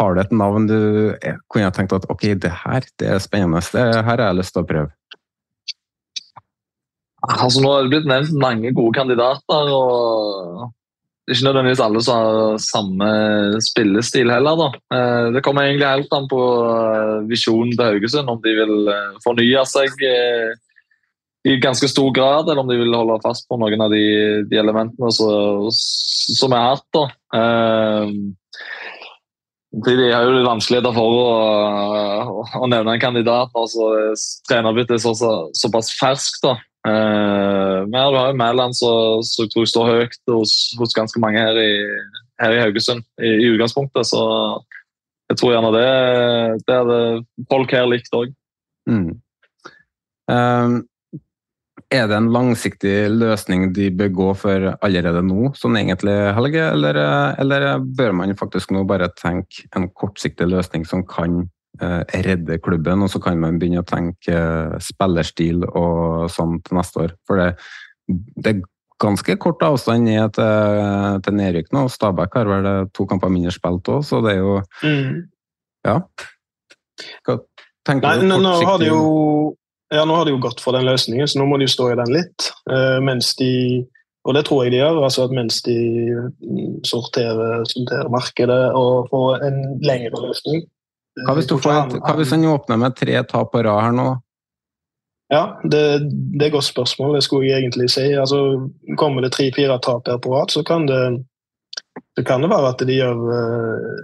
Har 0.00 0.16
du 0.16 0.24
et 0.24 0.34
navn 0.34 0.66
du 0.66 0.78
kunne 1.52 1.68
ha 1.68 1.74
tenkt 1.74 1.94
at 1.94 2.08
ok, 2.10 2.32
det 2.40 2.50
her 2.64 2.86
det 2.98 3.12
er 3.14 3.22
spennende, 3.22 3.62
det 3.74 3.84
her 4.00 4.16
har 4.16 4.28
jeg 4.30 4.40
lyst 4.40 4.56
til 4.56 4.64
å 4.64 4.70
prøve? 4.70 4.90
Altså, 7.24 7.60
nå 7.62 7.70
har 7.72 7.84
det 7.84 7.92
blitt 7.94 8.08
nevnt 8.08 8.34
mange 8.40 8.72
gode 8.76 8.96
kandidater. 8.98 9.70
og 9.72 10.72
det 11.24 11.32
er 11.32 11.38
Ikke 11.38 11.46
nødvendigvis 11.46 11.80
alle 11.80 12.00
som 12.04 12.18
har 12.20 12.58
samme 12.60 13.06
spillestil 13.64 14.30
heller. 14.30 14.56
da. 14.60 14.68
Eh, 14.96 15.32
Det 15.32 15.42
kommer 15.42 15.62
egentlig 15.62 15.88
helt 15.88 16.12
an 16.12 16.28
på 16.28 16.40
eh, 16.68 17.28
visjonen 17.30 17.72
til 17.72 17.84
Haugesund, 17.84 18.28
om 18.28 18.42
de 18.44 18.52
vil 18.52 18.88
eh, 18.92 19.16
fornye 19.24 19.64
seg 19.64 19.88
i 21.44 21.56
ganske 21.60 21.88
stor 21.88 22.12
grad, 22.12 22.48
eller 22.48 22.60
om 22.60 22.68
de 22.68 22.76
vil 22.76 22.92
holde 22.94 23.20
fast 23.24 23.48
på 23.48 23.56
noen 23.56 23.80
av 23.80 23.90
de, 23.90 24.44
de 24.48 24.56
elementene 24.56 25.10
som, 25.12 26.52
er 26.52 26.68
hatt. 26.70 26.86
da. 26.92 27.04
De 29.84 29.96
har 30.12 30.24
jo 30.24 30.44
vanskeligheter 30.44 30.92
for 30.92 31.18
å, 31.20 31.26
å, 32.32 32.44
å 32.64 32.68
nevne 32.68 32.94
en 32.94 33.00
kandidat 33.00 33.52
når 33.56 33.66
så 33.72 33.88
trenerbyttet 34.48 34.96
er 34.96 35.02
så, 35.04 35.12
så, 35.16 35.34
såpass 35.56 35.92
ferskt. 35.98 36.48
Eh, 36.84 37.78
men 37.88 38.12
du 38.12 38.18
har 38.18 38.30
jo 38.30 38.36
Mæland 38.36 38.76
som 38.76 39.48
tror 39.48 39.64
jeg 39.64 39.72
står 39.72 39.90
høyt 39.90 40.18
hos, 40.28 40.54
hos 40.78 40.96
ganske 40.96 41.20
mange 41.22 41.40
her 41.40 41.56
i, 41.56 41.72
her 42.42 42.56
i 42.56 42.62
Haugesund 42.62 43.04
i, 43.22 43.30
i 43.40 43.50
utgangspunktet. 43.54 44.10
Så 44.10 44.22
jeg 45.32 45.40
tror 45.40 45.54
gjerne 45.54 45.74
det, 45.74 45.92
det 46.68 46.80
hadde 46.82 46.98
folk 47.50 47.72
her 47.72 47.88
likt 47.88 48.12
òg. 48.16 48.34
Mm. 48.90 49.14
Um, 50.28 50.82
er 51.92 52.08
det 52.08 52.16
en 52.16 52.30
langsiktig 52.32 52.94
løsning 53.12 53.68
de 53.76 53.88
bør 53.94 54.12
gå 54.18 54.28
for 54.38 54.70
allerede 54.84 55.22
nå, 55.24 55.52
sånn 55.56 55.78
egentlig, 55.78 56.14
Helge? 56.36 56.64
Eller, 56.74 56.98
eller 57.40 57.66
bør 57.80 58.14
man 58.16 58.36
faktisk 58.38 58.72
nå 58.74 58.84
bare 58.88 59.10
tenke 59.20 59.68
en 59.76 59.88
kortsiktig 59.96 60.48
løsning 60.50 60.86
som 60.88 61.04
kan 61.08 61.44
eh, 61.44 61.53
redde 61.80 62.58
klubben, 62.62 63.02
og 63.02 63.10
så 63.10 63.20
kan 63.22 63.40
man 63.40 63.58
begynne 63.58 63.82
å 63.82 63.88
tenke 63.88 64.34
eh, 64.34 64.76
spillerstil 64.82 65.64
og 65.66 66.30
sånn 66.32 66.60
til 66.62 66.78
neste 66.78 67.02
år? 67.06 67.16
For 67.26 67.40
det, 67.40 67.48
det 68.38 68.52
er 68.52 68.62
ganske 69.02 69.36
kort 69.42 69.64
avstand 69.66 70.06
ned 70.06 70.36
til, 70.36 71.18
til 71.26 71.36
nedrykk 71.40 71.72
nå. 71.74 71.88
Stabæk 71.90 72.38
har 72.38 72.50
vel 72.50 72.70
to 72.94 73.08
kamper 73.10 73.32
mindre 73.32 73.54
spilt 73.54 73.90
òg, 73.90 74.04
så 74.06 74.22
det 74.24 74.36
er 74.36 74.42
jo 74.42 74.60
Mm. 74.84 75.30
Ja. 75.84 75.98
Hva 77.26 77.34
tenker 77.84 78.06
Nei, 78.06 78.22
du 78.22 78.30
nå, 78.30 78.38
nå, 78.40 78.52
har 78.64 78.78
de 78.80 78.86
jo, 78.88 79.00
ja, 79.92 80.06
nå 80.08 80.14
har 80.16 80.24
de 80.24 80.32
jo 80.32 80.40
gått 80.40 80.62
for 80.64 80.72
den 80.72 80.86
løsningen, 80.88 81.28
så 81.28 81.40
nå 81.40 81.48
må 81.50 81.58
de 81.60 81.66
jo 81.68 81.74
stå 81.74 81.90
i 81.92 81.98
den 82.00 82.14
litt. 82.14 82.48
Uh, 82.70 83.02
mens 83.04 83.34
de 83.36 83.84
og 84.24 84.32
det 84.32 84.46
tror 84.48 84.64
jeg 84.64 84.72
de 84.72 84.78
gjør, 84.80 85.02
altså 85.04 85.26
at 85.26 85.34
mens 85.36 85.58
de 85.66 85.76
mm, 86.16 86.78
sorterer, 86.88 87.64
sorterer 87.68 88.08
markedet 88.12 88.62
og 88.72 89.10
får 89.10 89.44
en 89.44 89.58
lengre 89.84 90.22
løsning. 90.22 90.62
Hva 91.14 91.34
hvis, 91.36 91.46
et, 91.46 91.98
hva 92.02 92.14
hvis 92.18 92.32
han 92.34 92.46
åpner 92.50 92.80
med 92.80 92.96
tre 92.98 93.20
tap 93.30 93.52
på 93.52 93.62
rad 93.62 93.82
her 93.84 93.92
nå? 93.94 94.08
Ja, 95.32 95.60
det, 95.62 95.82
det 96.34 96.42
er 96.42 96.48
et 96.48 96.56
godt 96.56 96.66
spørsmål. 96.66 97.14
Det 97.16 97.24
skulle 97.26 97.48
jeg 97.48 97.62
egentlig 97.62 97.88
si. 97.94 98.06
Altså, 98.18 98.40
kommer 99.00 99.24
det 99.24 99.32
tre-fire 99.34 99.78
tap 99.82 100.10
her 100.10 100.18
på 100.22 100.34
rad, 100.34 100.52
så 100.52 100.64
kan 100.66 100.88
det, 100.90 101.00
så 102.18 102.24
kan 102.26 102.44
det 102.44 102.50
være 102.52 102.72
at 102.74 102.84
de 102.86 102.98
gjør, 102.98 103.22
eh, 103.38 104.02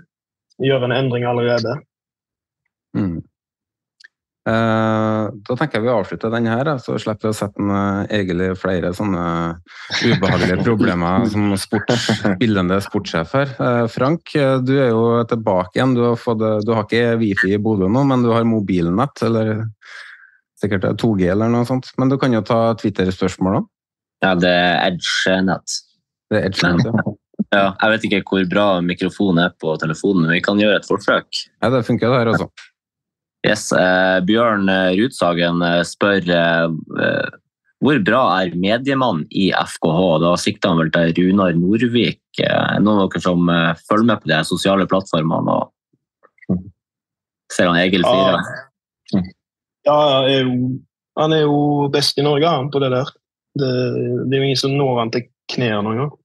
gjør 0.70 0.86
en 0.86 0.96
endring 0.96 1.26
allerede. 1.28 1.76
Mm. 2.96 3.20
Eh, 4.48 5.24
da 5.44 5.54
tenker 5.58 5.76
jeg 5.76 5.84
vi 5.84 5.90
avslutter 5.92 6.32
den 6.32 6.46
her, 6.48 6.70
så 6.80 6.94
slipper 7.00 7.28
vi 7.28 7.32
å 7.34 7.36
sette 7.36 7.60
en, 7.60 7.72
egentlig 8.08 8.54
flere 8.56 8.92
sånne 8.96 9.24
ubehagelige 10.00 10.62
problemer 10.68 11.26
som 11.28 11.52
spillende 11.60 12.78
sportssjef 12.80 13.34
her. 13.36 13.52
Eh, 13.52 13.84
Frank, 13.92 14.32
eh, 14.38 14.56
du 14.64 14.72
er 14.78 14.94
jo 14.94 15.04
tilbake 15.28 15.76
igjen. 15.76 15.92
Du 15.98 16.06
har, 16.06 16.16
fått, 16.20 16.40
du 16.64 16.72
har 16.72 16.88
ikke 16.88 17.18
wifi 17.20 17.52
i 17.52 17.60
Bodø 17.60 17.90
nå, 17.92 18.06
men 18.08 18.24
du 18.24 18.32
har 18.32 18.48
mobilnett, 18.48 19.26
eller 19.28 19.66
sikkert 20.60 20.88
2G 21.00 21.28
eller 21.34 21.52
noe 21.52 21.68
sånt. 21.68 21.92
Men 22.00 22.12
du 22.12 22.16
kan 22.20 22.32
jo 22.32 22.40
ta 22.44 22.62
Twitter-spørsmål 22.80 23.60
da. 23.60 23.64
Ja, 24.20 24.34
det 24.36 24.52
er 24.52 24.74
Edge-nett. 24.90 25.80
Det 26.30 26.40
er 26.40 26.50
Edge-nett, 26.50 26.88
ja. 26.88 27.10
Ja, 27.50 27.70
jeg 27.80 27.90
vet 27.94 28.02
ikke 28.06 28.18
hvor 28.28 28.42
bra 28.50 28.64
mikrofonen 28.84 29.40
er 29.46 29.54
på 29.58 29.72
telefonen, 29.80 30.26
men 30.26 30.36
vi 30.36 30.42
kan 30.44 30.60
gjøre 30.60 30.76
et 30.76 30.86
forsøk. 30.86 31.38
Ja, 31.64 31.70
det 31.72 31.80
funker 31.86 32.12
det 32.12 32.18
her 32.20 32.30
også. 32.34 32.46
Yes, 33.46 33.70
eh, 33.72 34.18
Bjørn 34.28 34.68
eh, 34.68 34.94
Rudsagen 34.98 35.62
eh, 35.64 35.80
spør 35.88 36.26
eh, 36.28 36.66
eh, 37.00 37.38
hvor 37.80 37.96
bra 38.04 38.24
er 38.42 38.56
mediemann 38.60 39.22
i 39.32 39.46
FKH? 39.56 40.00
Da 40.20 40.34
sikter 40.36 40.74
han 40.74 40.82
vel 40.82 40.90
til 40.92 41.14
Runar 41.16 41.56
Norvik. 41.56 42.20
Eh, 42.36 42.74
noen 42.84 43.06
av 43.06 43.08
dere 43.08 43.24
som 43.24 43.48
følger 43.88 44.08
med 44.10 44.20
på 44.20 44.32
de 44.32 44.42
sosiale 44.44 44.84
plattformene 44.90 45.56
og 45.56 46.60
ser 47.50 47.70
han 47.70 47.80
Egil 47.80 48.04
fire? 48.04 48.42
Ja, 49.88 49.96
han 49.96 50.28
er 50.28 50.44
jo, 50.44 50.70
han 51.18 51.34
er 51.34 51.44
jo 51.46 51.88
best 51.92 52.20
i 52.20 52.26
Norge 52.26 52.52
han, 52.52 52.68
på 52.70 52.82
det 52.84 52.92
der. 52.92 53.08
Det, 53.56 53.70
det 54.28 54.36
er 54.36 54.42
jo 54.42 54.48
ingen 54.50 54.60
som 54.60 54.76
når 54.76 54.98
han 55.00 55.12
til 55.14 55.24
knærne 55.54 55.82
noen 55.86 56.02
gang. 56.04 56.16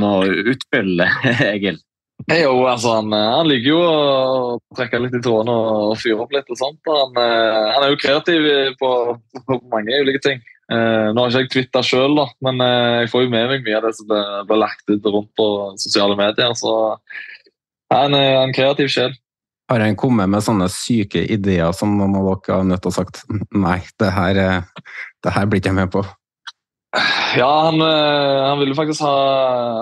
Må 0.00 0.14
utfylle, 0.54 1.06
Egil. 1.52 1.78
Jo, 2.30 2.52
altså, 2.70 2.94
han, 3.00 3.12
han 3.12 3.48
liker 3.50 3.68
jo 3.68 3.80
å 3.84 3.96
trekke 4.78 5.02
litt 5.02 5.16
i 5.18 5.20
trådene 5.20 5.54
og 5.54 5.96
fyre 6.00 6.22
opp 6.24 6.32
litt. 6.32 6.48
og 6.48 6.60
sånt. 6.60 6.80
Han, 6.88 7.12
eh, 7.20 7.70
han 7.74 7.84
er 7.84 7.92
jo 7.92 8.00
kreativ 8.00 8.46
på, 8.80 8.90
på 9.44 9.58
mange 9.72 9.98
ulike 10.00 10.22
ting. 10.24 10.40
Eh, 10.72 11.10
nå 11.12 11.20
har 11.20 11.28
ikke 11.28 11.42
jeg 11.42 11.50
twitta 11.52 11.82
sjøl, 11.84 12.16
men 12.44 12.62
eh, 12.64 13.02
jeg 13.02 13.10
får 13.12 13.26
jo 13.26 13.32
med 13.34 13.50
meg 13.50 13.66
mye 13.66 13.76
av 13.76 13.84
det 13.84 13.92
som 13.98 14.08
blir, 14.08 14.56
lagt 14.62 14.88
ut 14.88 15.10
rundt 15.10 15.32
på 15.36 15.48
sosiale 15.82 16.16
medier. 16.16 16.54
Så 16.56 16.72
han 17.92 18.16
er 18.16 18.40
en 18.40 18.54
kreativ 18.56 18.88
sjel. 18.94 19.12
Har 19.68 19.80
han 19.80 19.96
kommet 19.96 20.28
med 20.28 20.44
sånne 20.44 20.68
syke 20.72 21.22
ideer 21.32 21.72
som 21.76 21.92
noen 21.98 22.16
av 22.20 22.30
dere 22.30 22.58
har 22.58 22.66
nødt 22.68 22.84
til 22.84 22.92
å 22.92 22.96
sagt 22.98 23.22
nei, 23.52 23.78
det 24.00 24.12
her, 24.12 24.40
eh, 24.40 24.86
det 25.24 25.36
her 25.36 25.48
blir 25.48 25.60
ikke 25.60 25.72
jeg 25.72 25.80
med 25.82 25.92
på? 25.92 26.04
Ja, 27.36 27.48
han, 27.66 27.80
eh, 27.80 28.48
han 28.48 28.58
ville 28.60 28.74
faktisk 28.74 29.02
ha 29.02 29.14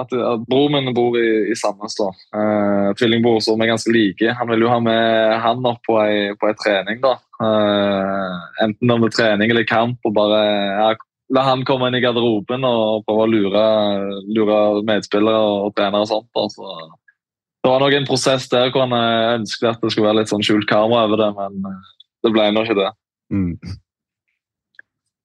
at, 0.00 0.12
at 0.16 0.44
broren 0.48 0.86
min 0.86 0.94
bor 0.96 1.16
i, 1.20 1.52
i 1.52 1.56
Sandnes. 1.58 1.96
da. 1.98 2.08
Eh, 2.38 2.88
tvillingbror 2.96 3.42
som 3.44 3.60
er 3.60 3.72
ganske 3.72 3.92
like. 3.92 4.32
Han 4.38 4.48
ville 4.48 4.64
jo 4.64 4.72
ha 4.72 4.78
med 4.80 5.34
han 5.44 5.68
opp 5.68 5.82
på 5.88 5.98
ei, 6.00 6.32
på 6.40 6.48
ei 6.48 6.56
trening. 6.62 7.02
da. 7.04 7.18
Uh, 7.42 8.38
enten 8.62 8.90
om 8.94 9.02
det 9.02 9.08
er 9.10 9.16
trening 9.16 9.50
eller 9.50 9.66
kamp. 9.68 9.98
og 10.06 10.14
bare 10.16 10.40
ja, 10.46 10.92
La 11.32 11.46
han 11.46 11.64
komme 11.64 11.88
inn 11.88 11.96
i 11.96 12.02
garderoben 12.04 12.64
og 12.68 13.06
prøve 13.06 13.24
å 13.24 13.30
lure, 13.30 13.62
lure 14.36 14.56
medspillere 14.84 15.38
og 15.64 15.72
trenere 15.76 16.04
og 16.04 16.10
sånt. 16.10 16.28
da. 16.36 16.48
Så, 16.52 16.74
det 17.62 17.70
var 17.70 17.80
nok 17.80 17.96
en 17.96 18.08
prosess 18.08 18.48
der 18.52 18.72
hvor 18.72 18.84
han 18.84 19.40
ønsket 19.40 19.70
at 19.70 19.84
det 19.84 19.92
skulle 19.92 20.10
være 20.10 20.22
litt 20.22 20.32
sånn 20.32 20.44
skjult 20.44 20.68
kamera 20.68 21.06
over 21.08 21.20
det, 21.20 21.30
men 21.38 21.80
det 22.24 22.32
ble 22.34 22.50
nå 22.52 22.64
ikke 22.66 22.78
det. 22.80 22.90
Mm. 23.32 23.54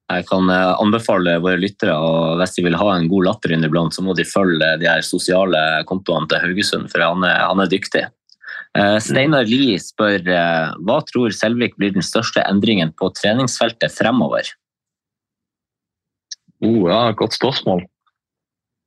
Jeg 0.08 0.24
kan 0.30 0.48
eh, 0.52 0.74
anbefale 0.80 1.34
våre 1.44 1.60
lyttere 1.60 1.96
og 2.00 2.38
hvis 2.40 2.56
de 2.56 2.64
vil 2.64 2.78
ha 2.80 2.92
en 2.94 3.10
god 3.12 3.28
latter 3.28 3.56
inniblant, 3.56 3.96
så 3.96 4.04
må 4.06 4.16
de 4.16 4.28
følge 4.28 4.70
de 4.80 4.88
her 4.88 5.04
sosiale 5.04 5.64
kontoene 5.90 6.30
til 6.32 6.40
Haugesund, 6.46 6.88
for 6.94 7.04
han 7.04 7.26
er, 7.28 7.42
han 7.50 7.64
er 7.64 7.72
dyktig. 7.72 8.06
Eh, 8.78 8.98
Steinar 9.04 9.48
Lie 9.50 9.76
spør 9.82 10.22
eh, 10.32 10.72
hva 10.88 11.02
tror 11.08 11.34
Selvik 11.36 11.76
blir 11.80 11.96
den 11.96 12.06
største 12.06 12.44
endringen 12.48 12.94
på 12.96 13.10
treningsfeltet 13.18 13.92
fremover? 13.96 14.48
Oh, 16.64 16.88
ja, 16.90 17.12
godt 17.18 17.36
spørsmål. 17.38 17.84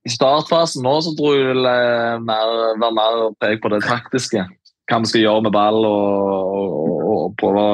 I 0.09 0.11
startfasen 0.11 0.85
nå 0.87 0.95
så 1.05 1.13
tror 1.19 1.37
jeg 1.37 1.45
det 1.45 1.53
vil 1.53 1.69
eh, 1.69 2.23
mer, 2.25 2.55
være 2.81 2.97
mer 2.97 3.21
preg 3.43 3.61
på 3.61 3.73
det 3.75 3.83
taktiske. 3.85 4.47
Hva 4.91 5.03
vi 5.03 5.11
skal 5.11 5.27
gjøre 5.27 5.45
med 5.47 5.55
ball 5.55 5.85
og, 5.85 6.57
og, 6.57 6.73
og, 6.81 7.05
og 7.19 7.37
prøve 7.39 7.67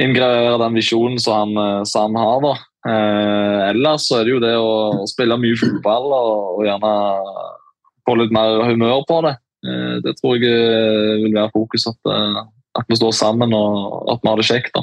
å 0.00 0.58
den 0.62 0.78
visjonen 0.78 1.18
som 1.20 1.52
han, 1.54 1.82
eh, 1.82 1.84
han 1.94 2.16
har. 2.16 2.40
da. 2.40 2.54
Eh, 2.82 3.70
ellers 3.70 4.08
så 4.08 4.20
er 4.20 4.24
det 4.24 4.32
jo 4.32 4.40
det 4.42 4.54
å, 4.58 5.02
å 5.02 5.06
spille 5.06 5.38
mye 5.38 5.58
fotball 5.58 6.08
og, 6.10 6.32
og, 6.58 6.64
gjerne 6.66 6.94
få 8.08 8.16
litt 8.18 8.32
mer 8.34 8.64
humør 8.66 9.04
på 9.06 9.20
det. 9.28 9.36
Eh, 9.62 10.00
det 10.02 10.16
tror 10.18 10.40
jeg 10.40 10.50
eh, 10.50 11.20
vil 11.22 11.36
være 11.36 11.52
fokus, 11.54 11.86
at, 11.86 12.00
eh, 12.10 12.40
at 12.80 12.88
vi 12.90 12.98
står 12.98 13.14
sammen 13.14 13.54
og 13.54 14.10
at 14.10 14.24
vi 14.24 14.32
har 14.32 14.40
det 14.40 14.48
kjekt. 14.48 14.74
da. 14.74 14.82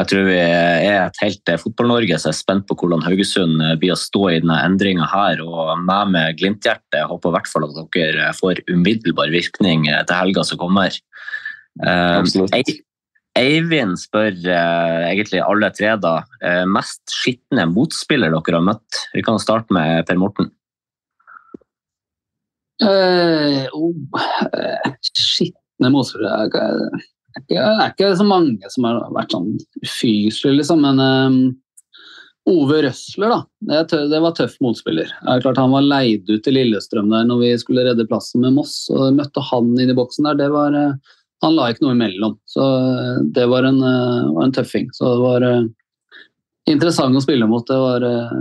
Jeg 0.00 0.08
tror 0.08 0.22
vi 0.24 0.36
er 0.40 1.02
et 1.02 1.18
helt 1.20 1.50
Fotball-Norge 1.60 2.16
som 2.20 2.30
er 2.30 2.36
spent 2.36 2.64
på 2.68 2.76
hvordan 2.80 3.02
Haugesund 3.04 3.60
blir 3.80 3.92
å 3.92 3.98
stå 4.00 4.22
i 4.30 4.38
denne 4.40 4.56
endringa 4.64 5.04
her. 5.08 5.42
Og 5.44 5.74
meg 5.84 6.14
med 6.14 6.38
Glimt-hjerte 6.40 7.04
håper 7.10 7.28
i 7.28 7.36
hvert 7.36 7.50
fall 7.50 7.66
at 7.68 7.92
dere 7.92 8.30
får 8.38 8.64
umiddelbar 8.72 9.28
virkning 9.32 9.84
til 9.92 10.16
helga 10.16 10.46
som 10.48 10.60
kommer. 10.64 10.96
Absolutt. 11.84 12.56
Eivind 13.38 13.96
spør 13.96 14.34
eh, 14.34 15.04
egentlig 15.08 15.40
alle 15.40 15.70
tre 15.72 15.94
da, 16.00 16.18
eh, 16.44 16.64
mest 16.68 17.00
skitne 17.08 17.64
motspiller 17.70 18.34
dere 18.34 18.58
har 18.58 18.66
møtt. 18.66 18.98
Vi 19.14 19.24
kan 19.24 19.40
starte 19.40 19.72
med 19.72 20.04
Per 20.08 20.20
Morten. 20.20 20.50
Uh, 22.82 23.68
oh, 23.78 23.92
skitne 25.06 25.90
motspillere 25.92 26.48
Det 27.46 27.58
er 27.60 27.92
ikke 27.92 28.08
så 28.18 28.24
mange 28.26 28.70
som 28.72 28.88
har 28.88 29.04
vært 29.14 29.36
sånn 29.36 29.52
ufyselige, 29.84 30.58
liksom. 30.58 30.82
Men 30.82 31.00
um, 31.00 31.38
Ove 32.50 32.82
Røsler, 32.82 33.30
da. 33.30 33.40
Det, 33.86 34.02
det, 34.10 34.20
var 34.24 34.34
tøff 34.36 34.58
motspiller. 34.64 35.08
Er 35.30 35.44
klart 35.44 35.60
Han 35.62 35.72
var 35.72 35.86
leid 35.86 36.28
ut 36.28 36.42
til 36.44 36.58
Lillestrøm 36.58 37.08
der 37.12 37.24
når 37.28 37.44
vi 37.44 37.52
skulle 37.62 37.86
redde 37.86 38.08
plassen 38.10 38.42
med 38.44 38.58
Moss. 38.58 38.74
og 38.92 39.14
Møtte 39.16 39.44
han 39.52 39.72
inn 39.78 39.94
i 39.94 39.96
boksen 39.96 40.26
der. 40.28 40.40
Det 40.42 40.50
var 40.52 40.76
uh, 40.76 41.14
han 41.42 41.56
la 41.56 41.68
ikke 41.70 41.86
noe 41.86 41.96
imellom. 41.96 42.38
Så 42.46 42.62
eh, 42.62 43.20
det 43.34 43.46
var 43.50 43.66
en, 43.66 43.80
eh, 43.82 44.32
var 44.34 44.46
en 44.46 44.54
tøffing. 44.54 44.90
Så 44.94 45.08
det 45.10 45.22
var 45.22 45.46
uh, 45.46 45.62
interessant 46.70 47.18
å 47.18 47.22
spille 47.24 47.48
mot. 47.50 47.66
Det 47.66 47.78
var 47.78 48.06
uh, 48.06 48.34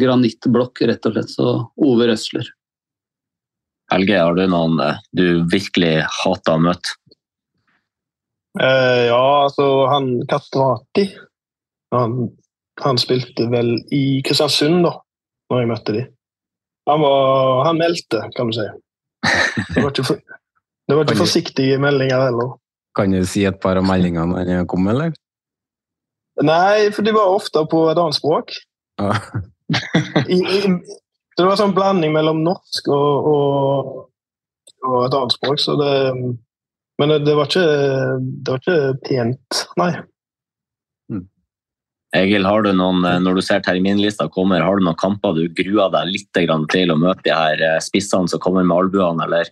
granittblokk, 0.00 0.82
rett 0.90 1.08
og 1.08 1.16
slett. 1.16 1.32
Så 1.32 1.52
Ove 1.80 2.10
Røsler. 2.10 2.50
Helge, 3.90 4.18
har 4.20 4.36
du 4.36 4.44
noen 4.46 4.76
du 5.16 5.42
virkelig 5.50 5.96
hater 6.20 6.58
å 6.58 6.64
møte? 6.68 6.96
Uh, 8.58 9.06
ja, 9.08 9.24
altså 9.46 9.66
han 9.86 10.12
Kastrati 10.28 11.04
han, 11.94 12.16
han, 12.82 12.98
spilte 12.98 13.46
vel 13.50 13.76
i 13.94 14.20
Kristiansund 14.26 14.82
da 14.86 14.96
når 15.50 15.62
jeg 15.62 15.70
møtte 15.70 15.94
de. 15.94 16.02
Han, 16.90 17.02
var, 17.02 17.64
han 17.66 17.78
meldte, 17.78 18.22
kan 18.34 18.50
du 18.50 18.56
si. 18.58 18.66
Det 19.74 19.82
var 19.82 19.90
ikke 19.90 20.06
for, 20.06 20.20
det 20.90 20.96
var 20.98 21.06
ikke 21.06 21.22
forsiktige 21.22 21.78
meldinger 21.82 22.26
heller. 22.26 22.56
Kan 22.98 23.14
du 23.14 23.22
si 23.28 23.44
et 23.46 23.60
par 23.62 23.78
av 23.78 23.86
meldingene 23.86 24.42
han 24.50 24.66
kom 24.70 24.82
med, 24.82 24.96
eller? 24.96 25.14
Nei, 26.42 26.90
for 26.94 27.06
de 27.06 27.14
var 27.14 27.30
ofte 27.30 27.62
på 27.70 27.84
et 27.92 28.00
annet 28.00 28.16
språk. 28.16 28.56
Ah. 29.00 29.20
I, 30.26 30.40
i, 30.40 30.60
det 31.38 31.46
var 31.46 31.58
sånn 31.60 31.74
blanding 31.76 32.14
mellom 32.14 32.42
norsk 32.44 32.88
og, 32.90 33.28
og, 33.30 33.90
og 34.88 34.96
et 35.06 35.18
annet 35.18 35.36
språk, 35.36 35.60
så 35.62 35.76
det 35.80 35.92
Men 37.00 37.08
det, 37.08 37.22
det, 37.24 37.32
var, 37.32 37.46
ikke, 37.48 37.68
det 38.20 38.52
var 38.52 38.58
ikke 38.60 39.04
pent, 39.06 39.60
nei. 39.80 39.92
Mm. 41.08 41.22
Egil, 42.18 42.44
har 42.44 42.66
du 42.66 42.74
noen, 42.76 43.06
når 43.24 43.38
du 43.38 43.42
ser 43.46 43.62
terminlista 43.64 44.26
kommer, 44.28 44.60
har 44.60 44.76
du 44.76 44.84
noen 44.84 44.98
kamper 45.00 45.32
du 45.38 45.46
gruer 45.48 45.88
deg 45.94 46.10
litt 46.10 46.28
til 46.36 46.92
å 46.92 46.98
møte 47.00 47.24
de 47.24 47.32
her 47.32 47.64
eh, 47.64 47.78
spissene 47.80 48.28
som 48.28 48.42
kommer 48.44 48.68
med 48.68 48.76
albuene, 48.76 49.24
eller? 49.24 49.48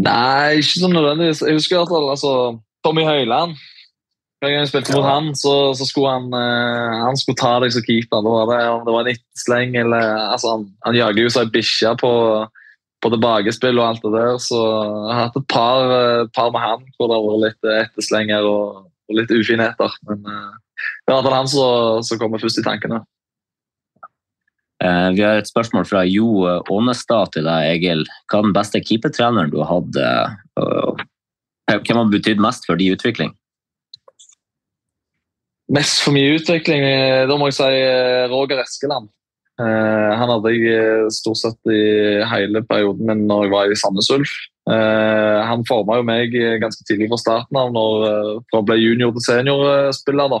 Nei, 0.00 0.60
ikke 0.60 0.80
sånn 0.80 0.94
nødvendigvis. 0.96 1.42
Jeg 1.44 1.58
husker 1.58 1.82
at 1.82 1.92
altså, 1.92 2.32
Tommy 2.86 3.04
Høiland 3.04 3.56
Hver 4.40 4.54
gang 4.54 4.62
jeg 4.62 4.70
spilte 4.70 4.94
mot 4.96 5.04
han, 5.04 5.26
så, 5.36 5.52
så 5.76 5.84
skulle 5.84 6.14
han, 6.14 6.30
uh, 6.32 7.02
han 7.04 7.18
skulle 7.20 7.36
ta 7.40 7.58
deg 7.60 7.74
som 7.74 7.84
keeper. 7.84 8.22
Da 8.24 8.32
var 8.32 8.48
det, 8.48 8.60
om 8.72 8.86
det 8.86 8.94
var 8.94 9.04
en 9.04 9.12
ettersleng 9.12 9.76
eller 9.82 10.06
altså, 10.30 10.54
Han, 10.54 10.64
han 10.86 10.96
jager 10.96 11.26
jo 11.26 11.34
seg 11.34 11.52
bikkje 11.52 11.92
på, 12.00 12.12
på 13.04 13.12
tilbakespill 13.12 13.82
og 13.82 13.86
alt 13.90 14.06
det 14.06 14.14
der, 14.16 14.38
så 14.40 14.62
jeg 14.62 15.12
har 15.12 15.22
hatt 15.26 15.36
et 15.42 15.48
par, 15.52 15.92
uh, 15.92 16.24
par 16.36 16.54
med 16.54 16.64
han 16.64 16.88
hvor 16.96 17.10
det 17.10 17.18
har 17.18 17.28
vært 17.28 17.44
litt 17.44 17.70
etterslenger 17.82 18.48
og, 18.48 18.88
og 19.10 19.20
litt 19.20 19.34
ufinheter. 19.34 20.00
Men 20.08 20.24
uh, 20.24 20.56
det 21.04 21.20
i 21.20 21.36
han 21.36 21.52
som 21.52 22.20
kommer 22.22 22.40
først 22.40 22.62
i 22.62 22.64
tankene. 22.64 23.02
Eh, 24.80 25.10
vi 25.12 25.24
har 25.24 25.36
et 25.36 25.48
spørsmål 25.48 25.84
fra 25.84 26.06
Jo 26.08 26.46
Ånestad 26.72 27.34
til 27.34 27.44
deg, 27.44 27.68
Egil. 27.74 28.06
Hva 28.30 28.40
er 28.40 28.48
den 28.48 28.56
beste 28.56 28.80
keepertreneren 28.80 29.52
du 29.52 29.58
har 29.60 29.68
hatt? 29.74 29.98
Eh, 30.00 31.78
hvem 31.84 32.00
har 32.00 32.12
betydd 32.12 32.40
mest 32.40 32.64
for 32.68 32.80
din 32.80 32.96
utvikling? 32.96 33.34
Mest 35.70 36.00
for 36.02 36.16
min 36.16 36.32
utvikling? 36.38 36.82
Eh, 36.86 37.26
da 37.28 37.36
må 37.36 37.50
jeg 37.50 37.58
si 37.60 37.72
Roger 38.32 38.62
Eskeland. 38.64 39.12
Han 39.60 40.30
hadde 40.32 40.50
jeg 40.54 41.10
stort 41.12 41.36
sett 41.36 41.68
i 41.68 42.22
hele 42.24 42.62
perioden 42.64 43.04
min 43.10 43.26
når 43.28 43.42
jeg 43.44 43.52
var 43.52 43.68
i 43.68 43.76
Sandnes 43.76 44.08
Ulf. 44.14 44.30
Han 44.64 45.66
forma 45.68 45.98
meg 46.06 46.32
ganske 46.62 46.86
tidlig 46.88 47.10
fra 47.10 47.18
starten 47.20 47.58
av, 47.60 47.68
når, 47.74 48.06
fra 48.48 48.62
å 48.62 48.64
bli 48.64 48.78
junior 48.80 49.12
til 49.18 49.26
seniorspiller. 49.26 50.32
da. 50.32 50.40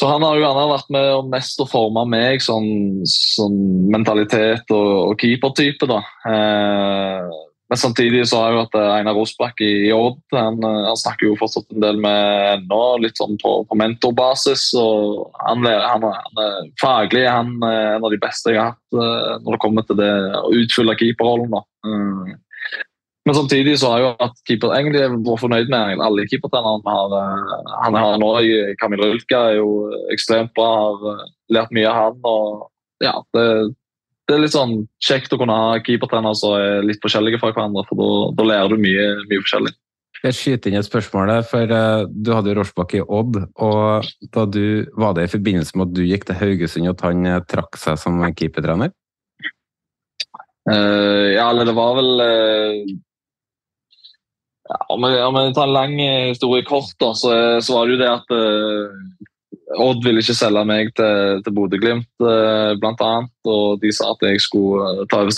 Så 0.00 0.08
han 0.08 0.22
har 0.24 0.38
jo 0.38 0.40
gjerne 0.46 0.68
vært 0.70 0.92
med 0.94 1.06
og 1.12 1.26
mest 1.28 1.60
å 1.60 1.68
forme 1.68 2.06
meg 2.08 2.40
sånn, 2.40 3.02
sånn 3.04 3.58
mentalitet 3.92 4.72
og, 4.72 4.92
og 5.10 5.20
keepertype. 5.20 5.88
Eh, 6.30 7.26
men 7.70 7.78
samtidig 7.78 8.22
så 8.26 8.40
har 8.40 8.54
jo 8.54 8.62
at 8.62 8.78
Einar 8.80 9.18
Rosbakk 9.18 9.60
i, 9.60 9.68
i 9.90 9.92
Odd. 9.92 10.22
Han, 10.32 10.56
eh, 10.64 10.78
han, 10.88 10.96
snakker 11.02 11.28
jo 11.28 11.36
fortsatt 11.42 11.68
en 11.74 11.84
del 11.84 12.00
med 12.00 12.64
nå, 12.70 12.80
litt 13.04 13.20
sånn 13.20 13.36
på, 13.42 13.52
på 13.68 13.78
mentorbasis. 13.82 14.70
og 14.80 15.34
han, 15.36 15.68
han, 15.68 16.08
han, 16.08 16.40
er 16.46 16.72
faglig 16.80 17.26
han 17.28 17.52
er 17.60 17.98
en 17.98 18.08
av 18.08 18.14
de 18.14 18.22
beste 18.24 18.54
jeg 18.54 18.62
har 18.62 18.72
hatt 18.72 19.02
eh, 19.04 19.36
når 19.44 19.58
det 19.58 19.62
kommer 19.66 19.84
til 19.84 20.00
det 20.00 20.14
å 20.40 20.48
utfylle 20.62 20.96
keeperrollen. 21.02 21.52
da. 21.52 21.62
Mm. 21.84 22.40
Men 23.30 23.36
samtidig 23.36 23.76
så 23.78 23.92
har 23.92 24.00
jo 24.02 24.06
at 24.24 24.40
keeper 24.42 24.72
egentlig 24.74 25.04
vært 25.06 25.38
fornøyd 25.38 25.68
med 25.70 26.00
alle 26.02 26.24
keepertrenerne 26.26 26.82
vi 26.82 26.94
har. 26.96 27.12
Eh, 27.14 27.66
han 27.84 27.94
har 27.94 28.16
nå, 28.18 28.30
Kamil 28.80 29.02
Rulka, 29.04 29.42
er 29.52 29.60
jo 29.60 29.68
ekstremt 30.10 30.50
bra, 30.56 30.70
har 30.80 31.04
eh, 31.12 31.28
lært 31.54 31.70
mye 31.76 31.86
av 31.86 31.98
han. 32.00 32.16
og 32.26 33.04
ja, 33.06 33.12
det, 33.36 33.44
det, 34.26 34.34
er 34.34 34.40
litt 34.42 34.56
sånn 34.56 34.72
kjekt 34.98 35.30
å 35.30 35.38
kunne 35.38 35.54
ha 35.54 35.76
keepertrenere 35.86 36.34
som 36.40 36.56
er 36.58 36.82
litt 36.88 36.98
forskjellige 37.04 37.38
fra 37.38 37.52
hverandre, 37.52 37.84
for 37.86 38.34
da 38.34 38.46
lærer 38.48 38.74
du 38.74 38.82
mye, 38.82 39.04
mye 39.30 39.44
forskjellig. 39.44 39.72
Jeg 40.24 40.36
skyter 40.36 40.72
inn 40.72 40.80
et 40.80 40.88
spørsmål 40.88 41.30
der, 41.30 41.46
for 41.46 41.70
uh, 41.70 42.08
Du 42.10 42.32
hadde 42.34 42.50
jo 42.50 42.56
Rorsbakk 42.58 42.96
i 42.98 43.02
Odd. 43.04 43.38
og 43.62 44.08
da 44.34 44.42
du, 44.42 44.90
Var 44.90 45.14
det 45.14 45.28
i 45.28 45.30
forbindelse 45.36 45.78
med 45.78 45.86
at 45.86 45.94
du 45.94 46.02
gikk 46.02 46.26
til 46.26 46.40
Haugesund 46.40 46.90
at 46.90 47.06
han 47.06 47.30
uh, 47.30 47.38
trakk 47.46 47.78
seg 47.78 47.94
som 48.02 48.18
keepertrener? 48.34 48.90
Uh, 50.66 51.30
ja, 51.30 51.46
eller 51.46 51.70
det 51.70 51.76
var 51.78 51.94
vel 52.00 52.10
om, 54.88 55.06
vi 55.06 55.54
tar 55.54 55.66
en 55.66 55.74
lang 55.74 55.96
historie 56.30 56.66
kort, 56.66 56.94
da, 57.02 57.14
så, 57.14 57.32
så 57.62 57.74
var 57.74 57.86
det 57.86 57.96
jo 57.96 58.00
det 58.00 58.10
at 58.12 58.34
uh, 58.34 59.26
Odd 59.78 60.02
ville 60.02 60.18
ikke 60.18 60.34
selge 60.34 60.62
meg 60.66 60.88
til, 60.98 61.42
til 61.46 61.54
Bodø-Glimt, 61.54 62.08
uh, 62.24 62.72
bl.a. 62.82 63.10
Og 63.46 63.78
de 63.82 63.92
sa 63.94 64.08
at 64.10 64.24
jeg 64.26 64.42
skulle 64.42 64.88
eh, 64.96 65.04
ta 65.10 65.20
over 65.22 65.30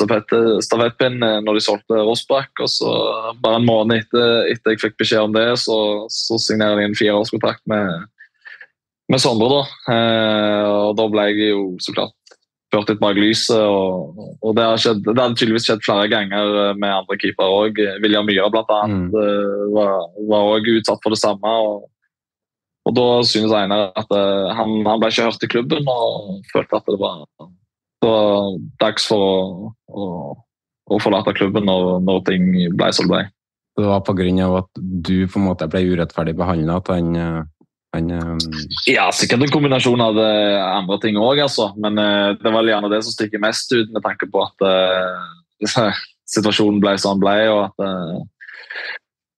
stafettpinnen 0.65 1.45
når 1.45 1.59
de 1.59 1.65
solgte 1.65 2.01
Rossbakk. 2.01 2.63
Og 2.65 2.71
så 2.73 2.95
bare 3.45 3.61
en 3.61 3.69
måned 3.69 4.01
etter, 4.01 4.49
etter 4.55 4.73
jeg 4.73 4.81
fikk 4.87 4.97
beskjed 5.03 5.29
om 5.29 5.37
det, 5.37 5.45
så, 5.61 5.77
så 6.09 6.41
signerer 6.41 6.81
de 6.81 6.89
en 6.89 6.97
fireårskontrakt 6.97 7.61
med, 7.69 8.09
med 9.13 9.21
Sondre. 9.21 9.53
da. 9.53 9.63
Uh, 9.93 10.65
og 10.89 10.97
da 11.03 11.09
ble 11.13 11.29
jeg 11.29 11.53
jo 11.53 11.67
så 11.85 11.93
klart 11.99 12.17
ført 12.73 12.91
litt 12.91 13.01
bak 13.03 13.19
lyset. 13.21 13.61
Og, 13.61 14.19
og 14.41 14.57
det, 14.57 14.67
har 14.67 14.81
skjedd, 14.81 15.03
det 15.07 15.19
har 15.19 15.35
tydeligvis 15.37 15.69
skjedd 15.69 15.85
flere 15.85 16.11
ganger 16.13 16.59
eh, 16.65 16.75
med 16.81 16.95
andre 17.03 17.19
keepere 17.21 17.57
òg. 17.63 17.81
William 18.05 18.29
Myhre 18.29 18.51
bl.a. 18.53 18.83
Mm. 18.89 19.09
Eh, 19.13 19.65
var 20.31 20.53
òg 20.55 20.71
utsatt 20.77 21.03
for 21.05 21.15
det 21.15 21.21
samme. 21.23 21.57
og, 21.67 21.89
og 22.89 22.97
Da 22.99 23.09
synes 23.29 23.55
Einar 23.55 23.93
at 23.99 24.11
uh, 24.11 24.51
han, 24.59 24.81
han, 24.89 25.03
ble 25.03 25.13
ikke 25.13 25.29
hørt 25.29 25.45
i 25.47 25.51
klubben 25.53 25.91
og 25.91 26.41
følte 26.51 26.81
at 26.81 26.89
det 26.91 26.99
var, 26.99 27.21
det 28.03 28.09
var 28.11 28.57
dags 28.83 29.07
for 29.07 29.23
å, 29.23 29.71
å, 29.87 30.09
å, 30.91 30.99
forlate 30.99 31.37
klubben 31.39 31.69
når, 31.69 32.01
når 32.03 32.25
ting 32.27 32.51
ble 32.75 32.91
som 32.97 33.07
det 33.07 33.15
ble. 33.15 33.23
Det 33.79 33.87
var 33.87 34.03
pga. 34.05 34.49
at 34.59 34.83
du 34.83 35.15
på 35.31 35.39
en 35.39 35.47
måte 35.47 35.71
ble 35.71 35.85
urettferdig 35.95 36.35
behandla 36.37 36.81
at 36.83 36.91
han, 36.93 37.15
eh, 37.97 37.99
han 37.99 38.11
eh, 38.11 38.65
Ja, 38.93 39.07
sikkert 39.13 39.43
en 39.43 39.53
kombinasjon 39.53 40.01
av 40.01 40.17
det 40.17 40.33
andre 40.63 40.99
ting 41.03 41.19
òg, 41.21 41.41
altså. 41.45 41.71
Men 41.81 42.01
uh, 42.01 42.33
det 42.39 42.53
var 42.53 42.69
gjerne 42.69 42.91
det 42.93 43.03
som 43.07 43.15
stikker 43.15 43.43
mest 43.43 43.73
ut, 43.73 43.91
med 43.93 44.05
tanke 44.05 44.29
på 44.33 44.45
at 44.45 44.67
uh, 44.67 45.93
situasjonen 46.35 46.81
ble 46.83 46.97
som 47.01 47.19
den 47.19 47.25
ble, 47.25 47.37
og 47.53 47.65
at 47.71 47.85
uh, 47.85 48.23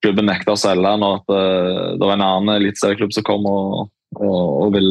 klubben 0.05 0.29
nekta 0.29 0.55
å 0.55 0.61
selge 0.61 0.85
den, 0.85 1.05
og 1.07 1.23
at 1.23 1.97
det 1.97 2.05
var 2.05 2.19
en 2.19 2.27
annen 2.27 2.59
eliteserieklubb 2.59 3.15
som 3.17 3.25
kom 3.25 3.47
og, 3.49 3.87
og, 4.19 4.43
og 4.67 4.75
vil, 4.75 4.91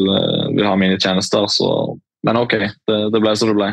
vil, 0.56 0.66
ha 0.66 0.74
mine 0.80 0.98
tjenester. 0.98 1.46
Så, 1.54 1.68
men 2.26 2.40
ok, 2.40 2.56
det, 2.90 2.98
det 3.14 3.22
ble 3.22 3.36
som 3.38 3.52
det 3.52 3.60
ble. 3.60 3.68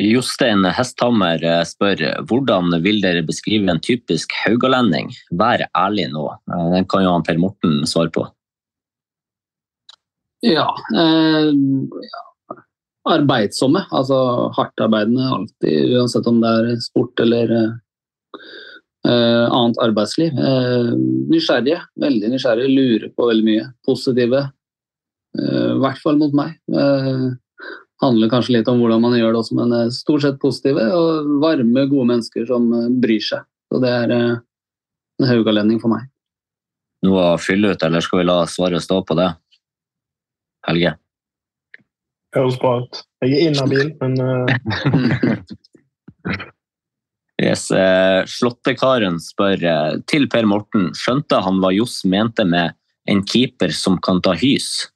Jostein 0.00 0.64
Hesthammer 0.64 1.42
eh, 1.44 1.62
spør 1.68 2.02
hvordan 2.28 2.72
vil 2.84 3.00
dere 3.04 3.22
beskrive 3.26 3.68
en 3.70 3.82
typisk 3.84 4.32
haugalending? 4.44 5.10
Vær 5.36 5.66
ærlig 5.76 6.08
nå. 6.14 6.26
Eh, 6.50 6.66
den 6.76 6.88
kan 6.90 7.04
jo 7.04 7.14
han 7.14 7.26
Per 7.26 7.40
Morten 7.42 7.82
svare 7.88 8.12
på. 8.14 8.26
Ja, 10.46 10.70
eh, 10.96 11.52
Arbeidsomme. 13.10 13.84
Altså 13.96 14.16
hardtarbeidende 14.56 15.28
alltid, 15.34 15.94
uansett 15.96 16.26
om 16.28 16.40
det 16.42 16.50
er 16.50 16.82
sport 16.84 17.20
eller 17.24 17.54
eh, 17.56 19.46
annet 19.46 19.80
arbeidsliv. 19.80 20.36
Eh, 20.36 20.90
nysgjerrige. 21.32 21.80
Veldig 22.00 22.32
nysgjerrige. 22.34 22.72
Lurer 22.76 23.12
på 23.16 23.28
veldig 23.30 23.46
mye. 23.46 23.68
Positive. 23.86 24.42
Eh, 25.38 25.70
I 25.76 25.78
hvert 25.80 26.02
fall 26.02 26.20
mot 26.20 26.36
meg. 26.36 26.58
Eh, 26.72 27.30
handler 28.00 28.30
kanskje 28.32 28.56
litt 28.58 28.68
om 28.70 28.80
hvordan 28.80 29.02
man 29.02 29.16
gjør 29.18 29.34
det 29.34 29.42
også, 29.42 29.56
men 29.58 29.74
eh, 29.76 29.90
stort 29.94 30.24
sett 30.24 30.40
positive 30.42 30.86
og 30.96 31.34
varme, 31.42 31.86
gode 31.90 32.08
mennesker 32.12 32.46
som 32.48 32.70
eh, 32.76 32.88
bryr 33.02 33.24
seg. 33.24 33.44
Så 33.70 33.80
det 33.82 33.92
er 33.92 34.14
eh, 34.14 34.40
en 35.20 35.28
haugalending 35.28 35.80
for 35.82 35.92
meg. 35.92 36.08
Noe 37.06 37.30
å 37.34 37.40
fylle 37.40 37.72
ut, 37.72 37.84
eller 37.86 38.04
skal 38.04 38.22
vi 38.22 38.28
la 38.28 38.42
svaret 38.50 38.84
stå 38.84 39.00
på 39.08 39.16
det? 39.18 39.30
Helge? 40.68 40.94
Høres 42.36 42.58
bra 42.60 42.74
ut. 42.82 43.02
Jeg 43.24 43.36
er 43.36 43.50
inhabil, 43.50 43.92
men 44.00 44.12
uh... 44.20 44.46
yes, 47.40 47.66
Slåttekaren 48.36 49.16
spør 49.24 49.64
til 50.08 50.28
Per 50.32 50.48
Morten. 50.48 50.90
Skjønte 50.96 51.40
han 51.44 51.60
hva 51.64 51.72
Johs 51.74 52.02
mente 52.08 52.44
med 52.48 52.76
en 53.10 53.24
keeper 53.26 53.72
som 53.74 53.96
kan 54.04 54.20
ta 54.24 54.36
hys? 54.38 54.90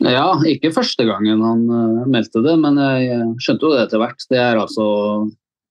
Ja, 0.00 0.38
ikke 0.48 0.72
første 0.72 1.04
gangen 1.04 1.42
han 1.44 1.66
uh, 1.68 2.04
meldte 2.08 2.40
det, 2.44 2.54
men 2.62 2.78
jeg 2.80 3.26
skjønte 3.44 3.66
jo 3.66 3.72
det 3.74 3.82
etter 3.84 4.00
hvert. 4.00 4.24
Det 4.30 4.38
er 4.40 4.60
altså 4.60 4.86
å 4.86 5.02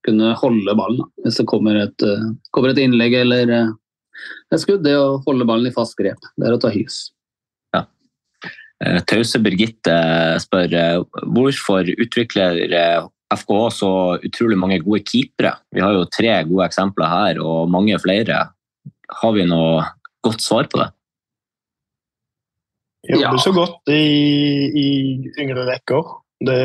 kunne 0.06 0.34
holde 0.38 0.76
ballen. 0.78 1.08
Hvis 1.26 1.40
det 1.42 1.48
kommer 1.50 1.80
et, 1.80 2.06
uh, 2.06 2.30
kommer 2.54 2.74
et 2.74 2.82
innlegg 2.84 3.18
eller 3.24 3.50
uh, 3.50 3.72
et 4.54 4.62
skudd, 4.62 4.84
det 4.86 4.94
å 5.00 5.18
holde 5.26 5.48
ballen 5.50 5.72
i 5.72 5.74
fast 5.74 5.98
grep. 5.98 6.22
Det 6.38 6.48
er 6.48 6.54
å 6.54 6.62
ta 6.62 6.70
hys. 6.74 7.08
Ja. 7.74 7.88
Tause 9.10 9.42
Birgitte 9.42 9.96
spør 10.42 10.76
hvorfor 11.34 11.90
utvikler 11.90 12.62
FKH 13.32 13.60
så 13.74 13.92
utrolig 14.22 14.58
mange 14.60 14.80
gode 14.84 15.02
keepere? 15.08 15.56
Vi 15.74 15.82
har 15.82 15.98
jo 15.98 16.10
tre 16.14 16.34
gode 16.50 16.68
eksempler 16.70 17.10
her, 17.10 17.42
og 17.42 17.72
mange 17.74 17.98
flere. 18.04 18.44
Har 19.22 19.34
vi 19.38 19.48
noe 19.50 19.86
godt 20.26 20.46
svar 20.46 20.70
på 20.70 20.84
det? 20.84 20.92
Jobber 23.08 23.38
ja. 23.38 23.42
så 23.42 23.52
godt 23.56 23.90
i, 23.94 24.04
i 24.78 24.88
yngre 25.42 25.66
rekker. 25.70 26.14
Det 26.42 26.60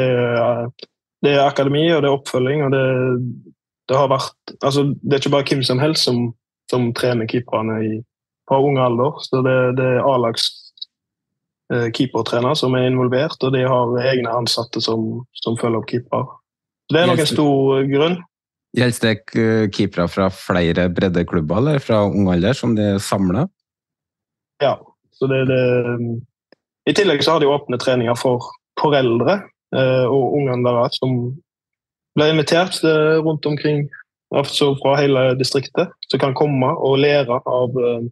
det 1.25 1.33
er, 1.35 1.47
akademi 1.47 1.87
og 1.95 2.03
det 2.03 2.11
er 2.11 2.19
oppfølging. 2.19 2.67
og 2.67 2.75
det, 2.75 2.85
det, 3.89 3.97
har 3.97 4.11
vært, 4.13 4.37
altså, 4.61 4.91
det 5.03 5.17
er 5.17 5.25
ikke 5.25 5.35
bare 5.37 5.49
hvem 5.51 5.65
som 5.67 5.83
helst 5.83 6.07
som, 6.09 6.31
som 6.71 6.93
trener 6.97 7.29
keeperne 7.31 7.81
i, 7.85 7.99
fra 8.49 8.61
ung 8.63 8.79
alder. 8.83 9.19
så 9.25 9.43
Det, 9.47 9.57
det 9.81 9.89
er 9.97 10.07
A-lags 10.07 10.49
eh, 11.73 11.89
keepertrener 11.97 12.55
som 12.59 12.77
er 12.79 12.89
involvert, 12.91 13.39
og 13.43 13.55
de 13.57 13.65
har 13.67 13.99
egne 14.05 14.33
ansatte 14.33 14.83
som, 14.85 15.27
som 15.43 15.59
følger 15.61 15.83
opp 15.83 15.91
keeper. 15.91 16.33
Det 16.93 17.03
er 17.03 17.11
nok 17.11 17.25
en 17.25 17.33
stor 17.33 17.87
grunn. 17.91 18.21
Gjelder 18.77 19.07
det 19.07 19.41
eh, 19.41 19.69
keepere 19.73 20.07
fra 20.13 20.29
flere 20.31 20.91
breddeklubber 20.93 21.63
eller 21.63 21.81
fra 21.83 22.05
ung 22.07 22.29
alder 22.31 22.55
som 22.55 22.77
de 22.77 22.97
samler? 23.03 23.49
Ja, 24.63 24.77
så 25.17 25.29
det, 25.31 25.43
det, 25.49 25.61
I 26.91 26.95
tillegg 26.97 27.25
så 27.25 27.37
har 27.37 27.43
de 27.43 27.51
åpne 27.51 27.79
treninger 27.81 28.17
for 28.21 28.45
foreldre 28.81 29.41
eh, 29.77 30.05
og 30.05 30.37
ungene 30.37 30.67
deres 30.67 30.99
som 31.01 31.17
blir 32.17 32.33
invitert 32.33 32.83
eh, 32.85 33.17
rundt 33.25 33.47
omkring 33.49 33.87
altså 34.35 34.75
fra 34.81 34.97
hele 35.01 35.35
distriktet, 35.39 35.93
som 36.11 36.21
kan 36.21 36.35
komme 36.35 36.73
og 36.75 36.99
lære 36.99 37.41
av, 37.47 37.79
eh, 37.79 38.09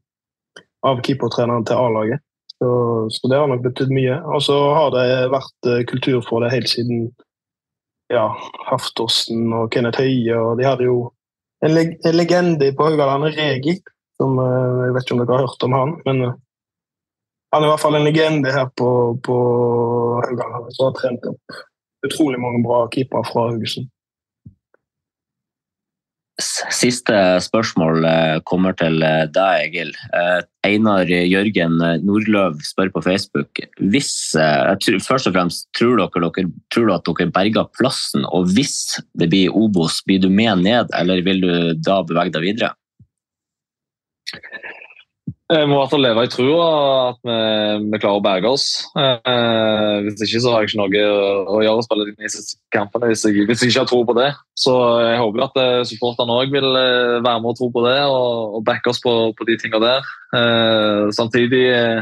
av 0.86 1.02
keepertreneren 1.04 1.66
til 1.66 1.80
A-laget. 1.80 2.24
Så, 2.54 2.70
så, 3.10 3.28
det 3.28 3.38
har 3.38 3.48
nok 3.50 3.64
betydd 3.64 3.90
mye. 3.92 4.20
Og 4.30 4.42
så 4.46 4.56
har 4.76 4.92
det 4.94 5.08
vært 5.32 5.70
eh, 5.70 5.82
kultur 5.90 6.22
for 6.26 6.44
det 6.44 6.52
helt 6.54 6.70
siden 6.70 7.08
ja, 8.12 8.28
Haftorsen 8.68 9.50
og 9.56 9.72
Kenneth 9.74 10.00
Høie. 10.00 10.36
og 10.38 10.60
De 10.60 10.68
hadde 10.68 10.86
jo 10.86 10.98
en, 11.64 11.74
leg 11.74 11.96
en 12.04 12.16
legende 12.16 12.70
på 12.76 12.86
Haugalandet, 12.86 13.36
Regi, 13.40 13.78
som 14.20 14.38
eh, 14.38 14.86
jeg 14.86 14.96
vet 14.96 15.06
ikke 15.06 15.16
om 15.16 15.24
dere 15.24 15.38
har 15.38 15.46
hørt 15.48 15.68
om 15.68 15.78
han. 15.80 15.96
men 16.06 16.24
han 17.54 17.62
er 17.62 17.68
i 17.68 17.72
hvert 17.72 17.82
fall 17.84 17.96
en 17.98 18.06
legende 18.06 18.52
her 18.52 18.66
på, 18.74 18.90
på 19.22 19.38
Haugalandet, 20.26 20.74
som 20.76 20.90
har 20.90 20.96
trent 20.98 21.26
opp 21.30 21.60
utrolig 22.04 22.40
mange 22.42 22.62
bra 22.64 22.84
keepere 22.92 23.24
fra 23.30 23.48
Haugesund. 23.48 23.90
Siste 26.74 27.14
spørsmål 27.38 28.04
eh, 28.08 28.36
kommer 28.42 28.74
til 28.74 28.98
eh, 29.06 29.28
deg, 29.30 29.68
Egil. 29.68 29.92
Eh, 30.18 30.40
Einar 30.66 31.06
Jørgen 31.06 31.78
Nordløv 32.02 32.58
spør 32.66 32.90
på 32.96 33.04
Facebook 33.04 33.62
hvis, 33.78 34.10
først 34.34 35.30
og 35.30 35.36
fremst, 35.36 35.68
tror 35.78 36.00
dere, 36.00 36.32
dere, 36.34 36.50
tror 36.74 36.90
du 36.90 36.94
at 36.96 37.06
dere 37.06 37.30
berger 37.36 37.70
plassen, 37.78 38.26
og 38.34 38.50
hvis 38.56 38.98
det 39.14 39.30
blir 39.30 39.54
Obos, 39.54 40.00
blir 40.02 40.24
du 40.24 40.26
med 40.26 40.66
ned, 40.66 40.90
eller 40.98 41.22
vil 41.22 41.44
du 41.44 41.52
da 41.86 42.00
bevege 42.08 42.34
deg 42.34 42.48
videre? 42.48 42.74
Vi 45.52 45.64
må 45.68 45.74
i 45.74 45.76
hvert 45.76 45.90
fall 45.92 46.00
leve 46.00 46.22
i 46.24 46.28
trua 46.32 46.66
at 47.10 47.18
vi, 47.20 47.34
vi, 47.92 47.98
klarer 48.00 48.16
å 48.16 48.24
berge 48.24 48.48
oss. 48.48 48.62
Eh, 48.96 50.06
hvis 50.06 50.22
ikke 50.24 50.40
så 50.40 50.54
har 50.54 50.62
jeg 50.64 50.70
ikke 50.70 50.78
noe 50.80 51.02
å 51.52 51.58
gjøre 51.60 51.82
å 51.82 51.84
spille 51.84 52.06
de 52.08 52.14
neste 52.24 52.56
kampene 52.72 53.10
hvis 53.10 53.26
jeg, 53.28 53.44
hvis 53.50 53.60
jeg, 53.60 53.74
ikke 53.74 53.82
har 53.82 53.90
tro 53.90 53.98
på 54.08 54.14
det. 54.16 54.30
Så 54.56 54.72
jeg 55.04 55.18
håper 55.20 55.44
at 55.44 55.60
eh, 55.60 55.82
supporterne 55.90 56.38
òg 56.40 56.54
vil 56.54 56.64
eh, 56.80 57.18
være 57.18 57.42
med 57.44 57.50
og 57.50 57.58
tro 57.58 57.68
på 57.74 57.84
det 57.84 57.98
og, 58.06 58.56
og 58.56 58.64
backe 58.64 58.88
oss 58.94 59.02
på, 59.04 59.12
på 59.36 59.48
de 59.50 59.58
tingene 59.60 59.82
der. 59.84 60.08
Eh, 60.40 61.12
samtidig 61.18 61.62
eh, 61.74 62.00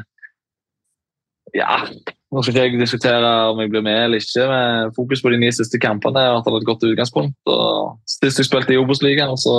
Ja, 1.58 1.82
nå 2.30 2.40
skal 2.40 2.54
ikke 2.54 2.68
jeg 2.68 2.78
diskutere 2.80 3.34
om 3.50 3.58
jeg 3.58 3.74
blir 3.74 3.82
med 3.84 4.04
eller 4.04 4.22
ikke. 4.22 4.46
med 4.48 4.94
Fokus 4.94 5.20
på 5.20 5.34
de 5.34 5.42
ni 5.42 5.50
siste 5.50 5.82
kampene 5.82 6.22
har 6.22 6.38
hatt 6.38 6.46
et 6.46 6.70
godt 6.70 6.86
utgangspunkt. 6.86 7.34
og 7.50 7.98
Sist 8.06 8.38
jeg 8.38 8.46
spilte 8.46 8.72
i 8.72 8.78
Obos-ligaen, 8.80 9.34
så, 9.34 9.58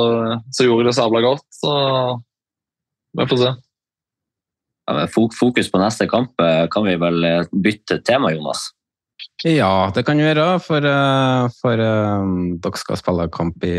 så 0.56 0.72
gjorde 0.72 0.88
jeg 0.88 0.94
det 0.94 0.98
sabla 1.02 1.26
godt. 1.28 1.46
så 1.60 1.76
vi 3.14 3.28
får 3.30 3.44
se. 3.44 3.54
Fokus 5.40 5.72
på 5.72 5.80
neste 5.80 6.08
kamp, 6.12 6.34
eh, 6.42 6.68
kan 6.68 6.84
vi 6.84 6.96
vel 7.00 7.24
eh, 7.24 7.46
bytte 7.52 8.02
tema, 8.04 8.34
Jonas? 8.34 8.72
Ja, 9.44 9.92
det 9.96 10.04
kan 10.06 10.20
vi 10.20 10.26
gjøre, 10.26 10.60
for, 10.64 10.84
eh, 10.84 11.48
for 11.62 11.80
um, 11.80 12.58
dere 12.60 12.80
skal 12.80 13.00
spille 13.00 13.30
kamp 13.32 13.64
i, 13.64 13.76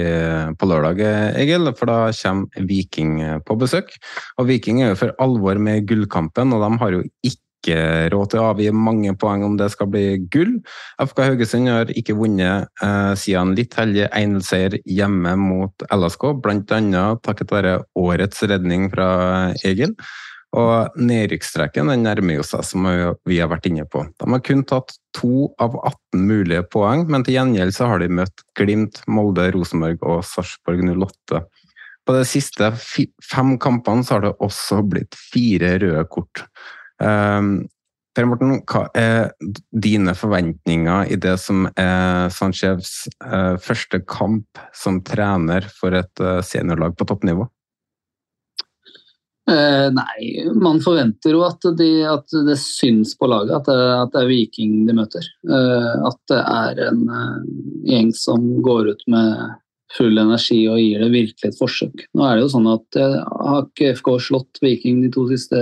på 0.56 0.68
lørdag, 0.68 1.00
Egil. 1.40 1.68
For 1.76 1.90
da 1.90 1.98
kommer 2.16 2.68
Viking 2.68 3.18
på 3.44 3.56
besøk. 3.60 3.92
Og 4.40 4.48
Viking 4.48 4.82
er 4.82 4.92
jo 4.92 5.00
for 5.04 5.16
alvor 5.20 5.60
med 5.60 5.86
gullkampen, 5.88 6.52
og 6.56 6.64
de 6.64 6.80
har 6.80 6.96
jo 6.96 7.02
ikke 7.24 7.76
råd 8.12 8.32
til 8.32 8.40
å 8.40 8.48
avgi 8.52 8.72
mange 8.76 9.14
poeng 9.20 9.44
om 9.44 9.56
det 9.60 9.70
skal 9.72 9.88
bli 9.92 10.18
gull. 10.32 10.58
FK 11.00 11.22
Haugesund 11.28 11.72
har 11.72 11.92
ikke 11.92 12.16
vunnet 12.16 12.68
eh, 12.84 13.14
siden 13.20 13.54
litt 13.56 13.76
heldig 13.76 14.10
1-seier 14.10 14.80
hjemme 14.84 15.36
mot 15.40 15.88
LSK, 15.92 16.28
bl.a. 16.44 17.06
takket 17.24 17.56
være 17.56 17.78
årets 18.00 18.44
redning 18.48 18.90
fra 18.92 19.08
Egil. 19.64 19.96
Og 20.54 20.94
nedrykkstreken 21.00 21.90
den 21.90 22.04
nærmer 22.06 22.38
jo 22.38 22.44
seg, 22.46 22.62
som 22.66 22.86
vi 23.26 23.40
har 23.40 23.50
vært 23.50 23.66
inne 23.66 23.86
på. 23.90 24.04
De 24.20 24.28
har 24.30 24.42
kun 24.46 24.62
tatt 24.68 24.94
to 25.16 25.48
av 25.62 25.74
18 25.80 26.22
mulige 26.28 26.62
poeng, 26.70 27.08
men 27.10 27.26
til 27.26 27.38
gjengjeld 27.38 27.74
så 27.74 27.90
har 27.90 28.02
de 28.02 28.10
møtt 28.20 28.44
Glimt, 28.58 29.02
Molde, 29.10 29.48
Rosenborg 29.54 30.04
og 30.06 30.22
Sarpsborg 30.28 30.84
08. 30.86 31.42
På 32.04 32.14
de 32.14 32.24
siste 32.28 32.70
fem 32.78 33.54
kampene 33.58 34.04
så 34.04 34.18
har 34.18 34.26
det 34.26 34.34
også 34.44 34.82
blitt 34.86 35.16
fire 35.18 35.74
røde 35.82 36.04
kort. 36.12 36.44
Um, 37.02 37.64
per 38.14 38.28
Morten, 38.30 38.60
hva 38.70 38.84
er 38.94 39.32
dine 39.72 40.14
forventninger 40.14 41.10
i 41.10 41.18
det 41.18 41.34
som 41.42 41.64
er 41.74 42.30
Sanchevs 42.30 43.08
uh, 43.24 43.56
første 43.58 44.04
kamp 44.06 44.60
som 44.76 45.00
trener 45.02 45.66
for 45.80 45.96
et 45.98 46.22
uh, 46.22 46.38
seniorlag 46.46 46.94
på 46.94 47.08
toppnivå? 47.10 47.48
Eh, 49.50 49.88
nei, 49.92 50.52
man 50.56 50.78
forventer 50.80 51.34
jo 51.36 51.42
at, 51.44 51.66
de, 51.76 51.88
at, 52.08 52.32
det 52.46 52.56
syns 52.62 53.12
på 53.18 53.28
laget 53.28 53.52
at 53.58 53.66
det, 53.68 53.76
at 53.76 54.14
det 54.14 54.22
er 54.22 54.30
Viking 54.30 54.86
de 54.88 54.94
møter. 54.96 55.26
Eh, 55.44 55.90
at 56.08 56.20
det 56.32 56.38
er 56.40 56.80
en 56.86 57.02
eh, 57.12 57.42
gjeng 57.90 58.14
som 58.16 58.46
går 58.64 58.94
ut 58.94 59.04
med 59.12 59.34
full 59.94 60.16
energi 60.18 60.62
og 60.70 60.80
gir 60.80 61.04
det 61.04 61.10
virkelig 61.12 61.50
et 61.50 61.58
forsøk. 61.60 62.06
Nå 62.16 62.24
er 62.24 62.38
det 62.38 62.46
jo 62.46 62.54
sånn 62.54 62.70
at 62.72 62.98
jeg 62.98 63.20
har 63.20 63.66
ikke 63.66 63.92
FK 64.00 64.10
slått 64.30 64.62
Viking 64.64 65.04
de 65.04 65.12
to 65.12 65.26
siste 65.28 65.60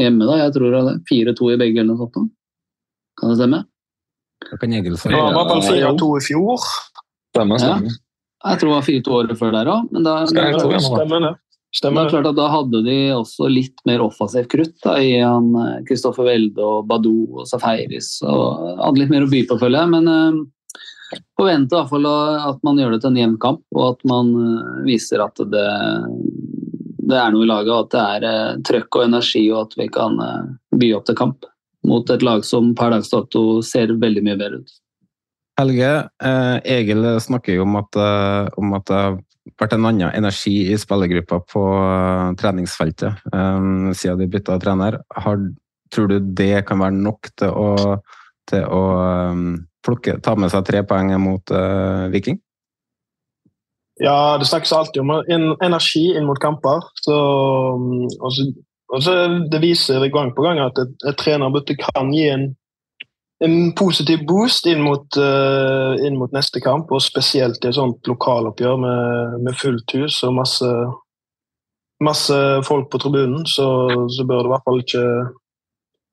hjemme, 0.00 0.24
da. 0.24 0.38
Jeg 0.46 0.56
tror 0.56 0.72
det 0.72 0.80
er 0.80 1.02
4-2 1.12 1.52
i 1.52 1.60
begge 1.60 1.82
eller 1.82 1.92
noe 1.92 2.08
sånt. 2.08 2.32
Kan 3.20 3.34
det 3.34 3.40
stemme? 3.42 3.64
Det 4.48 4.60
kan 4.62 4.74
Egil 4.78 4.94
gjøre 4.94 5.12
Det 5.12 5.20
var 5.20 5.32
i 5.34 5.36
hvert 5.36 5.52
fall 5.52 5.98
4-2 5.98 6.08
i 6.16 6.26
fjor. 6.30 6.68
Stemmer, 7.34 7.68
Ja. 7.68 7.78
Jeg 8.46 8.60
tror 8.60 8.68
det 8.70 8.74
var 8.76 8.84
4-2 8.86 9.14
året 9.18 9.38
før 9.40 9.54
der 9.56 9.68
òg, 9.72 9.86
men 9.90 10.04
da, 10.06 10.12
Skal 10.30 10.44
jeg 10.46 10.60
tro 10.62 10.68
igjen, 10.70 11.24
da. 11.26 11.32
Stemmer 11.76 12.06
det. 12.06 12.08
er 12.08 12.14
klart 12.16 12.30
at 12.30 12.38
da 12.38 12.46
hadde 12.48 12.80
de 12.86 12.98
også 13.12 13.48
litt 13.52 13.82
mer 13.88 14.00
offensivt 14.00 14.48
krutt 14.52 14.76
da, 14.84 14.94
i 15.04 15.18
han 15.20 15.50
eh, 15.52 15.82
Kristoffer 15.88 16.24
Welde 16.24 16.64
og 16.64 16.86
Badou 16.88 17.42
og 17.42 17.48
Safaris. 17.50 18.14
og 18.24 18.78
Hadde 18.80 19.02
litt 19.02 19.12
mer 19.12 19.26
å 19.26 19.32
by 19.32 19.42
på, 19.50 19.58
føler 19.60 19.82
jeg. 19.82 19.92
Men 19.92 20.08
eh, 20.08 21.18
forventer 21.38 21.76
i 21.76 21.80
hvert 21.80 21.92
fall 21.92 22.08
at 22.08 22.64
man 22.66 22.80
gjør 22.80 22.96
det 22.96 23.02
til 23.04 23.12
en 23.12 23.20
jevn 23.20 23.36
kamp, 23.42 23.62
og 23.76 23.84
at 23.92 24.08
man 24.08 24.32
eh, 24.40 24.72
viser 24.88 25.24
at 25.24 25.44
det, 25.52 25.68
det 27.08 27.20
er 27.20 27.36
noe 27.36 27.44
i 27.46 27.52
laget, 27.52 27.72
og 27.72 27.86
at 27.86 27.94
det 27.94 28.02
er 28.16 28.28
eh, 28.32 28.58
trøkk 28.68 29.00
og 29.00 29.06
energi, 29.06 29.44
og 29.52 29.66
at 29.66 29.78
vi 29.80 29.88
kan 29.92 30.18
eh, 30.24 30.42
by 30.80 30.92
opp 30.96 31.08
til 31.08 31.20
kamp 31.20 31.48
mot 31.88 32.10
et 32.10 32.24
lag 32.26 32.44
som 32.44 32.74
per 32.76 32.92
dags 32.92 33.12
dato 33.12 33.62
ser 33.64 33.94
veldig 34.00 34.24
mye 34.26 34.40
bedre 34.40 34.62
ut. 34.62 34.76
Helge, 35.58 35.92
eh, 36.22 36.56
Egil 36.78 37.06
snakker 37.22 37.56
jo 37.56 37.64
om 37.64 37.78
at, 37.80 37.96
eh, 37.98 38.50
om 38.60 38.76
at 38.78 38.92
vært 39.58 39.76
en 39.76 39.86
annen 39.88 40.12
energi 40.16 40.54
i 40.72 40.76
spillergruppa 40.78 41.40
på 41.48 41.62
eh, 41.78 42.34
treningsfeltet 42.40 43.24
um, 43.32 43.90
siden 43.96 44.20
de 44.22 44.28
bytta 44.30 44.58
trener. 44.62 45.00
Har, 45.16 45.40
tror 45.94 46.10
du 46.10 46.18
det 46.20 46.66
kan 46.68 46.82
være 46.82 46.98
nok 46.98 47.30
til 47.38 47.54
å, 47.54 47.96
til 48.50 48.66
å 48.66 48.82
um, 49.32 49.48
plukke, 49.86 50.18
ta 50.24 50.36
med 50.36 50.52
seg 50.52 50.66
tre 50.68 50.84
poeng 50.88 51.14
mot 51.22 51.54
uh, 51.54 52.08
Viking? 52.12 52.40
Ja, 53.98 54.38
det 54.38 54.46
snakkes 54.46 54.72
alltid 54.72 55.02
om 55.02 55.16
en, 55.18 55.50
energi 55.64 56.04
inn 56.14 56.28
mot 56.28 56.38
kamper. 56.42 56.86
Så, 57.02 57.16
mm, 57.80 58.06
og 58.20 58.34
så, 58.34 58.46
og 58.94 59.02
så 59.04 59.16
det 59.50 59.62
viser 59.64 60.06
gang 60.14 60.30
på 60.36 60.44
gang 60.46 60.62
at 60.62 60.78
et, 60.78 60.94
et 61.08 61.18
trenerbytte 61.18 61.78
kan 61.80 62.12
gi 62.14 62.28
en, 62.30 62.52
en 63.44 63.72
positiv 63.78 64.24
boost 64.26 64.66
inn 64.66 64.80
mot, 64.82 65.18
uh, 65.20 65.94
inn 66.04 66.18
mot 66.18 66.32
neste 66.34 66.62
kamp. 66.64 66.90
Og 66.94 67.04
spesielt 67.04 67.62
i 67.62 67.70
et 67.70 67.78
sånt 67.78 68.08
lokaloppgjør 68.10 68.80
med, 68.82 69.36
med 69.46 69.58
fullt 69.58 69.94
hus 69.98 70.22
og 70.26 70.34
masse, 70.40 70.70
masse 72.04 72.38
folk 72.66 72.90
på 72.92 73.02
tribunen, 73.02 73.46
så, 73.46 73.68
så 74.14 74.26
bør 74.26 74.42
det 74.42 74.50
i 74.50 74.54
hvert 74.54 74.66
fall 74.66 74.82
ikke 74.84 75.04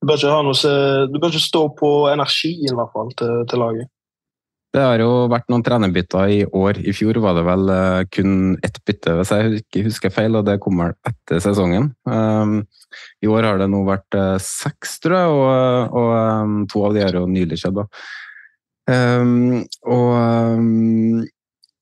du 0.05 0.09
bør 0.11 0.19
ikke, 0.19 0.31
noe, 0.45 0.73
du 1.09 1.15
bør 1.17 1.31
ikke 1.33 1.41
stå 1.41 1.61
på 1.79 1.89
energien 2.11 2.73
i 2.73 2.77
hvert 2.77 2.91
fall 2.93 3.07
til, 3.17 3.31
til 3.49 3.61
laget. 3.63 3.87
Det 4.75 4.83
har 4.83 4.99
jo 4.99 5.11
vært 5.31 5.47
noen 5.47 5.63
trenerbytter 5.63 6.31
i 6.33 6.41
år. 6.43 6.81
I 6.83 6.91
fjor 6.95 7.21
var 7.23 7.37
det 7.37 7.45
vel 7.47 7.69
eh, 7.71 8.01
kun 8.11 8.33
ett 8.65 8.81
bytte, 8.83 9.13
hvis 9.15 9.31
jeg 9.31 9.61
ikke 9.61 9.83
husker 9.85 10.11
feil, 10.11 10.35
og 10.35 10.43
det 10.49 10.57
kommer 10.63 10.97
etter 11.07 11.39
sesongen. 11.43 11.93
Um, 12.03 12.57
I 13.23 13.29
år 13.31 13.47
har 13.47 13.61
det 13.61 13.69
nå 13.71 13.85
vært 13.87 14.17
eh, 14.19 14.35
seks, 14.43 14.97
tror 15.05 15.15
jeg, 15.15 15.37
og, 15.37 15.95
og 16.01 16.11
um, 16.11 16.59
to 16.71 16.83
av 16.89 16.97
de 16.97 17.05
har 17.05 17.15
jo 17.15 17.23
nylig 17.31 17.61
skjedd. 17.61 17.79
Um, 18.91 19.63
og 19.87 20.11
um, 20.59 21.23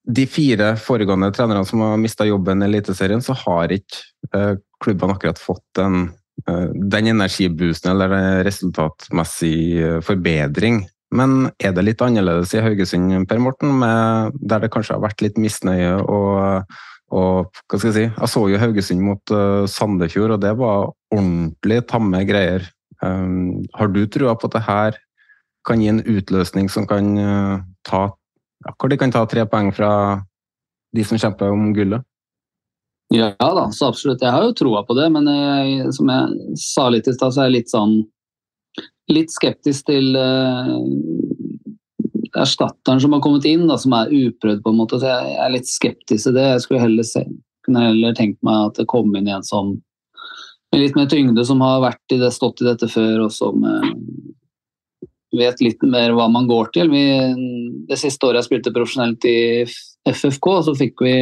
de 0.03 0.29
fire 0.29 0.75
foregående 0.77 1.33
trenerne 1.33 1.65
som 1.65 1.81
har 1.81 1.97
mista 1.97 2.29
jobben 2.29 2.61
i 2.61 2.69
Eliteserien, 2.69 3.25
så 3.25 3.33
har 3.41 3.73
ikke 3.73 4.45
klubbene 4.83 5.17
akkurat 5.17 5.39
fått 5.41 5.65
den, 5.79 6.11
den 6.45 7.13
energiboosten 7.15 7.95
eller 7.95 8.43
resultatmessig 8.45 10.03
forbedring. 10.03 10.83
Men 11.13 11.51
er 11.61 11.75
det 11.75 11.85
litt 11.85 12.01
annerledes 12.01 12.55
i 12.57 12.61
Haugesund, 12.63 13.13
Per 13.29 13.41
Morten, 13.41 13.75
med, 13.83 14.39
der 14.41 14.63
det 14.63 14.71
kanskje 14.73 14.97
har 14.97 15.03
vært 15.03 15.21
litt 15.21 15.37
misnøye 15.41 15.99
og, 16.01 16.71
og 17.13 17.59
hva 17.69 17.77
skal 17.77 17.91
jeg 17.91 17.97
si, 17.97 18.05
jeg 18.09 18.31
så 18.33 18.45
jo 18.49 18.61
Haugesund 18.61 19.05
mot 19.05 19.33
uh, 19.35 19.65
Sandefjord, 19.69 20.37
og 20.37 20.41
det 20.41 20.55
var 20.57 20.89
ordentlig 21.13 21.83
tamme 21.91 22.23
greier. 22.29 22.65
Um, 23.03 23.61
har 23.77 23.91
du 23.93 24.05
trua 24.07 24.33
på 24.39 24.49
at 24.49 24.57
det 24.57 24.63
her 24.65 24.99
kan 25.67 25.81
gi 25.83 25.91
en 25.91 26.01
utløsning 26.01 26.69
som 26.71 26.87
kan 26.89 27.13
uh, 27.19 27.61
ta 27.87 28.07
ja, 28.63 28.73
hvor 28.79 28.89
de 28.89 28.97
kan 28.99 29.11
ta 29.11 29.25
tre 29.27 29.43
poeng 29.49 29.73
fra 29.75 29.91
de 30.95 31.03
som 31.05 31.19
kjemper 31.19 31.51
om 31.51 31.71
gullet? 31.75 32.05
Ja 33.13 33.33
da, 33.37 33.67
så 33.75 33.91
absolutt. 33.91 34.23
Jeg 34.23 34.33
har 34.33 34.45
jo 34.47 34.55
troa 34.57 34.81
på 34.87 34.95
det, 34.97 35.09
men 35.13 35.27
jeg, 35.29 35.91
som 35.93 36.09
jeg 36.09 36.57
sa 36.57 36.87
litt 36.89 37.09
i 37.09 37.13
stad, 37.13 37.35
så 37.35 37.43
er 37.43 37.51
jeg 37.51 37.57
litt 37.59 37.73
sånn 37.73 37.99
Litt 39.11 39.33
skeptisk 39.33 39.87
til 39.89 40.15
eh, 40.15 40.75
erstatteren 42.39 43.01
som 43.03 43.15
har 43.15 43.23
kommet 43.23 43.47
inn, 43.49 43.65
da, 43.67 43.77
som 43.79 43.95
er 43.97 44.11
uprøvd, 44.13 44.61
på 44.63 44.71
en 44.71 44.79
måte. 44.79 44.99
Så 45.01 45.09
jeg 45.09 45.33
er 45.43 45.53
litt 45.53 45.69
skeptisk 45.69 46.29
til 46.29 46.37
det. 46.37 46.45
Jeg 46.53 46.63
skulle 46.65 46.83
heller, 46.83 47.07
se, 47.07 47.25
kunne 47.67 47.87
heller 47.89 48.15
tenkt 48.17 48.39
meg 48.45 48.69
at 48.69 48.79
det 48.79 48.87
kom 48.91 49.11
inn 49.17 49.31
en 49.31 49.45
som 49.47 49.75
med 50.73 50.81
litt 50.81 50.95
mer 50.97 51.05
tyngde, 51.05 51.43
som 51.45 51.59
har 51.61 51.83
vært 51.83 52.15
i 52.15 52.17
det, 52.17 52.31
stått 52.33 52.63
i 52.63 52.65
dette 52.65 52.87
før, 52.89 53.27
og 53.27 53.33
som 53.35 53.61
eh, 53.69 53.91
vet 55.37 55.61
litt 55.61 55.83
mer 55.85 56.15
hva 56.17 56.25
man 56.31 56.47
går 56.49 56.71
til. 56.73 56.89
Vi, 56.89 57.03
det 57.89 57.99
siste 58.01 58.25
året 58.25 58.41
jeg 58.41 58.49
spilte 58.49 58.73
profesjonelt 58.73 59.27
i 59.29 59.37
FFK, 60.09 60.49
så 60.65 60.73
fikk 60.77 61.03
vi 61.05 61.15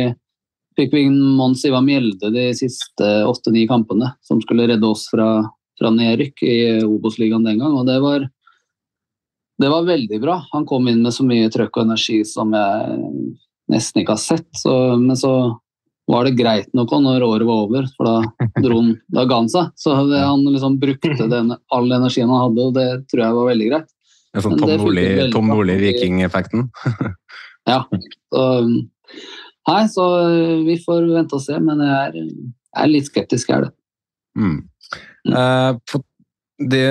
fikk 0.79 0.93
vi 0.95 1.07
Mons 1.11 1.65
Ivar 1.67 1.83
Mjelde 1.83 2.31
de 2.31 2.45
siste 2.55 3.09
åtte-ni 3.27 3.65
kampene, 3.67 4.13
som 4.23 4.39
skulle 4.43 4.69
redde 4.71 4.87
oss 4.87 5.07
fra, 5.11 5.43
fra 5.81 5.91
nedrykk 5.95 6.45
i 6.45 6.59
Obos-ligaen 6.85 7.47
den 7.47 7.59
gang. 7.61 7.73
Og 7.73 7.87
det 7.89 7.97
var, 8.03 8.27
det 9.61 9.71
var 9.73 9.89
veldig 9.89 10.21
bra. 10.23 10.37
Han 10.53 10.67
kom 10.69 10.87
inn 10.91 11.01
med 11.03 11.15
så 11.15 11.25
mye 11.27 11.49
trøkk 11.51 11.81
og 11.81 11.89
energi 11.89 12.21
som 12.27 12.53
jeg 12.55 13.01
nesten 13.71 14.03
ikke 14.03 14.15
har 14.15 14.21
sett. 14.21 14.47
Så, 14.61 14.75
men 15.01 15.17
så 15.19 15.33
var 16.11 16.27
det 16.27 16.35
greit 16.39 16.69
nok 16.75 16.91
når 17.03 17.23
året 17.23 17.47
var 17.47 17.65
over, 17.65 17.87
for 17.95 18.07
da, 18.09 18.47
dro 18.63 18.81
han, 18.81 18.93
da 19.15 19.25
ga 19.29 19.41
han 19.43 19.49
seg. 19.51 19.71
Så 19.79 19.95
det, 20.09 20.21
han 20.21 20.43
liksom 20.47 20.77
brukte 20.81 21.27
den, 21.31 21.53
all 21.71 21.91
energien 21.91 22.31
han 22.31 22.45
hadde, 22.47 22.67
og 22.67 22.77
det 22.77 22.87
tror 23.11 23.25
jeg 23.25 23.37
var 23.37 23.51
veldig 23.51 23.69
greit. 23.71 23.91
En 24.31 24.45
sånn 24.45 24.57
Tom 24.59 24.71
Nordli- 24.71 25.07
veldig 25.25 25.45
Nordli-Viking-effekten. 25.51 26.69
Ja. 27.69 27.83
Så, 28.33 28.43
nei, 29.69 29.81
så 29.93 30.05
vi 30.65 30.73
får 30.81 31.03
vente 31.11 31.37
og 31.37 31.43
se, 31.43 31.59
men 31.61 31.77
jeg 31.85 31.91
er, 31.93 32.15
jeg 32.17 32.81
er 32.81 32.89
litt 32.89 33.05
skeptisk, 33.05 33.51
er 33.53 33.67
det. 33.67 33.69
Mm. 34.33 34.55
Eh, 35.27 35.73
på, 35.91 36.01
det, 36.71 36.87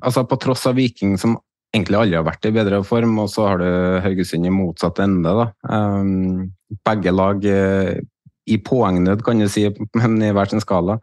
altså 0.00 0.26
på 0.28 0.38
tross 0.42 0.66
av 0.70 0.78
Viking, 0.78 1.16
som 1.20 1.38
egentlig 1.72 1.98
aldri 1.98 2.18
har 2.18 2.26
vært 2.26 2.46
i 2.48 2.54
bedre 2.54 2.82
form, 2.86 3.16
og 3.22 3.30
så 3.32 3.48
har 3.48 3.60
du 3.62 3.68
Haugesund 4.04 4.46
i 4.48 4.52
motsatt 4.52 5.00
ende. 5.02 5.32
Da. 5.38 5.50
Um, 5.72 6.50
begge 6.86 7.14
lag 7.14 7.44
eh, 7.48 8.00
i 8.50 8.58
poengnød, 8.62 9.22
kan 9.24 9.40
du 9.40 9.48
si, 9.50 9.68
men 9.98 10.18
i 10.22 10.32
hver 10.34 10.52
sin 10.52 10.62
skala. 10.62 10.98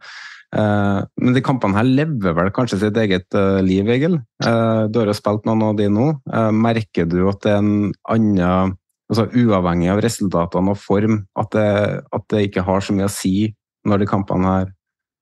Eh, 0.50 1.00
men 1.22 1.36
de 1.36 1.42
kampene 1.46 1.78
her 1.78 1.86
lever 1.86 2.34
vel 2.34 2.50
kanskje 2.54 2.80
sitt 2.82 2.98
eget 2.98 3.38
eh, 3.38 3.60
liv, 3.66 3.88
Egil? 3.90 4.18
Eh, 4.42 4.82
du 4.90 5.00
har 5.00 5.10
jo 5.10 5.16
spilt 5.16 5.46
noen 5.46 5.62
av 5.68 5.78
de 5.78 5.88
nå. 5.92 6.10
Eh, 6.30 6.50
merker 6.54 7.08
du 7.10 7.22
at 7.30 7.42
det 7.44 7.54
er 7.54 7.62
en 7.62 7.90
annen 8.10 8.76
altså 9.10 9.26
Uavhengig 9.34 9.88
av 9.90 10.00
resultatene 10.04 10.70
og 10.70 10.78
form, 10.78 11.24
at 11.38 11.50
det, 11.56 11.70
at 12.14 12.26
det 12.30 12.44
ikke 12.46 12.62
har 12.62 12.84
så 12.84 12.94
mye 12.94 13.08
å 13.08 13.10
si 13.10 13.50
når 13.88 14.02
de 14.02 14.10
kampene 14.10 14.52
her 14.54 14.68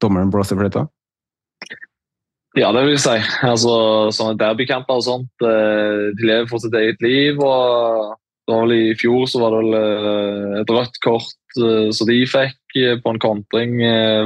dommeren 0.02 0.32
blåser 0.32 0.58
fløyta? 0.58 0.84
Ja, 2.58 2.72
det 2.74 2.82
vil 2.82 2.96
jeg 2.96 3.04
si. 3.04 3.18
Altså, 3.46 3.72
sånne 4.14 4.38
derbykamper 4.40 4.98
og 4.98 5.04
sånt, 5.06 5.44
eh, 5.46 6.08
de 6.18 6.26
lever 6.26 6.48
for 6.50 6.62
sitt 6.62 6.74
eget 6.74 7.02
liv. 7.04 7.38
og 7.38 8.72
I 8.74 8.96
fjor 8.98 9.26
så 9.30 9.42
var 9.42 9.54
det 9.54 9.60
vel 9.62 9.74
eh, 9.78 10.60
et 10.62 10.72
rødt 10.72 10.98
kort 11.04 11.60
eh, 11.60 11.90
som 11.94 12.08
de 12.08 12.22
fikk 12.26 12.78
på 13.04 13.12
en 13.12 13.20
kontring. 13.22 13.78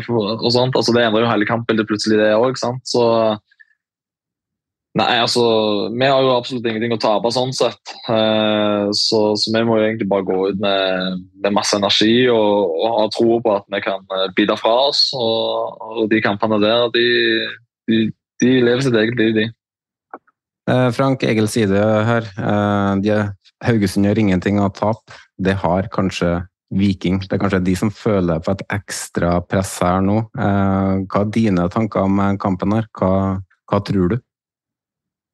og 0.08 0.50
sånt. 0.52 0.76
Altså, 0.76 0.94
det 0.96 1.04
endrer 1.04 1.26
jo 1.26 1.32
hele 1.32 1.48
kampbildet 1.48 1.88
plutselig, 1.88 2.20
det 2.20 2.36
òg. 2.36 2.56
Så 2.84 3.02
Nei, 4.92 5.16
altså, 5.24 5.88
Vi 5.88 6.04
har 6.04 6.20
jo 6.20 6.34
absolutt 6.36 6.66
ingenting 6.68 6.92
å 6.92 7.00
tape 7.00 7.30
sånn 7.32 7.52
sett. 7.56 7.94
Så, 8.92 9.20
så 9.40 9.52
vi 9.54 9.62
må 9.64 9.78
jo 9.78 9.86
egentlig 9.86 10.08
bare 10.10 10.26
gå 10.28 10.36
ut 10.50 10.58
med, 10.60 11.22
med 11.40 11.54
masse 11.56 11.78
energi 11.78 12.28
og, 12.28 12.74
og 12.76 12.98
ha 12.98 13.06
tro 13.14 13.38
på 13.40 13.54
at 13.56 13.64
vi 13.72 13.80
kan 13.80 14.04
bite 14.36 14.58
fra 14.60 14.74
oss. 14.90 15.06
Og, 15.16 15.80
og 15.80 16.10
de 16.12 16.20
kampene 16.20 16.60
der, 16.60 16.90
de, 16.92 17.06
de, 17.88 18.02
de 18.42 18.54
lever 18.66 18.82
sitt 18.84 18.96
eget 18.98 19.18
liv, 19.20 19.34
de. 19.38 19.48
Eh, 20.70 20.88
Frank 20.94 21.22
Egil 21.26 21.48
sier 21.50 21.70
det 21.70 21.82
her. 22.08 22.26
Eh, 22.38 22.94
de, 23.02 23.18
Haugesund 23.62 24.06
gjør 24.06 24.20
ingenting 24.22 24.58
av 24.62 24.74
tap. 24.78 25.14
Det 25.38 25.54
har 25.62 25.88
kanskje 25.94 26.40
Viking. 26.72 27.20
Det 27.20 27.36
er 27.36 27.42
kanskje 27.42 27.64
de 27.66 27.74
som 27.76 27.90
føler 27.92 28.40
på 28.42 28.54
et 28.54 28.62
ekstra 28.72 29.36
press 29.44 29.74
her 29.82 30.02
nå. 30.04 30.22
Eh, 30.38 30.92
hva 31.06 31.24
er 31.24 31.32
dine 31.34 31.66
tanker 31.72 32.06
om 32.06 32.22
kampen 32.42 32.78
her? 32.78 32.86
Hva, 32.98 33.40
hva 33.70 33.80
tror 33.84 34.14
du? 34.14 34.16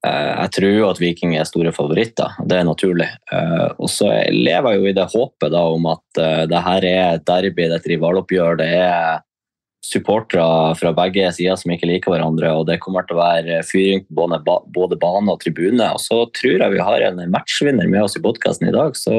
Eh, 0.05 0.33
Jeg 0.41 0.51
tror 0.57 0.75
jo 0.75 0.89
at 0.89 0.99
Viking 0.99 1.37
er 1.37 1.47
store 1.47 1.71
favoritter, 1.75 2.35
det 2.47 2.59
er 2.59 2.67
naturlig. 2.67 3.07
Eh, 3.31 3.69
Og 3.79 3.89
så 3.91 4.09
lever 4.33 4.73
jeg 4.73 4.81
jo 4.81 4.91
i 4.91 4.97
det 4.97 5.07
håpet 5.13 5.51
da 5.55 5.63
om 5.71 5.89
at 5.93 6.21
det 6.49 6.61
her 6.65 6.85
er 6.85 7.15
et 7.15 7.25
derby, 7.25 7.67
det 7.67 7.77
er 7.77 7.81
et 7.83 7.91
rivaloppgjør. 7.93 8.57
Det 8.59 8.69
er 8.81 9.21
supportere 9.85 10.75
fra 10.75 10.91
begge 10.95 11.29
sider 11.35 11.55
som 11.59 11.71
ikke 11.71 11.87
liker 11.87 12.13
hverandre, 12.13 12.51
og 12.57 12.65
det 12.67 12.79
kommer 12.83 13.05
til 13.07 13.15
å 13.15 13.21
være 13.21 13.61
fyring 13.67 14.03
på 14.07 14.27
både, 14.75 14.97
bane 14.99 15.31
og 15.31 15.39
tribune. 15.43 15.87
Og 15.95 16.01
så 16.03 16.25
tror 16.35 16.57
jeg 16.57 16.75
vi 16.75 16.83
har 16.83 17.05
en 17.07 17.23
matchvinner 17.31 17.87
med 17.87 18.03
oss 18.03 18.17
i 18.19 18.23
podkasten 18.23 18.69
i 18.69 18.75
dag, 18.75 18.97
så 18.99 19.15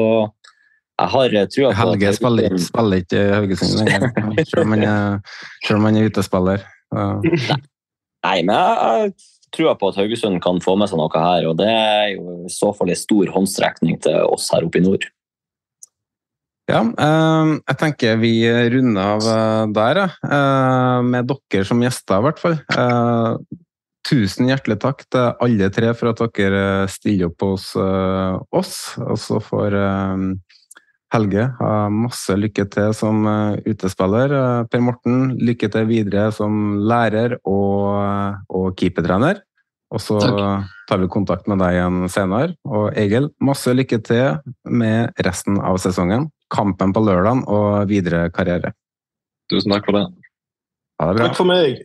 jeg 1.01 1.09
har 1.15 1.35
eh, 1.39 1.49
trua 1.49 1.71
på 1.71 1.79
Helge 1.79 2.13
spiller 2.13 2.47
ikke, 2.51 2.63
spiller 2.67 3.01
ikke 3.01 3.21
Haugesund 3.33 3.79
lenger, 3.81 4.07
selv 4.45 4.63
om 4.67 4.75
han 4.75 4.85
er, 5.97 6.01
er 6.03 6.09
utespiller. 6.11 6.65
Nei, 8.21 8.37
men 8.45 8.53
jeg 8.53 8.75
har 8.83 9.07
trua 9.55 9.73
på 9.79 9.89
at 9.89 9.97
Haugesund 9.97 10.41
kan 10.43 10.61
få 10.63 10.75
med 10.79 10.91
seg 10.91 11.01
noe 11.01 11.23
her, 11.23 11.47
og 11.49 11.57
det 11.59 11.71
er 11.71 12.13
jo 12.13 12.43
i 12.45 12.53
så 12.53 12.69
fall 12.75 12.93
en 12.93 12.99
stor 12.99 13.33
håndstrekning 13.33 13.97
til 14.05 14.29
oss 14.29 14.51
her 14.53 14.67
oppe 14.67 14.79
i 14.79 14.85
nord. 14.85 15.09
Ja, 16.71 16.85
eh, 16.87 17.49
jeg 17.67 17.79
tenker 17.81 18.19
vi 18.21 18.35
runder 18.71 19.17
av 19.17 19.25
eh, 19.27 19.63
der, 19.75 19.99
eh, 20.23 20.99
med 21.03 21.27
dere 21.27 21.67
som 21.67 21.81
gjester 21.83 22.21
i 22.21 22.25
hvert 22.27 22.39
fall. 22.39 22.55
Eh, 22.71 23.57
tusen 24.07 24.47
hjertelig 24.47 24.77
takk 24.79 25.03
til 25.11 25.33
alle 25.43 25.67
tre 25.75 25.91
for 25.97 26.13
at 26.13 26.23
dere 26.37 26.87
stiller 26.91 27.27
opp 27.27 27.43
hos 27.43 27.67
oss. 27.75 28.73
Og 29.03 29.19
så 29.21 29.37
får 29.43 29.75
Helge 31.11 31.43
ha 31.59 31.75
masse 31.93 32.33
lykke 32.39 32.65
til 32.71 32.95
som 32.97 33.27
utespiller. 33.67 34.33
Per 34.71 34.81
Morten, 34.81 35.35
lykke 35.37 35.69
til 35.69 35.85
videre 35.91 36.31
som 36.33 36.79
lærer 36.81 37.37
og, 37.43 38.41
og 38.49 38.73
keepertrener. 38.79 39.43
Og 39.91 40.01
så 40.01 40.17
tar 40.89 41.03
vi 41.03 41.11
kontakt 41.11 41.51
med 41.51 41.61
deg 41.61 41.77
igjen 41.77 42.03
senere. 42.09 42.55
Og 42.65 42.95
Egil, 42.97 43.29
masse 43.43 43.75
lykke 43.75 44.01
til 44.07 44.39
med 44.65 45.13
resten 45.21 45.61
av 45.61 45.77
sesongen. 45.83 46.31
Kampen 46.51 46.91
på 46.93 47.03
lørdag 47.05 47.45
og 47.47 47.87
videre 47.89 48.25
karriere. 48.35 48.73
Tusen 49.51 49.71
takk 49.73 49.87
for 49.87 49.99
det. 49.99 50.05
Ha 50.99 51.07
det 51.09 51.17
bra. 51.17 51.29
Takk 51.29 51.39
for 51.39 51.49
meg. 51.49 51.81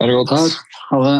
Ha 0.00 0.08
det 0.08 0.16
godt. 0.18 0.34
Takk. 0.36 0.78
Ha 0.90 1.00
det. 1.06 1.16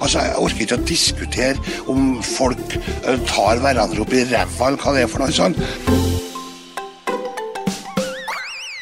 Altså, 0.00 0.24
Jeg 0.24 0.36
orker 0.42 0.64
ikke 0.64 0.78
å 0.80 0.86
diskutere 0.88 1.74
om 1.92 2.06
folk 2.24 2.76
eh, 2.80 3.20
tar 3.28 3.60
hverandre 3.62 4.02
opp 4.04 4.14
i 4.16 4.24
ræva 4.26 4.70
eller 4.70 4.80
hva 4.82 4.94
det 4.96 5.04
er 5.04 5.12
for 5.12 5.22
noe 5.22 5.34
sånt. 5.34 5.60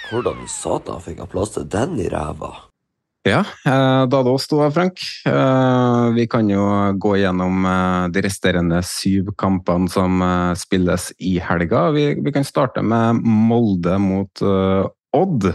Hvordan 0.09 0.47
satan 0.49 1.03
fikk 1.05 1.21
jeg 1.21 1.31
plass 1.35 1.53
til 1.59 1.69
den 1.69 1.99
i 2.01 2.09
ræva? 2.09 2.68
Ja, 3.27 3.41
eh, 3.67 4.03
da 4.07 4.21
det 4.23 4.31
også 4.31 4.53
to, 4.53 4.61
Frank. 4.73 5.01
Eh, 5.27 6.13
Vi 6.15 6.27
kan 6.31 6.49
jo 6.51 6.65
gå 6.95 7.17
gjennom 7.19 7.65
eh, 7.67 8.05
de 8.15 8.23
resterende 8.25 8.83
syv 8.87 9.33
kampene 9.37 9.91
som 9.91 10.23
spilles 10.57 11.11
i 11.19 11.39
helga. 11.43 11.91
Vi, 11.95 12.15
vi 12.23 12.33
kan 12.33 12.47
starte 12.47 12.83
med 12.83 13.23
Molde 13.25 13.99
mot 13.99 14.43
Odd. 15.17 15.47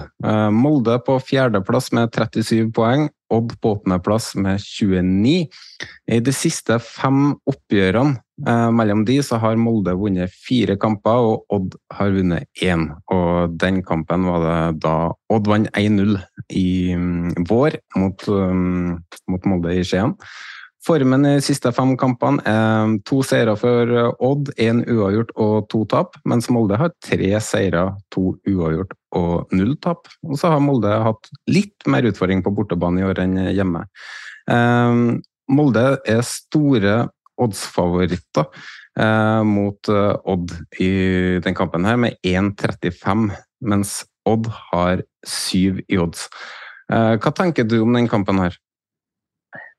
Molde 0.52 0.98
på 1.06 1.20
fjerdeplass 1.22 1.92
med 1.94 2.12
37 2.12 2.72
poeng. 2.74 3.08
Odd 3.34 3.54
på 3.62 3.76
åttendeplass 3.76 4.34
med 4.36 4.60
29. 4.60 5.48
I 6.12 6.20
de 6.20 6.34
siste 6.36 6.80
fem 6.82 7.36
oppgjørene 7.50 8.18
mellom 8.46 9.04
de 9.08 9.18
så 9.24 9.38
har 9.42 9.60
Molde 9.60 9.94
vunnet 10.00 10.32
fire 10.44 10.76
kamper, 10.82 11.28
og 11.30 11.54
Odd 11.54 11.78
har 11.96 12.12
vunnet 12.16 12.64
én. 12.64 12.90
Og 13.14 13.54
den 13.62 13.82
kampen 13.86 14.26
var 14.28 14.44
det 14.44 14.82
da 14.84 14.96
Odd 15.34 15.48
vant 15.52 15.70
1-0 15.80 16.18
i 16.58 16.68
mm, 16.98 17.46
vår 17.50 17.78
mot, 18.00 18.28
mm, 18.28 18.98
mot 19.32 19.48
Molde 19.50 19.78
i 19.78 19.86
Skien. 19.88 20.16
Formen 20.84 21.24
i 21.24 21.38
de 21.38 21.44
siste 21.46 21.72
fem 21.72 21.94
kampene 21.96 22.44
er 22.50 22.98
to 23.08 23.22
seire 23.24 23.54
for 23.60 23.92
Odd, 24.20 24.52
én 24.60 24.82
uavgjort 24.84 25.32
og 25.40 25.70
to 25.72 25.86
tap, 25.92 26.18
mens 26.28 26.50
Molde 26.52 26.80
har 26.80 26.92
tre 27.06 27.32
seire, 27.40 27.86
to 28.12 28.34
uavgjort 28.50 28.92
og 29.16 29.54
null 29.56 29.78
tap. 29.84 30.12
Og 30.28 30.36
så 30.42 30.52
har 30.52 30.64
Molde 30.64 30.92
hatt 31.06 31.32
litt 31.48 31.88
mer 31.88 32.04
utfordring 32.10 32.44
på 32.44 32.52
bortebane 32.58 33.00
i 33.00 33.08
år 33.08 33.24
enn 33.24 33.38
hjemme. 33.54 33.86
Eh, 34.52 35.00
Molde 35.54 35.86
er 36.10 36.24
store 36.28 36.98
oddsfavoritter 37.42 38.50
eh, 39.00 39.42
mot 39.48 39.90
eh, 39.90 40.14
Odd 40.30 40.54
i 40.82 40.92
den 41.44 41.58
kampen 41.58 41.88
her, 41.88 42.00
med 42.00 42.20
1,35, 42.28 43.30
mens 43.66 44.02
Odd 44.30 44.50
har 44.72 45.04
syv 45.28 45.82
i 45.88 46.00
odds. 46.00 46.28
Eh, 46.92 47.16
hva 47.18 47.34
tenker 47.36 47.68
du 47.68 47.80
om 47.84 47.96
den 47.96 48.10
kampen 48.12 48.42
her? 48.44 48.56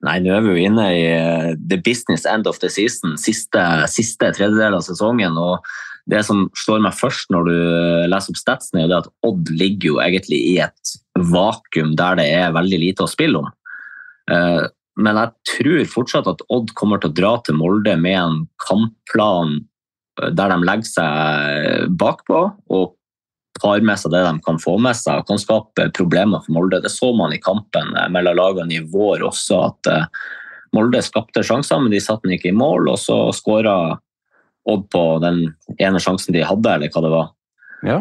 Nei, 0.04 0.18
nå 0.20 0.34
er 0.36 0.44
vi 0.44 0.52
jo 0.52 0.68
inne 0.68 0.84
i 0.92 1.02
eh, 1.14 1.50
the 1.56 1.78
business 1.80 2.26
end 2.28 2.48
of 2.50 2.60
the 2.60 2.68
season, 2.72 3.16
siste, 3.20 3.62
siste 3.88 4.32
tredjedel 4.36 4.76
av 4.76 4.84
sesongen. 4.84 5.38
og 5.40 5.64
Det 6.10 6.20
som 6.26 6.46
slår 6.64 6.82
meg 6.84 6.96
først 6.98 7.32
når 7.32 7.48
du 7.48 7.56
eh, 7.56 8.06
leser 8.12 8.34
opp 8.34 8.40
statsen, 8.40 8.82
er 8.82 8.98
at 8.98 9.08
Odd 9.24 9.52
ligger 9.54 9.94
jo 9.94 10.00
egentlig 10.04 10.42
i 10.52 10.56
et 10.66 10.96
vakuum 11.32 11.94
der 11.96 12.20
det 12.20 12.28
er 12.36 12.56
veldig 12.56 12.80
lite 12.88 13.06
å 13.06 13.10
spille 13.10 13.44
om. 13.44 13.52
Eh, 14.96 15.02
Men 15.02 15.16
jeg 15.16 15.30
tror 15.44 15.84
fortsatt 15.92 16.26
at 16.26 16.42
Odd 16.48 16.74
kommer 16.74 16.98
til 17.00 17.10
å 17.10 17.14
dra 17.14 17.42
til 17.42 17.54
Molde 17.54 17.96
med 18.00 18.18
en 18.18 18.48
kampplan 18.68 19.66
der 20.14 20.48
de 20.48 20.62
legger 20.62 20.86
seg 20.86 21.88
bakpå 21.98 22.52
og 22.70 22.92
tar 23.60 23.80
med 23.82 23.98
seg 23.98 24.12
det 24.12 24.22
de 24.22 24.40
kan 24.46 24.58
få 24.58 24.76
med 24.78 24.94
seg 24.94 25.18
og 25.18 25.26
kan 25.26 25.38
skape 25.38 25.88
problemer 25.94 26.42
for 26.44 26.54
Molde. 26.54 26.80
Det 26.82 26.90
så 26.90 27.12
man 27.14 27.34
i 27.34 27.42
kampen 27.42 27.90
mellom 28.10 28.36
lagene 28.38 28.78
i 28.78 28.84
vår 28.92 29.22
også, 29.26 29.60
at 29.70 29.90
eh, 29.90 30.06
Molde 30.74 31.02
skapte 31.02 31.42
sjanser, 31.46 31.78
men 31.78 31.92
de 31.92 32.00
satte 32.02 32.26
den 32.26 32.34
ikke 32.34 32.50
i 32.50 32.56
mål. 32.56 32.88
Og 32.90 32.98
så 32.98 33.30
skåra 33.34 33.98
Odd 34.64 34.86
på 34.90 35.02
den 35.20 35.42
ene 35.76 36.00
sjansen 36.00 36.34
de 36.34 36.42
hadde, 36.42 36.70
eller 36.72 36.90
hva 36.90 37.02
det 37.04 37.12
var. 37.12 37.26
Ja, 37.84 38.00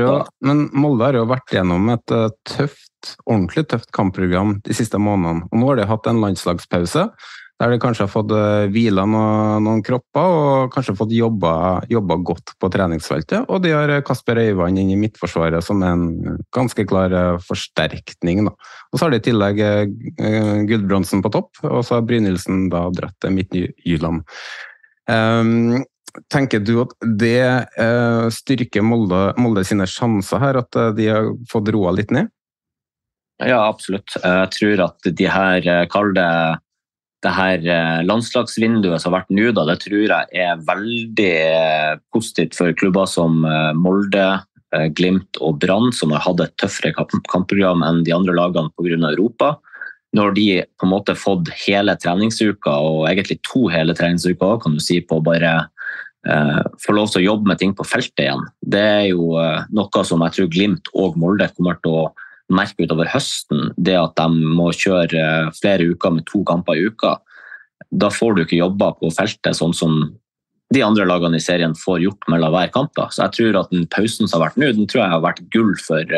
jo, 0.00 0.16
men 0.40 0.64
Molde 0.72 1.10
har 1.10 1.18
jo 1.18 1.28
vært 1.28 1.52
gjennom 1.52 1.90
et 1.92 2.14
eh, 2.14 2.30
tøft, 2.48 3.12
ordentlig 3.26 3.66
tøft 3.68 3.92
kampprogram 3.94 4.56
de 4.64 4.76
siste 4.76 5.00
månedene. 5.00 5.48
Og 5.50 5.60
nå 5.60 5.70
har 5.70 5.80
de 5.82 5.88
hatt 5.90 6.08
en 6.08 6.22
landslagspause 6.22 7.08
der 7.62 7.70
de 7.70 7.78
kanskje 7.78 8.02
har 8.02 8.10
fått 8.10 8.32
uh, 8.34 8.64
hvila 8.74 9.04
noen, 9.06 9.62
noen, 9.62 9.82
kropper 9.86 10.32
og 10.34 10.72
kanskje 10.74 10.96
fått 10.98 11.12
jobba, 11.14 11.52
jobba, 11.86 12.16
godt 12.26 12.54
på 12.58 12.70
treningsfeltet. 12.74 13.44
Og 13.52 13.60
de 13.62 13.70
har 13.70 13.92
Kasper 14.02 14.40
Øyvand 14.42 14.80
inn 14.82 14.90
i 14.90 14.98
midtforsvaret 14.98 15.62
som 15.62 15.84
en 15.86 16.08
ganske 16.56 16.82
klar 16.90 17.14
forsterkning. 17.46 18.48
Da. 18.48 18.56
Og 18.90 18.98
så 18.98 19.06
har 19.06 19.14
de 19.14 19.20
i 19.20 19.26
tillegg 19.28 19.62
Gudbrandsen 20.72 21.22
på 21.22 21.30
topp, 21.36 21.62
og 21.68 21.84
så 21.86 22.00
har 22.00 22.08
Brynildsen 22.08 22.66
da 22.72 22.88
dratt 22.96 23.20
til 23.22 23.36
Midtjylland. 23.36 24.26
Um, 25.06 25.84
Tenker 26.32 26.60
du 26.60 26.74
at 26.82 26.92
det 27.20 27.44
uh, 27.78 28.28
styrker 28.32 28.84
Molde, 28.84 29.30
Molde, 29.40 29.64
sine 29.64 29.86
sjanser 29.88 30.42
her, 30.42 30.60
at 30.60 30.76
uh, 30.78 30.90
de 30.96 31.08
har 31.08 31.30
fått 31.50 31.70
roa 31.72 31.94
litt 31.96 32.12
ned? 32.14 32.28
Ja, 33.42 33.64
absolutt. 33.64 34.12
Jeg 34.20 34.50
tror 34.54 34.84
at 34.84 35.08
de 35.08 35.26
her, 35.26 35.66
kall 35.90 36.12
det 36.14 36.28
det 37.22 37.30
her 37.30 37.60
landslagsvinduet 38.02 38.98
som 38.98 39.12
har 39.12 39.20
vært 39.20 39.28
nå, 39.30 39.52
det 39.54 39.76
tror 39.84 40.10
jeg 40.10 40.40
er 40.42 40.62
veldig 40.66 41.34
positivt 42.10 42.56
for 42.58 42.74
klubber 42.74 43.06
som 43.06 43.44
Molde, 43.78 44.24
Glimt 44.98 45.38
og 45.38 45.60
Brann, 45.62 45.92
som 45.94 46.10
har 46.10 46.24
hatt 46.24 46.42
et 46.42 46.56
tøffere 46.58 46.90
kampprogram 47.30 47.84
enn 47.86 48.02
de 48.02 48.14
andre 48.16 48.34
lagene 48.34 48.72
pga. 48.74 48.98
Europa. 49.12 49.52
Når 50.16 50.34
de 50.36 50.46
på 50.76 50.88
en 50.88 50.92
måte 50.92 51.14
fått 51.16 51.48
hele 51.62 51.94
treningsuka, 51.96 52.74
og 52.74 53.06
egentlig 53.08 53.38
to 53.46 53.68
hele 53.72 53.94
treningsuker, 53.96 54.58
kan 54.60 54.74
du 54.76 54.82
si, 54.82 54.98
på 55.00 55.22
bare 55.24 55.54
eh, 56.28 56.60
få 56.82 56.94
lov 56.96 57.10
til 57.12 57.22
å 57.22 57.28
jobbe 57.30 57.50
med 57.50 57.60
ting 57.60 57.74
på 57.76 57.86
feltet 57.86 58.24
igjen. 58.24 58.44
Det 58.60 58.82
er 58.82 59.06
jo 59.10 59.36
eh, 59.40 59.64
noe 59.74 60.04
som 60.06 60.24
jeg 60.26 60.36
tror 60.36 60.52
Glimt 60.52 60.92
og 60.94 61.18
Molde 61.20 61.50
kommer 61.56 61.78
til 61.82 61.98
å 62.02 62.06
merke 62.52 62.84
utover 62.84 63.08
høsten. 63.12 63.70
Det 63.76 63.96
at 63.98 64.16
de 64.18 64.48
må 64.58 64.70
kjøre 64.76 65.52
flere 65.56 65.92
uker 65.94 66.16
med 66.18 66.26
to 66.28 66.42
kamper 66.48 66.78
i 66.78 66.88
uka. 66.90 67.16
Da 67.90 68.10
får 68.12 68.36
du 68.36 68.44
ikke 68.44 68.60
jobba 68.60 68.92
på 68.98 69.12
feltet 69.14 69.58
sånn 69.58 69.74
som 69.76 70.02
de 70.72 70.80
andre 70.84 71.04
lagene 71.04 71.36
i 71.36 71.44
serien 71.44 71.74
får 71.76 72.04
gjort 72.04 72.28
mellom 72.32 72.52
hver 72.54 72.70
kamp. 72.72 72.92
Da. 72.96 73.08
Så 73.12 73.26
jeg 73.26 73.36
tror 73.36 73.58
at 73.60 73.72
den 73.74 73.88
pausen 73.92 74.28
som 74.28 74.40
har 74.40 74.48
vært 74.48 74.60
nå, 74.60 74.70
den 74.76 74.88
tror 74.88 75.04
jeg 75.04 75.12
har 75.12 75.24
vært 75.24 75.42
gull 75.52 75.74
for, 75.80 76.14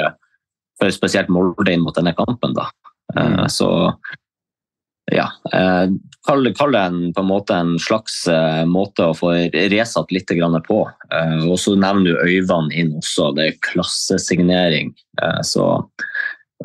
for 0.78 0.94
spesielt 0.94 1.32
Molde 1.32 1.74
inn 1.74 1.82
mot 1.82 1.96
denne 1.96 2.14
kampen. 2.16 2.54
da. 2.54 2.68
Mm. 3.14 3.44
Så 3.52 3.68
ja, 5.12 5.26
kall, 6.24 6.48
kall 6.56 6.72
det 6.72 6.80
en, 6.80 7.00
på 7.12 7.20
en, 7.20 7.28
måte 7.28 7.56
en 7.60 7.74
slags 7.82 8.22
måte 8.70 9.10
å 9.10 9.16
få 9.16 9.34
resatt 9.52 10.14
litt 10.14 10.30
på. 10.64 10.78
Og 11.44 11.56
så 11.60 11.74
nevner 11.76 12.14
du 12.14 12.22
Øyvand 12.24 12.72
inn 12.72 12.94
også, 12.96 13.32
det 13.36 13.46
er 13.46 13.58
klassesignering. 13.68 14.94
Så 15.44 15.66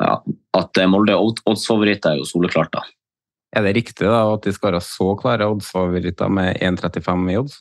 ja, 0.00 0.14
at 0.56 0.80
Molde 0.88 1.12
er 1.12 1.20
oddsfavoritter 1.20 2.14
er 2.14 2.22
jo 2.22 2.28
soleklart, 2.28 2.72
da. 2.72 2.86
Er 3.56 3.66
det 3.66 3.74
riktig 3.80 4.06
da, 4.06 4.22
at 4.30 4.46
de 4.46 4.52
skal 4.54 4.70
være 4.70 4.84
så 4.86 5.10
klare 5.18 5.48
oddsfavoritter 5.50 6.30
med 6.32 6.60
1,35 6.62 7.32
i 7.32 7.38
odds? 7.40 7.60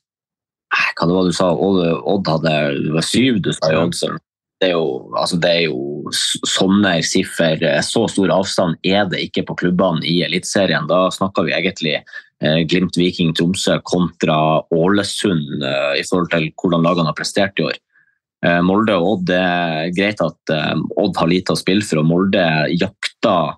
Hva 0.69 1.07
det 1.09 1.15
var 1.15 1.25
du 1.25 1.33
sa? 1.33 1.49
Odd 1.55 2.29
hadde 2.29 2.57
det 2.83 2.91
var 2.93 3.05
syv 3.05 3.39
du 3.41 3.49
sa 3.55 3.71
i 3.73 3.79
odds? 3.79 4.03
Det 4.59 4.67
er, 4.67 4.73
jo, 4.75 5.11
altså 5.15 5.37
det 5.39 5.49
er 5.49 5.61
jo 5.69 6.11
sånne 6.11 6.97
siffer. 7.07 7.61
Så 7.85 8.03
stor 8.11 8.31
avstand 8.35 8.75
er 8.83 9.05
det 9.07 9.21
ikke 9.29 9.45
på 9.47 9.55
klubbene 9.61 10.03
i 10.03 10.17
Eliteserien. 10.25 10.89
Da 10.89 11.05
snakker 11.15 11.47
vi 11.47 11.53
egentlig 11.55 11.93
eh, 11.95 12.59
Glimt, 12.67 12.97
Viking, 12.99 13.31
Tromsø 13.35 13.77
kontra 13.87 14.59
Ålesund 14.75 15.63
eh, 15.63 16.01
i 16.01 16.03
forhold 16.03 16.31
til 16.33 16.49
hvordan 16.59 16.83
lagene 16.83 17.11
har 17.11 17.15
prestert 17.15 17.61
i 17.61 17.69
år. 17.69 17.79
Eh, 18.43 18.59
Molde 18.67 18.97
og 18.99 19.13
Odd, 19.13 19.25
det 19.31 19.39
er 19.39 19.95
greit 19.95 20.23
at 20.27 20.53
eh, 20.55 20.75
Odd 20.99 21.19
har 21.21 21.31
lite 21.31 21.55
å 21.55 21.59
spille 21.59 21.85
for, 21.87 22.03
og 22.03 22.11
Molde 22.11 22.45
jakter, 22.75 23.55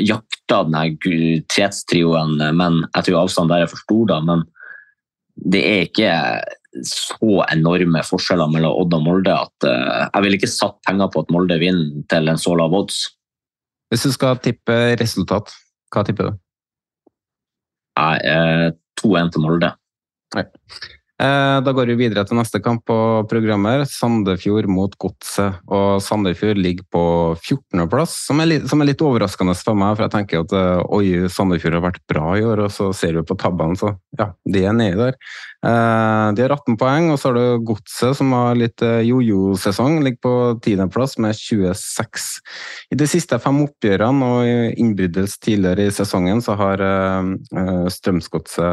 jakta 0.00 0.60
denne 0.64 1.42
tretstrioen, 1.50 2.38
men 2.56 2.78
jeg 2.84 3.08
tror 3.08 3.24
avstanden 3.24 3.50
der 3.50 3.64
er 3.64 3.72
for 3.72 3.82
stor. 3.82 4.04
da, 4.08 4.20
men 4.24 4.44
det 5.36 5.62
er 5.68 5.82
ikke 5.84 6.12
så 6.84 7.42
enorme 7.46 8.02
forskjeller 8.06 8.50
mellom 8.52 8.74
Odd 8.82 8.96
og 8.98 9.04
Molde 9.04 9.34
at 9.34 9.66
uh, 9.68 10.06
jeg 10.06 10.24
ville 10.24 10.40
ikke 10.40 10.50
satt 10.52 10.76
penger 10.86 11.10
på 11.12 11.22
at 11.24 11.32
Molde 11.34 11.58
vinner 11.62 12.02
til 12.10 12.32
en 12.32 12.40
så 12.40 12.56
lav 12.58 12.74
odds. 12.76 13.04
Hvis 13.92 14.06
du 14.08 14.12
skal 14.14 14.40
tippe 14.42 14.76
resultat, 15.00 15.54
hva 15.94 16.02
tipper 16.06 16.30
du? 16.30 16.38
Nei, 17.96 18.16
uh, 18.28 18.68
2-1 19.00 19.34
til 19.34 19.44
Molde. 19.46 19.72
Nei. 20.36 20.46
Eh, 21.16 21.58
da 21.64 21.72
går 21.72 21.88
vi 21.88 21.94
videre 21.96 22.26
til 22.28 22.36
neste 22.36 22.60
kamp 22.60 22.82
på 22.88 22.96
programmet. 23.30 23.86
Sandefjord 23.88 24.68
mot 24.68 24.92
Godset. 25.00 25.62
Og 25.72 26.02
Sandefjord 26.04 26.60
ligger 26.60 26.84
på 26.92 27.04
14.-plass, 27.40 28.18
som, 28.28 28.42
som, 28.68 28.82
er 28.82 28.90
litt 28.90 29.04
overraskende 29.04 29.56
for 29.56 29.78
meg. 29.80 29.96
For 29.96 30.04
jeg 30.04 30.12
tenker 30.12 30.44
at 30.44 30.52
eh, 30.56 30.84
oi, 30.92 31.06
Sandefjord 31.32 31.78
har 31.78 31.86
vært 31.88 32.02
bra 32.12 32.36
i 32.36 32.44
år, 32.44 32.66
og 32.66 32.74
så 32.74 32.90
ser 32.96 33.16
vi 33.16 33.24
på 33.24 33.38
tabbene, 33.40 33.78
så 33.80 33.94
ja, 34.20 34.30
de 34.44 34.64
er 34.68 34.76
nedi 34.76 35.00
der. 35.00 35.16
Eh, 35.64 36.26
de 36.36 36.44
har 36.44 36.52
18 36.58 36.76
poeng, 36.80 37.08
og 37.14 37.20
så 37.20 37.32
har 37.32 37.40
du 37.40 37.64
Godset, 37.72 38.18
som 38.20 38.36
har 38.36 38.60
litt 38.60 38.84
jojo-sesong. 38.84 40.02
Ligger 40.04 40.20
på 40.28 40.34
10.-plass 40.60 41.16
med 41.24 41.32
26. 41.40 42.28
I 42.92 43.00
de 43.00 43.08
siste 43.08 43.40
fem 43.40 43.62
oppgjørene 43.64 44.30
og 44.34 44.76
innbrytelse 44.76 45.40
tidligere 45.48 45.88
i 45.88 45.96
sesongen, 45.96 46.44
så 46.44 46.58
har 46.60 46.84
Strømsgodset 47.96 48.64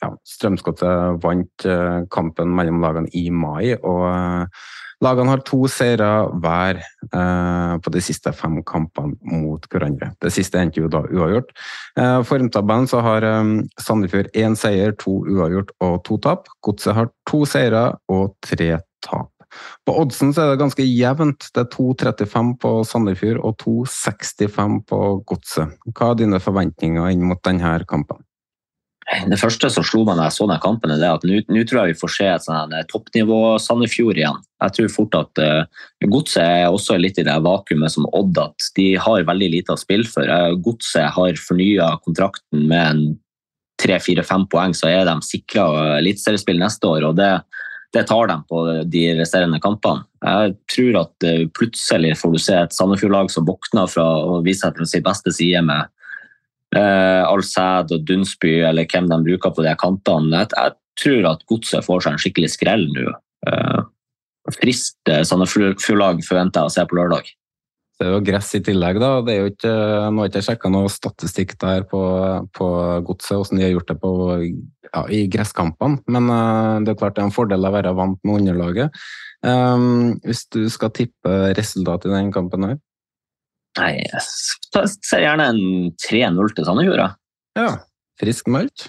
ja, 0.00 0.08
Strømsgodset 0.26 1.20
vant 1.22 1.65
kampen 2.12 2.52
mellom 2.54 2.82
lagene 2.84 3.10
i 3.16 3.28
mai. 3.30 3.74
og 3.76 4.04
eh, 4.10 4.66
Lagene 5.04 5.28
har 5.28 5.42
to 5.44 5.66
seire 5.68 6.08
hver 6.40 6.78
eh, 6.80 7.74
på 7.84 7.92
de 7.92 8.00
siste 8.00 8.32
fem 8.32 8.62
kampene 8.64 9.12
mot 9.42 9.66
hverandre. 9.68 10.14
Det 10.22 10.32
siste 10.32 10.60
endte 10.60 10.80
jo 10.80 10.88
da 10.92 11.02
uavgjort. 11.04 11.52
Eh, 12.00 12.20
Formtabellen 12.24 12.88
så 12.88 13.02
har 13.04 13.26
eh, 13.28 13.52
Sandefjord 13.82 14.32
én 14.32 14.56
seier, 14.56 14.96
to 14.96 15.18
uavgjort 15.28 15.74
og 15.84 15.98
to 16.08 16.16
tap. 16.24 16.48
Godset 16.64 16.96
har 16.96 17.10
to 17.28 17.44
seire 17.48 17.90
og 18.08 18.38
tre 18.46 18.78
tap. 19.04 19.32
På 19.86 19.94
oddsen 20.00 20.32
så 20.34 20.42
er 20.42 20.54
det 20.54 20.62
ganske 20.64 20.84
jevnt. 20.84 21.50
Det 21.54 21.62
er 21.62 21.70
2,35 21.72 22.54
på 22.64 22.72
Sandefjord 22.88 23.42
og 23.44 23.60
2,65 23.62 24.80
på 24.88 25.02
Godset. 25.28 25.76
Hva 25.92 26.12
er 26.12 26.22
dine 26.24 26.40
forventninger 26.42 27.12
inn 27.12 27.24
mot 27.28 27.40
denne 27.44 27.78
kampen? 27.88 28.25
Det 29.06 29.38
første 29.38 29.68
som 29.70 29.84
slo 29.86 30.00
meg 30.02 30.18
da 30.18 30.24
jeg 30.26 30.34
så 30.34 30.48
den 30.50 30.62
kampen, 30.62 30.90
er 30.90 31.12
at 31.12 31.22
nå 31.22 31.62
tror 31.62 31.78
jeg 31.78 31.92
vi 31.92 31.98
får 32.00 32.10
se 32.10 32.26
et 32.26 32.42
sånn 32.42 32.72
toppnivå 32.90 33.38
Sandefjord 33.62 34.18
igjen. 34.18 34.40
Jeg 34.64 34.74
tror 34.74 34.90
fort 34.90 35.14
at 35.14 35.42
uh, 35.42 35.84
Godset 36.10 36.42
er 36.42 36.66
også 36.66 36.96
litt 36.98 37.20
i 37.22 37.26
det 37.26 37.36
vakuumet 37.44 37.94
som 37.94 38.08
Odd, 38.10 38.34
at 38.42 38.66
de 38.74 38.88
har 38.98 39.28
veldig 39.28 39.52
lite 39.52 39.76
å 39.76 39.78
spille 39.78 40.10
for. 40.10 40.26
Uh, 40.26 40.58
Godset 40.58 41.14
har 41.14 41.38
fornya 41.38 41.92
kontrakten 42.02 42.66
med 42.66 42.82
en 42.82 43.04
tre-fire-fem 43.78 44.48
poeng, 44.50 44.74
så 44.74 44.90
er 44.90 45.06
de 45.06 45.14
sikra 45.22 45.68
eliteseriespill 46.00 46.58
neste 46.58 46.90
år. 46.90 47.06
og 47.06 47.20
det, 47.20 47.30
det 47.94 48.08
tar 48.10 48.26
dem 48.32 48.42
på 48.50 48.64
de 48.90 49.06
resterende 49.20 49.62
kampene. 49.62 50.02
Jeg 50.26 50.56
tror 50.72 51.02
at 51.04 51.26
plutselig 51.54 52.16
får 52.18 52.32
du 52.34 52.42
se 52.42 52.58
et 52.58 52.74
Sandefjord-lag 52.74 53.30
som 53.30 53.46
våkner 53.46 53.86
fra 53.92 54.08
å 54.26 54.40
vise 54.42 54.64
seg 54.64 54.80
til 54.80 54.90
sin 54.90 55.06
beste 55.06 55.30
side 55.36 55.62
med 55.68 55.92
eh, 56.78 57.22
Alsæd 57.26 57.94
og 57.96 58.04
Dunsby, 58.08 58.58
eller 58.68 58.88
hvem 58.90 59.08
de 59.10 59.22
bruker 59.30 59.54
på 59.56 59.64
de 59.66 59.74
kantene. 59.80 60.44
Jeg, 60.46 60.76
tror 60.96 61.26
at 61.28 61.42
Godset 61.44 61.84
får 61.84 62.04
seg 62.04 62.14
en 62.14 62.22
skikkelig 62.22 62.48
skrell 62.54 62.86
nå. 62.94 63.10
Eh, 63.50 63.80
frist 64.56 65.10
eh, 65.12 65.24
Sandefjord-lag 65.28 66.22
forventer 66.24 66.64
jeg 66.64 66.70
å 66.70 66.72
se 66.72 66.84
på 66.88 66.96
lørdag. 66.96 67.28
Det 67.96 68.04
er 68.04 68.12
jo 68.12 68.24
gress 68.24 68.50
i 68.56 68.60
tillegg, 68.64 68.98
da. 69.00 69.10
Det 69.24 69.32
er 69.32 69.38
jo 69.40 69.50
ikke, 69.54 69.74
nå 70.12 70.20
har 70.20 70.26
jeg 70.26 70.32
ikke 70.34 70.46
sjekka 70.50 70.70
noe 70.72 70.88
statistikk 70.92 71.54
der 71.62 71.86
på, 71.88 72.00
på 72.56 72.66
godset, 73.08 73.38
hvordan 73.38 73.60
de 73.60 73.64
har 73.64 73.72
gjort 73.72 73.92
det 73.92 73.96
på, 74.02 74.10
ja, 74.90 75.04
i 75.16 75.22
gresskampene. 75.32 76.02
Men 76.12 76.28
uh, 76.28 76.76
det 76.84 76.92
er 76.92 76.98
klart 77.00 77.16
det 77.16 77.24
er 77.24 77.30
en 77.30 77.32
fordel 77.32 77.64
å 77.64 77.72
være 77.72 77.94
vant 77.96 78.20
med 78.20 78.42
underlaget. 78.42 79.00
Um, 79.40 80.18
hvis 80.26 80.44
du 80.52 80.66
skal 80.72 80.92
tippe 80.92 81.38
resultatet 81.56 82.10
i 82.10 82.18
den 82.18 82.28
kampen 82.36 82.68
her? 82.68 82.76
Nei, 83.76 83.90
jeg 84.00 84.86
ser 85.04 85.24
gjerne 85.24 85.50
en 85.52 85.90
3-0 86.00 86.54
til 86.56 86.68
Sandefjord. 86.68 87.16
Ja, 87.58 87.72
frisk 88.20 88.48
meldt. 88.52 88.88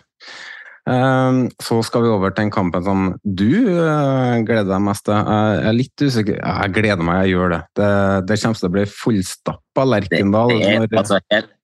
Ehm, 0.87 1.49
så 1.59 1.81
skal 1.83 2.05
vi 2.05 2.11
over 2.13 2.31
til 2.31 2.47
en 2.47 2.53
kamp 2.53 2.75
som 2.85 3.09
du 3.23 3.49
eh, 3.51 4.37
gleder 4.47 4.69
deg 4.69 4.85
mest 4.85 5.03
til. 5.07 5.17
Jeg 5.17 5.65
er 5.67 5.75
litt 5.75 6.03
usikker 6.03 6.39
Jeg 6.39 6.73
gleder 6.77 7.03
meg, 7.03 7.25
jeg 7.25 7.35
gjør 7.35 7.53
det. 7.55 7.61
Det, 7.79 7.91
det 8.29 8.39
kommer 8.41 8.61
til 8.61 8.69
å 8.69 8.75
bli 8.77 8.85
fullstappa 8.93 9.87
Lerkendal. 9.91 10.53
Det, 10.53 10.61
det 10.63 10.87
er, 10.87 11.01
altså, 11.01 11.19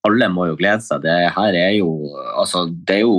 alle 0.10 0.30
må 0.34 0.50
jo 0.52 0.60
glede 0.60 0.84
seg. 0.84 1.06
Det 1.06 1.18
her 1.38 1.60
er 1.62 1.74
jo 1.78 1.90
altså, 2.36 2.66
Det 2.68 3.00
er 3.00 3.06
jo 3.06 3.18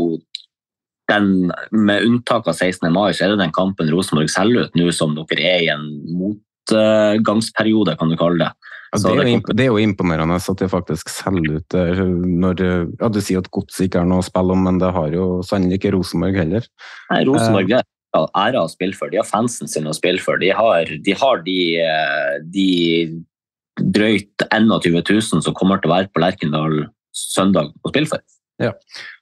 den, 1.08 1.52
Med 1.72 2.04
unntak 2.04 2.48
av 2.48 2.56
16. 2.56 2.84
mai, 2.92 3.12
så 3.16 3.24
er 3.24 3.32
det 3.32 3.40
den 3.40 3.56
kampen 3.56 3.92
Rosenborg 3.92 4.28
selger 4.32 4.68
ut 4.68 4.76
nå 4.76 4.92
som 4.96 5.16
dere 5.16 5.48
er 5.56 5.64
i 5.64 5.72
en 5.72 5.88
motgangsperiode, 6.20 7.96
kan 8.00 8.12
du 8.12 8.16
kalle 8.20 8.44
det. 8.44 8.72
Ja, 8.94 9.00
det, 9.02 9.24
er 9.26 9.40
det, 9.50 9.64
er 9.64 9.72
jo, 9.72 9.80
imponerende 9.82 10.36
at 10.38 10.60
det 10.60 10.70
faktisk 10.70 11.10
selger 11.10 11.58
ut 11.58 11.74
eh, 11.74 12.02
når 12.04 12.60
ja, 12.62 13.08
Du 13.10 13.18
sier 13.18 13.42
at 13.42 13.50
Godset 13.54 13.88
ikke 13.88 14.04
er 14.04 14.06
noe 14.06 14.22
å 14.22 14.26
spille 14.26 14.54
om, 14.54 14.62
men 14.68 14.78
det 14.82 14.92
har 14.94 15.16
jo 15.16 15.26
sannelig 15.46 15.80
ikke 15.80 15.96
Rosenborg 15.96 16.38
heller. 16.38 16.68
Nei, 17.10 17.24
Rosenborg 17.26 17.74
er 17.74 17.88
æra 18.14 18.62
å 18.62 18.70
spille 18.70 18.94
for. 18.94 19.10
De 19.10 19.18
har 19.18 19.26
fansen 19.26 19.70
sin 19.70 19.88
å 19.90 19.94
spille 19.96 20.22
for. 20.22 20.38
De 20.38 20.52
har 20.54 20.90
de, 20.94 21.16
har 21.18 21.42
de, 21.46 21.58
eh, 21.82 22.36
de 22.54 22.68
drøyt 23.80 24.46
21 24.54 25.02
000 25.02 25.42
som 25.42 25.56
kommer 25.56 25.82
til 25.82 25.90
å 25.90 25.96
være 25.96 26.12
på 26.14 26.22
Lerkendal 26.22 26.84
søndag 27.14 27.72
og 27.82 27.92
spille 27.92 28.10
for. 28.10 28.22
Ja. 28.62 28.70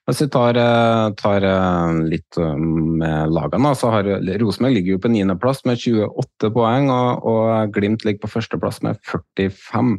Hvis 0.09 0.21
vi 0.25 0.29
tar, 0.29 0.59
eh, 0.61 1.13
tar 1.17 1.45
eh, 1.47 1.93
litt 2.11 2.37
eh, 2.37 2.57
med 2.59 3.33
lagene, 3.33 3.73
så 3.79 3.93
har 3.95 4.09
Rosenborg 4.43 4.75
ligger 4.77 4.97
jo 4.97 5.03
på 5.05 5.13
niendeplass 5.13 5.63
med 5.69 5.81
28 5.81 6.51
poeng, 6.53 6.91
og, 6.93 7.25
og, 7.25 7.73
Glimt 7.73 8.05
ligger 8.05 8.27
på 8.27 8.33
førsteplass 8.35 8.83
med 8.85 9.01
45. 9.09 9.97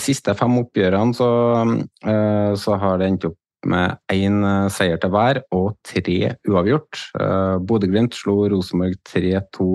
Siste 0.00 0.32
fem 0.38 0.54
oppgjørene 0.62 1.12
så, 1.12 1.26
så 2.56 2.76
har 2.80 2.94
det 2.96 3.08
endt 3.10 3.26
opp 3.28 3.66
med 3.68 3.98
én 4.14 4.38
seier 4.72 4.96
til 5.02 5.12
hver 5.12 5.42
og 5.52 5.74
tre 5.84 6.30
uavgjort. 6.48 7.02
Bodø-Glimt 7.68 8.16
slo 8.16 8.38
Rosenborg 8.48 8.96
3-2 9.10 9.66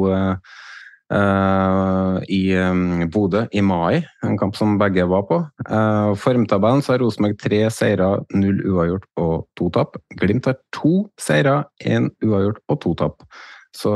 Uh, 1.11 2.21
i 2.31 2.53
um, 2.55 3.01
Bodø 3.11 3.41
i 3.51 3.59
mai, 3.59 3.99
en 4.23 4.37
kamp 4.39 4.55
som 4.55 4.77
begge 4.79 5.03
var 5.11 5.25
på. 5.27 5.41
Uh, 5.67 6.13
formtabellen 6.15 6.79
så 6.83 6.93
har 6.93 7.01
Rosenborg 7.03 7.35
tre 7.41 7.65
seire, 7.73 8.07
null 8.31 8.61
uavgjort 8.71 9.09
og 9.19 9.33
to 9.59 9.67
tap. 9.75 9.97
Glimt 10.21 10.47
har 10.47 10.55
to 10.71 11.09
seire, 11.19 11.65
én 11.83 12.07
uavgjort 12.23 12.61
og 12.71 12.79
to 12.85 12.93
tap. 13.01 13.27
Så 13.75 13.91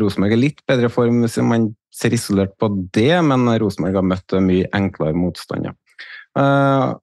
Rosenborg 0.00 0.38
er 0.38 0.40
litt 0.40 0.64
bedre 0.68 0.88
form 0.92 1.20
hvis 1.24 1.36
man 1.44 1.68
ser 1.92 2.16
isolert 2.16 2.56
på 2.60 2.70
det, 2.96 3.12
men 3.28 3.44
Rosenborg 3.60 4.00
har 4.00 4.08
møtt 4.08 4.38
mye 4.44 4.72
enklere 4.76 5.16
motstander. 5.16 5.76
Uh, 6.38 6.96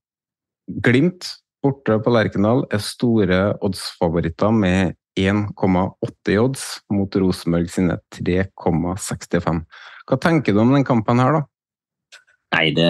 Glimt 0.81 1.35
borte 1.61 1.99
på 2.01 2.13
Lerkendal 2.13 2.63
er 2.73 2.81
store 2.81 3.41
oddsfavoritter 3.65 4.53
med 4.53 4.97
1,80 5.19 6.39
odds 6.41 6.63
mot 6.91 7.15
Rosenborg 7.21 7.71
sine 7.71 7.99
3,65. 8.17 9.61
Hva 10.05 10.21
tenker 10.21 10.53
du 10.53 10.61
om 10.61 10.73
den 10.75 10.85
kampen 10.87 11.21
her, 11.23 11.39
da? 11.39 11.45
Nei, 12.55 12.69
det, 12.75 12.87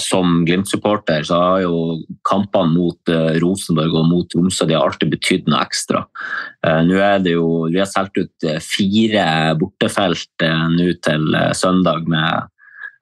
Som 0.00 0.40
Glimt-supporter 0.46 1.26
så 1.26 1.38
har 1.38 1.60
jo 1.66 1.74
kampene 2.26 2.72
mot 2.72 3.12
uh, 3.12 3.36
Rosenborg 3.42 3.94
og 4.00 4.08
mot 4.08 4.30
Tromsø 4.32 4.66
alltid 4.74 5.12
betydd 5.12 5.50
noe 5.50 5.60
ekstra. 5.62 6.02
Uh, 6.64 6.80
nå 6.86 6.96
er 6.98 7.20
det 7.22 7.36
jo, 7.36 7.66
Vi 7.70 7.78
har 7.82 7.90
solgt 7.90 8.18
ut 8.18 8.48
uh, 8.48 8.58
fire 8.64 9.26
bortefelt 9.60 10.46
nå 10.72 10.88
til 11.04 11.38
søndag 11.54 12.08
med 12.10 12.50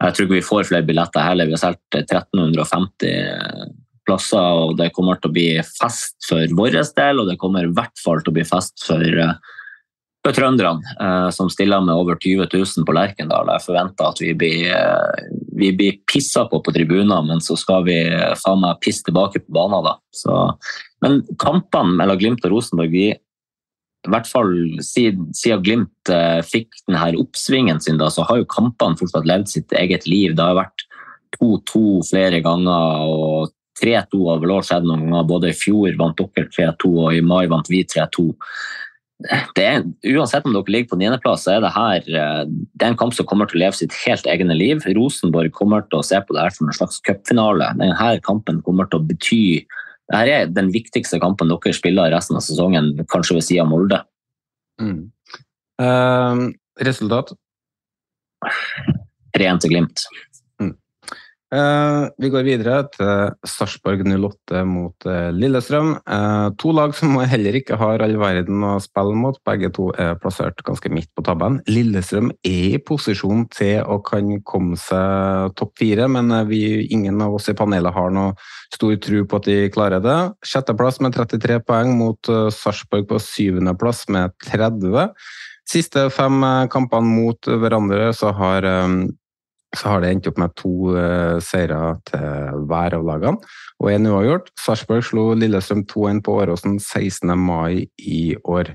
Jeg 0.02 0.12
tror 0.12 0.26
ikke 0.26 0.40
vi 0.40 0.48
får 0.50 0.68
flere 0.68 0.86
billetter 0.86 1.24
heller. 1.24 1.48
Vi 1.48 1.56
har 1.56 1.64
solgt 1.64 2.02
1350 2.02 3.83
plasser, 4.06 4.60
og 4.68 4.76
det 4.78 4.92
kommer 4.96 5.20
til 5.20 5.30
å 5.30 5.34
bli 5.34 5.48
fest 5.66 6.16
for 6.28 6.56
vår 6.58 6.78
del, 6.96 7.20
og 7.20 7.30
det 7.30 7.38
kommer 7.40 7.66
i 7.66 7.74
hvert 7.74 8.00
fall 8.02 8.22
til 8.22 8.32
å 8.32 8.38
bli 8.38 8.46
fest 8.48 8.74
for, 8.86 9.02
eh, 9.02 9.34
for 10.24 10.36
trønderne, 10.36 10.82
eh, 11.00 11.30
som 11.30 11.50
stiller 11.52 11.80
med 11.84 11.94
over 11.94 12.16
20 12.16 12.48
000 12.52 12.84
på 12.84 12.94
Lerkendal. 12.96 13.50
Jeg 13.52 13.66
forventer 13.66 14.08
at 14.08 14.20
vi 14.20 14.32
blir, 14.32 14.70
eh, 14.72 15.72
blir 15.72 15.98
pissa 16.06 16.46
på 16.48 16.62
på 16.62 16.72
tribuner, 16.72 17.26
men 17.26 17.38
så 17.38 17.56
skal 17.56 17.84
vi 17.84 17.98
faen 18.40 18.60
meg 18.60 18.80
pisse 18.80 19.04
tilbake 19.04 19.44
på 19.44 19.52
banen. 19.52 19.84
da. 19.84 19.96
Så, 20.12 20.58
men 21.02 21.22
kampene 21.38 21.96
mellom 21.96 22.18
Glimt 22.18 22.44
og 22.44 22.52
Rosenborg 22.52 22.90
vi 22.90 23.14
i 24.04 24.12
hvert 24.12 24.28
fall 24.28 24.52
siden, 24.84 25.30
siden 25.36 25.62
Glimt 25.64 26.12
eh, 26.12 26.42
fikk 26.44 26.68
denne 26.86 27.16
oppsvingen 27.20 27.80
sin, 27.80 27.98
da, 28.00 28.10
så 28.12 28.26
har 28.28 28.42
jo 28.42 28.50
kampene 28.52 28.98
fortsatt 29.00 29.28
levd 29.28 29.48
sitt 29.48 29.72
eget 29.72 30.06
liv. 30.06 30.34
Det 30.36 30.44
har 30.44 30.58
vært 30.58 30.84
2-2 31.38 32.02
flere 32.10 32.40
ganger 32.44 33.08
og 33.08 33.52
3-2 33.80 34.22
har 34.28 34.40
vel 34.42 34.54
skjedd 34.62 34.86
noen 34.86 35.08
ganger. 35.08 35.28
Både 35.28 35.50
i 35.50 35.58
fjor 35.58 35.94
vant 35.98 36.18
dere 36.18 36.48
3-2, 36.52 36.90
og 37.06 37.14
i 37.16 37.22
mai 37.24 37.44
vant 37.50 37.70
vi 37.70 37.82
3-2. 37.88 38.28
Uansett 39.24 40.44
om 40.44 40.52
dere 40.52 40.72
ligger 40.74 40.90
på 40.90 40.98
niendeplass, 41.00 41.44
så 41.46 41.54
er 41.54 41.62
det 41.64 41.72
her 41.74 42.08
eh, 42.18 42.42
det 42.50 42.82
er 42.82 42.90
en 42.90 42.98
kamp 42.98 43.14
som 43.16 43.26
kommer 43.30 43.48
til 43.48 43.60
å 43.60 43.62
leve 43.64 43.78
sitt 43.78 43.94
helt 44.04 44.26
egne 44.30 44.56
liv. 44.58 44.82
Rosenborg 44.96 45.54
kommer 45.56 45.86
til 45.86 46.00
å 46.00 46.06
se 46.06 46.18
på 46.20 46.36
det 46.36 46.42
her 46.42 46.54
som 46.54 46.68
en 46.68 46.76
slags 46.76 47.00
cupfinale. 47.06 47.70
Denne 47.78 48.10
kampen 48.26 48.60
kommer 48.66 48.90
til 48.90 49.00
å 49.00 49.08
bety 49.08 49.44
Dette 50.12 50.34
er 50.36 50.50
den 50.52 50.68
viktigste 50.68 51.16
kampen 51.16 51.48
dere 51.48 51.72
spiller 51.72 52.12
resten 52.12 52.36
av 52.36 52.42
sesongen, 52.44 52.90
kanskje 53.08 53.38
ved 53.38 53.46
siden 53.46 53.64
av 53.64 53.70
Molde. 53.70 54.00
Mm. 54.82 54.98
Uh, 55.80 56.50
resultat? 56.84 57.32
3-1 59.38 59.62
til 59.64 59.72
Glimt. 59.72 60.04
Uh, 61.54 62.08
vi 62.18 62.32
går 62.34 62.42
videre 62.42 62.80
til 62.90 63.34
Sarpsborg 63.46 64.00
08 64.02 64.62
mot 64.66 65.06
uh, 65.06 65.28
Lillestrøm. 65.30 65.92
Uh, 66.02 66.48
to 66.58 66.72
lag 66.74 66.96
som 66.98 67.14
heller 67.32 67.54
ikke 67.60 67.78
har 67.78 68.02
all 68.02 68.16
verden 68.18 68.64
å 68.66 68.72
spille 68.82 69.14
mot. 69.18 69.38
Begge 69.46 69.70
to 69.76 69.92
er 70.00 70.18
plassert 70.18 70.64
ganske 70.66 70.90
midt 70.90 71.12
på 71.14 71.22
tabben. 71.26 71.60
Lillestrøm 71.70 72.32
er 72.42 72.74
i 72.74 72.82
posisjon 72.82 73.46
til 73.54 73.86
å 73.86 74.00
kan 74.02 74.34
komme 74.42 74.80
seg 74.80 75.54
topp 75.60 75.76
fire, 75.78 76.10
men 76.10 76.34
vi, 76.50 76.88
ingen 76.90 77.22
av 77.22 77.38
oss 77.38 77.46
i 77.52 77.56
panelet 77.58 77.94
har 77.94 78.10
noe 78.14 78.34
stor 78.74 78.98
tro 79.04 79.22
på 79.22 79.38
at 79.38 79.46
de 79.46 79.58
klarer 79.74 80.02
det. 80.02 80.18
Sjetteplass 80.42 80.98
med 81.04 81.14
33 81.14 81.62
poeng 81.68 81.94
mot 82.00 82.34
Sarpsborg 82.56 83.06
på 83.12 83.22
syvendeplass 83.22 84.08
med 84.10 84.34
30. 84.48 85.12
Siste 85.70 86.08
fem 86.12 86.42
kampene 86.72 87.14
mot 87.14 87.46
hverandre 87.46 88.10
så 88.16 88.34
har 88.34 88.66
så 89.74 89.90
har 89.90 90.02
det 90.02 90.10
endt 90.12 90.28
opp 90.30 90.38
med 90.40 90.54
to 90.58 90.92
uh, 90.94 91.40
seire 91.42 91.80
til 92.10 92.60
hver 92.68 92.98
av 92.98 93.08
lagene, 93.08 93.54
og 93.82 93.90
én 93.90 94.10
uavgjort. 94.10 94.52
Sarpsborg 94.60 95.06
slo 95.06 95.30
Lillestrøm 95.38 95.84
2-1 95.90 96.22
på 96.24 96.36
Åråsen 96.42 96.78
16. 96.78 97.34
mai 97.38 97.86
i 97.98 98.22
år. 98.44 98.74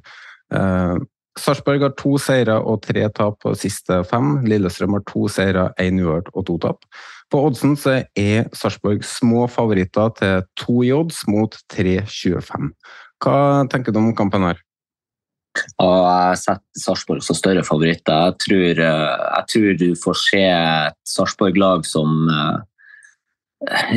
Uh, 0.53 0.99
Sarpsborg 1.39 1.85
har 1.85 1.95
to 1.97 2.17
seire 2.19 2.57
og 2.59 2.81
tre 2.83 3.05
tap 3.15 3.39
på 3.43 3.53
siste 3.57 4.01
fem. 4.09 4.39
Lillestrøm 4.49 4.97
har 4.97 5.05
to 5.07 5.27
seire, 5.31 5.69
én 5.79 6.01
uavgjort 6.01 6.31
og 6.33 6.47
to 6.49 6.57
tap. 6.65 6.87
På 7.29 7.43
oddsen 7.47 7.75
så 7.77 7.99
er 8.17 8.49
Sarpsborg 8.57 9.05
små 9.05 9.45
favoritter 9.51 10.09
til 10.17 10.47
to 10.59 10.81
i 10.83 10.91
odds 10.95 11.21
mot 11.29 11.55
3,25. 11.73 12.73
Hva 13.23 13.37
tenker 13.71 13.93
du 13.93 14.01
om 14.01 14.15
kampen 14.17 14.47
her? 14.47 14.59
Og 15.81 15.99
jeg 16.05 16.39
setter 16.43 16.83
Sarpsborg 16.83 17.25
som 17.25 17.37
større 17.37 17.65
favoritter. 17.67 18.29
Jeg 18.29 18.39
tror, 18.45 18.81
eh, 18.85 19.13
jeg 19.35 19.45
tror 19.53 19.77
du 19.81 19.87
får 19.99 20.19
se 20.23 20.43
et 20.47 20.97
Sarpsborg-lag 21.09 21.87
som 21.87 22.27
eh, 22.29 22.57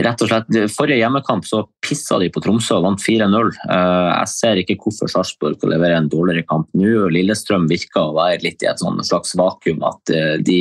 Rett 0.03 0.19
og 0.25 0.27
slett, 0.27 0.49
Forrige 0.75 0.99
hjemmekamp 0.99 1.45
så 1.47 1.61
pissa 1.87 2.17
de 2.19 2.27
på 2.35 2.41
Tromsø 2.43 2.81
og 2.81 2.87
vant 2.89 3.05
4-0. 3.05 3.53
Eh, 3.71 4.09
jeg 4.11 4.31
ser 4.33 4.59
ikke 4.59 4.75
hvorfor 4.83 5.13
Sarpsborg 5.13 5.61
kan 5.63 5.71
levere 5.71 6.01
en 6.01 6.11
dårligere 6.11 6.49
kamp 6.49 6.67
nå. 6.75 7.07
Lillestrøm 7.15 7.69
virker 7.71 8.09
å 8.09 8.17
være 8.17 8.43
litt 8.43 8.65
i 8.65 8.71
et 8.73 8.83
slags 8.83 9.37
vakuum. 9.39 9.85
At 9.87 10.15
de 10.43 10.59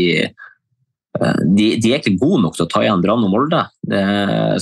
de, 1.20 1.66
de, 1.76 1.92
er 1.92 2.00
ikke 2.00 2.16
gode 2.22 2.40
nok 2.46 2.56
til 2.56 2.64
å 2.64 2.70
ta 2.72 2.82
igjen 2.86 3.02
Brann 3.04 3.26
og 3.28 3.34
Molde. 3.34 3.60
Det, 3.92 4.00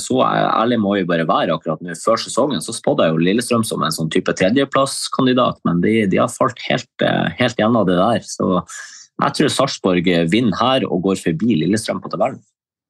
så 0.02 0.18
ærlig 0.26 0.80
må 0.82 0.96
vi 0.98 1.06
bare 1.08 1.28
være 1.30 1.54
akkurat 1.54 1.82
nå. 1.86 1.94
Før 2.02 2.20
sesongen 2.20 2.64
så 2.66 2.74
spådde 2.76 3.06
jeg 3.06 3.14
jo 3.14 3.22
Lillestrøm 3.28 3.66
som 3.68 3.84
en 3.86 3.94
sånn 3.94 4.10
type 4.12 4.34
tredjeplasskandidat, 4.34 5.62
men 5.70 5.84
de, 5.86 5.94
de, 6.10 6.20
har 6.20 6.32
falt 6.34 6.60
helt, 6.66 6.90
eh, 7.06 7.28
helt 7.38 7.62
gjennom 7.62 7.86
det 7.88 8.00
der. 8.00 8.26
Så 8.26 8.50
jeg 8.58 9.36
tror 9.38 9.54
Sarpsborg 9.54 10.10
vinner 10.34 10.58
her 10.58 10.88
og 10.90 11.06
går 11.06 11.22
forbi 11.22 11.60
Lillestrøm 11.62 12.02
på 12.02 12.12
tabellen. 12.12 12.42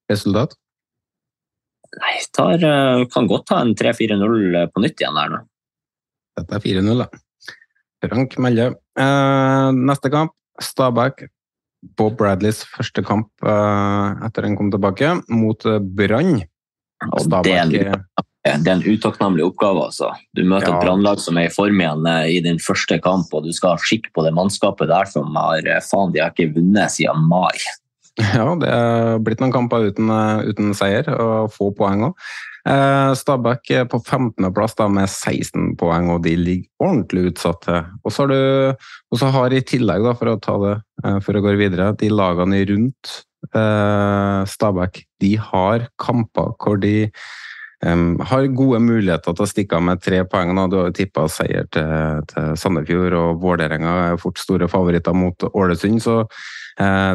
Resultat? 0.09 0.55
Nei, 1.99 2.13
tar, 2.37 2.63
eh, 2.63 3.05
kan 3.11 3.27
godt 3.27 3.49
ta 3.51 3.59
en 3.65 3.73
3-4-0 3.77 4.69
på 4.71 4.85
nytt 4.85 5.03
igjen 5.03 5.19
der 5.19 5.33
nå. 5.33 5.41
Dette 6.39 6.55
er 6.55 6.63
4-0, 6.63 7.03
da. 7.03 7.09
Frank 8.07 8.39
melder. 8.39 8.79
Eh, 8.95 9.67
neste 9.75 10.11
kamp, 10.13 10.31
Stabæk 10.63 11.27
Bob 11.99 12.17
Bradleys 12.19 12.63
første 12.67 13.03
kamp 13.05 13.29
uh, 13.45 14.15
etter 14.25 14.47
han 14.47 14.57
kom 14.59 14.71
tilbake, 14.73 15.19
mot 15.31 15.67
uh, 15.67 15.79
Brann. 15.79 16.41
Det, 16.99 17.53
det, 17.63 18.51
er 18.51 18.71
en 18.73 18.83
utakknemlig 18.83 19.45
oppgave. 19.45 19.85
altså. 19.87 20.11
Du 20.35 20.43
møter 20.43 20.73
ja. 20.73 20.75
et 20.75 20.83
brannlag 20.83 21.21
som 21.23 21.39
er 21.39 21.47
i 21.47 21.53
form 21.53 21.79
igjen 21.79 22.03
uh, 22.07 22.25
i 22.27 22.41
din 22.43 22.59
første 22.63 22.99
kamp, 23.03 23.31
og 23.31 23.47
du 23.47 23.53
skal 23.55 23.77
ha 23.77 23.83
skikk 23.83 24.11
på 24.15 24.25
det 24.27 24.35
mannskapet 24.35 24.91
der 24.91 25.07
som 25.11 25.31
har 25.39 25.63
faen, 25.87 26.11
de 26.15 26.23
har 26.23 26.35
ikke 26.35 26.51
vunnet 26.57 26.95
siden 26.95 27.29
mai. 27.31 27.55
Ja, 28.19 28.49
det 28.59 28.67
er 28.67 29.21
blitt 29.23 29.39
noen 29.39 29.53
kamper 29.53 29.85
uten, 29.93 30.09
uten 30.43 30.73
seier 30.75 31.07
og 31.13 31.53
få 31.55 31.69
poeng 31.77 32.01
òg. 32.09 32.25
Eh, 32.69 33.11
Stabæk 33.17 33.71
er 33.73 33.87
på 33.89 33.97
15.-plass 33.97 34.75
med 34.93 35.09
16 35.09 35.73
poeng, 35.79 36.11
og 36.13 36.21
de 36.23 36.35
ligger 36.37 36.85
ordentlig 36.85 37.31
utsatt. 37.31 37.65
Og 38.03 38.13
så 38.13 38.27
har, 38.27 38.33
du, 39.15 39.25
har 39.33 39.55
i 39.55 39.63
tillegg, 39.65 40.05
da, 40.05 40.13
for 40.17 40.29
å 40.29 40.37
ta 40.43 40.57
det 40.61 40.75
eh, 41.03 41.17
for 41.25 41.37
å 41.37 41.43
gå 41.45 41.55
videre, 41.57 41.95
de 41.97 42.11
lagene 42.13 42.61
rundt 42.69 43.13
eh, 43.55 44.41
Stabæk 44.45 45.03
de 45.23 45.33
har 45.49 45.87
kamper 45.99 46.53
hvor 46.61 46.77
de 46.79 47.09
um, 47.85 48.19
har 48.29 48.45
gode 48.53 48.79
muligheter 48.83 49.33
til 49.33 49.47
å 49.47 49.49
stikke 49.49 49.79
av 49.79 49.87
med 49.89 50.05
tre 50.05 50.21
poeng. 50.29 50.53
Du 50.69 50.77
har 50.77 50.91
jo 50.91 50.97
tippa 50.99 51.25
seier 51.31 51.65
til, 51.73 52.21
til 52.29 52.53
Sandefjord, 52.59 53.17
og 53.17 53.43
Vålerenga 53.43 53.95
er 54.11 54.21
fort 54.21 54.39
store 54.39 54.69
favoritter 54.69 55.17
mot 55.17 55.49
Ålesund. 55.49 56.03
så 56.05 56.21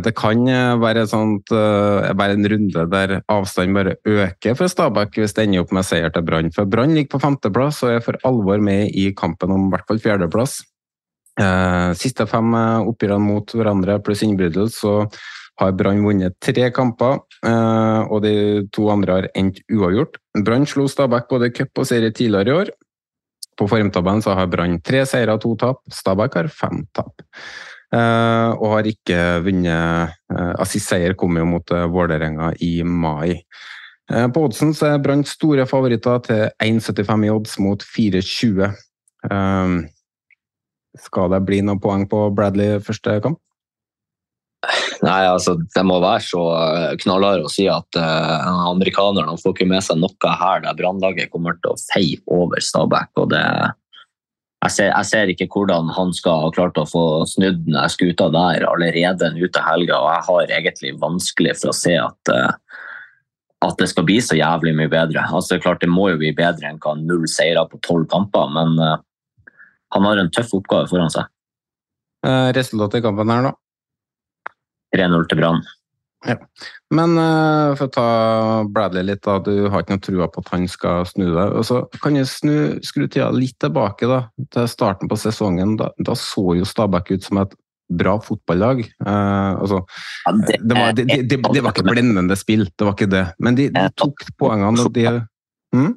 det 0.05 0.13
kan 0.19 0.49
eh, 0.51 0.75
være, 0.81 1.07
sånt, 1.09 1.53
eh, 1.55 2.11
være, 2.17 2.37
en 2.37 2.49
runde 2.53 2.85
der 2.93 3.15
avstanden 3.33 3.77
bare 3.77 3.97
øker 4.05 4.59
for 4.59 4.69
Stabæk 4.69 5.21
hvis 5.21 5.37
det 5.37 5.47
ender 5.47 5.65
opp 5.65 5.73
med 5.73 5.87
seier 5.87 6.13
til 6.13 6.25
Brann. 6.27 6.53
For 6.53 6.69
Brann 6.69 6.95
ligger 6.97 7.15
på 7.15 7.23
femteplass 7.23 7.83
og 7.87 7.95
er 7.95 8.05
for 8.05 8.19
alvor 8.29 8.61
med 8.61 8.91
i 8.93 9.11
kampen 9.17 9.55
om 9.55 9.69
i 9.69 9.75
hvert 9.75 9.87
fall 9.89 10.03
fjerdeplass. 10.03 10.61
Siste 11.99 12.29
fem 12.31 12.53
oppgjørene 12.55 13.27
mot 13.27 13.57
hverandre 13.57 13.97
pluss 14.07 14.23
innbrudd, 14.23 14.71
så 14.71 15.01
har 15.59 15.75
Brann 15.75 16.05
vunnet 16.05 16.37
tre 16.43 16.69
kamper, 16.75 17.19
og 18.07 18.23
de 18.23 18.35
to 18.75 18.87
andre 18.93 19.17
har 19.17 19.27
endt 19.35 19.59
uavgjort. 19.67 20.21
Brann 20.47 20.67
slo 20.71 20.87
Stabæk 20.91 21.27
både 21.33 21.51
cup 21.51 21.83
og 21.83 21.89
serie 21.91 22.15
tidligere 22.15 22.53
i 22.53 22.59
år. 22.61 22.71
På 23.59 23.67
formtabellen 23.71 24.23
så 24.23 24.35
har 24.39 24.51
Brann 24.51 24.81
tre 24.83 25.05
seire 25.07 25.35
og 25.35 25.43
to 25.43 25.55
tap. 25.59 25.83
Stabæk 25.91 26.39
har 26.39 26.51
fem 26.51 26.85
tap. 26.95 27.23
Eh, 27.95 28.51
og 28.59 28.73
har 28.73 28.89
ikke 28.89 29.19
vunnet 29.45 30.15
uh, 30.33 30.65
Sist 30.67 30.91
seier 30.91 31.15
kom 31.19 31.37
jo 31.39 31.45
mot 31.47 31.75
uh, 31.75 31.85
Vålerenga 31.91 32.55
i 32.65 32.77
mai. 32.83 33.45
På 34.05 34.43
oddsen 34.45 34.75
så 34.77 34.91
er 34.91 34.99
Brann 35.01 35.23
store 35.25 35.65
favoritter 35.65 36.19
til 36.27 36.43
1,75 36.61 37.23
i 37.25 37.31
odds 37.33 37.55
mot 37.65 37.81
4,20. 37.89 38.67
Skal 41.07 41.33
det 41.33 41.41
bli 41.49 41.63
noen 41.65 41.81
poeng 41.81 42.05
på 42.11 42.19
Bradley 42.37 42.83
første 42.85 43.15
kamp? 43.25 43.41
Nei, 45.01 45.23
altså, 45.25 45.55
Det 45.57 45.87
må 45.89 45.97
være 46.05 46.21
så 46.27 46.43
knallharde 47.01 47.49
å 47.49 47.55
si 47.55 47.65
at 47.73 47.97
uh, 47.97 48.69
amerikanerne 48.75 49.39
får 49.41 49.57
ikke 49.57 49.71
med 49.73 49.89
seg 49.89 50.03
noe 50.05 50.37
her 50.43 50.61
der 50.67 50.77
Brannlaget 50.77 51.33
kommer 51.33 51.57
til 51.63 51.73
å 51.73 51.81
feie 51.87 52.21
over 52.29 52.61
Stabæk. 52.61 53.09
og 53.25 53.33
det 53.33 53.47
jeg 54.65 54.73
ser, 54.73 54.91
jeg 54.91 55.09
ser, 55.11 55.31
ikke 55.31 55.49
hvordan 55.53 55.91
han 55.93 56.13
skal 56.17 56.47
ha 56.47 56.51
klart 56.55 56.79
å 56.81 56.87
få 56.89 57.05
snudd 57.29 57.67
den 57.67 57.77
skuta 57.93 58.31
der 58.33 58.65
allerede 58.65 59.29
nå 59.35 59.49
til 59.53 59.67
helga, 59.67 59.99
og 59.99 60.09
jeg 60.09 60.27
har 60.29 60.55
egentlig 60.59 60.93
vanskelig 61.03 61.57
for 61.61 61.73
å 61.73 61.77
se 61.77 61.93
at, 62.01 62.33
uh, 62.33 62.81
at 63.69 63.77
det 63.81 63.91
skal 63.93 64.07
bli 64.09 64.17
så 64.25 64.39
jævlig 64.39 64.73
mye 64.79 64.93
bedre. 64.93 65.27
Altså, 65.29 65.61
klart 65.61 65.85
Det 65.85 65.91
må 65.93 66.09
jo 66.15 66.21
bli 66.23 66.33
bedre 66.37 66.71
enn 66.71 66.81
hva 66.81 66.97
null 66.97 67.27
seire 67.29 67.67
på 67.69 67.81
tolv 67.85 68.09
kamper, 68.13 68.49
men 68.57 68.81
uh, 68.81 68.97
han 69.95 70.09
har 70.09 70.23
en 70.23 70.33
tøff 70.33 70.57
oppgave 70.57 70.89
foran 70.89 71.13
seg. 71.13 71.29
Uh, 72.25 72.49
Resultatet 72.57 73.03
i 73.03 73.05
kampen 73.05 73.35
her, 73.35 73.51
da? 73.51 73.55
3-0 74.97 75.29
til 75.29 75.43
Brann. 75.43 75.61
Ja. 76.25 76.37
Men 76.95 77.19
uh, 77.19 77.75
for 77.77 77.89
å 77.89 77.93
ta 77.93 78.07
Bradley 78.73 79.05
litt, 79.05 79.23
da. 79.27 79.39
Du 79.45 79.69
har 79.69 79.85
ikke 79.85 79.99
noe 79.99 80.05
trua 80.05 80.29
på 80.33 80.45
at 80.45 80.53
han 80.55 80.65
skal 80.71 81.05
snu 81.09 81.27
deg. 81.27 81.57
Og 81.59 81.67
så 81.69 81.83
kan 82.03 82.17
jeg 82.17 82.31
snu, 82.31 82.55
skru 82.87 83.07
tida 83.07 83.29
litt 83.35 83.59
tilbake 83.63 84.09
da, 84.09 84.23
til 84.55 84.71
starten 84.71 85.11
på 85.11 85.19
sesongen. 85.21 85.77
Da, 85.81 85.91
da 86.01 86.17
så 86.19 86.57
jo 86.59 86.69
Stabæk 86.69 87.13
ut 87.17 87.29
som 87.29 87.43
et 87.45 87.53
bra 87.93 88.17
fotballag. 88.25 88.81
Uh, 89.05 89.61
altså, 89.61 89.83
ja, 90.25 90.33
det, 90.39 90.57
det, 90.63 90.79
var, 90.79 90.97
det, 90.97 91.19
det, 91.29 91.43
var, 91.45 91.75
ikke 91.75 91.87
blendende 91.91 92.39
spill, 92.41 92.65
det 92.73 92.89
var 92.89 92.97
ikke 92.97 93.13
det. 93.13 93.27
Men 93.45 93.61
de, 93.61 93.69
de 93.75 93.85
tok 94.01 94.25
poengene. 94.41 94.89
de... 94.97 95.07
Hmm? 95.77 95.93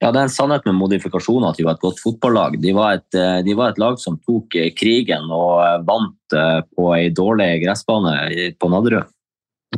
Ja, 0.00 0.08
Det 0.08 0.16
er 0.16 0.24
en 0.24 0.32
sannhet 0.32 0.64
med 0.64 0.78
modifikasjoner 0.80 1.50
at 1.50 1.60
de 1.60 1.66
var 1.68 1.76
et 1.76 1.84
godt 1.84 2.00
fotballag. 2.00 2.54
De 2.62 2.72
var 2.72 2.96
et, 2.96 3.18
eh, 3.20 3.42
de 3.44 3.52
var 3.52 3.74
et 3.74 3.80
lag 3.82 3.98
som 4.00 4.16
tok 4.24 4.56
krigen 4.72 5.28
og 5.28 5.84
vant 5.84 6.36
på 6.72 6.86
ei 6.96 7.10
dårlig 7.12 7.50
gressbane 7.66 8.14
på 8.56 8.70
Nadderud. 8.72 9.10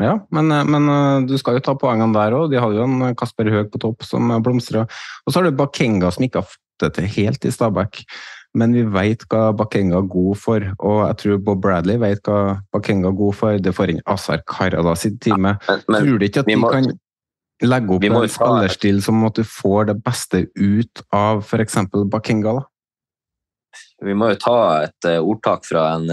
Ja, 0.00 0.26
men, 0.30 0.52
eh, 0.52 0.64
men, 0.64 0.88
eh, 0.88 1.26
du 1.28 1.36
skal 1.38 1.58
jo 1.58 1.64
ta 1.64 1.74
poengene 1.76 2.16
der 2.16 2.36
òg. 2.36 2.50
De 2.50 2.60
hadde 2.60 2.78
jo 2.78 2.86
en 2.86 3.14
Kasper 3.18 3.50
Høeg 3.52 3.72
på 3.72 3.80
topp 3.82 4.06
som 4.08 4.30
blomstra. 4.42 4.86
Og 5.26 5.32
så 5.32 5.40
har 5.40 5.50
du 5.50 5.56
Bakenga 5.56 6.12
som 6.12 6.24
ikke 6.24 6.40
har 6.40 6.48
fått 6.48 6.80
det 6.80 6.94
til 6.96 7.10
helt 7.18 7.44
i 7.44 7.52
Stabæk. 7.52 8.04
Men 8.56 8.72
vi 8.72 8.84
vet 8.84 9.24
hva 9.28 9.52
Bakenga 9.56 9.98
er 10.00 10.08
god 10.08 10.36
for, 10.36 10.64
og 10.80 10.98
jeg 11.06 11.16
tror 11.20 11.44
Bob 11.44 11.62
Bradley 11.64 11.96
vet 12.00 12.20
hva 12.28 12.60
Bakenga 12.72 13.08
er 13.08 13.16
god 13.20 13.36
for. 13.36 13.58
Det 13.58 13.74
får 13.76 13.94
inn 13.94 14.02
Azar 14.06 14.42
Karada 14.48 14.96
sitt 14.96 15.20
time. 15.20 15.56
Ja, 15.68 15.76
men, 15.76 15.84
men, 15.88 16.08
tror 16.08 16.18
du 16.18 16.26
ikke 16.26 16.44
at 16.44 16.50
de 16.50 16.56
må, 16.56 16.72
kan 16.72 16.90
legge 17.62 17.94
opp 17.94 18.04
en 18.08 18.28
spillerstil 18.28 19.00
som 19.04 19.24
at 19.28 19.38
du 19.38 19.44
får 19.44 19.88
det 19.92 20.00
beste 20.04 20.44
ut 20.56 21.06
av 21.12 21.44
f.eks. 21.44 21.80
Bakenga? 22.12 22.58
da? 22.58 22.66
Vi 24.02 24.16
må 24.18 24.32
jo 24.32 24.40
ta 24.40 24.58
et 24.88 25.08
ordtak 25.20 25.64
fra 25.68 25.94
en 25.94 26.08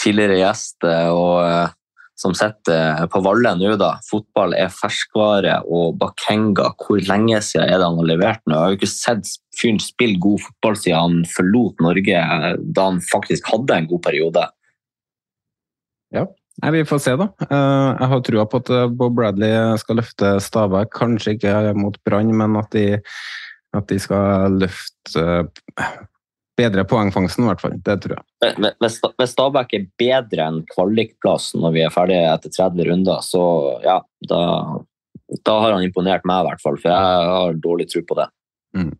tidligere 0.00 0.40
gjest. 0.40 0.80
Og 0.86 1.74
som 2.22 2.34
sitter 2.38 3.06
på 3.10 3.22
Valle 3.24 3.54
nå, 3.58 3.74
da. 3.80 3.96
Fotball 4.06 4.54
er 4.58 4.72
ferskvare, 4.72 5.58
og 5.66 5.96
Bakenga, 6.00 6.70
hvor 6.78 7.00
lenge 7.08 7.40
siden 7.44 7.66
er 7.66 7.80
det 7.80 7.88
han 7.88 7.98
har 7.98 8.10
levert 8.12 8.44
nå? 8.46 8.54
Jeg 8.54 8.62
har 8.62 8.74
jo 8.74 8.80
ikke 8.80 8.92
sett 8.92 9.32
fyren 9.58 9.80
spille 9.82 10.20
god 10.22 10.44
fotball 10.44 10.78
siden 10.78 11.00
han 11.00 11.32
forlot 11.32 11.82
Norge, 11.84 12.22
da 12.62 12.86
han 12.90 13.02
faktisk 13.08 13.50
hadde 13.52 13.80
en 13.80 13.90
god 13.90 14.04
periode. 14.06 14.46
Ja, 16.12 16.28
Nei, 16.60 16.70
Vi 16.74 16.82
får 16.84 16.98
se, 17.00 17.14
da. 17.16 17.30
Eh, 17.46 17.90
jeg 17.96 18.08
har 18.10 18.18
trua 18.26 18.42
på 18.46 18.58
at 18.60 18.70
Bob 18.92 19.14
Bradley 19.16 19.54
skal 19.80 19.96
løfte 19.98 20.34
Stabæk. 20.44 20.90
Kanskje 20.94 21.32
ikke 21.38 21.72
mot 21.74 21.96
Brann, 22.04 22.28
men 22.36 22.58
at 22.60 22.68
de, 22.76 23.00
at 23.72 23.88
de 23.88 23.98
skal 23.98 24.58
løfte 24.60 25.24
bedre 26.58 26.84
poengfangsten, 26.88 27.44
i 27.44 27.50
hvert 27.50 27.62
fall. 27.62 27.76
Det 27.84 27.98
tror 28.04 28.18
jeg. 28.18 28.72
Hvis 28.82 29.32
Stabæk 29.32 29.76
er 29.76 29.86
bedre 30.00 30.48
enn 30.50 30.62
kvalikplassen 30.72 31.62
når 31.64 31.76
vi 31.76 31.84
er 31.86 31.94
ferdige 31.94 32.32
etter 32.32 32.52
30 32.52 32.88
runder, 32.90 33.22
så 33.24 33.44
ja, 33.84 33.98
da, 34.28 34.40
da 35.46 35.58
har 35.64 35.76
han 35.76 35.86
imponert 35.86 36.26
meg, 36.28 36.42
i 36.42 36.50
hvert 36.50 36.64
fall. 36.64 36.80
For 36.82 36.92
jeg 36.92 37.30
har 37.32 37.62
dårlig 37.64 37.88
tro 37.92 38.04
på 38.08 38.18
det. 38.20 38.28
Mm. 38.76 38.92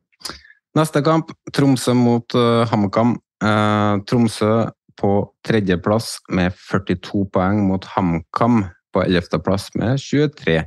Neste 0.78 1.02
kamp, 1.04 1.34
Tromsø 1.52 1.94
mot 1.96 2.38
uh, 2.38 2.64
HamKam. 2.70 3.18
Uh, 3.44 4.00
Tromsø 4.08 4.52
på 5.00 5.12
tredjeplass 5.44 6.16
med 6.32 6.54
42 6.70 7.26
poeng 7.32 7.62
mot 7.66 7.84
HamKam 7.94 8.62
på 8.92 9.04
ellevteplass 9.04 9.70
med 9.78 10.00
23. 10.00 10.60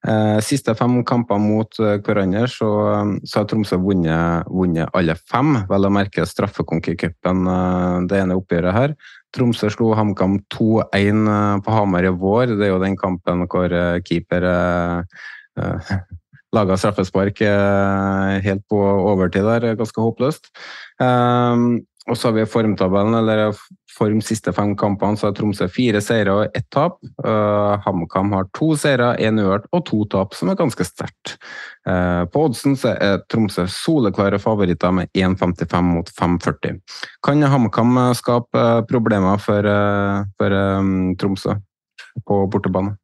Eh, 0.00 0.38
siste 0.40 0.72
fem 0.78 1.02
kamper 1.04 1.36
mot 1.36 1.76
eh, 1.82 1.98
hverandre 2.00 2.46
så, 2.48 2.68
så 3.20 3.42
har 3.42 3.48
Tromsø 3.50 3.76
vunnet, 3.82 4.48
vunnet, 4.48 4.88
alle 4.96 5.16
fem. 5.18 5.58
Vel 5.68 5.88
å 5.88 5.90
merke 5.92 6.24
straffekonkurransecupen, 6.28 7.42
eh, 7.52 7.96
det 8.08 8.22
ene 8.22 8.38
oppgjøret 8.40 8.76
her. 8.76 8.94
Tromsø 9.36 9.68
slo 9.70 9.92
HamKam 9.98 10.38
2-1 10.54 11.60
på 11.66 11.74
Hamar 11.76 12.08
i 12.08 12.14
vår. 12.22 12.56
Det 12.56 12.66
er 12.66 12.72
jo 12.72 12.80
den 12.82 12.96
kampen 12.98 13.44
hvor 13.44 13.76
keeper 14.06 14.48
eh, 14.48 15.20
laga 16.56 16.78
straffespark 16.80 17.44
helt 18.42 18.64
på 18.72 18.80
overtid 18.80 19.44
der. 19.46 19.68
Ganske 19.78 20.02
håpløst. 20.02 20.50
Og 22.08 22.16
så 22.16 22.28
har 22.28 22.38
vi 22.38 22.46
formtabellen, 22.48 23.14
eller 23.14 23.52
form 23.92 24.20
siste 24.24 24.52
fem 24.56 24.72
kampene, 24.78 25.18
så 25.18 25.28
har 25.28 25.34
Tromsø 25.36 25.66
fire 25.68 26.00
seire 26.02 26.32
og 26.32 26.56
ett 26.56 26.66
tap. 26.72 26.96
Uh, 27.20 27.76
HamKam 27.84 28.32
har 28.32 28.46
to 28.56 28.72
seire, 28.80 29.12
én 29.20 29.40
uavgjort 29.42 29.66
og 29.76 29.84
to 29.90 30.00
tap, 30.14 30.36
som 30.38 30.48
er 30.48 30.56
ganske 30.58 30.86
sterkt. 30.86 31.34
Uh, 31.88 32.24
på 32.32 32.46
oddsen 32.48 32.78
så 32.80 32.94
er 32.94 33.20
Tromsø 33.30 33.66
soleklare 33.70 34.40
favoritter 34.40 34.94
med 34.96 35.12
1,55 35.12 35.90
mot 35.90 36.08
5,40. 36.16 36.80
Kan 37.26 37.44
HamKam 37.44 38.00
skape 38.16 38.64
problemer 38.88 39.42
for, 39.42 39.68
uh, 39.68 40.24
for 40.40 40.56
um, 40.80 41.12
Tromsø 41.20 41.58
på 42.24 42.40
bortebane? 42.50 42.96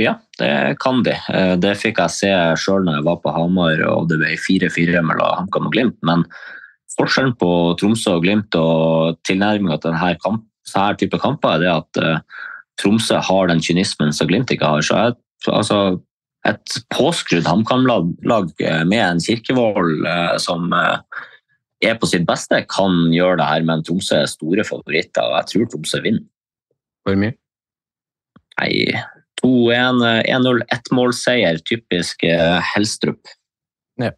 Ja, 0.00 0.16
det 0.40 0.78
kan 0.80 1.02
de. 1.04 1.12
Det 1.60 1.74
fikk 1.76 1.98
jeg 2.00 2.14
se 2.14 2.32
sjøl 2.56 2.86
når 2.86 2.94
jeg 2.96 3.04
var 3.10 3.18
på 3.20 3.32
Hamar 3.34 3.82
og 3.90 4.06
det 4.08 4.16
ble 4.22 4.32
4-4 4.40 5.02
mellom 5.04 5.34
HamKam 5.42 5.68
og 5.68 5.74
Glimt. 5.76 5.98
men 6.00 6.24
Forskjellen 6.98 7.34
på 7.40 7.50
Tromsø 7.80 8.16
og 8.18 8.24
Glimt 8.24 8.56
og 8.58 9.18
tilnærminga 9.26 9.78
til 9.80 9.92
denne 9.92 10.14
kamp, 10.22 10.46
sånne 10.68 10.98
type 11.00 11.18
kamper 11.22 11.56
er 11.56 11.62
det 11.62 11.70
at 11.72 12.00
uh, 12.02 12.40
Tromsø 12.80 13.20
har 13.24 13.50
den 13.50 13.62
kynismen 13.64 14.12
som 14.14 14.28
Glimt 14.30 14.52
ikke 14.52 14.68
har. 14.68 14.84
Så 14.84 14.98
jeg, 14.98 15.16
altså, 15.52 15.78
et 16.48 16.78
påskrudd 16.94 17.46
HamKam-lag 17.46 18.50
eh, 18.58 18.82
med 18.88 19.02
en 19.04 19.22
Kirkevold 19.22 20.06
uh, 20.06 20.34
som 20.42 20.72
uh, 20.74 20.98
er 21.82 21.96
på 21.98 22.08
sitt 22.10 22.26
beste, 22.28 22.64
kan 22.70 23.12
gjøre 23.14 23.38
det 23.40 23.48
her, 23.48 23.66
men 23.68 23.84
Tromsø 23.86 24.20
er 24.22 24.30
store 24.30 24.66
favoritter, 24.66 25.24
og 25.24 25.38
jeg 25.40 25.50
tror 25.52 25.70
Tromsø 25.72 26.02
vinner. 26.04 26.26
Hvor 27.06 27.18
mye? 27.18 27.34
Nei, 28.60 28.72
2-1, 29.42 30.02
1-0, 30.28 30.60
ettmålseier. 30.70 31.56
Typisk 31.66 32.22
Helstrup. 32.68 33.30
Ja. 33.98 34.12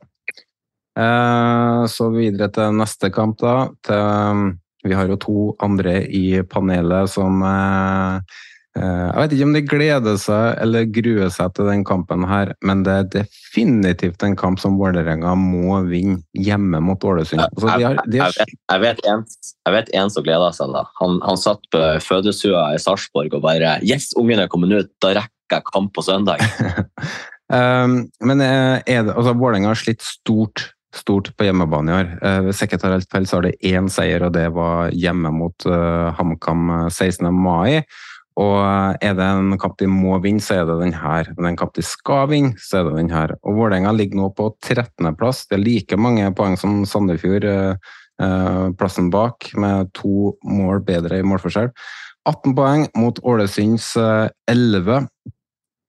Eh, 0.94 1.84
så 1.90 2.08
videre 2.14 2.50
til 2.54 2.74
neste 2.78 3.10
kamp, 3.14 3.40
da. 3.42 3.68
Til, 3.86 3.98
um, 3.98 4.48
vi 4.84 4.94
har 4.94 5.10
jo 5.10 5.20
to 5.20 5.38
andre 5.64 6.02
i 6.06 6.42
panelet 6.46 7.08
som 7.10 7.40
eh, 7.48 8.34
eh, 8.76 9.06
Jeg 9.08 9.16
vet 9.16 9.32
ikke 9.34 9.46
om 9.48 9.54
de 9.56 9.62
gleder 9.64 10.18
seg 10.20 10.60
eller 10.60 10.90
gruer 10.92 11.32
seg 11.34 11.54
til 11.56 11.70
den 11.70 11.82
kampen 11.88 12.26
her, 12.28 12.52
men 12.62 12.84
det 12.86 12.94
er 12.94 13.08
definitivt 13.16 14.22
en 14.26 14.36
kamp 14.38 14.60
som 14.62 14.76
Vålerenga 14.78 15.32
må 15.40 15.80
vinne 15.88 16.20
hjemme 16.36 16.82
mot 16.84 17.02
Ålesund. 17.02 17.42
Altså, 17.42 17.72
de 17.72 17.88
har, 17.88 18.02
de 18.06 18.22
har... 18.22 18.38
Jeg, 18.44 18.84
vet, 18.84 19.02
en, 19.10 19.26
jeg 19.66 19.76
vet 19.78 19.90
en 19.98 20.14
som 20.14 20.26
gleder 20.26 20.54
seg. 20.54 20.76
da. 20.76 20.84
Han, 21.00 21.18
han 21.26 21.40
satt 21.40 21.64
på 21.74 21.82
fødestua 22.04 22.68
i 22.76 22.82
Sarpsborg 22.82 23.34
og 23.34 23.46
bare 23.48 23.78
Yes, 23.82 24.12
ungen 24.20 24.44
er 24.44 24.52
kommet 24.52 24.76
ut! 24.76 24.94
Da 25.02 25.16
rekker 25.16 25.58
jeg 25.58 25.70
kamp 25.72 25.90
på 25.96 26.06
søndag! 26.06 26.44
um, 27.56 28.04
men 28.22 28.46
er 28.46 28.78
det, 28.84 29.10
altså, 29.16 29.34
Vålerenga 29.34 29.72
har 29.72 29.80
slitt 29.80 30.06
stort 30.06 30.68
stort 30.94 31.30
på 31.36 31.46
hjemmebane 31.46 31.90
i 31.90 31.96
år. 31.98 32.10
Eh, 32.22 32.40
hvis 32.46 32.62
jeg 32.62 32.70
ikke 32.70 32.80
tar 32.82 32.96
helt 32.96 33.12
feil, 33.12 33.28
så 33.28 33.38
har 33.38 33.46
det 33.46 33.54
én 33.66 33.90
seier, 33.92 34.24
og 34.26 34.34
det 34.36 34.48
var 34.54 34.92
hjemme 34.94 35.32
mot 35.34 35.66
uh, 35.68 36.10
HamKam 36.18 36.68
16. 36.88 37.26
Eh, 37.28 37.34
mai. 37.34 37.84
Og 38.40 38.56
er 38.98 39.12
det 39.14 39.26
en 39.28 39.54
kamp 39.62 39.76
de 39.78 39.86
må 39.86 40.16
vinne, 40.22 40.42
så 40.42 40.56
er 40.58 40.64
det 40.66 40.80
den 40.80 40.96
her. 40.98 41.28
Men 41.36 41.52
en 41.52 41.58
kamp 41.58 41.76
de 41.76 41.84
skal 41.86 42.26
vinne, 42.32 42.56
så 42.58 42.80
er 42.80 42.88
det 42.88 42.96
den 42.96 43.12
her. 43.14 43.36
Og 43.46 43.60
Vålerenga 43.60 43.92
ligger 43.94 44.18
nå 44.18 44.32
på 44.34 44.48
13.-plass. 44.58 45.44
Det 45.46 45.60
er 45.60 45.62
like 45.62 45.98
mange 46.00 46.32
poeng 46.34 46.58
som 46.58 46.80
Sandefjord, 46.82 47.46
plassen 48.74 49.12
bak, 49.14 49.52
med 49.54 49.92
to 49.94 50.32
mål 50.50 50.82
bedre 50.82 51.22
i 51.22 51.26
målforskjell. 51.26 51.70
18 52.26 52.56
poeng 52.58 52.88
mot 52.98 53.22
Ålesunds 53.22 53.92
11. 54.50 55.06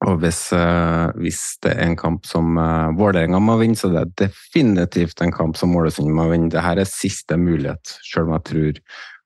Og 0.06 0.20
hvis, 0.22 0.40
uh, 0.54 1.10
hvis, 1.18 1.40
det 1.64 1.72
er 1.74 1.88
en 1.88 1.98
kamp 1.98 2.26
som 2.28 2.54
uh, 2.60 2.94
Vålerenga 2.96 3.40
må 3.42 3.56
vinne, 3.58 3.78
så 3.78 3.90
det 3.90 4.02
er 4.04 4.14
definitivt 4.26 5.22
en 5.24 5.34
kamp 5.34 5.58
som 5.58 5.74
Ålesund 5.78 6.12
må 6.14 6.28
vinne. 6.30 6.52
Dette 6.52 6.76
er 6.84 6.90
siste 6.90 7.38
mulighet, 7.40 7.96
selv 8.06 8.28
om 8.30 8.36
jeg 8.36 8.46
tror 8.52 8.82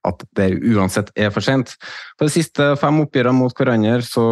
at 0.08 0.22
det 0.38 0.46
uansett 0.72 1.10
er 1.20 1.28
for 1.34 1.44
sent. 1.44 1.74
På 2.16 2.24
de 2.24 2.32
siste 2.32 2.70
fem 2.80 3.02
oppgjørene 3.02 3.36
mot 3.36 3.52
hverandre 3.52 3.98
så, 4.06 4.24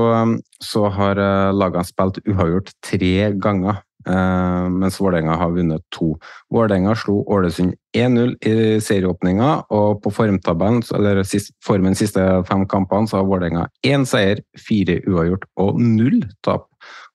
så 0.64 0.86
har 0.94 1.20
lagene 1.52 1.84
spilt 1.84 2.22
uavgjort 2.24 2.72
tre 2.88 3.12
ganger. 3.36 3.82
Uh, 4.06 4.68
mens 4.70 5.00
Vålerenga 5.00 5.34
har 5.36 5.50
vunnet 5.50 5.82
to. 5.90 6.12
Vålerenga 6.54 6.94
slo 6.96 7.24
Ålesund 7.34 7.74
1-0 7.96 8.36
i 8.46 8.78
serieåpninga, 8.80 9.48
og 9.74 10.02
på 10.04 10.12
formtabellen, 10.14 10.84
eller 10.94 11.24
formen 11.66 11.98
siste 11.98 12.22
fem 12.48 12.62
kampene, 12.70 13.10
så 13.10 13.18
har 13.18 13.26
Vålerenga 13.28 13.66
én 13.86 14.06
seier, 14.06 14.44
fire 14.54 15.00
uavgjort 15.02 15.48
og 15.58 15.82
null 15.82 16.22
tap. 16.46 16.68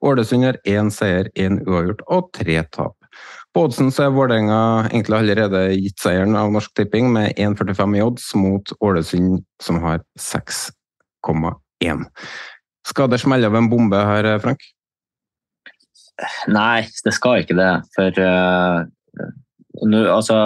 Ålesund 0.04 0.44
har 0.44 0.60
én 0.68 0.92
seier, 0.92 1.32
én 1.40 1.62
uavgjort 1.64 2.04
og 2.12 2.30
tre 2.36 2.60
tap. 2.76 2.98
På 3.54 3.68
oddsen 3.68 3.92
så 3.94 4.08
er 4.08 4.14
Vålerenga 4.16 4.60
egentlig 4.90 5.20
allerede 5.22 5.66
gitt 5.78 6.04
seieren 6.04 6.36
av 6.36 6.52
Norsk 6.52 6.74
Tipping 6.76 7.12
med 7.14 7.38
1,45 7.38 7.98
i 8.00 8.02
odds 8.04 8.30
mot 8.36 8.76
Ålesund, 8.84 9.44
som 9.62 9.80
har 9.84 10.04
6,1. 10.20 12.08
Skal 12.84 13.12
det 13.14 13.22
smelle 13.24 13.48
av 13.48 13.56
en 13.56 13.70
bombe 13.72 14.00
her, 14.04 14.34
Frank? 14.44 14.66
Nei, 16.52 16.86
det 17.06 17.14
skal 17.16 17.42
ikke 17.42 17.58
det. 17.58 17.72
For 17.96 18.20
uh, 18.22 18.84
nu, 19.90 19.98
altså, 20.12 20.38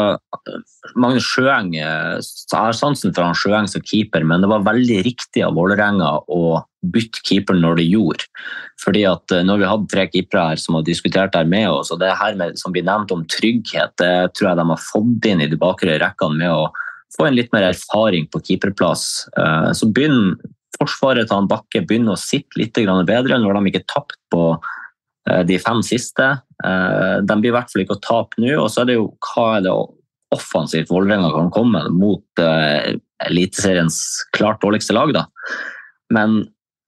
Magnus 0.95 1.27
Sjøeng 1.27 1.73
Jeg 1.75 2.23
har 2.53 2.77
sansen 2.77 3.11
for 3.11 3.25
han 3.25 3.37
Sjøeng 3.37 3.67
som 3.69 3.83
keeper, 3.83 4.23
men 4.27 4.43
det 4.43 4.51
var 4.51 4.65
veldig 4.67 5.01
riktig 5.07 5.43
av 5.43 5.57
Vålerenga 5.59 6.13
å 6.31 6.61
bytte 6.87 7.23
keeper 7.27 7.57
når 7.59 7.81
det 7.81 7.89
gjorde. 7.89 8.29
Fordi 8.83 9.03
at 9.09 9.35
uh, 9.35 9.43
Når 9.43 9.61
vi 9.61 9.69
hadde 9.73 9.91
tre 9.93 10.07
keepere 10.13 10.49
her 10.53 10.63
som 10.63 10.79
har 10.79 10.87
diskutert 10.87 11.35
her 11.35 11.47
med 11.49 11.69
oss, 11.73 11.91
og 11.91 12.01
det 12.03 12.15
her 12.15 12.39
med, 12.39 12.59
som 12.59 12.75
blir 12.75 12.87
nevnt 12.87 13.13
om 13.15 13.25
trygghet, 13.27 13.97
det 13.99 14.13
tror 14.37 14.51
jeg 14.51 14.61
de 14.61 14.69
har 14.71 14.85
fått 14.87 15.31
inn 15.31 15.43
i 15.43 15.51
de 15.51 15.59
bakre 15.59 15.99
rekkene 16.01 16.45
med 16.45 16.53
å 16.53 16.67
få 17.15 17.27
en 17.27 17.37
litt 17.37 17.51
mer 17.55 17.69
erfaring 17.69 18.27
på 18.31 18.43
keeperplass. 18.47 19.27
Uh, 19.35 19.73
så 19.75 19.89
begynner 19.91 20.37
Forsvaret 20.77 21.25
til 21.25 21.33
han 21.33 21.47
Bakke 21.49 21.79
begynner 21.89 22.13
å 22.13 22.19
sitte 22.21 22.59
litt 22.59 22.75
bedre 22.77 23.39
når 23.41 23.55
de 23.55 23.69
ikke 23.71 23.87
tapte 23.89 24.19
på 24.29 24.41
Eh, 24.51 24.76
de 25.47 25.59
fem 25.61 25.81
siste. 25.85 26.25
Eh, 26.65 27.15
de 27.21 27.39
blir 27.39 27.51
i 27.51 27.55
hvert 27.55 27.71
fall 27.71 27.83
ikke 27.83 27.97
å 27.97 28.03
tape 28.03 28.41
nå. 28.41 28.51
Og 28.61 28.69
så 28.71 28.83
er 28.83 28.91
det 28.91 28.97
jo 28.99 29.09
hva 29.29 29.47
er 29.57 29.65
det 29.67 29.77
offensivt 30.35 30.91
Vålerenga 30.91 31.31
kan 31.31 31.49
komme 31.55 31.85
mot 31.95 32.41
uh, 32.43 32.89
Eliteseriens 33.23 33.97
klart 34.35 34.59
dårligste 34.59 34.95
lag. 34.95 35.13
da. 35.15 35.23
Men 36.13 36.41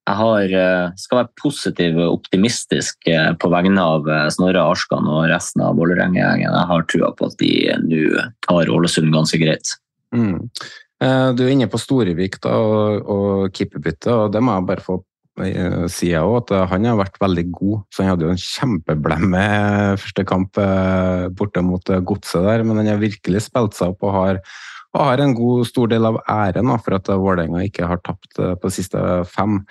jeg 0.10 0.18
har, 0.18 0.54
skal 0.98 1.20
være 1.20 1.38
positiv 1.38 2.00
og 2.02 2.16
optimistisk 2.18 3.06
på 3.40 3.50
vegne 3.54 3.84
av 3.84 4.08
Snorre 4.34 4.64
Arskan 4.72 5.06
og 5.06 5.28
resten 5.30 5.62
av 5.62 5.78
Vålerenga-gjengen. 5.78 6.50
Jeg 6.50 6.70
har 6.72 6.86
trua 6.90 7.12
på 7.14 7.30
at 7.30 7.36
de 7.38 7.52
nå 7.84 8.24
tar 8.48 8.72
Ålesund 8.74 9.14
ganske 9.14 9.38
greit. 9.38 9.76
Mm. 10.16 10.50
Du 11.38 11.44
er 11.46 11.52
inne 11.54 11.70
på 11.70 11.78
Storevik 11.78 12.40
da, 12.42 12.56
og, 12.58 13.06
og 13.06 13.54
keeperbytte, 13.54 14.10
og 14.10 14.34
det 14.34 14.42
må 14.42 14.58
jeg 14.58 14.68
bare 14.72 14.88
få 14.88 14.98
Eh, 14.98 15.09
sier 15.40 16.16
jeg 16.16 16.26
òg, 16.26 16.38
at 16.44 16.54
eh, 16.56 16.66
han 16.72 16.88
har 16.90 17.00
vært 17.00 17.20
veldig 17.22 17.46
god. 17.56 17.84
Så 17.94 18.04
han 18.04 18.12
hadde 18.14 18.28
jo 18.28 18.34
en 18.34 18.42
kjempeblemme 18.44 19.44
første 20.02 20.26
kamp 20.28 20.60
eh, 20.62 21.28
borte 21.36 21.64
mot 21.66 21.94
Godset 22.10 22.48
der, 22.48 22.66
men 22.68 22.82
han 22.82 22.92
har 22.92 23.02
virkelig 23.02 23.46
spilt 23.48 23.78
seg 23.78 23.94
opp 23.94 24.08
og 24.08 24.16
har, 24.16 24.42
og 24.96 25.06
har 25.12 25.24
en 25.24 25.36
god, 25.38 25.68
stor 25.70 25.92
del 25.92 26.10
av 26.10 26.22
æren 26.30 26.74
for 26.84 26.98
at 26.98 27.12
Vålerenga 27.12 27.64
ikke 27.68 27.90
har 27.90 28.02
tapt 28.06 28.40
på 28.40 28.64
de 28.66 28.74
siste 28.74 29.04
fem. 29.30 29.62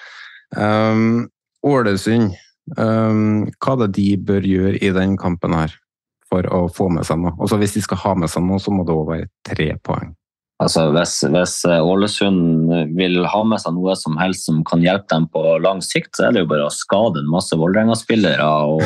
Um, 0.57 1.27
Ålesund, 1.67 2.33
um, 2.79 3.49
hva 3.59 3.75
er 3.75 3.83
det 3.83 3.91
de 3.99 4.09
bør 4.31 4.47
gjøre 4.47 4.79
i 4.79 4.93
den 4.95 5.19
kampen 5.21 5.57
her 5.59 5.75
for 6.31 6.47
å 6.55 6.67
få 6.73 6.89
med 6.95 7.09
seg 7.09 7.21
noe? 7.21 7.35
Også 7.43 7.59
Hvis 7.61 7.77
de 7.77 7.83
skal 7.85 8.01
ha 8.05 8.15
med 8.23 8.31
seg 8.33 8.47
noe, 8.47 8.63
så 8.63 8.73
må 8.73 8.87
det 8.87 8.95
òg 8.95 9.11
være 9.11 9.31
tre 9.49 9.73
poeng. 9.83 10.15
Altså, 10.59 10.89
hvis, 10.91 11.13
hvis, 11.31 11.53
Ålesund 11.71 12.73
vil 12.99 13.21
ha 13.31 13.43
med 13.47 13.61
seg 13.63 13.77
noe 13.77 13.93
som 13.99 14.17
helst 14.19 14.49
som 14.49 14.65
kan 14.67 14.83
hjelpe 14.83 15.07
dem 15.13 15.29
på 15.31 15.43
lang 15.63 15.79
sikt, 15.87 16.17
så 16.19 16.27
er 16.27 16.35
det 16.35 16.43
jo 16.43 16.49
bare 16.51 16.67
å 16.67 16.75
skade 16.75 17.23
en 17.23 17.31
masse 17.31 17.55
Vålerenga-spillere 17.55 18.49
og 18.67 18.83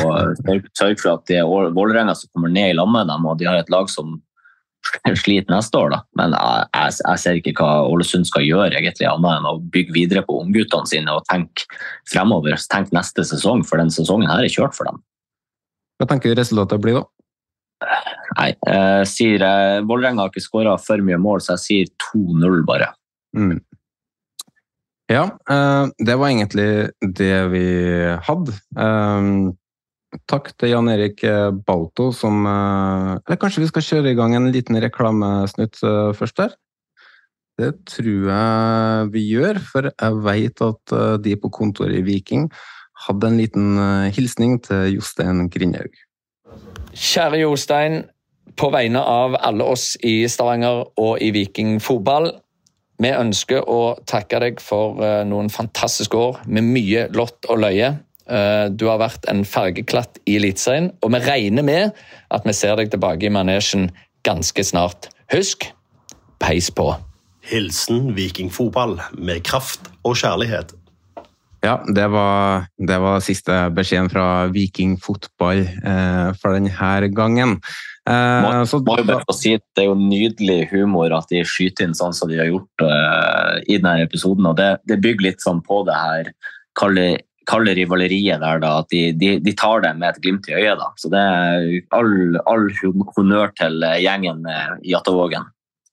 sørge 0.77 0.99
for 1.01 1.15
at 1.15 1.25
det 1.31 1.41
er 1.41 1.49
Vålerenga 1.49 2.13
som 2.19 2.29
kommer 2.35 2.53
ned 2.53 2.75
i 2.75 2.77
lag 2.77 2.93
med 2.93 3.09
dem, 3.09 3.25
og 3.25 3.41
de 3.41 3.49
har 3.49 3.57
et 3.57 3.73
lag 3.73 3.89
som 3.89 4.19
sliter 5.23 5.49
neste 5.49 5.81
år. 5.81 5.95
Da. 5.97 6.03
Men 6.21 6.37
jeg, 6.37 6.69
jeg, 6.77 6.99
jeg, 7.07 7.25
ser 7.25 7.41
ikke 7.41 7.57
hva 7.63 7.73
Ålesund 7.89 8.29
skal 8.29 8.45
gjøre, 8.45 8.75
egentlig, 8.77 9.09
annet 9.09 9.39
enn 9.39 9.49
å 9.55 9.57
bygge 9.73 9.97
videre 9.97 10.27
på 10.29 10.43
ungguttene 10.45 10.93
sine 10.93 11.17
og 11.17 11.25
tenke 11.33 11.65
fremover. 12.13 12.61
Tenk 12.69 12.93
neste 12.93 13.25
sesong, 13.33 13.65
for 13.65 13.81
den 13.81 13.95
sesongen 13.95 14.29
her 14.29 14.45
er 14.45 14.53
kjørt 14.53 14.77
for 14.77 14.93
dem. 14.93 15.01
Hva 15.97 16.11
tenker 16.11 16.29
du 16.29 16.37
resultatet 16.37 16.85
blir, 16.85 17.01
da? 17.01 17.89
Nei, 18.33 18.53
jeg 18.65 19.09
sier 19.11 19.45
eh, 19.45 19.83
Vålerenga 19.87 20.25
har 20.25 20.33
ikke 20.33 20.45
skåra 20.45 20.77
for 20.81 21.03
mye 21.05 21.21
mål, 21.21 21.43
så 21.45 21.57
jeg 21.57 21.65
sier 21.67 21.93
2-0 22.09 22.63
bare. 22.69 22.93
Mm. 23.37 23.59
Ja, 25.13 25.27
eh, 25.53 25.85
det 26.01 26.17
var 26.21 26.31
egentlig 26.31 26.69
det 27.21 27.35
vi 27.53 27.67
hadde. 28.29 28.57
Eh, 28.87 29.29
takk 30.29 30.53
til 30.61 30.75
Jan 30.75 30.91
Erik 30.93 31.23
Balto 31.65 32.11
som 32.13 32.45
Eller 32.45 33.39
kanskje 33.41 33.63
vi 33.63 33.69
skal 33.71 33.87
kjøre 33.87 34.11
i 34.13 34.19
gang 34.19 34.35
en 34.37 34.51
liten 34.53 34.77
reklamesnutt 34.77 35.81
først 36.19 36.37
der? 36.37 36.53
Det 37.57 37.71
tror 37.89 38.29
jeg 38.29 39.09
vi 39.15 39.23
gjør, 39.31 39.63
for 39.65 39.89
jeg 39.89 40.21
vet 40.29 40.65
at 40.69 40.95
de 41.25 41.33
på 41.41 41.49
kontoret 41.57 41.97
i 41.97 42.05
Viking 42.05 42.45
hadde 43.07 43.31
en 43.31 43.41
liten 43.41 43.81
hilsning 44.13 44.59
til 44.69 44.99
Jostein 44.99 45.47
Grindhaug. 45.49 45.97
Kjære 46.93 47.41
Jostein. 47.47 48.03
På 48.57 48.71
vegne 48.75 49.01
av 49.01 49.37
alle 49.41 49.65
oss 49.65 49.95
i 50.05 50.23
Stavanger 50.29 50.85
og 51.01 51.23
i 51.23 51.31
Viking 51.35 51.79
fotball. 51.83 52.31
Vi 53.03 53.11
ønsker 53.11 53.65
å 53.67 53.97
takke 54.07 54.41
deg 54.43 54.61
for 54.63 55.01
eh, 55.03 55.23
noen 55.27 55.51
fantastiske 55.51 56.19
år 56.19 56.43
med 56.47 56.69
mye 56.69 57.07
lott 57.17 57.49
og 57.51 57.63
løye. 57.65 57.95
Eh, 58.31 58.67
du 58.71 58.87
har 58.91 59.01
vært 59.03 59.27
en 59.31 59.43
fargeklatt 59.49 60.21
i 60.27 60.37
Eliteserien, 60.39 60.93
og 61.03 61.15
vi 61.15 61.23
regner 61.25 61.67
med 61.67 62.03
at 62.33 62.47
vi 62.47 62.55
ser 62.57 62.77
deg 62.79 62.93
tilbake 62.93 63.27
i 63.27 63.33
manesjen 63.35 63.91
ganske 64.27 64.65
snart. 64.67 65.11
Husk 65.33 65.67
peis 66.43 66.71
på. 66.75 66.93
Hilsen 67.51 68.13
vikingfotball 68.15 69.01
med 69.19 69.43
kraft 69.47 69.91
og 70.07 70.15
kjærlighet. 70.21 70.77
Ja, 71.63 71.77
det 71.87 72.09
var, 72.11 72.67
det 72.79 72.99
var 72.99 73.23
siste 73.23 73.55
beskjeden 73.75 74.11
fra 74.11 74.49
vikingfotball 74.51 75.63
eh, 75.63 76.31
for 76.39 76.55
denne 76.57 77.11
gangen. 77.15 77.61
Eh, 78.03 78.39
må, 78.43 78.55
så, 78.67 78.81
må 78.83 78.97
jo 78.99 79.05
bare 79.07 79.35
si 79.39 79.53
Det 79.55 79.85
er 79.85 79.87
jo 79.87 79.95
nydelig 79.95 80.73
humor 80.73 81.13
at 81.15 81.29
de 81.31 81.45
skyter 81.47 81.87
inn 81.87 81.95
sånn 81.95 82.15
som 82.17 82.31
de 82.33 82.41
har 82.41 82.49
gjort 82.51 82.83
uh, 82.83 83.61
i 83.63 83.77
denne 83.79 84.03
episoden. 84.03 84.49
og 84.51 84.57
Det, 84.59 84.73
det 84.91 84.99
bygger 85.05 85.29
litt 85.29 85.45
sånn 85.45 85.63
på 85.63 85.85
det 85.87 85.95
her 85.95 86.33
kalde, 86.79 87.07
kalde 87.47 87.77
rivaleriet 87.79 88.43
der, 88.43 88.63
da, 88.63 88.73
at 88.83 88.91
de, 88.91 89.05
de, 89.15 89.37
de, 89.45 89.55
tar 89.59 89.85
det 89.85 89.93
med 90.01 90.11
et 90.11 90.23
glimt 90.25 90.49
i 90.51 90.57
øyet. 90.57 90.81
da. 90.81 90.91
Så 90.99 91.13
det 91.13 91.23
er 91.23 91.69
all, 91.95 92.41
all 92.51 92.67
honnør 93.15 93.55
til 93.61 93.87
gjengen 94.03 94.43
i 94.51 94.95
Jattåvågen. 94.95 95.47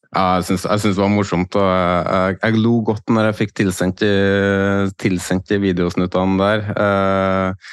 Ja, 0.09 0.39
jeg 0.39 0.47
syns, 0.57 0.65
det 0.65 0.95
var 0.97 1.13
morsomt. 1.13 1.53
og 1.53 1.69
jeg, 1.69 2.39
jeg, 2.41 2.57
lo 2.63 2.79
godt 2.87 3.13
når 3.13 3.29
jeg 3.29 3.39
fikk 3.43 3.53
tilsendt, 3.59 4.01
tilsendt 4.97 5.53
videosnuttene 5.61 6.41
der. 6.41 6.65
Uh, 6.73 7.69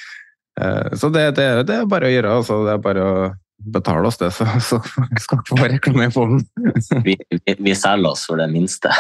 uh, 0.61 0.93
så 0.93 1.09
det, 1.09 1.31
det, 1.41 1.49
det, 1.71 1.81
er 1.81 1.89
bare 1.89 2.11
å 2.11 2.13
gjøre. 2.13 2.37
Altså. 2.43 2.61
Det 2.69 2.77
er 2.77 2.85
bare 2.85 3.09
å 3.09 3.17
betale 3.59 4.09
oss 4.09 4.19
det, 4.19 4.31
så, 4.31 4.47
så 4.69 4.81
skal 5.21 5.41
ikke 5.41 5.53
få 5.53 5.63
reklamere 5.63 6.15
på 6.15 6.27
den. 6.31 6.43
vi, 7.07 7.17
vi, 7.31 7.57
vi 7.59 7.77
selger 7.79 8.13
oss 8.13 8.27
for 8.29 8.41
det 8.41 8.51
minste. 8.53 8.93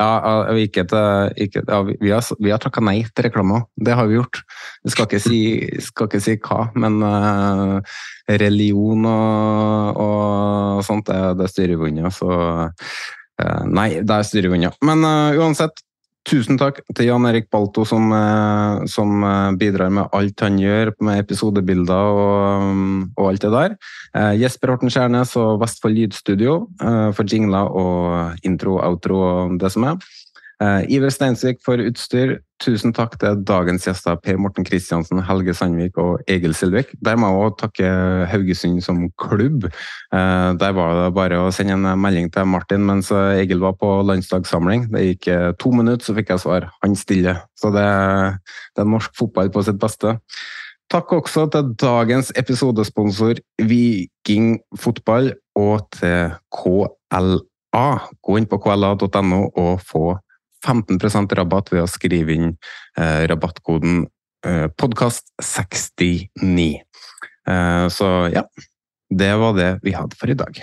Ja, 0.00 0.48
ikke 0.58 0.82
til, 0.88 1.32
ikke, 1.44 1.62
ja, 1.68 1.78
vi 1.84 2.10
har, 2.10 2.24
vi 2.42 2.50
har 2.50 2.60
takka 2.62 2.80
nei 2.82 3.04
til 3.12 3.26
reklame 3.26 3.60
Det 3.76 3.94
har 3.94 4.08
vi 4.08 4.16
gjort. 4.16 4.40
Vi 4.82 4.94
skal 4.94 5.06
ikke 5.06 5.20
si, 5.22 5.40
skal 5.84 6.08
ikke 6.08 6.22
si 6.24 6.36
hva, 6.42 6.64
men 6.74 6.98
uh, 7.04 7.76
religion 8.40 9.04
og, 9.06 10.00
og, 10.02 10.82
sånt, 10.86 11.06
det, 11.10 11.36
det 11.38 11.50
styrer 11.52 11.78
vi 11.78 11.92
unna. 11.92 12.10
Så 12.14 12.30
uh, 12.32 13.62
nei, 13.68 13.88
der 14.08 14.26
styrer 14.26 14.50
vi 14.50 14.62
unna. 14.62 14.72
Men 14.82 15.06
uh, 15.06 15.38
uansett, 15.44 15.84
Tusen 16.22 16.54
takk 16.54 16.78
til 16.94 17.08
Jan 17.08 17.26
Erik 17.26 17.48
Balto, 17.50 17.82
som, 17.84 18.12
eh, 18.14 18.86
som, 18.86 19.24
eh, 19.24 19.56
bidrar 19.58 19.90
med 19.90 20.08
alt 20.12 20.38
han 20.40 20.56
gjør 20.56 20.92
med 21.00 21.18
episodebilder 21.18 21.92
og, 21.92 23.12
og 23.18 23.28
alt 23.28 23.40
det 23.42 23.50
der. 23.50 23.76
Eh, 24.14 24.38
Jesper 24.38 24.70
Horten 24.70 24.88
Skjærnes 24.88 25.34
og 25.36 25.58
Vestfold 25.60 25.94
Lydstudio 25.98 26.68
for 26.78 27.24
jingler 27.24 27.66
og 27.66 28.38
intro, 28.44 28.78
outro 28.78 29.18
og 29.18 29.58
det 29.58 29.72
som 29.72 29.84
er. 29.84 29.96
Uh, 30.62 30.84
Iver 30.86 31.10
Steinsvik 31.10 31.58
for 31.64 31.80
utstyr. 31.82 32.36
Tusen 32.62 32.92
takk 32.94 33.16
til 33.18 33.40
dagens 33.48 33.88
gjester 33.88 34.14
Per 34.22 34.36
Morten 34.38 34.62
Kristiansen, 34.62 35.18
Helge 35.26 35.54
Sandvik 35.58 35.98
og 35.98 36.22
Egil 36.30 36.54
Silvik. 36.54 36.92
Der 37.02 37.18
må 37.18 37.32
jeg 37.32 37.48
òg 37.48 37.56
takke 37.58 37.90
Haugesund 38.30 38.78
som 38.86 39.00
klubb. 39.18 39.66
Uh, 40.14 40.54
der 40.60 40.76
var 40.76 40.94
det 41.00 41.10
bare 41.16 41.42
å 41.42 41.50
sende 41.54 41.80
en 41.80 41.98
melding 41.98 42.30
til 42.30 42.46
Martin 42.46 42.86
mens 42.86 43.10
Egil 43.10 43.64
var 43.64 43.74
på 43.80 43.90
landslagssamling. 44.06 44.86
Det 44.94 45.04
gikk 45.08 45.30
to 45.58 45.74
minutter, 45.74 46.04
så 46.06 46.14
fikk 46.14 46.30
jeg 46.30 46.44
svar. 46.44 46.70
Han 46.84 46.94
stiller. 46.98 47.42
Så 47.58 47.74
det, 47.74 47.88
det 48.76 48.84
er 48.84 48.92
norsk 48.94 49.16
fotball 49.18 49.50
på 49.50 49.66
sitt 49.66 49.82
beste. 49.82 50.20
Takk 50.92 51.14
også 51.16 51.46
til 51.50 51.70
dagens 51.80 52.34
episodesponsor 52.36 53.38
Viking 53.58 54.58
Fotball 54.78 55.32
og 55.56 55.86
til 55.96 56.34
KLA. 56.52 57.86
Gå 58.22 58.36
inn 58.36 58.50
på 58.50 58.58
kla.no 58.60 59.46
og 59.48 59.80
få 59.88 60.04
15% 60.66 61.34
rabatt 61.38 61.72
ved 61.72 61.84
å 61.84 61.90
skrive 61.90 62.36
inn 62.36 62.52
eh, 62.98 63.24
rabattkoden 63.30 64.04
eh, 64.46 64.68
podkast69. 64.78 66.68
Eh, 67.48 67.86
så 67.92 68.12
ja, 68.32 68.46
det 69.10 69.32
var 69.42 69.58
det 69.58 69.72
vi 69.82 69.96
hadde 69.96 70.18
for 70.18 70.32
i 70.32 70.38
dag. 70.38 70.62